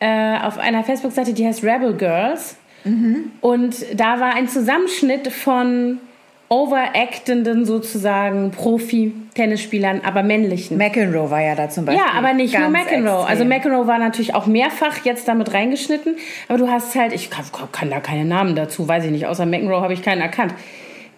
äh, 0.00 0.38
auf 0.38 0.58
einer 0.58 0.84
Facebook-Seite, 0.84 1.32
die 1.32 1.46
heißt 1.46 1.62
Rebel 1.62 1.94
Girls. 1.94 2.56
Mhm. 2.84 3.30
Und 3.40 3.76
da 3.94 4.18
war 4.18 4.34
ein 4.34 4.48
Zusammenschnitt 4.48 5.28
von 5.28 6.00
overactenden 6.48 7.64
sozusagen 7.64 8.50
Profi-Tennisspielern, 8.50 10.02
aber 10.04 10.22
männlichen. 10.22 10.76
McEnroe 10.76 11.30
war 11.30 11.40
ja 11.40 11.54
da 11.54 11.70
zum 11.70 11.86
Beispiel. 11.86 12.04
Ja, 12.04 12.12
aber 12.18 12.34
nicht 12.34 12.58
nur 12.58 12.68
McEnroe. 12.68 13.24
Also 13.26 13.46
McEnroe 13.46 13.86
war 13.86 13.98
natürlich 13.98 14.34
auch 14.34 14.46
mehrfach 14.46 15.02
jetzt 15.04 15.26
damit 15.28 15.54
reingeschnitten, 15.54 16.16
aber 16.48 16.58
du 16.58 16.68
hast 16.68 16.94
halt, 16.94 17.14
ich 17.14 17.30
kann, 17.30 17.46
kann 17.72 17.88
da 17.88 18.00
keine 18.00 18.26
Namen 18.26 18.54
dazu, 18.54 18.86
weiß 18.86 19.06
ich 19.06 19.10
nicht, 19.12 19.26
außer 19.26 19.46
McEnroe 19.46 19.80
habe 19.80 19.94
ich 19.94 20.02
keinen 20.02 20.20
erkannt 20.20 20.52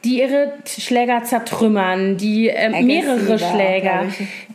die 0.04 0.20
ihre 0.20 0.52
Schläger 0.66 1.24
zertrümmern, 1.24 2.18
die 2.18 2.50
äh, 2.50 2.82
mehrere 2.82 3.38
Schläger, 3.38 4.06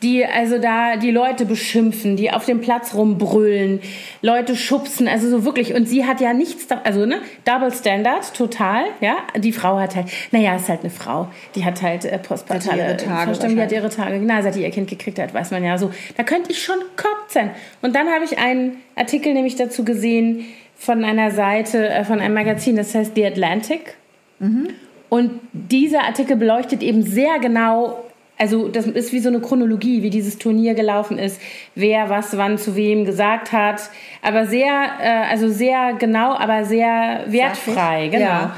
die 0.04 0.24
also 0.24 0.60
da 0.60 0.95
die 0.97 1.10
Leute 1.10 1.45
beschimpfen, 1.45 2.16
die 2.16 2.32
auf 2.32 2.45
dem 2.45 2.62
Platz 2.62 2.93
rumbrüllen, 2.93 3.82
Leute 4.22 4.56
schubsen, 4.56 5.08
also 5.08 5.28
so 5.30 5.45
wirklich. 5.45 5.74
Und 5.74 5.88
sie 5.88 6.06
hat 6.06 6.22
ja 6.22 6.34
nichts, 6.34 6.68
also 6.84 7.06
ne, 7.06 7.22
Double 7.45 7.74
Standard, 7.74 8.34
total, 8.36 8.86
ja. 9.02 9.18
Die 9.38 9.52
Frau 9.52 9.80
hat 9.80 9.95
halt, 9.95 10.08
naja, 10.32 10.56
ist 10.56 10.70
halt 10.70 10.82
eine 10.82 10.91
Frau, 10.91 11.28
die 11.56 11.66
hat 11.66 11.82
halt 11.82 12.06
äh, 12.06 12.20
postpartale 12.20 12.84
ihre 12.84 12.97
Tage, 12.97 13.47
die 13.47 13.62
hat 13.62 13.72
ihre 13.72 13.89
Tage, 13.89 14.20
genau, 14.20 14.41
seit 14.41 14.54
die 14.56 14.62
ihr 14.62 14.72
Kind 14.72 14.88
gekriegt 14.88 15.18
hat, 15.18 15.34
weiß 15.34 15.50
man 15.50 15.64
ja 15.64 15.78
so. 15.80 15.91
Da 16.16 16.24
könnte 16.24 16.52
ich 16.52 16.62
schon 16.62 16.78
kotzen. 16.95 17.50
Und 17.82 17.95
dann 17.95 18.08
habe 18.08 18.24
ich 18.24 18.38
einen 18.38 18.78
Artikel 18.95 19.34
nämlich 19.34 19.56
dazu 19.56 19.84
gesehen 19.84 20.45
von 20.76 21.04
einer 21.04 21.32
Seite, 21.32 21.89
äh, 21.89 22.06
von 22.06 22.20
einem 22.20 22.36
Magazin, 22.36 22.76
das 22.76 22.93
heißt 22.93 23.16
The 23.16 23.26
Atlantic. 23.26 23.95
Mhm. 24.39 24.70
Und 25.10 25.39
dieser 25.53 26.03
Artikel 26.03 26.38
beleuchtet 26.38 26.84
eben 26.84 27.03
sehr 27.03 27.39
genau, 27.39 28.05
also 28.38 28.68
das 28.68 28.86
ist 28.86 29.12
wie 29.12 29.20
so 29.20 29.30
eine 29.30 29.41
Chronologie, 29.41 30.03
wie 30.03 30.10
dieses 30.10 30.38
Turnier 30.38 30.76
gelaufen 30.76 31.18
ist, 31.18 31.41
wer 31.76 32.10
was 32.10 32.38
wann 32.38 32.57
zu 32.57 32.76
wem 32.76 33.05
gesagt 33.05 33.51
hat, 33.51 33.89
aber 34.22 34.45
sehr, 34.45 34.70
äh, 35.01 35.32
also 35.32 35.49
sehr 35.49 35.93
genau, 35.93 36.36
aber 36.36 36.64
sehr 36.66 37.26
wertfrei, 37.28 38.07
genau. 38.07 38.26
Ja. 38.26 38.55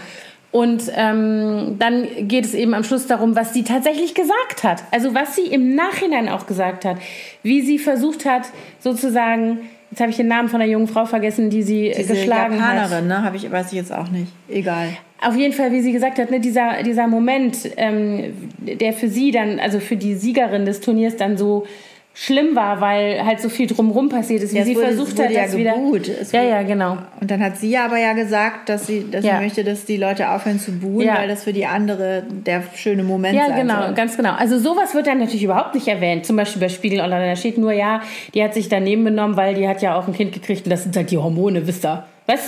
Und 0.52 0.92
ähm, 0.96 1.78
dann 1.80 2.06
geht 2.28 2.44
es 2.44 2.54
eben 2.54 2.74
am 2.74 2.84
Schluss 2.84 3.08
darum, 3.08 3.38
was 3.38 3.54
sie 3.54 3.64
tatsächlich 3.64 4.14
gesagt 4.14 4.66
hat. 4.66 4.84
Also 4.92 5.16
was 5.16 5.36
sie 5.38 5.46
im 5.46 5.76
Nachhinein 5.76 6.28
auch 6.28 6.46
gesagt 6.46 6.84
hat. 6.84 6.98
Wie 7.42 7.62
sie 7.62 7.80
versucht 7.80 8.26
hat, 8.26 8.50
sozusagen 8.80 9.60
Jetzt 9.92 10.00
habe 10.00 10.10
ich 10.10 10.18
den 10.18 10.28
Namen 10.30 10.48
von 10.50 10.60
der 10.62 10.70
jungen 10.70 10.88
Frau 10.88 11.06
vergessen, 11.06 11.50
die 11.50 11.64
sie 11.64 11.90
äh, 11.90 11.98
Diese 11.98 12.14
geschlagen 12.14 12.56
Japanerin, 12.56 12.92
hat. 12.92 13.04
ne? 13.06 13.24
Habe 13.24 13.36
ich, 13.36 13.52
weiß 13.52 13.68
ich 13.68 13.74
jetzt 13.78 13.94
auch 13.94 14.10
nicht. 14.10 14.32
Egal. 14.50 14.88
Auf 15.22 15.36
jeden 15.36 15.54
Fall, 15.54 15.72
wie 15.72 15.82
sie 15.82 15.92
gesagt 15.92 16.18
hat, 16.18 16.32
ne, 16.32 16.40
dieser, 16.40 16.82
dieser 16.84 17.08
Moment, 17.08 17.70
ähm, 17.78 18.34
der 18.58 18.94
für 18.94 19.10
sie 19.10 19.32
dann, 19.32 19.60
also 19.60 19.80
für 19.80 19.98
die 19.98 20.16
Siegerin 20.16 20.66
des 20.66 20.80
Turniers 20.80 21.18
dann 21.18 21.38
so 21.38 21.68
schlimm 22.14 22.56
war, 22.58 22.82
weil 22.82 23.26
halt 23.26 23.40
so 23.40 23.48
viel 23.48 23.68
drumherum 23.68 24.10
passiert 24.10 24.44
ist, 24.44 24.54
wie 24.54 24.58
Ja, 24.58 24.66
sie 24.66 24.76
wurde- 24.76 24.88
versucht 24.88 25.18
hat, 25.18 25.32
ja 25.32 25.44
das 25.44 25.56
wieder. 25.56 25.74
gebuht. 25.76 26.10
Es 26.10 26.34
Ja, 26.34 26.44
ja, 26.44 26.62
genau. 26.64 26.98
Und 27.22 27.32
dann 27.32 27.42
hat 27.42 27.56
sie 27.58 27.78
aber 27.78 27.98
ja 28.00 28.12
gesagt, 28.14 28.68
dass 28.68 28.86
sie, 28.86 29.10
dass 29.10 29.24
Ja. 29.24 29.38
sie 29.38 29.44
möchte, 29.46 29.64
dass 29.64 29.86
die 29.86 29.96
Leute 29.96 30.30
aufhören 30.30 30.60
zu 30.60 30.74
buhen, 30.74 31.06
Ja. 31.08 31.18
weil 31.20 31.30
das 31.30 31.46
für 31.46 31.54
die 31.54 31.66
andere 31.66 32.24
der 32.30 32.64
schöne 32.76 33.04
Moment 33.04 33.36
Ja, 33.36 33.48
sein 33.48 33.62
genau, 33.66 33.86
soll. 33.86 33.94
ganz 33.94 34.18
genau. 34.18 34.34
Also 34.34 34.60
sowas 34.60 34.94
wird 34.94 35.08
dann 35.08 35.20
natürlich 35.20 35.44
überhaupt 35.44 35.74
nicht 35.74 35.88
erwähnt. 35.88 36.26
Zum 36.26 36.36
Beispiel 36.36 36.60
bei 36.60 36.68
Spiegel 36.70 37.00
Online, 37.00 37.28
da 37.30 37.36
steht 37.38 37.58
nur, 37.58 37.72
ja, 37.72 38.02
die 38.34 38.44
hat 38.44 38.54
sich 38.54 38.68
daneben 38.68 39.06
benommen, 39.06 39.38
weil 39.38 39.54
die 39.56 39.68
hat 39.68 39.82
ja 39.82 39.96
auch 39.98 40.08
ein 40.08 40.14
Kind 40.14 40.34
gekriegt 40.34 40.66
und 40.66 40.70
das 40.70 40.84
sind 40.84 40.96
halt 40.98 41.12
die 41.12 41.18
Hormone, 41.18 41.66
wisst 41.66 41.86
ihr. 41.86 42.04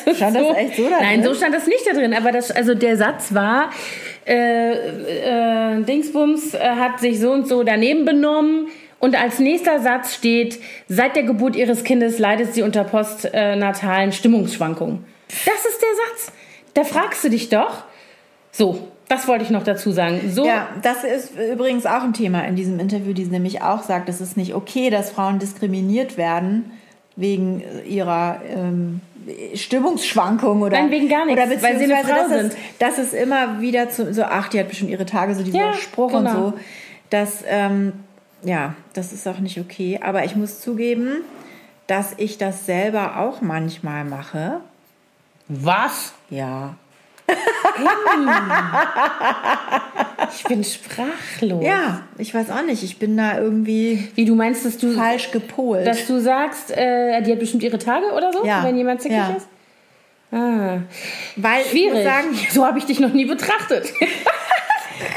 Du, 0.06 0.14
Stand 0.16 0.36
das 0.36 0.56
echt 0.58 0.76
so 0.78 0.84
da 0.90 1.00
Nein, 1.02 1.22
drin? 1.22 1.30
so 1.30 1.34
stand 1.36 1.54
das 1.56 1.68
nicht 1.68 1.86
da 1.86 1.94
drin. 1.94 2.14
Aber 2.14 2.32
das, 2.32 2.52
also 2.52 2.74
der 2.74 2.96
Satz 2.96 3.34
war, 3.34 3.70
äh, 4.26 4.72
äh, 4.72 5.84
Dingsbums 5.84 6.54
äh, 6.54 6.60
hat 6.60 7.00
sich 7.00 7.20
so 7.20 7.32
und 7.32 7.48
so 7.48 7.64
daneben 7.64 8.06
benommen. 8.06 8.68
Und 9.04 9.22
als 9.22 9.40
nächster 9.40 9.82
Satz 9.82 10.14
steht, 10.14 10.62
seit 10.88 11.18
der 11.18 11.24
Geburt 11.24 11.58
ihres 11.58 11.84
Kindes 11.84 12.20
leidet 12.20 12.54
sie 12.54 12.62
unter 12.62 12.86
postnatalen 12.86 14.14
Stimmungsschwankungen. 14.14 15.04
Das 15.28 15.66
ist 15.66 15.82
der 15.82 15.90
Satz. 16.08 16.32
Da 16.74 16.84
fragst 16.86 17.22
du 17.22 17.30
dich 17.30 17.50
doch. 17.50 17.84
So, 18.54 18.88
das 19.10 19.28
wollte 19.28 19.44
ich 19.44 19.50
noch 19.50 19.64
dazu 19.64 19.92
sagen. 19.92 20.22
So, 20.32 20.46
Ja, 20.46 20.70
das 20.82 21.04
ist 21.04 21.34
übrigens 21.52 21.86
auch 21.86 22.02
ein 22.02 22.14
Thema 22.14 22.46
in 22.48 22.56
diesem 22.56 22.80
Interview, 22.80 23.12
die 23.12 23.26
sie 23.26 23.32
nämlich 23.32 23.62
auch 23.62 23.84
sagt, 23.84 24.08
es 24.08 24.22
ist 24.22 24.38
nicht 24.38 24.54
okay, 24.56 24.90
dass 24.90 25.12
Frauen 25.12 25.38
diskriminiert 25.38 26.16
werden 26.16 26.72
wegen 27.18 27.62
ihrer 27.86 28.40
ähm, 28.56 29.02
Stimmungsschwankung 29.54 30.62
oder 30.62 30.80
Nein, 30.80 30.92
wegen 30.92 31.10
gar 31.10 31.26
nichts, 31.26 31.42
oder 31.42 31.62
weil 31.62 31.78
sie 31.78 31.94
eine 31.94 32.06
Frau 32.06 32.30
dass 32.30 32.30
sind. 32.30 32.54
Es, 32.54 32.78
dass 32.80 32.98
es 33.00 33.12
immer 33.12 33.60
wieder 33.60 33.90
zu, 33.90 34.14
so 34.14 34.24
ach, 34.24 34.48
die 34.48 34.62
hat 34.62 34.70
bestimmt 34.70 34.92
ihre 34.92 35.06
Tage, 35.06 35.36
so 35.36 35.44
dieser 35.44 35.58
Ja, 35.58 35.74
Spruch 35.74 36.14
genau. 36.14 36.20
und 36.30 36.36
so, 36.38 36.54
dass 37.10 37.44
ähm, 37.46 37.92
ja, 38.44 38.76
das 38.94 39.12
ist 39.14 39.28
auch 39.28 39.40
nicht 39.40 39.60
okay. 39.60 40.00
Aber 40.04 40.24
ich 40.26 40.36
muss 40.36 40.62
zugeben, 40.62 41.22
dass 41.88 42.14
ich 42.18 42.38
das 42.38 42.66
selber 42.66 43.18
auch 43.20 43.42
manchmal 43.42 44.06
mache. 44.06 44.62
was? 45.48 46.14
Ja. 46.30 46.76
Ich 50.36 50.44
bin 50.46 50.64
sprachlos. 50.64 51.64
Ja, 51.64 52.02
ich 52.18 52.34
weiß 52.34 52.50
auch 52.52 52.64
nicht. 52.64 52.84
Ich 52.84 52.98
bin 53.00 53.16
da 53.18 53.38
irgendwie 53.38 54.10
Wie 54.16 54.26
du 54.26 54.36
meinst, 54.36 54.66
dass 54.66 54.78
du, 54.78 54.92
falsch 54.94 55.32
gepolt. 55.32 55.86
dass 55.88 56.06
du 56.08 56.20
sagst, 56.20 56.72
äh, 56.72 57.22
die 57.22 57.32
hat 57.32 57.40
bestimmt 57.40 57.64
ihre 57.64 57.80
Tage 57.80 58.12
oder 58.14 58.32
so, 58.34 58.46
Ja. 58.46 58.64
wenn 58.64 58.76
jemand 58.78 59.02
zickig 59.02 59.18
Ja. 59.18 59.36
ist? 59.38 59.48
Ah, 60.32 60.80
Weil 61.36 61.62
ich 61.62 61.70
schwierig. 61.72 61.94
muss 61.94 62.04
sagen, 62.04 62.28
so 62.52 62.66
habe 62.66 62.80
ich 62.80 62.86
dich 62.86 63.00
noch 63.00 63.14
nie 63.14 63.26
betrachtet. 63.26 63.94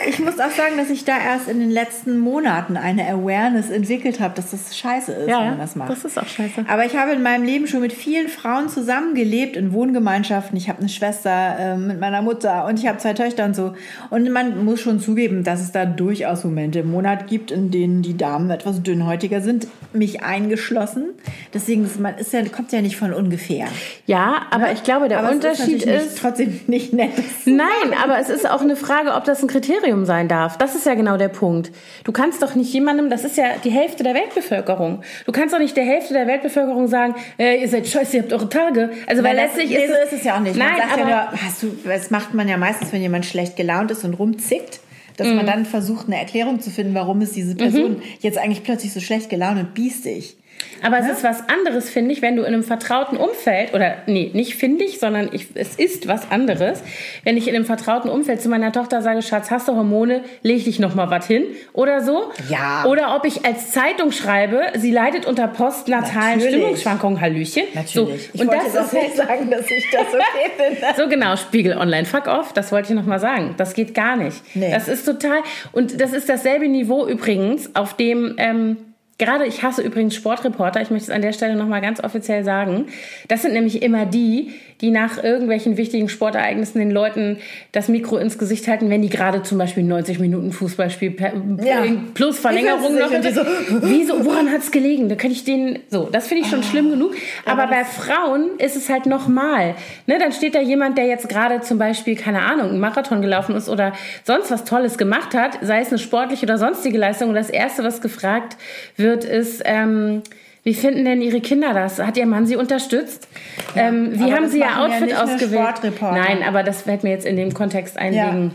Ich 0.09 0.19
muss 0.19 0.39
auch 0.39 0.51
sagen, 0.51 0.77
dass 0.77 0.91
ich 0.91 1.05
da 1.05 1.19
erst 1.19 1.49
in 1.49 1.61
den 1.61 1.71
letzten 1.71 2.19
Monaten 2.19 2.77
eine 2.77 3.07
Awareness 3.09 3.71
entwickelt 3.71 4.21
habe, 4.21 4.35
dass 4.35 4.51
das 4.51 4.77
scheiße 4.77 5.13
ist, 5.13 5.27
wenn 5.27 5.35
man 5.35 5.59
das 5.59 5.77
macht. 5.77 5.91
das 5.91 6.05
ist 6.05 6.19
auch 6.19 6.27
scheiße. 6.27 6.65
Aber 6.69 6.85
ich 6.87 6.97
habe 6.97 7.13
in 7.13 7.23
meinem 7.23 7.45
Leben 7.45 7.67
schon 7.67 7.81
mit 7.81 7.93
vielen 7.93 8.29
Frauen 8.29 8.69
zusammengelebt, 8.69 9.57
in 9.57 9.73
Wohngemeinschaften. 9.73 10.57
Ich 10.57 10.69
habe 10.69 10.81
eine 10.81 10.89
Schwester 10.89 11.57
ähm, 11.59 11.89
mit 11.89 12.01
meiner 12.01 12.23
Mutter 12.23 12.67
und 12.67 12.79
ich 12.79 12.87
habe 12.87 12.99
zwei 12.99 13.13
Töchter 13.13 13.45
und 13.45 13.55
so. 13.55 13.75
Und 14.11 14.31
man 14.31 14.65
muss 14.65 14.81
schon 14.81 15.01
zugeben, 15.01 15.45
dass 15.45 15.61
es 15.61 15.73
da 15.73 15.85
durchaus 15.85 16.45
Momente 16.45 16.81
im 16.81 16.91
Monat 16.91 17.27
gibt, 17.27 17.51
in 17.51 17.71
denen 17.71 18.03
die 18.03 18.17
Damen 18.17 18.51
etwas 18.51 18.83
dünnhäutiger 18.83 19.41
sind, 19.41 19.67
mich 19.93 20.23
eingeschlossen. 20.23 21.11
Deswegen 21.53 21.85
ist 21.85 22.01
man 22.01 22.17
ist 22.17 22.33
ja, 22.33 22.43
kommt 22.49 22.73
ja 22.73 22.81
nicht 22.81 22.97
von 22.97 23.13
ungefähr. 23.13 23.67
Ja, 24.07 24.47
aber 24.51 24.73
ich 24.73 24.83
glaube, 24.83 25.09
der 25.09 25.19
Aber 25.19 25.31
Unterschied 25.31 25.83
ist, 25.85 25.87
nicht, 25.87 26.19
trotzdem 26.21 26.61
nicht 26.67 26.93
nett. 26.93 27.11
Nein, 27.45 27.67
aber 28.03 28.19
es 28.19 28.29
ist 28.29 28.49
auch 28.49 28.61
eine 28.61 28.77
Frage, 28.77 29.15
ob 29.15 29.25
das 29.25 29.43
ein 29.43 29.49
Kriterium 29.49 29.66
sein 30.05 30.29
darf. 30.29 30.57
Das 30.59 30.75
ist 30.75 30.87
ja 30.87 30.95
genau 30.95 31.17
der 31.17 31.29
Punkt. 31.29 31.71
Du 32.05 32.13
kannst 32.13 32.43
doch 32.43 32.55
nicht 32.55 32.73
jemandem, 32.73 33.11
das 33.11 33.25
ist 33.25 33.37
ja 33.37 33.45
die 33.63 33.71
Hälfte 33.71 34.03
der 34.03 34.15
Weltbevölkerung. 34.15 35.03
Du 35.25 35.33
kannst 35.33 35.55
doch 35.55 35.59
nicht 35.59 35.77
der 35.77 35.85
Hälfte 35.85 36.15
der 36.15 36.27
Weltbevölkerung 36.27 36.89
sagen, 36.89 37.15
äh, 37.39 37.61
ihr 37.61 37.69
seid 37.69 37.87
scheiße, 37.87 38.17
ihr 38.17 38.23
habt 38.23 38.33
eure 38.33 38.49
Tage. 38.49 38.91
Also 39.07 39.23
weil 39.23 39.37
das- 39.37 39.57
letztlich 39.57 39.73
ist 39.79 39.89
so 39.89 39.95
ist 40.05 40.13
es 40.21 40.25
ja 40.25 40.37
auch 40.37 40.41
nicht. 40.41 40.57
Nein, 40.57 40.71
aber 40.93 41.09
ja 41.09 41.29
nur, 41.33 41.43
hast 41.43 41.63
du, 41.63 41.77
das 41.85 42.11
macht 42.11 42.35
man 42.35 42.49
ja 42.49 42.57
meistens, 42.57 42.93
wenn 42.93 43.03
jemand 43.03 43.27
schlecht 43.27 43.57
gelaunt 43.57 43.91
ist 43.91 44.05
und 44.05 44.15
rumzickt, 44.15 44.81
dass 45.17 45.29
Mhm. 45.29 45.37
man 45.37 45.47
dann 45.47 45.65
versucht, 45.67 46.07
eine 46.07 46.19
Erklärung 46.19 46.61
zu 46.61 46.71
finden, 46.71 46.95
warum 46.95 47.21
ist 47.23 47.35
diese 47.37 47.55
Person 47.57 48.03
jetzt 48.21 48.39
eigentlich 48.39 48.63
plötzlich 48.65 48.93
so 48.93 49.01
schlecht 49.01 49.31
gelaunt 49.31 49.59
und 49.59 49.75
biestig. 49.75 50.37
Aber 50.83 50.99
es 50.99 51.09
ist 51.09 51.25
was 51.25 51.49
anderes, 51.49 51.91
finde 51.91 52.13
ich, 52.13 52.23
wenn 52.23 52.37
du 52.37 52.43
in 52.43 52.49
einem 52.49 52.63
vertrauten 52.63 53.17
Umfeld, 53.17 53.75
oder 53.75 53.97
nee, 54.07 54.31
nicht 54.35 54.57
finde 54.57 54.85
ich, 54.85 54.99
sondern 54.99 55.31
ich, 55.33 55.49
es 55.55 55.77
ist 55.77 56.07
was 56.07 56.31
anderes, 56.31 56.83
wenn 57.25 57.37
ich 57.37 57.49
in 57.49 57.55
einem 57.55 57.65
vertrauten 57.65 58.11
Umfeld 58.11 58.41
zu 58.41 58.49
meiner 58.49 58.73
Tochter 58.73 59.03
sage, 59.03 59.23
Schatz, 59.23 59.51
hast 59.51 59.69
du 59.69 59.75
Hormone, 59.75 60.23
leg 60.43 60.65
dich 60.65 60.79
noch 60.79 60.95
mal 60.95 61.11
was 61.11 61.27
hin 61.27 61.45
oder 61.73 62.03
so. 62.03 62.31
Ja. 62.49 62.85
Oder 62.87 63.17
ob 63.17 63.25
ich 63.25 63.45
als 63.45 63.73
Zeitung 63.73 64.13
schreibe, 64.13 64.61
sie 64.77 64.91
leidet 64.91 65.27
unter 65.27 65.49
postnatalen 65.49 66.39
Natürlich. 66.39 66.55
Stimmungsschwankungen, 66.55 67.21
Hallöchen. 67.21 67.65
Natürlich. 67.75 68.31
So, 68.33 68.43
und 68.43 68.53
das 68.53 68.65
jetzt 68.65 68.79
auch 68.79 68.85
ist 68.85 68.93
nicht 68.93 69.17
sagen, 69.17 69.51
dass 69.51 69.71
ich 69.71 69.87
das 69.91 70.07
okay 70.09 70.51
finde. 70.57 70.87
so 70.97 71.09
genau, 71.09 71.37
Spiegel 71.37 71.77
Online, 71.77 72.05
fuck 72.05 72.27
off, 72.27 72.53
das 72.53 72.73
wollte 72.73 72.93
ich 72.93 72.99
noch 72.99 73.07
mal 73.07 73.19
sagen. 73.19 73.55
Das 73.57 73.75
geht 73.75 73.95
gar 73.95 74.17
nicht. 74.17 74.37
Nee. 74.55 74.71
Das 74.71 74.89
ist 74.89 75.05
total, 75.05 75.41
und 75.73 76.01
das 76.01 76.13
ist 76.13 76.29
dasselbe 76.29 76.69
Niveau 76.69 77.07
übrigens, 77.07 77.75
auf 77.75 77.95
dem, 77.95 78.37
ähm, 78.39 78.77
gerade 79.19 79.47
ich 79.47 79.63
hasse 79.63 79.83
übrigens 79.83 80.15
Sportreporter, 80.15 80.83
ich 80.83 80.91
möchte 80.91 81.11
es 81.11 81.15
an 81.15 81.23
der 81.23 81.33
Stelle 81.33 81.57
noch 81.57 81.67
mal 81.67 81.81
ganz 81.81 82.03
offiziell 82.03 82.45
sagen. 82.45 82.87
Das 83.29 83.43
sind 83.43 83.55
nämlich 83.55 83.83
immer 83.83 84.05
die, 84.05 84.53
die 84.83 84.91
nach 84.91 85.23
irgendwelchen 85.25 85.79
wichtigen 85.79 86.11
Sportereignissen 86.11 86.79
den 86.79 86.91
Leuten 86.91 87.39
das 87.73 87.89
Mikro 87.89 88.19
ins 88.19 88.37
Gesicht 88.37 88.69
halten, 88.69 88.91
wenn 88.91 89.01
die 89.01 89.09
gerade 89.09 89.43
zum 89.43 89.57
Beispiel 89.57 89.85
90 89.85 90.19
Minuten 90.19 90.53
Fußballspiel 90.53 91.17
Ja. 91.65 91.83
plus 92.13 92.39
Verlängerung 92.39 92.99
noch. 92.99 93.09
die 93.09 93.17
Wieso, 93.83 94.23
woran 94.27 94.51
hat 94.51 94.61
es 94.61 94.71
gelegen? 94.71 95.09
Da 95.09 95.15
könnte 95.15 95.35
ich 95.35 95.45
den, 95.45 95.79
so, 95.89 96.11
das 96.13 96.27
finde 96.27 96.43
ich 96.45 96.51
schon 96.51 96.63
schlimm 96.63 96.91
genug. 96.91 97.15
Aber 97.47 97.69
bei 97.69 97.85
Frauen 97.87 98.51
ist 98.59 98.77
es 98.77 98.91
halt 98.91 99.07
nochmal. 99.07 99.77
Ne, 100.07 100.19
dann 100.19 100.33
steht 100.33 100.55
da 100.55 100.61
jemand, 100.61 100.99
der 100.99 101.07
jetzt 101.07 101.29
gerade 101.31 101.63
zum 101.63 101.79
Beispiel, 101.79 102.15
keine 102.17 102.43
Ahnung, 102.43 102.69
einen 102.69 102.81
Marathon 102.81 103.23
gelaufen 103.23 103.55
ist 103.57 103.71
oder 103.71 103.95
sonst 104.25 104.51
was 104.51 104.65
Tolles 104.65 104.99
gemacht 104.99 105.33
hat, 105.35 105.59
sei 105.63 105.81
es 105.81 105.89
eine 105.89 105.99
sportliche 105.99 106.45
oder 106.45 106.59
sonstige 106.59 106.99
Leistung. 106.99 107.31
Und 107.31 107.35
das 107.35 107.49
Erste, 107.49 107.83
was 107.83 108.03
gefragt 108.03 108.59
wird, 108.97 109.06
ist, 109.25 109.63
ähm, 109.65 110.23
wie 110.63 110.75
finden 110.75 111.05
denn 111.05 111.23
Ihre 111.23 111.41
Kinder 111.41 111.73
das? 111.75 111.99
Hat 112.01 112.17
Ihr 112.17 112.27
Mann 112.27 112.47
Sie 112.47 112.57
unterstützt? 112.57 113.29
ähm, 113.77 114.11
wie 114.19 114.33
haben 114.33 114.49
Sie 114.49 114.59
Ihr 114.59 114.67
ja 114.67 114.85
Outfit 114.85 115.03
nicht 115.03 115.15
nur 115.15 115.23
ausgewählt? 115.23 116.01
Nein, 116.01 116.43
aber 116.43 116.63
das 116.63 116.83
fällt 116.83 117.05
mir 117.05 117.11
jetzt 117.11 117.25
in 117.27 117.37
dem 117.37 117.55
Kontext 117.55 117.97
ein 117.97 118.13
Ja. 118.13 118.29
wegen, 118.33 118.51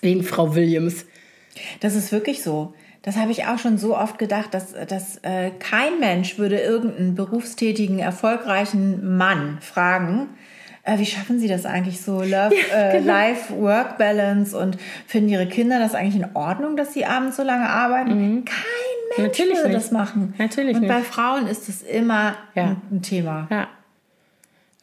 wegen 0.00 0.22
Frau 0.24 0.54
Williams. 0.54 1.06
Das 1.80 1.94
ist 1.94 2.10
wirklich 2.12 2.42
so. 2.42 2.74
Das 3.02 3.16
habe 3.16 3.30
ich 3.30 3.46
auch 3.46 3.58
schon 3.58 3.78
so 3.78 3.96
oft 3.96 4.18
gedacht, 4.18 4.52
dass, 4.52 4.74
dass 4.88 5.18
äh, 5.22 5.50
kein 5.58 6.00
Mensch 6.00 6.38
würde 6.38 6.58
irgendeinen 6.58 7.14
berufstätigen, 7.14 8.00
erfolgreichen 8.00 9.16
Mann 9.16 9.58
fragen, 9.60 10.28
äh, 10.88 10.98
wie 10.98 11.06
schaffen 11.06 11.38
Sie 11.38 11.48
das 11.48 11.66
eigentlich 11.66 12.00
so? 12.00 12.22
Love, 12.22 12.54
äh, 12.74 12.98
genau. 12.98 13.12
Life-Work-Balance 13.12 14.56
und 14.56 14.78
finden 15.06 15.28
Ihre 15.28 15.46
Kinder 15.46 15.78
das 15.78 15.94
eigentlich 15.94 16.16
in 16.22 16.26
Ordnung, 16.34 16.76
dass 16.76 16.92
sie 16.94 17.04
abends 17.04 17.36
so 17.36 17.42
lange 17.42 17.68
arbeiten? 17.68 18.10
Kein 18.10 18.18
Mensch 18.18 18.50
Mhm. 19.18 19.24
Natürlich 19.24 19.56
würde 19.56 19.68
nicht. 19.70 19.76
das 19.84 19.90
machen. 19.90 20.34
Natürlich 20.38 20.74
und 20.76 20.82
nicht. 20.82 20.92
bei 20.92 21.00
Frauen 21.00 21.46
ist 21.46 21.68
es 21.68 21.82
immer 21.82 22.34
Ja. 22.54 22.76
ein, 22.90 23.00
Thema. 23.02 23.48
Ja. 23.50 23.68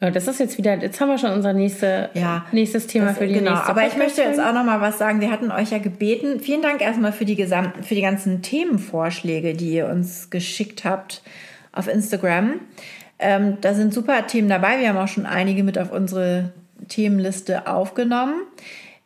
Ja, 0.00 0.10
Das 0.10 0.26
ist 0.28 0.40
jetzt 0.40 0.58
wieder, 0.58 0.74
jetzt 0.76 1.00
haben 1.00 1.08
wir 1.08 1.16
schon 1.16 1.30
unser 1.30 1.52
nächste, 1.54 2.10
Ja, 2.12 2.44
nächstes 2.52 2.86
Thema 2.86 3.06
Das- 3.06 3.18
für 3.18 3.26
die 3.28 3.34
genau. 3.34 3.52
nächste 3.52 3.70
Aber 3.70 3.86
ich 3.86 3.96
möchte 3.96 4.20
jetzt 4.22 4.38
auch 4.40 4.52
noch 4.52 4.64
mal 4.64 4.80
was 4.82 4.98
sagen. 4.98 5.20
Wir 5.22 5.30
hatten 5.30 5.50
euch 5.50 5.70
ja 5.70 5.78
gebeten. 5.78 6.40
Vielen 6.40 6.60
Dank 6.60 6.82
erstmal 6.82 7.12
für 7.12 7.24
die 7.24 7.36
gesamten, 7.36 7.82
für 7.82 7.94
die 7.94 8.02
ganzen 8.02 8.42
Themenvorschläge, 8.42 9.54
die 9.54 9.70
ihr 9.72 9.86
uns 9.88 10.28
geschickt 10.28 10.84
habt 10.84 11.22
auf 11.72 11.88
Instagram. 11.88 12.54
Ähm, 13.18 13.58
da 13.60 13.74
sind 13.74 13.94
super 13.94 14.26
Themen 14.26 14.48
dabei. 14.48 14.80
Wir 14.80 14.88
haben 14.88 14.98
auch 14.98 15.08
schon 15.08 15.26
einige 15.26 15.62
mit 15.64 15.78
auf 15.78 15.90
unsere 15.90 16.52
Themenliste 16.88 17.66
aufgenommen. 17.66 18.42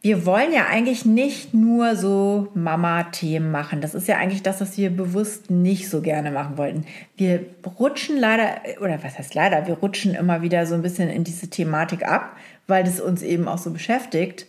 Wir 0.02 0.24
wollen 0.24 0.50
ja 0.52 0.66
eigentlich 0.66 1.04
nicht 1.04 1.52
nur 1.52 1.94
so 1.94 2.48
Mama-Themen 2.54 3.50
machen. 3.50 3.82
Das 3.82 3.94
ist 3.94 4.08
ja 4.08 4.16
eigentlich 4.16 4.42
das, 4.42 4.62
was 4.62 4.78
wir 4.78 4.88
bewusst 4.88 5.50
nicht 5.50 5.90
so 5.90 6.00
gerne 6.00 6.30
machen 6.30 6.56
wollten. 6.56 6.86
Wir 7.18 7.44
rutschen 7.78 8.16
leider, 8.16 8.62
oder 8.80 8.98
was 9.02 9.18
heißt 9.18 9.34
leider, 9.34 9.66
wir 9.66 9.74
rutschen 9.74 10.14
immer 10.14 10.40
wieder 10.40 10.64
so 10.64 10.74
ein 10.74 10.80
bisschen 10.80 11.10
in 11.10 11.22
diese 11.22 11.48
Thematik 11.48 12.06
ab, 12.06 12.34
weil 12.66 12.82
das 12.82 12.98
uns 12.98 13.20
eben 13.20 13.46
auch 13.46 13.58
so 13.58 13.72
beschäftigt. 13.72 14.46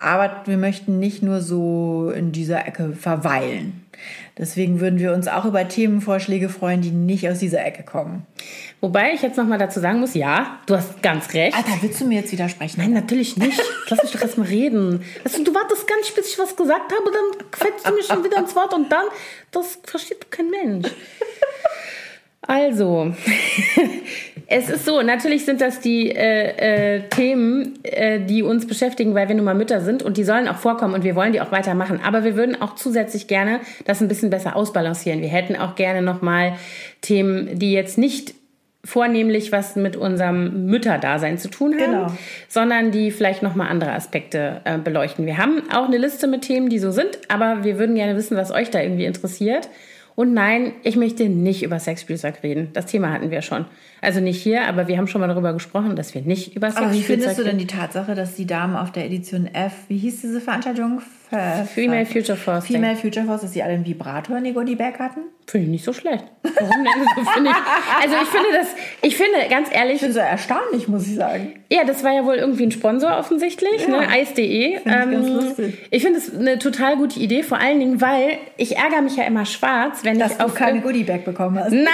Aber 0.00 0.42
wir 0.46 0.56
möchten 0.56 0.98
nicht 0.98 1.22
nur 1.22 1.40
so 1.40 2.10
in 2.10 2.32
dieser 2.32 2.66
Ecke 2.66 2.94
verweilen. 2.94 3.84
Deswegen 4.38 4.80
würden 4.80 4.98
wir 4.98 5.12
uns 5.12 5.28
auch 5.28 5.44
über 5.44 5.68
Themenvorschläge 5.68 6.48
freuen, 6.48 6.80
die 6.80 6.90
nicht 6.90 7.28
aus 7.28 7.38
dieser 7.38 7.64
Ecke 7.64 7.84
kommen. 7.84 8.26
Wobei 8.80 9.12
ich 9.12 9.20
jetzt 9.20 9.36
nochmal 9.36 9.58
dazu 9.58 9.78
sagen 9.78 10.00
muss, 10.00 10.14
ja, 10.14 10.58
du 10.64 10.74
hast 10.74 11.02
ganz 11.02 11.34
recht. 11.34 11.54
Alter, 11.54 11.72
willst 11.82 12.00
du 12.00 12.06
mir 12.06 12.20
jetzt 12.20 12.32
widersprechen? 12.32 12.80
Nein, 12.80 12.92
natürlich 12.94 13.36
nicht. 13.36 13.60
Lass 13.88 14.02
mich 14.02 14.12
doch 14.12 14.22
erstmal 14.22 14.46
reden. 14.46 15.04
Also, 15.22 15.44
du 15.44 15.54
wartest 15.54 15.86
gar 15.86 15.98
nicht, 15.98 16.14
bis 16.14 16.32
ich 16.32 16.38
was 16.38 16.56
gesagt 16.56 16.90
habe, 16.90 17.10
dann 17.12 17.50
quetschst 17.50 17.86
du 17.86 17.92
mir 17.92 18.02
schon 18.02 18.24
wieder 18.24 18.38
ins 18.38 18.56
Wort 18.56 18.72
und 18.72 18.90
dann, 18.90 19.04
das 19.50 19.78
versteht 19.84 20.30
kein 20.30 20.48
Mensch. 20.48 20.88
Also, 22.46 23.14
es 24.46 24.70
ist 24.70 24.86
so, 24.86 25.02
natürlich 25.02 25.44
sind 25.44 25.60
das 25.60 25.80
die 25.80 26.10
äh, 26.10 26.96
äh, 26.96 27.08
Themen, 27.10 27.78
äh, 27.84 28.18
die 28.18 28.42
uns 28.42 28.66
beschäftigen, 28.66 29.14
weil 29.14 29.28
wir 29.28 29.36
nun 29.36 29.44
mal 29.44 29.54
Mütter 29.54 29.82
sind 29.82 30.02
und 30.02 30.16
die 30.16 30.24
sollen 30.24 30.48
auch 30.48 30.56
vorkommen 30.56 30.94
und 30.94 31.04
wir 31.04 31.14
wollen 31.14 31.32
die 31.32 31.42
auch 31.42 31.52
weitermachen. 31.52 32.00
Aber 32.02 32.24
wir 32.24 32.34
würden 32.34 32.60
auch 32.60 32.76
zusätzlich 32.76 33.28
gerne 33.28 33.60
das 33.84 34.00
ein 34.00 34.08
bisschen 34.08 34.30
besser 34.30 34.56
ausbalancieren. 34.56 35.20
Wir 35.20 35.28
hätten 35.28 35.54
auch 35.54 35.74
gerne 35.74 36.00
nochmal 36.00 36.54
Themen, 37.02 37.58
die 37.58 37.72
jetzt 37.72 37.98
nicht 37.98 38.34
vornehmlich 38.84 39.52
was 39.52 39.76
mit 39.76 39.96
unserem 39.96 40.66
Mütterdasein 40.66 41.38
zu 41.38 41.48
tun 41.48 41.72
haben, 41.74 41.92
Genau. 41.92 42.06
sondern 42.48 42.90
die 42.90 43.10
vielleicht 43.10 43.42
nochmal 43.42 43.68
andere 43.68 43.92
Aspekte 43.92 44.62
äh, 44.64 44.78
beleuchten. 44.78 45.26
Wir 45.26 45.36
haben 45.38 45.62
auch 45.74 45.86
eine 45.86 45.98
Liste 45.98 46.26
mit 46.26 46.42
Themen, 46.42 46.68
die 46.70 46.78
so 46.78 46.90
sind, 46.90 47.18
aber 47.28 47.62
wir 47.62 47.78
würden 47.78 47.94
gerne 47.94 48.16
wissen, 48.16 48.36
was 48.36 48.50
euch 48.50 48.70
da 48.70 48.80
irgendwie 48.80 49.04
interessiert. 49.04 49.68
Und 50.16 50.34
nein, 50.34 50.72
ich 50.82 50.96
möchte 50.96 51.28
nicht 51.28 51.62
über 51.62 51.78
Sexspielzeug 51.78 52.42
reden. 52.42 52.70
Das 52.72 52.86
Thema 52.86 53.12
hatten 53.12 53.30
wir 53.30 53.42
schon. 53.42 53.66
Also 54.02 54.20
nicht 54.20 54.42
hier, 54.42 54.66
aber 54.66 54.88
wir 54.88 54.96
haben 54.98 55.06
schon 55.06 55.20
mal 55.20 55.28
darüber 55.28 55.52
gesprochen, 55.52 55.96
dass 55.96 56.14
wir 56.14 56.22
nicht 56.22 56.56
über 56.56 56.68
Aber 56.74 56.92
wie 56.92 57.02
findest 57.02 57.38
du 57.38 57.44
denn 57.44 57.58
die 57.58 57.66
Tatsache, 57.66 58.14
dass 58.14 58.34
die 58.34 58.46
Damen 58.46 58.76
auf 58.76 58.92
der 58.92 59.06
Edition 59.06 59.46
F, 59.52 59.72
wie 59.88 59.98
hieß 59.98 60.22
diese 60.22 60.40
Veranstaltung? 60.40 61.02
Female 61.74 62.06
Future 62.06 62.36
Force. 62.36 62.66
Female 62.66 62.96
Future 62.96 63.24
Force, 63.24 63.42
dass 63.42 63.52
sie 63.52 63.62
alle 63.62 63.74
einen 63.74 63.86
Vibrator 63.86 64.38
in 64.38 64.44
die 64.44 64.52
Goodie 64.52 64.74
Bag 64.74 64.98
hatten? 64.98 65.20
Finde 65.46 65.66
ich 65.66 65.70
nicht 65.70 65.84
so 65.84 65.92
schlecht. 65.92 66.24
Warum 66.42 66.84
denn? 66.84 67.24
So 67.24 67.30
finde 67.30 67.50
ich, 67.50 68.02
also 68.02 68.16
ich 68.22 68.28
finde 68.28 68.48
das, 68.52 68.68
ich 69.02 69.16
finde 69.16 69.36
ganz 69.48 69.68
ehrlich, 69.72 69.96
Ich 69.96 70.00
bin 70.02 70.12
so 70.12 70.18
erstaunlich, 70.20 70.88
muss 70.88 71.06
ich 71.06 71.14
sagen. 71.14 71.54
Ja, 71.70 71.84
das 71.84 72.02
war 72.02 72.12
ja 72.12 72.24
wohl 72.24 72.34
irgendwie 72.34 72.64
ein 72.64 72.72
Sponsor 72.72 73.16
offensichtlich, 73.16 73.86
Ja. 73.86 74.00
ne? 74.00 74.08
Eis.de. 74.08 74.78
Find 74.78 74.86
ich 74.86 74.92
ganz 74.92 75.28
lustig. 75.28 75.78
ich 75.90 76.02
finde 76.02 76.18
es 76.18 76.36
eine 76.36 76.58
total 76.58 76.96
gute 76.96 77.20
Idee, 77.20 77.44
vor 77.44 77.58
allen 77.58 77.78
Dingen, 77.78 78.00
weil 78.00 78.38
ich 78.56 78.76
ärgere 78.76 79.02
mich 79.02 79.16
ja 79.16 79.24
immer 79.24 79.44
schwarz, 79.46 80.00
wenn 80.02 80.18
Dass 80.18 80.32
ich 80.32 80.38
du 80.38 80.44
auf 80.46 80.54
keine 80.54 80.80
Goodie 80.80 81.04
Bag 81.04 81.24
bekommen 81.24 81.58
hast. 81.60 81.70
Nein, 81.72 81.86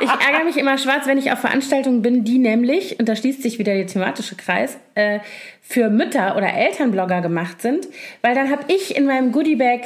ich 0.00 0.08
ärgere 0.10 0.44
mich 0.44 0.56
immer 0.58 0.76
schwarz, 0.76 1.03
wenn 1.06 1.18
ich 1.18 1.32
auf 1.32 1.38
Veranstaltungen 1.38 2.02
bin, 2.02 2.24
die 2.24 2.38
nämlich, 2.38 2.98
und 2.98 3.08
da 3.08 3.16
schließt 3.16 3.42
sich 3.42 3.58
wieder 3.58 3.74
der 3.74 3.86
thematische 3.86 4.36
Kreis, 4.36 4.78
äh, 4.94 5.20
für 5.60 5.90
Mütter 5.90 6.36
oder 6.36 6.52
Elternblogger 6.52 7.20
gemacht 7.20 7.62
sind, 7.62 7.88
weil 8.22 8.34
dann 8.34 8.50
habe 8.50 8.64
ich 8.68 8.96
in 8.96 9.06
meinem 9.06 9.32
Goodiebag 9.32 9.80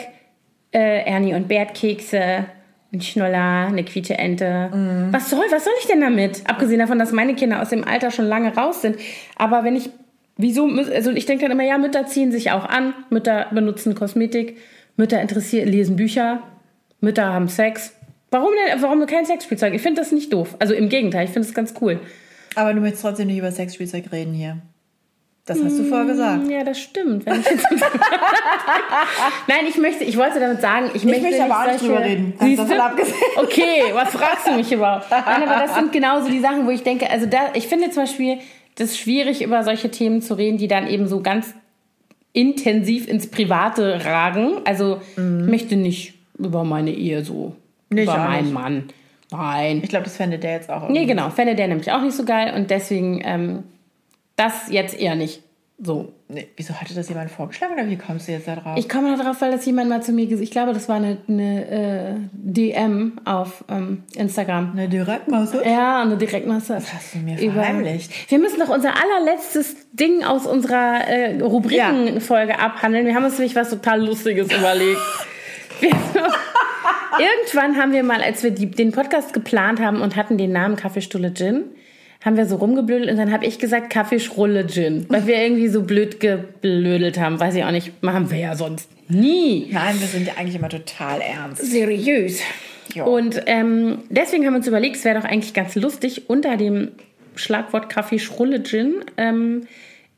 äh, 0.73 1.05
Ernie 1.05 1.35
und 1.35 1.49
Bert 1.49 1.75
Kekse, 1.75 2.47
ein 2.93 3.01
Schnuller, 3.01 3.66
eine 3.69 3.85
quiete 3.85 4.16
Ente. 4.16 4.71
Mhm. 4.73 5.12
Was 5.12 5.31
soll, 5.31 5.45
was 5.51 5.64
soll 5.64 5.75
ich 5.81 5.87
denn 5.87 6.01
damit? 6.01 6.43
Abgesehen 6.49 6.79
davon, 6.79 6.99
dass 6.99 7.12
meine 7.12 7.35
Kinder 7.35 7.61
aus 7.61 7.69
dem 7.69 7.85
Alter 7.85 8.11
schon 8.11 8.27
lange 8.27 8.55
raus 8.55 8.83
sind. 8.83 8.97
Aber 9.37 9.64
wenn 9.64 9.77
ich, 9.77 9.91
wieso, 10.37 10.66
also 10.66 11.11
ich 11.11 11.27
denke 11.27 11.43
dann 11.43 11.53
immer, 11.53 11.64
ja, 11.64 11.77
Mütter 11.79 12.07
ziehen 12.07 12.33
sich 12.33 12.51
auch 12.51 12.64
an, 12.64 12.95
Mütter 13.11 13.47
benutzen 13.53 13.95
Kosmetik, 13.95 14.57
Mütter 14.97 15.21
interessieren, 15.21 15.69
lesen 15.69 15.97
Bücher, 15.97 16.43
Mütter 17.01 17.33
haben 17.33 17.49
Sex. 17.49 17.95
Warum 18.31 18.51
denn, 18.53 18.83
warum 18.83 19.07
kein 19.07 19.24
Sexspielzeug? 19.24 19.74
Ich 19.74 19.83
finde 19.83 20.01
das 20.01 20.12
nicht 20.12 20.33
doof. 20.33 20.57
Also 20.59 20.74
im 20.74 20.89
Gegenteil, 20.89 21.24
ich 21.24 21.31
finde 21.31 21.49
es 21.49 21.55
ganz 21.55 21.74
cool. 21.81 22.01
Aber 22.55 22.74
du 22.74 22.81
möchtest 22.81 23.03
trotzdem 23.03 23.29
nicht 23.29 23.39
über 23.39 23.51
Sexspielzeug 23.51 24.12
reden 24.12 24.35
hier. 24.35 24.59
Das 25.49 25.64
hast 25.64 25.79
du 25.79 25.85
vorher 25.85 26.07
gesagt. 26.07 26.47
Ja, 26.51 26.62
das 26.62 26.79
stimmt. 26.79 27.22
Ich 27.22 27.33
Nein, 29.49 29.66
ich 29.66 29.79
möchte, 29.79 30.05
ich 30.05 30.18
wollte 30.18 30.41
damit 30.41 30.61
sagen, 30.61 30.91
ich, 30.93 31.05
möchte, 31.05 31.22
möchte 31.22 31.43
aber 31.43 31.62
auch 31.62 31.72
nicht 31.72 31.83
drüber 31.83 32.01
reden. 32.01 32.35
Siehst 32.39 32.68
du? 32.68 32.83
abgesehen. 32.83 33.14
Okay, 33.37 33.85
was 33.95 34.11
fragst 34.11 34.47
du 34.47 34.53
mich 34.53 34.70
überhaupt? 34.70 35.11
Nein, 35.11 35.49
aber 35.49 35.62
das 35.66 35.74
sind 35.74 35.91
genauso 35.91 36.29
die 36.29 36.41
Sachen, 36.41 36.66
wo 36.66 36.70
ich 36.70 36.83
denke, 36.83 37.11
also 37.11 37.24
da, 37.24 37.53
ich 37.55 37.66
finde 37.66 37.89
zum 37.91 38.03
Beispiel 38.03 38.41
das 38.74 38.99
schwierig, 38.99 39.43
über 39.43 39.64
solche 39.64 39.91
Themen 39.91 40.20
zu 40.20 40.35
reden, 40.35 40.59
die 40.59 40.68
dann 40.68 40.87
eben 40.87 41.09
so 41.09 41.22
ganz 41.22 41.55
intensiv 42.35 43.09
ins 43.09 43.31
Private 43.31 44.05
ragen. 44.05 44.61
Also 44.66 45.01
ich 45.16 45.22
möchte 45.22 45.76
nicht 45.76 46.12
über 46.39 46.62
meine 46.62 46.93
Ehe 46.93 47.24
so, 47.24 47.57
Nicht, 47.91 48.05
über 48.05 48.18
meinen. 48.18 48.53
Mann. 48.53 48.84
Nein. 49.30 49.80
Ich 49.82 49.89
glaube, 49.89 50.05
das 50.05 50.16
fände 50.16 50.39
der 50.39 50.53
jetzt 50.53 50.70
auch. 50.70 50.89
Nee, 50.89 51.01
irgendwie. 51.01 51.07
genau. 51.07 51.30
Fände 51.30 51.55
der 51.55 51.68
nämlich 51.68 51.93
auch 51.93 52.01
nicht 52.03 52.16
so 52.16 52.24
geil 52.24 52.55
und 52.55 52.70
deswegen 52.70 53.20
ähm, 53.24 53.64
das 54.36 54.70
jetzt 54.70 54.99
eher 54.99 55.16
nicht 55.16 55.43
so. 55.80 56.12
Nee, 56.26 56.49
wieso 56.57 56.74
hatte 56.74 56.93
das 56.95 57.09
jemand 57.09 57.30
vorgeschlagen 57.30 57.74
oder 57.74 57.89
wie 57.89 57.97
kommst 57.97 58.26
du 58.26 58.32
jetzt 58.32 58.49
da 58.49 58.57
drauf? 58.57 58.76
Ich 58.76 58.89
komme 58.89 59.16
darauf, 59.16 59.41
weil 59.41 59.53
das 59.53 59.64
jemand 59.64 59.89
mal 59.89 60.03
zu 60.03 60.12
mir 60.12 60.26
gesagt 60.26 60.43
Ich 60.43 60.51
glaube, 60.51 60.72
das 60.72 60.89
war 60.89 60.97
eine, 60.97 61.18
eine 61.28 61.70
äh, 61.70 62.14
DM 62.32 63.12
auf 63.24 63.64
ähm, 63.68 64.03
Instagram. 64.16 64.72
Eine 64.72 64.89
Direktmasse? 64.89 65.62
Ja, 65.64 66.03
eine 66.03 66.16
Direktmasse. 66.16 66.76
Was 66.76 66.93
hast 66.93 67.14
du 67.14 67.18
mir 67.18 67.39
verheimlicht? 67.39 68.30
Wir 68.30 68.39
müssen 68.39 68.59
noch 68.59 68.68
unser 68.70 68.93
allerletztes 69.01 69.76
Ding 69.93 70.24
aus 70.24 70.47
unserer 70.47 71.07
äh, 71.07 71.41
Rubrikenfolge 71.41 72.59
abhandeln. 72.59 73.07
Wir 73.07 73.14
haben 73.14 73.24
uns 73.24 73.39
nämlich 73.39 73.55
was 73.55 73.70
total 73.70 74.05
Lustiges 74.05 74.53
überlegt. 74.53 75.01
Irgendwann 77.18 77.76
haben 77.76 77.92
wir 77.92 78.02
mal, 78.02 78.22
als 78.22 78.42
wir 78.42 78.50
die, 78.50 78.70
den 78.70 78.92
Podcast 78.92 79.32
geplant 79.32 79.80
haben 79.80 80.00
und 80.00 80.16
hatten 80.16 80.38
den 80.38 80.52
Namen 80.52 80.76
Kaffeestulle 80.76 81.32
Gin, 81.34 81.64
haben 82.24 82.36
wir 82.36 82.46
so 82.46 82.56
rumgeblödelt 82.56 83.11
und 83.11 83.16
dann 83.16 83.32
habe 83.32 83.46
ich 83.46 83.59
gesagt 83.59 83.90
Kaffeeschrulle 83.90 84.66
Gin, 84.66 85.06
weil 85.09 85.26
wir 85.26 85.36
irgendwie 85.36 85.68
so 85.68 85.82
blöd 85.82 86.20
geblödelt 86.20 87.18
haben. 87.18 87.38
Weiß 87.38 87.54
ich 87.54 87.64
auch 87.64 87.70
nicht, 87.70 88.02
machen 88.02 88.30
wir 88.30 88.38
ja 88.38 88.56
sonst 88.56 88.90
nie 89.09 89.68
Nein, 89.70 90.00
wir 90.00 90.06
sind 90.06 90.26
ja 90.26 90.34
eigentlich 90.36 90.56
immer 90.56 90.68
total 90.68 91.20
ernst. 91.20 91.64
seriös. 91.64 92.40
Ja. 92.94 93.04
Und 93.04 93.42
ähm, 93.46 93.98
deswegen 94.09 94.46
haben 94.46 94.54
wir 94.54 94.59
uns 94.59 94.66
überlegt, 94.66 94.96
es 94.96 95.04
wäre 95.04 95.20
doch 95.20 95.28
eigentlich 95.28 95.54
ganz 95.54 95.74
lustig, 95.74 96.28
unter 96.28 96.56
dem 96.56 96.92
Schlagwort 97.36 97.88
Kaffee 97.88 98.18
Schrulle 98.18 98.62
Gin 98.62 98.94
ähm, 99.16 99.66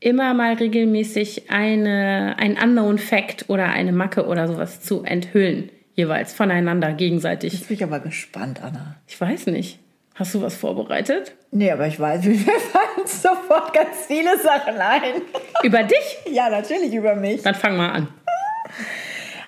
immer 0.01 0.33
mal 0.35 0.55
regelmäßig 0.55 1.51
eine, 1.51 2.37
ein 2.39 2.57
Unknown 2.63 2.99
Fact 2.99 3.45
oder 3.49 3.67
eine 3.67 3.93
Macke 3.93 4.27
oder 4.27 4.49
sowas 4.49 4.81
zu 4.81 5.03
enthüllen. 5.03 5.71
Jeweils 5.95 6.33
voneinander, 6.33 6.93
gegenseitig. 6.93 7.53
Jetzt 7.53 7.69
bin 7.69 7.77
ich 7.77 7.85
aber 7.85 8.01
gespannt, 8.01 8.63
Anna. 8.63 8.97
Ich 9.07 9.21
weiß 9.21 9.47
nicht. 9.47 9.79
Hast 10.15 10.35
du 10.35 10.43
was 10.43 10.55
vorbereitet? 10.55 11.35
Nee, 11.51 11.71
aber 11.71 11.87
ich 11.87 11.99
weiß, 11.99 12.25
wir 12.25 12.37
fallen 12.37 13.07
sofort 13.07 13.73
ganz 13.73 14.07
viele 14.07 14.39
Sachen 14.39 14.77
ein. 14.77 15.23
Über 15.63 15.83
dich? 15.83 16.19
ja, 16.31 16.51
natürlich 16.51 16.93
über 16.93 17.15
mich. 17.15 17.43
Dann 17.43 17.55
fang 17.55 17.77
mal 17.77 17.91
an. 17.91 18.09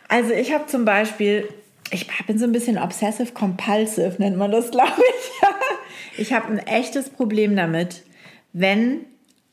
Also 0.08 0.32
ich 0.32 0.52
habe 0.52 0.66
zum 0.66 0.84
Beispiel, 0.84 1.48
ich 1.90 2.06
bin 2.26 2.38
so 2.38 2.44
ein 2.44 2.52
bisschen 2.52 2.78
obsessive 2.78 3.32
compulsive, 3.32 4.14
nennt 4.18 4.36
man 4.36 4.50
das, 4.50 4.70
glaube 4.72 4.92
ich. 4.98 6.20
ich 6.20 6.32
habe 6.32 6.48
ein 6.48 6.58
echtes 6.58 7.10
Problem 7.10 7.54
damit, 7.54 8.02
wenn 8.52 9.06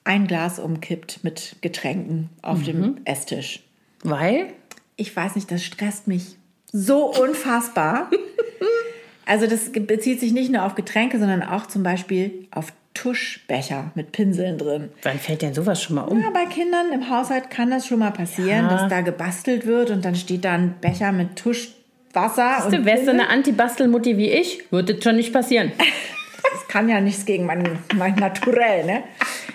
ein 0.06 0.26
Glas 0.26 0.58
umkippt 0.58 1.24
mit 1.24 1.58
Getränken 1.62 2.30
auf 2.42 2.64
dem 2.64 3.02
Esstisch. 3.06 3.62
Weil? 4.04 4.48
Ich 4.96 5.16
weiß 5.16 5.36
nicht, 5.36 5.52
das 5.52 5.64
stresst 5.64 6.08
mich 6.08 6.39
so 6.72 7.06
unfassbar. 7.06 8.10
Also 9.26 9.46
das 9.46 9.72
bezieht 9.72 10.20
sich 10.20 10.32
nicht 10.32 10.52
nur 10.52 10.66
auf 10.66 10.74
Getränke, 10.74 11.20
sondern 11.20 11.44
auch 11.44 11.68
zum 11.68 11.84
Beispiel 11.84 12.48
auf 12.50 12.74
Tuschbecher 12.96 13.92
mit 13.94 14.12
Pinseln 14.12 14.58
drin. 14.58 14.90
Wann 15.04 15.20
fällt 15.20 15.44
denn 15.44 15.54
sowas 15.54 15.84
schon 15.84 15.98
mal 15.98 16.06
um? 16.06 16.20
Ja, 16.20 16.32
bei 16.32 16.46
Kindern 16.46 16.92
im 16.92 17.12
Haushalt 17.12 17.52
kann 17.52 17.70
das 17.70 17.86
schon 17.86 18.00
mal 18.00 18.10
passieren, 18.10 18.66
Ja. 18.66 18.70
dass 18.70 18.90
da 18.90 19.02
gebastelt 19.02 19.68
wird 19.68 19.92
und 19.92 20.04
dann 20.04 20.16
steht 20.16 20.46
da 20.46 20.54
ein 20.54 20.74
Becher 20.82 21.12
mit 21.12 21.36
Tuschwasser. 21.36 22.66
und 22.66 22.74
Du 22.74 22.86
wärst 22.86 23.06
Pinsel. 23.06 23.20
eine 23.20 23.30
Anti-Bastelmutti 23.30 24.18
wie 24.18 24.32
ich, 24.32 24.64
wird 24.72 24.90
das 24.90 25.04
schon 25.04 25.18
nicht 25.18 25.32
passieren. 25.32 25.74
Das 26.52 26.68
kann 26.68 26.90
ja 26.90 27.00
nichts 27.00 27.26
gegen 27.26 27.46
mein, 27.46 27.78
mein 27.96 28.16
Naturell, 28.16 28.84
ne? 28.86 29.04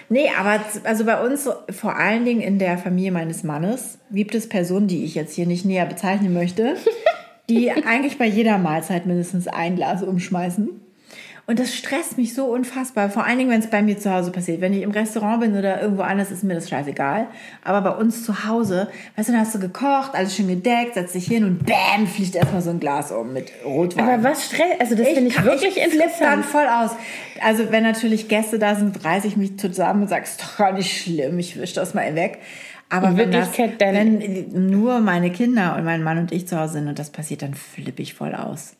Nee, 0.09 0.29
aber 0.39 0.61
also 0.85 1.05
bei 1.05 1.21
uns, 1.25 1.49
vor 1.71 1.97
allen 1.97 2.25
Dingen 2.25 2.41
in 2.41 2.59
der 2.59 2.79
Familie 2.79 3.13
meines 3.13 3.43
Mannes, 3.43 3.99
gibt 4.11 4.35
es 4.35 4.49
Personen, 4.49 4.87
die 4.87 5.05
ich 5.05 5.15
jetzt 5.15 5.35
hier 5.35 5.47
nicht 5.47 5.65
näher 5.65 5.87
bezeichnen 5.87 6.35
möchte, 6.35 6.77
die 7.49 7.71
eigentlich 7.71 8.19
bei 8.19 8.27
jeder 8.27 8.59
Mahlzeit 8.59 9.07
mindestens 9.07 9.49
ein 9.49 9.77
Glas 9.77 10.03
umschmeißen. 10.03 10.69
Und 11.47 11.59
das 11.59 11.75
stresst 11.75 12.17
mich 12.17 12.33
so 12.33 12.47
unfassbar. 12.47 13.11
Vor 13.11 13.25
allen 13.27 13.37
Dingen, 13.37 13.51
wenn 13.51 13.61
es 13.61 13.67
bei 13.69 13.83
mir 13.83 13.99
zu 13.99 14.11
Hause 14.11 14.31
passiert. 14.31 14.63
Wenn 14.63 14.73
ich 14.73 14.81
im 14.83 14.93
Restaurant 14.93 15.41
bin 15.43 15.55
oder 15.59 15.83
irgendwo 15.83 16.01
anders, 16.01 16.31
ist 16.31 16.43
mir 16.43 16.55
das 16.55 16.71
scheißegal. 16.71 17.27
Aber 17.63 17.83
bei 17.83 17.97
uns 17.99 18.25
zu 18.25 18.47
Hause, 18.49 18.89
weißt 19.17 19.29
du, 19.29 19.33
dann 19.33 19.43
hast 19.43 19.55
du 19.55 19.59
gekocht, 19.59 20.15
alles 20.15 20.35
schön 20.35 20.49
gedeckt, 20.49 20.95
setzt 20.95 21.15
dich 21.15 21.27
hin 21.27 21.45
und 21.45 21.67
bäm, 21.67 22.07
fliegt 22.07 22.35
erstmal 22.35 22.63
so 22.63 22.71
ein 22.71 22.81
Glas 22.81 23.13
um 23.13 23.35
mit 23.35 23.53
Rotwein. 23.63 24.09
Aber 24.09 24.23
was 24.25 24.47
stresst, 24.47 24.81
also 24.81 24.95
das 24.95 25.07
finde 25.09 25.29
ich 25.29 25.35
kann- 25.35 25.45
wirklich 25.45 25.77
ich 25.77 25.83
flipp 25.85 25.99
dann 26.19 26.41
interessant. 26.41 26.45
voll 26.47 26.67
aus. 26.67 26.91
Also 27.43 27.71
wenn 27.71 27.83
natürlich 27.83 28.29
Gäste 28.29 28.59
da 28.59 28.75
sind, 28.75 29.05
reiße 29.05 29.27
ich 29.27 29.37
mich 29.37 29.59
zusammen 29.59 30.03
und 30.05 30.09
sage, 30.09 30.25
ist 30.25 30.41
doch 30.43 30.57
gar 30.57 30.73
nicht 30.73 30.97
schlimm, 31.03 31.39
ich 31.39 31.61
wische 31.61 31.75
das 31.75 31.93
mal 31.93 32.15
weg. 32.15 32.39
Aber 32.89 33.09
In 33.09 33.17
wenn, 33.19 33.31
das, 33.33 33.49
Wirklichkeit 33.59 33.95
wenn 33.95 34.71
nur 34.71 35.01
meine 35.01 35.31
Kinder 35.31 35.77
und 35.77 35.85
mein 35.85 36.03
Mann 36.03 36.17
und 36.19 36.33
ich 36.33 36.49
zu 36.49 36.59
Hause 36.59 36.75
sind 36.75 36.89
und 36.89 36.99
das 36.99 37.11
passiert, 37.11 37.43
dann 37.43 37.53
flippe 37.53 38.01
ich 38.01 38.15
voll 38.15 38.35
aus. 38.35 38.77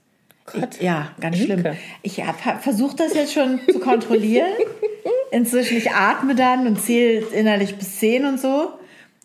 Gott. 0.47 0.77
Ich, 0.77 0.83
ja, 0.83 1.11
ganz 1.21 1.39
schlimm. 1.39 1.65
Ich 2.03 2.23
habe 2.23 2.61
versucht, 2.61 3.01
das 3.01 3.15
jetzt 3.15 3.33
schon 3.33 3.61
zu 3.71 3.79
kontrollieren. 3.79 4.53
Inzwischen, 5.31 5.77
ich 5.77 5.91
atme 5.91 6.35
dann 6.35 6.67
und 6.67 6.81
zähle 6.81 7.27
innerlich 7.29 7.77
bis 7.77 7.99
zehn 7.99 8.25
und 8.25 8.41
so. 8.41 8.73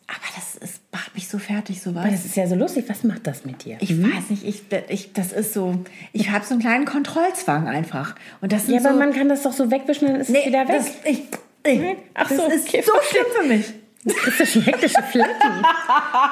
Aber 0.10 0.26
das 0.36 0.56
ist, 0.56 0.82
macht 0.92 1.14
mich 1.14 1.28
so 1.28 1.38
fertig, 1.38 1.82
sowas. 1.82 2.04
Aber 2.04 2.12
das 2.12 2.26
ist 2.26 2.36
ja 2.36 2.48
so 2.48 2.56
lustig. 2.56 2.86
Was 2.88 3.04
macht 3.04 3.28
das 3.28 3.46
mit 3.46 3.64
dir? 3.64 3.78
Ich 3.80 4.02
weiß 4.02 4.30
nicht, 4.30 4.44
ich, 4.44 4.64
ich, 4.88 5.14
das 5.14 5.34
ist 5.34 5.54
so, 5.54 5.84
ich 6.14 6.32
habe 6.32 6.46
so 6.46 6.56
einen 6.56 6.62
kleinen 6.62 6.86
Kontrollzwang 6.86 7.68
einfach. 7.68 8.16
Und 8.42 8.52
das 8.52 8.68
ja, 8.68 8.80
aber 8.80 8.94
so, 8.94 8.98
man 8.98 9.14
kann 9.14 9.30
das 9.30 9.44
doch 9.44 9.54
so 9.54 9.70
wegwischen, 9.70 10.08
dann 10.08 10.22
ist 10.22 10.30
es 10.30 10.46
wieder 10.46 10.68
weg. 10.68 10.78
Das, 10.78 10.88
ich, 11.04 11.24
ich, 11.64 11.98
Ach 12.16 12.28
das 12.28 12.38
so, 12.38 12.46
ist 12.48 12.68
okay, 12.68 12.82
so 12.84 12.94
schlimm 13.08 13.26
für 13.40 13.48
mich. 13.48 13.74
Kriegst 14.08 14.40
ja 14.40 14.46
schon 14.46 14.62
hektische 14.64 15.04
Flecken. 15.04 15.66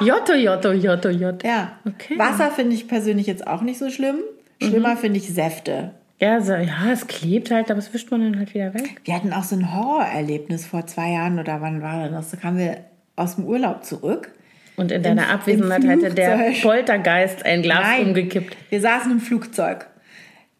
Jotto, 0.00 0.34
Jotto, 0.34 0.72
Jotto, 0.72 1.10
Jotto. 1.10 1.46
Ja. 1.46 1.78
Okay. 1.86 2.18
Wasser 2.18 2.50
finde 2.50 2.74
ich 2.74 2.88
persönlich 2.88 3.26
jetzt 3.26 3.46
auch 3.46 3.60
nicht 3.60 3.78
so 3.78 3.90
schlimm. 3.90 4.16
Schlimmer 4.60 4.96
finde 4.96 5.18
ich 5.18 5.28
Säfte. 5.28 5.92
Ja, 6.20 6.40
so, 6.40 6.52
ja, 6.52 6.90
es 6.92 7.06
klebt 7.06 7.50
halt, 7.50 7.70
aber 7.70 7.78
es 7.78 7.94
wischt 7.94 8.10
man 8.10 8.20
dann 8.22 8.38
halt 8.38 8.52
wieder 8.52 8.74
weg. 8.74 9.00
Wir 9.04 9.14
hatten 9.14 9.32
auch 9.32 9.44
so 9.44 9.54
ein 9.54 9.72
Horrorerlebnis 9.72 10.66
vor 10.66 10.86
zwei 10.86 11.12
Jahren 11.12 11.38
oder 11.38 11.60
wann 11.60 11.80
war 11.80 12.08
das? 12.08 12.30
Da 12.30 12.36
kamen 12.36 12.58
wir 12.58 12.78
aus 13.14 13.36
dem 13.36 13.44
Urlaub 13.44 13.84
zurück. 13.84 14.32
Und 14.76 14.92
in 14.92 15.02
deiner 15.02 15.28
Abwesenheit 15.28 15.86
hatte 15.86 16.14
der. 16.14 16.52
Poltergeist 16.62 17.44
ein 17.44 17.62
Glas 17.62 17.82
Nein, 17.82 18.06
umgekippt. 18.08 18.56
Wir 18.70 18.80
saßen 18.80 19.10
im 19.10 19.20
Flugzeug. 19.20 19.86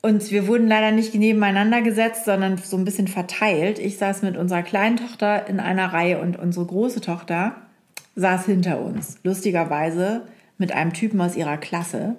Und 0.00 0.30
wir 0.30 0.46
wurden 0.46 0.68
leider 0.68 0.92
nicht 0.92 1.14
nebeneinander 1.14 1.82
gesetzt, 1.82 2.24
sondern 2.24 2.56
so 2.58 2.76
ein 2.76 2.84
bisschen 2.84 3.08
verteilt. 3.08 3.80
Ich 3.80 3.98
saß 3.98 4.22
mit 4.22 4.36
unserer 4.36 4.62
kleinen 4.62 4.96
Tochter 4.96 5.48
in 5.48 5.58
einer 5.58 5.92
Reihe 5.92 6.20
und 6.20 6.38
unsere 6.38 6.66
große 6.66 7.00
Tochter 7.00 7.56
saß 8.14 8.46
hinter 8.46 8.80
uns. 8.80 9.18
Lustigerweise 9.24 10.22
mit 10.58 10.72
einem 10.72 10.92
Typen 10.92 11.20
aus 11.20 11.36
ihrer 11.36 11.56
Klasse, 11.56 12.16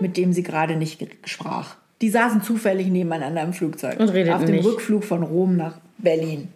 mit 0.00 0.16
dem 0.16 0.32
sie 0.32 0.42
gerade 0.42 0.76
nicht 0.76 1.04
sprach. 1.24 1.76
Die 2.00 2.10
saßen 2.10 2.42
zufällig 2.42 2.88
nebeneinander 2.88 3.42
im 3.42 3.52
Flugzeug. 3.52 3.98
Und 3.98 4.10
redeten 4.10 4.34
Auf 4.34 4.44
dem 4.44 4.56
nicht. 4.56 4.64
Rückflug 4.64 5.04
von 5.04 5.22
Rom 5.22 5.56
nach 5.56 5.78
Berlin. 5.98 6.48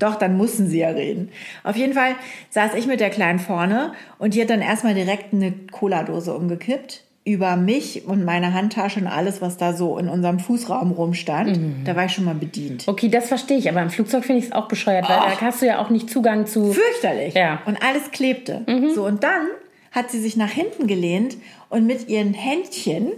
Doch, 0.00 0.16
dann 0.16 0.36
mussten 0.36 0.66
sie 0.66 0.80
ja 0.80 0.88
reden. 0.88 1.28
Auf 1.62 1.76
jeden 1.76 1.92
Fall 1.92 2.16
saß 2.50 2.74
ich 2.74 2.86
mit 2.86 2.98
der 2.98 3.10
Kleinen 3.10 3.38
vorne 3.38 3.92
und 4.18 4.34
die 4.34 4.42
hat 4.42 4.50
dann 4.50 4.62
erstmal 4.62 4.94
direkt 4.94 5.32
eine 5.32 5.52
Cola-Dose 5.70 6.34
umgekippt 6.34 7.04
über 7.22 7.56
mich 7.56 8.06
und 8.06 8.24
meine 8.24 8.54
Handtasche 8.54 8.98
und 8.98 9.06
alles, 9.06 9.40
was 9.40 9.58
da 9.58 9.74
so 9.74 9.98
in 9.98 10.08
unserem 10.08 10.40
Fußraum 10.40 10.90
rumstand. 10.90 11.56
Mhm. 11.56 11.84
Da 11.84 11.94
war 11.94 12.06
ich 12.06 12.12
schon 12.12 12.24
mal 12.24 12.34
bedient. 12.34 12.88
Okay, 12.88 13.08
das 13.08 13.28
verstehe 13.28 13.58
ich, 13.58 13.68
aber 13.68 13.82
im 13.82 13.90
Flugzeug 13.90 14.24
finde 14.24 14.40
ich 14.40 14.46
es 14.46 14.52
auch 14.52 14.66
bescheuert, 14.66 15.08
weil 15.08 15.16
da 15.18 15.40
hast 15.40 15.62
du 15.62 15.66
ja 15.66 15.78
auch 15.78 15.90
nicht 15.90 16.10
Zugang 16.10 16.46
zu. 16.46 16.72
Fürchterlich. 16.72 17.34
Ja. 17.34 17.56
Mhm. 17.56 17.58
Und 17.66 17.82
alles 17.84 18.10
klebte. 18.10 18.62
So, 18.94 19.06
und 19.06 19.22
dann 19.22 19.46
hat 19.90 20.10
sie 20.10 20.20
sich 20.20 20.36
nach 20.36 20.50
hinten 20.50 20.86
gelehnt 20.86 21.36
und 21.68 21.86
mit 21.86 22.08
ihren 22.08 22.34
Händchen 22.34 23.12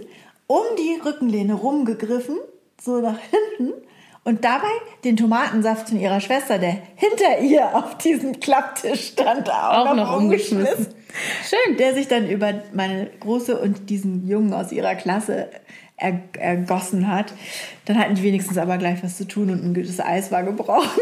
um 0.47 0.63
die 0.77 0.99
Rückenlehne 1.03 1.53
rumgegriffen, 1.53 2.37
so 2.81 2.99
nach 2.99 3.19
hinten. 3.19 3.73
Und 4.25 4.45
dabei 4.45 4.71
den 5.03 5.17
Tomatensaft 5.17 5.89
von 5.89 5.99
ihrer 5.99 6.21
Schwester, 6.21 6.57
der 6.57 6.77
hinter 6.95 7.41
ihr 7.41 7.75
auf 7.75 7.97
diesem 7.97 8.39
Klapptisch 8.39 9.09
stand, 9.09 9.49
auch, 9.49 9.87
Auch 9.87 9.95
noch 9.95 10.17
umgeschmissen. 10.17 10.87
Schön. 11.47 11.77
Der 11.77 11.93
sich 11.93 12.07
dann 12.07 12.29
über 12.29 12.53
meine 12.73 13.09
Große 13.19 13.59
und 13.59 13.89
diesen 13.89 14.27
Jungen 14.27 14.53
aus 14.53 14.71
ihrer 14.71 14.95
Klasse 14.95 15.49
er, 15.97 16.21
ergossen 16.39 17.11
hat. 17.11 17.33
Dann 17.85 17.99
hatten 17.99 18.15
die 18.15 18.23
wenigstens 18.23 18.57
aber 18.57 18.77
gleich 18.77 19.03
was 19.03 19.17
zu 19.17 19.27
tun 19.27 19.49
und 19.49 19.63
ein 19.63 19.73
gutes 19.73 19.99
Eis 19.99 20.31
war 20.31 20.43
gebrochen. 20.43 20.89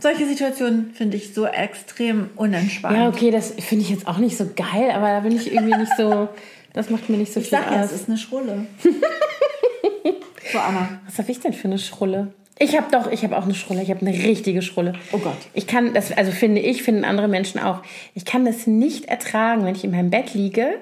Solche 0.00 0.26
Situationen 0.26 0.92
finde 0.94 1.16
ich 1.18 1.34
so 1.34 1.46
extrem 1.46 2.30
unentspannt. 2.36 2.96
Ja, 2.96 3.08
okay, 3.08 3.30
das 3.30 3.52
finde 3.58 3.84
ich 3.84 3.90
jetzt 3.90 4.06
auch 4.06 4.18
nicht 4.18 4.36
so 4.36 4.48
geil, 4.56 4.90
aber 4.90 5.08
da 5.08 5.20
bin 5.20 5.36
ich 5.36 5.52
irgendwie 5.52 5.76
nicht 5.76 5.92
so. 5.96 6.28
Das 6.72 6.88
macht 6.88 7.08
mir 7.10 7.18
nicht 7.18 7.32
so 7.32 7.40
Ich 7.40 7.48
viel 7.48 7.58
sag 7.58 7.70
ja, 7.70 7.84
es 7.84 7.92
ist 7.92 8.08
eine 8.08 8.16
Schrulle. 8.16 8.66
so, 10.52 10.58
Anna. 10.58 11.00
Was 11.06 11.18
habe 11.18 11.30
ich 11.30 11.40
denn 11.40 11.52
für 11.52 11.68
eine 11.68 11.78
Schrulle? 11.78 12.32
Ich 12.58 12.76
habe 12.76 12.86
doch, 12.90 13.10
ich 13.10 13.24
habe 13.24 13.36
auch 13.36 13.44
eine 13.44 13.54
Schrulle. 13.54 13.82
Ich 13.82 13.90
habe 13.90 14.06
eine 14.06 14.12
richtige 14.12 14.62
Schrulle. 14.62 14.92
Oh 15.12 15.18
Gott. 15.18 15.36
Ich 15.54 15.66
kann 15.66 15.94
das, 15.94 16.12
also 16.12 16.30
finde 16.30 16.60
ich, 16.60 16.82
finden 16.82 17.04
andere 17.04 17.26
Menschen 17.26 17.58
auch. 17.60 17.82
Ich 18.14 18.24
kann 18.24 18.44
das 18.44 18.66
nicht 18.66 19.06
ertragen, 19.06 19.64
wenn 19.64 19.74
ich 19.74 19.82
in 19.82 19.90
meinem 19.90 20.10
Bett 20.10 20.34
liege. 20.34 20.74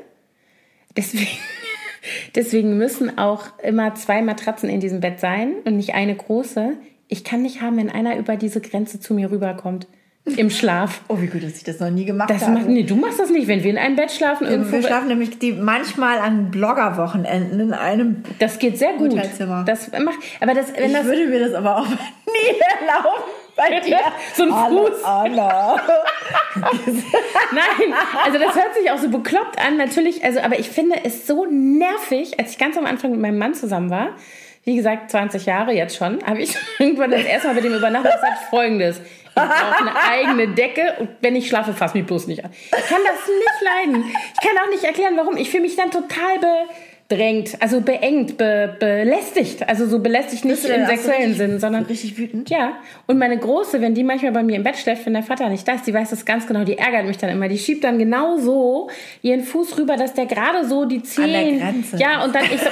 Deswegen, 0.97 1.39
deswegen 2.35 2.77
müssen 2.79 3.17
auch 3.19 3.45
immer 3.63 3.95
zwei 3.95 4.23
Matratzen 4.23 4.69
in 4.69 4.81
diesem 4.81 5.01
Bett 5.01 5.21
sein 5.21 5.55
und 5.65 5.77
nicht 5.77 5.95
eine 5.95 6.15
große. 6.15 6.75
Ich 7.09 7.25
kann 7.25 7.43
nicht 7.43 7.61
haben, 7.63 7.77
wenn 7.79 7.91
einer 7.91 8.17
über 8.19 8.37
diese 8.37 8.61
Grenze 8.61 9.01
zu 9.01 9.15
mir 9.15 9.31
rüberkommt. 9.31 9.87
Im 10.37 10.51
Schlaf. 10.51 11.01
Oh, 11.09 11.19
wie 11.23 11.27
gut, 11.27 11.43
dass 11.43 11.57
ich 11.57 11.65
das 11.65 11.81
noch 11.81 11.89
nie 11.89 12.05
gemacht 12.05 12.29
Das 12.29 12.43
habe. 12.43 12.53
macht, 12.59 12.69
nee, 12.69 12.83
du 12.83 12.97
machst 12.97 13.19
das 13.19 13.31
nicht, 13.31 13.49
wenn 13.49 13.63
wir 13.65 13.71
in 13.71 13.79
einem 13.79 13.97
Bett 13.97 14.13
schlafen. 14.13 14.47
Irgendwo, 14.47 14.73
wir 14.73 14.83
schlafen 14.83 15.09
nämlich 15.09 15.39
die 15.39 15.53
manchmal 15.53 16.19
an 16.19 16.51
Bloggerwochenenden 16.51 17.61
in 17.61 17.73
einem. 17.73 18.23
das 18.39 18.59
geht 18.59 18.77
sehr 18.77 18.93
gut. 18.95 19.13
Hotelzimmer. 19.13 19.65
Das 19.67 19.91
macht, 19.93 20.19
aber 20.41 20.53
das, 20.53 20.75
wenn 20.77 20.91
Ich 20.91 20.93
das, 20.93 21.07
würde 21.07 21.27
mir 21.29 21.41
das 21.41 21.55
aber 21.55 21.79
auch 21.79 21.87
nie 22.27 22.59
erlauben 22.79 23.23
bei 23.57 23.81
dir. 23.87 23.99
So 24.35 24.43
ein 24.43 24.55
Hallo, 24.55 24.87
Fuß. 24.89 25.03
Anna. 25.05 25.81
Nein, 27.53 27.95
also 28.25 28.39
das 28.39 28.55
hört 28.55 28.75
sich 28.75 28.91
auch 28.91 28.99
so 28.99 29.09
bekloppt 29.09 29.59
an, 29.59 29.77
natürlich. 29.79 30.25
Also, 30.25 30.41
aber 30.41 30.59
ich 30.59 30.69
finde 30.69 30.97
es 31.05 31.27
so 31.27 31.47
nervig, 31.47 32.39
als 32.39 32.53
ich 32.53 32.59
ganz 32.59 32.77
am 32.77 32.85
Anfang 32.87 33.13
mit 33.13 33.21
meinem 33.21 33.39
Mann 33.39 33.55
zusammen 33.55 33.89
war. 33.91 34.11
Wie 34.65 34.77
gesagt, 34.77 35.11
20 35.11 35.47
Jahre 35.47 35.73
jetzt 35.73 35.97
schon, 35.97 36.23
habe 36.25 36.43
ich 36.43 36.55
irgendwann 36.79 37.11
das 37.11 37.23
erste 37.23 37.49
Mal 37.49 37.55
mit 37.55 37.65
dem 37.65 37.75
übernachtet. 37.75 38.13
Das 38.13 38.21
sagt 38.21 38.39
folgendes. 38.51 39.01
Ich 39.01 39.35
brauche 39.35 39.77
eine 39.83 39.95
eigene 39.97 40.49
Decke 40.49 40.97
und 40.99 41.11
wenn 41.21 41.37
ich 41.37 41.49
schlafe, 41.49 41.73
fass 41.73 41.95
mich 41.95 42.05
bloß 42.05 42.27
nicht 42.27 42.45
an. 42.45 42.51
Ich 42.53 42.87
kann 42.89 43.01
das 43.05 43.27
nicht 43.29 43.63
leiden. 43.63 44.05
Ich 44.35 44.47
kann 44.49 44.59
auch 44.59 44.69
nicht 44.69 44.83
erklären, 44.83 45.17
warum. 45.17 45.37
Ich 45.37 45.49
fühle 45.51 45.63
mich 45.63 45.77
dann 45.77 45.93
total 45.93 46.41
bedrängt, 47.09 47.57
also 47.61 47.81
beengt, 47.81 48.37
be, 48.37 48.77
belästigt. 48.79 49.67
Also 49.67 49.87
so 49.87 49.99
belästigt 49.99 50.45
nicht 50.45 50.63
im 50.65 50.83
so 50.83 50.87
sexuellen 50.87 51.35
Sinn, 51.35 51.59
sondern 51.59 51.87
Richtig 51.87 52.19
wütend. 52.19 52.51
ja, 52.51 52.77
und 53.07 53.19
meine 53.19 53.39
Große, 53.39 53.81
wenn 53.81 53.95
die 53.95 54.05
manchmal 54.05 54.33
bei 54.33 54.43
mir 54.43 54.57
im 54.57 54.63
Bett 54.63 54.77
schläft, 54.77 55.07
wenn 55.07 55.15
der 55.15 55.23
Vater 55.23 55.49
nicht 55.49 55.67
da 55.67 55.73
ist, 55.73 55.87
die 55.87 55.95
weiß 55.95 56.11
das 56.11 56.27
ganz 56.27 56.47
genau, 56.47 56.65
die 56.65 56.77
ärgert 56.77 57.07
mich 57.07 57.17
dann 57.17 57.31
immer. 57.31 57.49
Die 57.49 57.59
schiebt 57.59 57.83
dann 57.85 57.99
genau 57.99 58.37
so 58.37 58.91
ihren 59.23 59.43
Fuß 59.43 59.79
rüber, 59.79 59.97
dass 59.97 60.13
der 60.13 60.27
gerade 60.27 60.67
so 60.69 60.85
die 60.85 61.03
Zehen... 61.03 61.85
Ja, 61.97 62.25
und 62.25 62.35
dann 62.35 62.45
ich 62.45 62.61
so... 62.61 62.69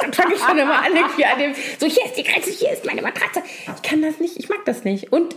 dann 0.00 0.12
fange 0.12 0.34
ich 0.34 0.40
schon 0.40 0.58
immer 0.58 0.78
an, 0.78 0.96
irgendwie 0.96 1.24
an 1.26 1.38
dem... 1.38 1.52
So, 1.78 1.86
hier 1.86 2.06
ist 2.06 2.16
die 2.16 2.24
Grenze, 2.24 2.50
hier 2.50 2.72
ist 2.72 2.86
meine 2.86 3.02
Matratze. 3.02 3.42
Ich 3.76 3.82
kann 3.82 4.00
das 4.00 4.18
nicht, 4.18 4.38
ich 4.38 4.48
mag 4.48 4.64
das 4.64 4.84
nicht. 4.84 5.12
Und 5.12 5.34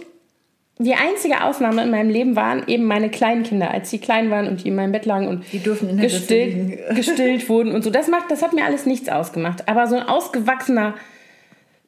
die 0.80 0.94
einzige 0.94 1.44
Ausnahme 1.44 1.84
in 1.84 1.92
meinem 1.92 2.10
Leben 2.10 2.36
waren 2.36 2.64
eben 2.68 2.86
meine 2.86 3.10
kleinen 3.10 3.44
Kinder, 3.44 3.72
als 3.72 3.90
die 3.90 4.00
klein 4.00 4.30
waren 4.30 4.48
und 4.48 4.64
die 4.64 4.68
in 4.68 4.76
meinem 4.76 4.92
Bett 4.92 5.06
lagen 5.06 5.28
und 5.28 5.52
Die 5.52 5.60
dürfen 5.60 5.90
in 5.90 5.98
der 5.98 6.06
gestillt, 6.06 6.80
gestillt 6.96 7.50
wurden 7.50 7.74
und 7.74 7.84
so. 7.84 7.90
Das, 7.90 8.08
macht, 8.08 8.30
das 8.30 8.44
hat 8.44 8.54
mir 8.54 8.66
alles 8.66 8.86
nichts 8.86 9.10
ausgemacht. 9.10 9.68
Aber 9.68 9.88
so 9.88 9.96
ein 9.96 10.04
ausgewachsener 10.04 10.94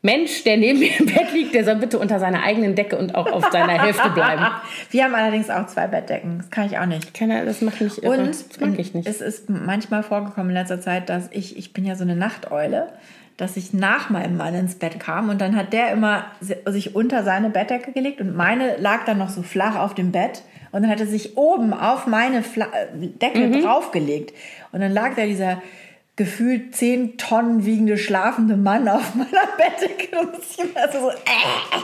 Mensch, 0.01 0.43
der 0.43 0.55
neben 0.57 0.79
mir 0.79 0.97
im 0.97 1.05
Bett 1.07 1.33
liegt, 1.33 1.53
der 1.53 1.65
soll 1.65 1.75
bitte 1.75 1.99
unter 1.99 2.19
seiner 2.19 2.41
eigenen 2.41 2.73
Decke 2.73 2.97
und 2.97 3.15
auch 3.15 3.29
auf 3.31 3.51
seiner 3.51 3.83
Hälfte 3.83 4.09
bleiben. 4.09 4.45
Wir 4.91 5.03
haben 5.03 5.13
allerdings 5.13 5.49
auch 5.49 5.67
zwei 5.67 5.87
Bettdecken. 5.87 6.37
Das 6.37 6.49
kann 6.49 6.67
ich 6.67 6.77
auch 6.77 6.85
nicht. 6.85 7.13
Keiner, 7.13 7.43
das 7.43 7.61
macht 7.61 7.81
mich 7.81 8.01
irre. 8.01 8.17
Und 8.17 8.29
das 8.29 8.59
mag 8.61 8.79
ich 8.79 8.93
nicht. 8.93 9.07
es 9.07 9.19
ist 9.19 9.49
manchmal 9.49 10.03
vorgekommen 10.03 10.51
in 10.51 10.55
letzter 10.55 10.79
Zeit, 10.79 11.09
dass 11.09 11.27
ich, 11.31 11.57
ich 11.57 11.73
bin 11.73 11.85
ja 11.85 11.95
so 11.95 12.03
eine 12.03 12.15
Nachteule, 12.15 12.87
dass 13.41 13.57
ich 13.57 13.73
nach 13.73 14.09
meinem 14.09 14.37
Mann 14.37 14.53
ins 14.53 14.75
Bett 14.75 14.99
kam 14.99 15.29
und 15.29 15.39
dann 15.41 15.55
hat 15.55 15.73
der 15.73 15.91
immer 15.91 16.25
si- 16.41 16.55
sich 16.67 16.95
unter 16.95 17.23
seine 17.23 17.49
Bettdecke 17.49 17.91
gelegt 17.91 18.21
und 18.21 18.35
meine 18.35 18.77
lag 18.77 19.05
dann 19.05 19.17
noch 19.17 19.29
so 19.29 19.41
flach 19.43 19.77
auf 19.77 19.93
dem 19.95 20.11
Bett 20.11 20.43
und 20.71 20.81
dann 20.83 20.91
hat 20.91 20.99
er 20.99 21.07
sich 21.07 21.37
oben 21.37 21.73
auf 21.73 22.05
meine 22.07 22.43
Fla 22.43 22.65
äh, 22.65 23.07
Decke 23.07 23.39
Mhm. 23.47 23.61
draufgelegt 23.63 24.33
und 24.71 24.81
dann 24.81 24.91
lag 24.91 25.15
da 25.15 25.25
dieser 25.25 25.61
gefühlt 26.15 26.75
10 26.75 27.17
Tonnen 27.17 27.65
wiegende 27.65 27.97
schlafende 27.97 28.57
Mann 28.57 28.87
auf 28.89 29.15
meiner 29.15 29.47
Bettdecke 29.57 30.19
und 30.19 30.29
ich 30.37 30.59
immer 30.59 30.91
so, 30.91 31.09
äh. 31.09 31.79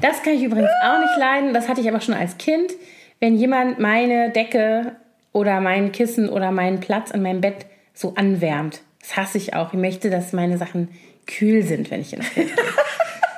Das 0.00 0.22
kann 0.22 0.34
ich 0.34 0.42
übrigens 0.42 0.70
auch 0.84 0.98
nicht 1.00 1.16
leiden. 1.18 1.52
Das 1.54 1.68
hatte 1.68 1.80
ich 1.80 1.88
aber 1.88 2.00
schon 2.00 2.14
als 2.14 2.38
Kind. 2.38 2.72
Wenn 3.20 3.36
jemand 3.36 3.78
meine 3.78 4.30
Decke 4.30 4.92
oder 5.32 5.60
mein 5.60 5.92
Kissen 5.92 6.28
oder 6.28 6.50
meinen 6.50 6.80
Platz 6.80 7.10
in 7.12 7.22
meinem 7.22 7.40
Bett 7.40 7.66
so 7.94 8.14
anwärmt. 8.16 8.80
Das 9.02 9.16
hasse 9.16 9.38
ich 9.38 9.54
auch. 9.54 9.72
Ich 9.72 9.78
möchte, 9.78 10.08
dass 10.10 10.32
meine 10.32 10.56
Sachen 10.58 10.88
kühl 11.26 11.62
sind, 11.62 11.90
wenn 11.90 12.00
ich 12.00 12.12
ins 12.14 12.28
Bett 12.30 12.54
gehe. 12.54 12.64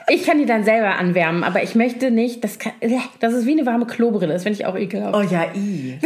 Ich 0.09 0.25
kann 0.25 0.37
die 0.39 0.45
dann 0.47 0.65
selber 0.65 0.99
anwärmen, 0.99 1.43
aber 1.45 1.63
ich 1.63 1.75
möchte 1.75 2.11
nicht, 2.11 2.45
das, 2.45 2.59
kann, 2.59 2.73
das 3.21 3.33
ist 3.33 3.47
wie 3.47 3.53
eine 3.53 3.65
warme 3.65 3.87
Klobrille. 3.87 4.35
Das 4.35 4.43
finde 4.43 4.59
ich 4.61 4.67
auch 4.67 4.77
ekelhaft. 4.77 5.15
Oh 5.17 5.23
ja, 5.23 5.47
i. 5.55 5.99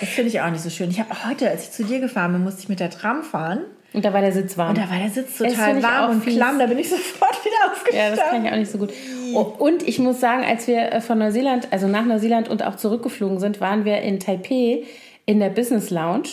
Das 0.00 0.08
finde 0.10 0.28
ich 0.30 0.40
auch 0.40 0.50
nicht 0.50 0.62
so 0.62 0.70
schön. 0.70 0.90
Ich 0.90 0.98
habe 0.98 1.10
heute, 1.28 1.50
als 1.50 1.64
ich 1.64 1.70
zu 1.72 1.84
dir 1.84 2.00
gefahren 2.00 2.32
bin, 2.32 2.42
musste 2.42 2.62
ich 2.62 2.68
mit 2.70 2.80
der 2.80 2.88
Tram 2.90 3.22
fahren. 3.22 3.60
Und 3.92 4.04
da 4.04 4.12
war 4.12 4.20
der 4.22 4.32
Sitz 4.32 4.56
warm. 4.58 4.70
Und 4.70 4.78
da 4.78 4.90
war 4.90 4.98
der 4.98 5.10
Sitz 5.10 5.36
total 5.38 5.82
warm 5.82 6.10
und 6.12 6.26
klamm. 6.26 6.58
Da 6.58 6.66
bin 6.66 6.78
ich 6.78 6.88
sofort 6.90 7.42
wieder 7.44 7.54
Ja, 7.66 7.72
aufgestanden. 7.72 8.16
das 8.16 8.30
kann 8.30 8.44
ich 8.46 8.52
auch 8.52 8.56
nicht 8.56 8.70
so 8.70 8.78
gut. 8.78 8.92
Oh, 9.34 9.40
und 9.40 9.86
ich 9.86 9.98
muss 9.98 10.20
sagen, 10.20 10.44
als 10.44 10.66
wir 10.66 10.92
äh, 10.92 11.00
von 11.02 11.18
Neuseeland, 11.18 11.68
also 11.70 11.88
nach 11.88 12.04
Neuseeland 12.04 12.48
und 12.48 12.62
auch 12.64 12.76
zurückgeflogen 12.76 13.38
sind, 13.40 13.60
waren 13.60 13.84
wir 13.84 14.00
in 14.02 14.20
Taipei 14.20 14.84
in 15.26 15.40
der 15.40 15.50
Business 15.50 15.90
Lounge. 15.90 16.28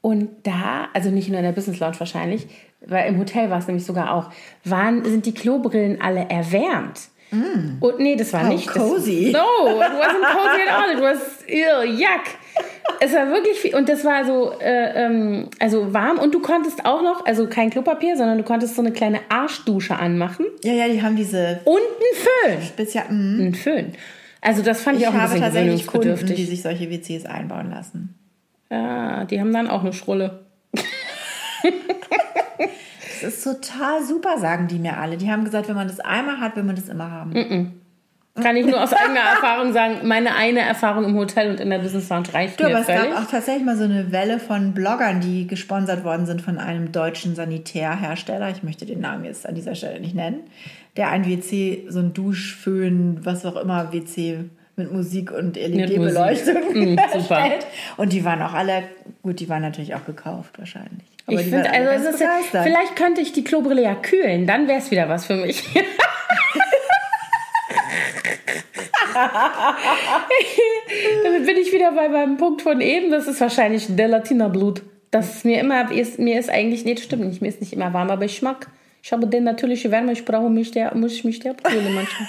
Und 0.00 0.28
da, 0.44 0.88
also 0.94 1.10
nicht 1.10 1.28
nur 1.28 1.38
in 1.38 1.44
der 1.44 1.52
Business 1.52 1.80
Lounge 1.80 1.98
wahrscheinlich, 1.98 2.46
weil 2.86 3.08
im 3.08 3.18
Hotel 3.18 3.50
war 3.50 3.58
es 3.58 3.66
nämlich 3.66 3.84
sogar 3.84 4.14
auch, 4.14 4.30
waren, 4.64 5.04
sind 5.04 5.26
die 5.26 5.34
Klobrillen 5.34 6.00
alle 6.00 6.28
erwärmt. 6.28 7.08
Und 7.30 7.98
nee, 7.98 8.16
das 8.16 8.32
war 8.32 8.44
How 8.44 8.54
nicht. 8.54 8.68
cozy. 8.68 9.32
Das, 9.32 9.42
no, 9.42 9.80
it 9.80 9.82
wasn't 9.82 10.32
cozy 10.32 10.62
at 10.66 10.72
all. 10.72 10.96
It 10.96 11.02
was 11.02 11.44
ew, 11.46 11.84
yuck. 11.84 12.24
Es 13.00 13.12
war 13.12 13.28
wirklich 13.30 13.58
viel. 13.58 13.74
Und 13.74 13.88
das 13.88 14.02
war 14.02 14.24
so, 14.24 14.52
äh, 14.60 15.04
ähm, 15.04 15.50
also 15.58 15.92
warm. 15.92 16.18
Und 16.18 16.34
du 16.34 16.40
konntest 16.40 16.86
auch 16.86 17.02
noch, 17.02 17.26
also 17.26 17.46
kein 17.46 17.68
Klopapier, 17.68 18.16
sondern 18.16 18.38
du 18.38 18.44
konntest 18.44 18.76
so 18.76 18.80
eine 18.82 18.92
kleine 18.92 19.20
Arschdusche 19.28 19.96
anmachen. 19.96 20.46
Ja, 20.64 20.72
ja, 20.72 20.88
die 20.88 21.02
haben 21.02 21.16
diese 21.16 21.60
Und 21.64 21.76
ein 21.76 22.14
Föhn. 22.14 22.62
Spezial. 22.62 23.04
Mm. 23.10 23.40
Ein 23.48 23.54
Föhn. 23.54 23.92
Also 24.40 24.62
das 24.62 24.80
fand 24.80 24.96
ich, 24.96 25.02
Ich 25.02 25.08
auch 25.08 25.12
ein 25.12 25.20
habe 25.20 25.32
bisschen 25.34 25.44
tatsächlich 25.44 25.86
Kunden, 25.86 26.26
die 26.26 26.44
sich 26.44 26.62
solche 26.62 26.90
WCs 26.90 27.26
einbauen 27.26 27.70
lassen. 27.70 28.14
Ja, 28.70 29.24
die 29.24 29.40
haben 29.40 29.52
dann 29.52 29.68
auch 29.68 29.80
eine 29.80 29.92
Schrulle. 29.92 30.46
Das 33.22 33.34
ist 33.34 33.44
total 33.44 34.04
super, 34.04 34.38
sagen 34.38 34.68
die 34.68 34.78
mir 34.78 34.98
alle. 34.98 35.16
Die 35.16 35.30
haben 35.30 35.44
gesagt, 35.44 35.68
wenn 35.68 35.74
man 35.74 35.88
das 35.88 36.00
einmal 36.00 36.38
hat, 36.38 36.54
will 36.56 36.62
man 36.62 36.76
das 36.76 36.88
immer 36.88 37.10
haben. 37.10 37.82
Kann 38.40 38.56
ich 38.56 38.64
nur 38.66 38.80
aus 38.80 38.92
eigener 38.92 39.20
Erfahrung 39.20 39.72
sagen, 39.72 40.06
meine 40.06 40.36
eine 40.36 40.60
Erfahrung 40.60 41.04
im 41.04 41.16
Hotel 41.16 41.50
und 41.50 41.58
in 41.58 41.70
der 41.70 41.80
Business 41.80 42.08
Lounge 42.08 42.32
reicht 42.32 42.60
Du, 42.60 42.64
mir 42.64 42.70
aber 42.70 42.80
es 42.80 42.86
völlig. 42.86 43.10
gab 43.10 43.24
auch 43.24 43.28
tatsächlich 43.28 43.64
mal 43.64 43.76
so 43.76 43.82
eine 43.82 44.12
Welle 44.12 44.38
von 44.38 44.74
Bloggern, 44.74 45.20
die 45.20 45.48
gesponsert 45.48 46.04
worden 46.04 46.26
sind 46.26 46.40
von 46.40 46.58
einem 46.58 46.92
deutschen 46.92 47.34
Sanitärhersteller. 47.34 48.50
Ich 48.50 48.62
möchte 48.62 48.86
den 48.86 49.00
Namen 49.00 49.24
jetzt 49.24 49.48
an 49.48 49.56
dieser 49.56 49.74
Stelle 49.74 49.98
nicht 49.98 50.14
nennen. 50.14 50.42
Der 50.96 51.10
ein 51.10 51.26
WC, 51.26 51.86
so 51.88 51.98
ein 51.98 52.12
Duschföhn, 52.12 53.24
was 53.24 53.44
auch 53.44 53.56
immer, 53.56 53.92
WC 53.92 54.44
mit 54.78 54.92
Musik 54.92 55.30
und 55.30 55.56
LED-Beleuchtung 55.56 56.72
super. 56.72 57.36
herstellt. 57.36 57.66
Und 57.96 58.12
die 58.12 58.24
waren 58.24 58.40
auch 58.42 58.54
alle, 58.54 58.84
gut, 59.22 59.40
die 59.40 59.48
waren 59.48 59.62
natürlich 59.62 59.94
auch 59.94 60.04
gekauft 60.04 60.58
wahrscheinlich. 60.58 61.04
Aber 61.26 61.40
ich 61.40 61.48
finde, 61.48 61.70
also 61.70 62.08
es 62.08 62.14
ist 62.14 62.20
ja, 62.20 62.40
vielleicht 62.62 62.96
könnte 62.96 63.20
ich 63.20 63.32
die 63.32 63.44
Klobrille 63.44 63.82
ja 63.82 63.94
kühlen, 63.94 64.46
dann 64.46 64.66
wäre 64.66 64.78
es 64.78 64.90
wieder 64.90 65.08
was 65.08 65.26
für 65.26 65.36
mich. 65.36 65.62
Damit 71.24 71.46
bin 71.46 71.56
ich 71.56 71.72
wieder 71.72 71.92
bei 71.92 72.08
meinem 72.08 72.36
Punkt 72.36 72.62
von 72.62 72.80
eben. 72.80 73.10
Das 73.10 73.26
ist 73.26 73.40
wahrscheinlich 73.40 73.86
der 73.88 74.08
Latina-Blut. 74.08 74.82
Das 75.10 75.36
ist 75.36 75.44
mir 75.44 75.60
immer, 75.60 75.90
ist, 75.90 76.18
mir 76.18 76.38
ist 76.38 76.50
eigentlich, 76.50 76.84
nee, 76.84 76.94
das 76.94 77.04
stimmt 77.04 77.24
nicht, 77.24 77.42
mir 77.42 77.48
ist 77.48 77.60
nicht 77.60 77.72
immer 77.72 77.92
warm, 77.92 78.10
aber 78.10 78.24
ich 78.24 78.42
mag, 78.42 78.68
ich 79.02 79.12
habe 79.12 79.26
den 79.26 79.44
natürliche 79.44 79.90
Wärme, 79.90 80.12
ich 80.12 80.24
brauche 80.24 80.50
mich 80.50 80.70
der, 80.70 80.94
muss 80.94 81.14
ich 81.14 81.24
mich 81.24 81.40
der 81.40 81.52
abkühlen 81.52 81.94
manchmal. 81.94 82.28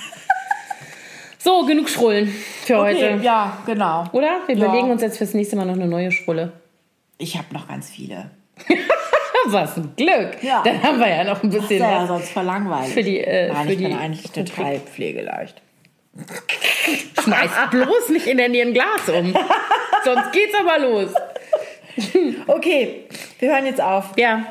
So, 1.41 1.65
genug 1.65 1.87
Schrullen 1.89 2.27
für 2.27 2.79
Okay, 2.79 3.13
heute. 3.13 3.23
ja, 3.23 3.57
genau. 3.65 4.03
Oder? 4.11 4.41
Wir 4.47 4.57
Ja. 4.57 4.65
überlegen 4.65 4.91
uns 4.91 5.01
jetzt 5.01 5.17
fürs 5.17 5.33
nächste 5.33 5.55
Mal 5.55 5.65
noch 5.65 5.75
eine 5.75 5.87
neue 5.87 6.11
Schrulle. 6.11 6.51
Ich 7.17 7.37
habe 7.37 7.47
noch 7.53 7.67
ganz 7.67 7.89
viele. 7.89 8.29
Was 9.45 9.77
ein 9.77 9.93
Glück. 9.95 10.43
Ja. 10.43 10.61
Dann 10.63 10.83
haben 10.83 10.99
wir 10.99 11.07
ja 11.07 11.23
noch 11.23 11.41
ein 11.41 11.49
bisschen 11.49 11.77
ist 11.77 11.79
ja 11.81 12.01
was. 12.01 12.07
sonst 12.09 12.29
voll 12.31 12.43
langweilig. 12.43 12.93
Für 12.93 13.03
die, 13.03 13.19
äh, 13.19 13.47
Nein, 13.53 13.65
für 13.67 13.71
ich 13.71 13.77
die 13.77 13.83
bin 13.85 13.97
eigentlich 13.97 14.31
total 14.31 14.79
pflegeleicht. 14.79 15.61
Schmeiß 17.23 17.49
bloß 17.71 18.09
nicht 18.09 18.27
in 18.27 18.37
der 18.37 18.49
Nähe 18.49 18.65
ein 18.65 18.73
Glas 18.73 19.07
um. 19.07 19.33
Sonst 20.03 20.31
geht's 20.33 20.53
aber 20.59 20.79
los. 20.79 21.13
Okay, 22.47 23.05
wir 23.39 23.49
hören 23.53 23.65
jetzt 23.65 23.79
auf. 23.81 24.11
Ja, 24.17 24.43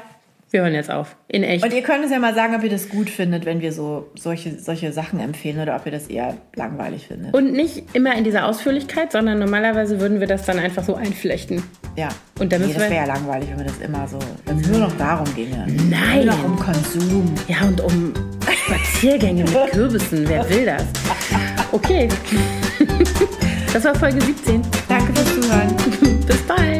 wir 0.51 0.62
hören 0.62 0.75
jetzt 0.75 0.91
auf. 0.91 1.16
In 1.29 1.43
echt. 1.43 1.62
Und 1.65 1.73
ihr 1.73 1.83
könnt 1.83 2.03
uns 2.03 2.11
ja 2.11 2.19
mal 2.19 2.35
sagen, 2.35 2.55
ob 2.55 2.62
ihr 2.65 2.70
das 2.70 2.89
gut 2.89 3.11
findet, 3.11 3.45
wenn 3.45 3.61
wir 3.61 3.73
so 3.73 4.09
solche, 4.15 4.59
solche 4.59 4.93
Sachen 4.93 5.20
empfehlen 5.20 5.61
oder 5.61 5.77
ob 5.77 5.85
ihr 5.85 5.93
das 5.93 6.07
eher 6.09 6.37
langweilig 6.57 7.07
findet. 7.07 7.35
Und 7.35 7.53
nicht 7.53 7.85
immer 7.93 8.16
in 8.16 8.25
dieser 8.25 8.47
Ausführlichkeit, 8.47 9.12
sondern 9.12 9.39
normalerweise 9.39 10.01
würden 10.01 10.20
wir 10.20 10.27
das 10.27 10.47
dann 10.47 10.59
einfach 10.59 10.85
so 10.85 10.95
einflechten. 10.95 11.62
ja. 11.97 12.09
Und 12.39 12.53
da 12.53 12.59
nee, 12.59 12.73
das 12.73 12.79
wäre 12.79 12.95
ja 12.95 13.05
langweilig, 13.05 13.49
wenn 13.51 13.59
wir 13.59 13.66
das 13.66 13.79
immer 13.79 14.07
so, 14.07 14.19
wenn 14.47 14.61
es 14.61 14.69
nur 14.69 14.79
noch 14.79 14.97
darum 14.97 15.27
ginge. 15.35 15.66
Nein. 15.91 16.25
Nur 16.25 16.37
noch 16.37 16.45
um 16.45 16.57
Konsum. 16.57 17.35
Ja, 17.49 17.66
und 17.66 17.81
um 17.81 18.15
Spaziergänge 18.65 19.43
mit 19.43 19.53
Kürbissen. 19.73 20.29
Wer 20.29 20.49
will 20.49 20.65
das? 20.65 20.85
Okay. 21.73 22.09
Das 23.70 23.85
war 23.85 23.95
Folge 23.95 24.19
17. 24.23 24.62
Danke 24.89 25.12
fürs 25.12 25.41
Zuhören. 25.41 25.77
Bis 26.27 26.39
bald. 26.47 26.78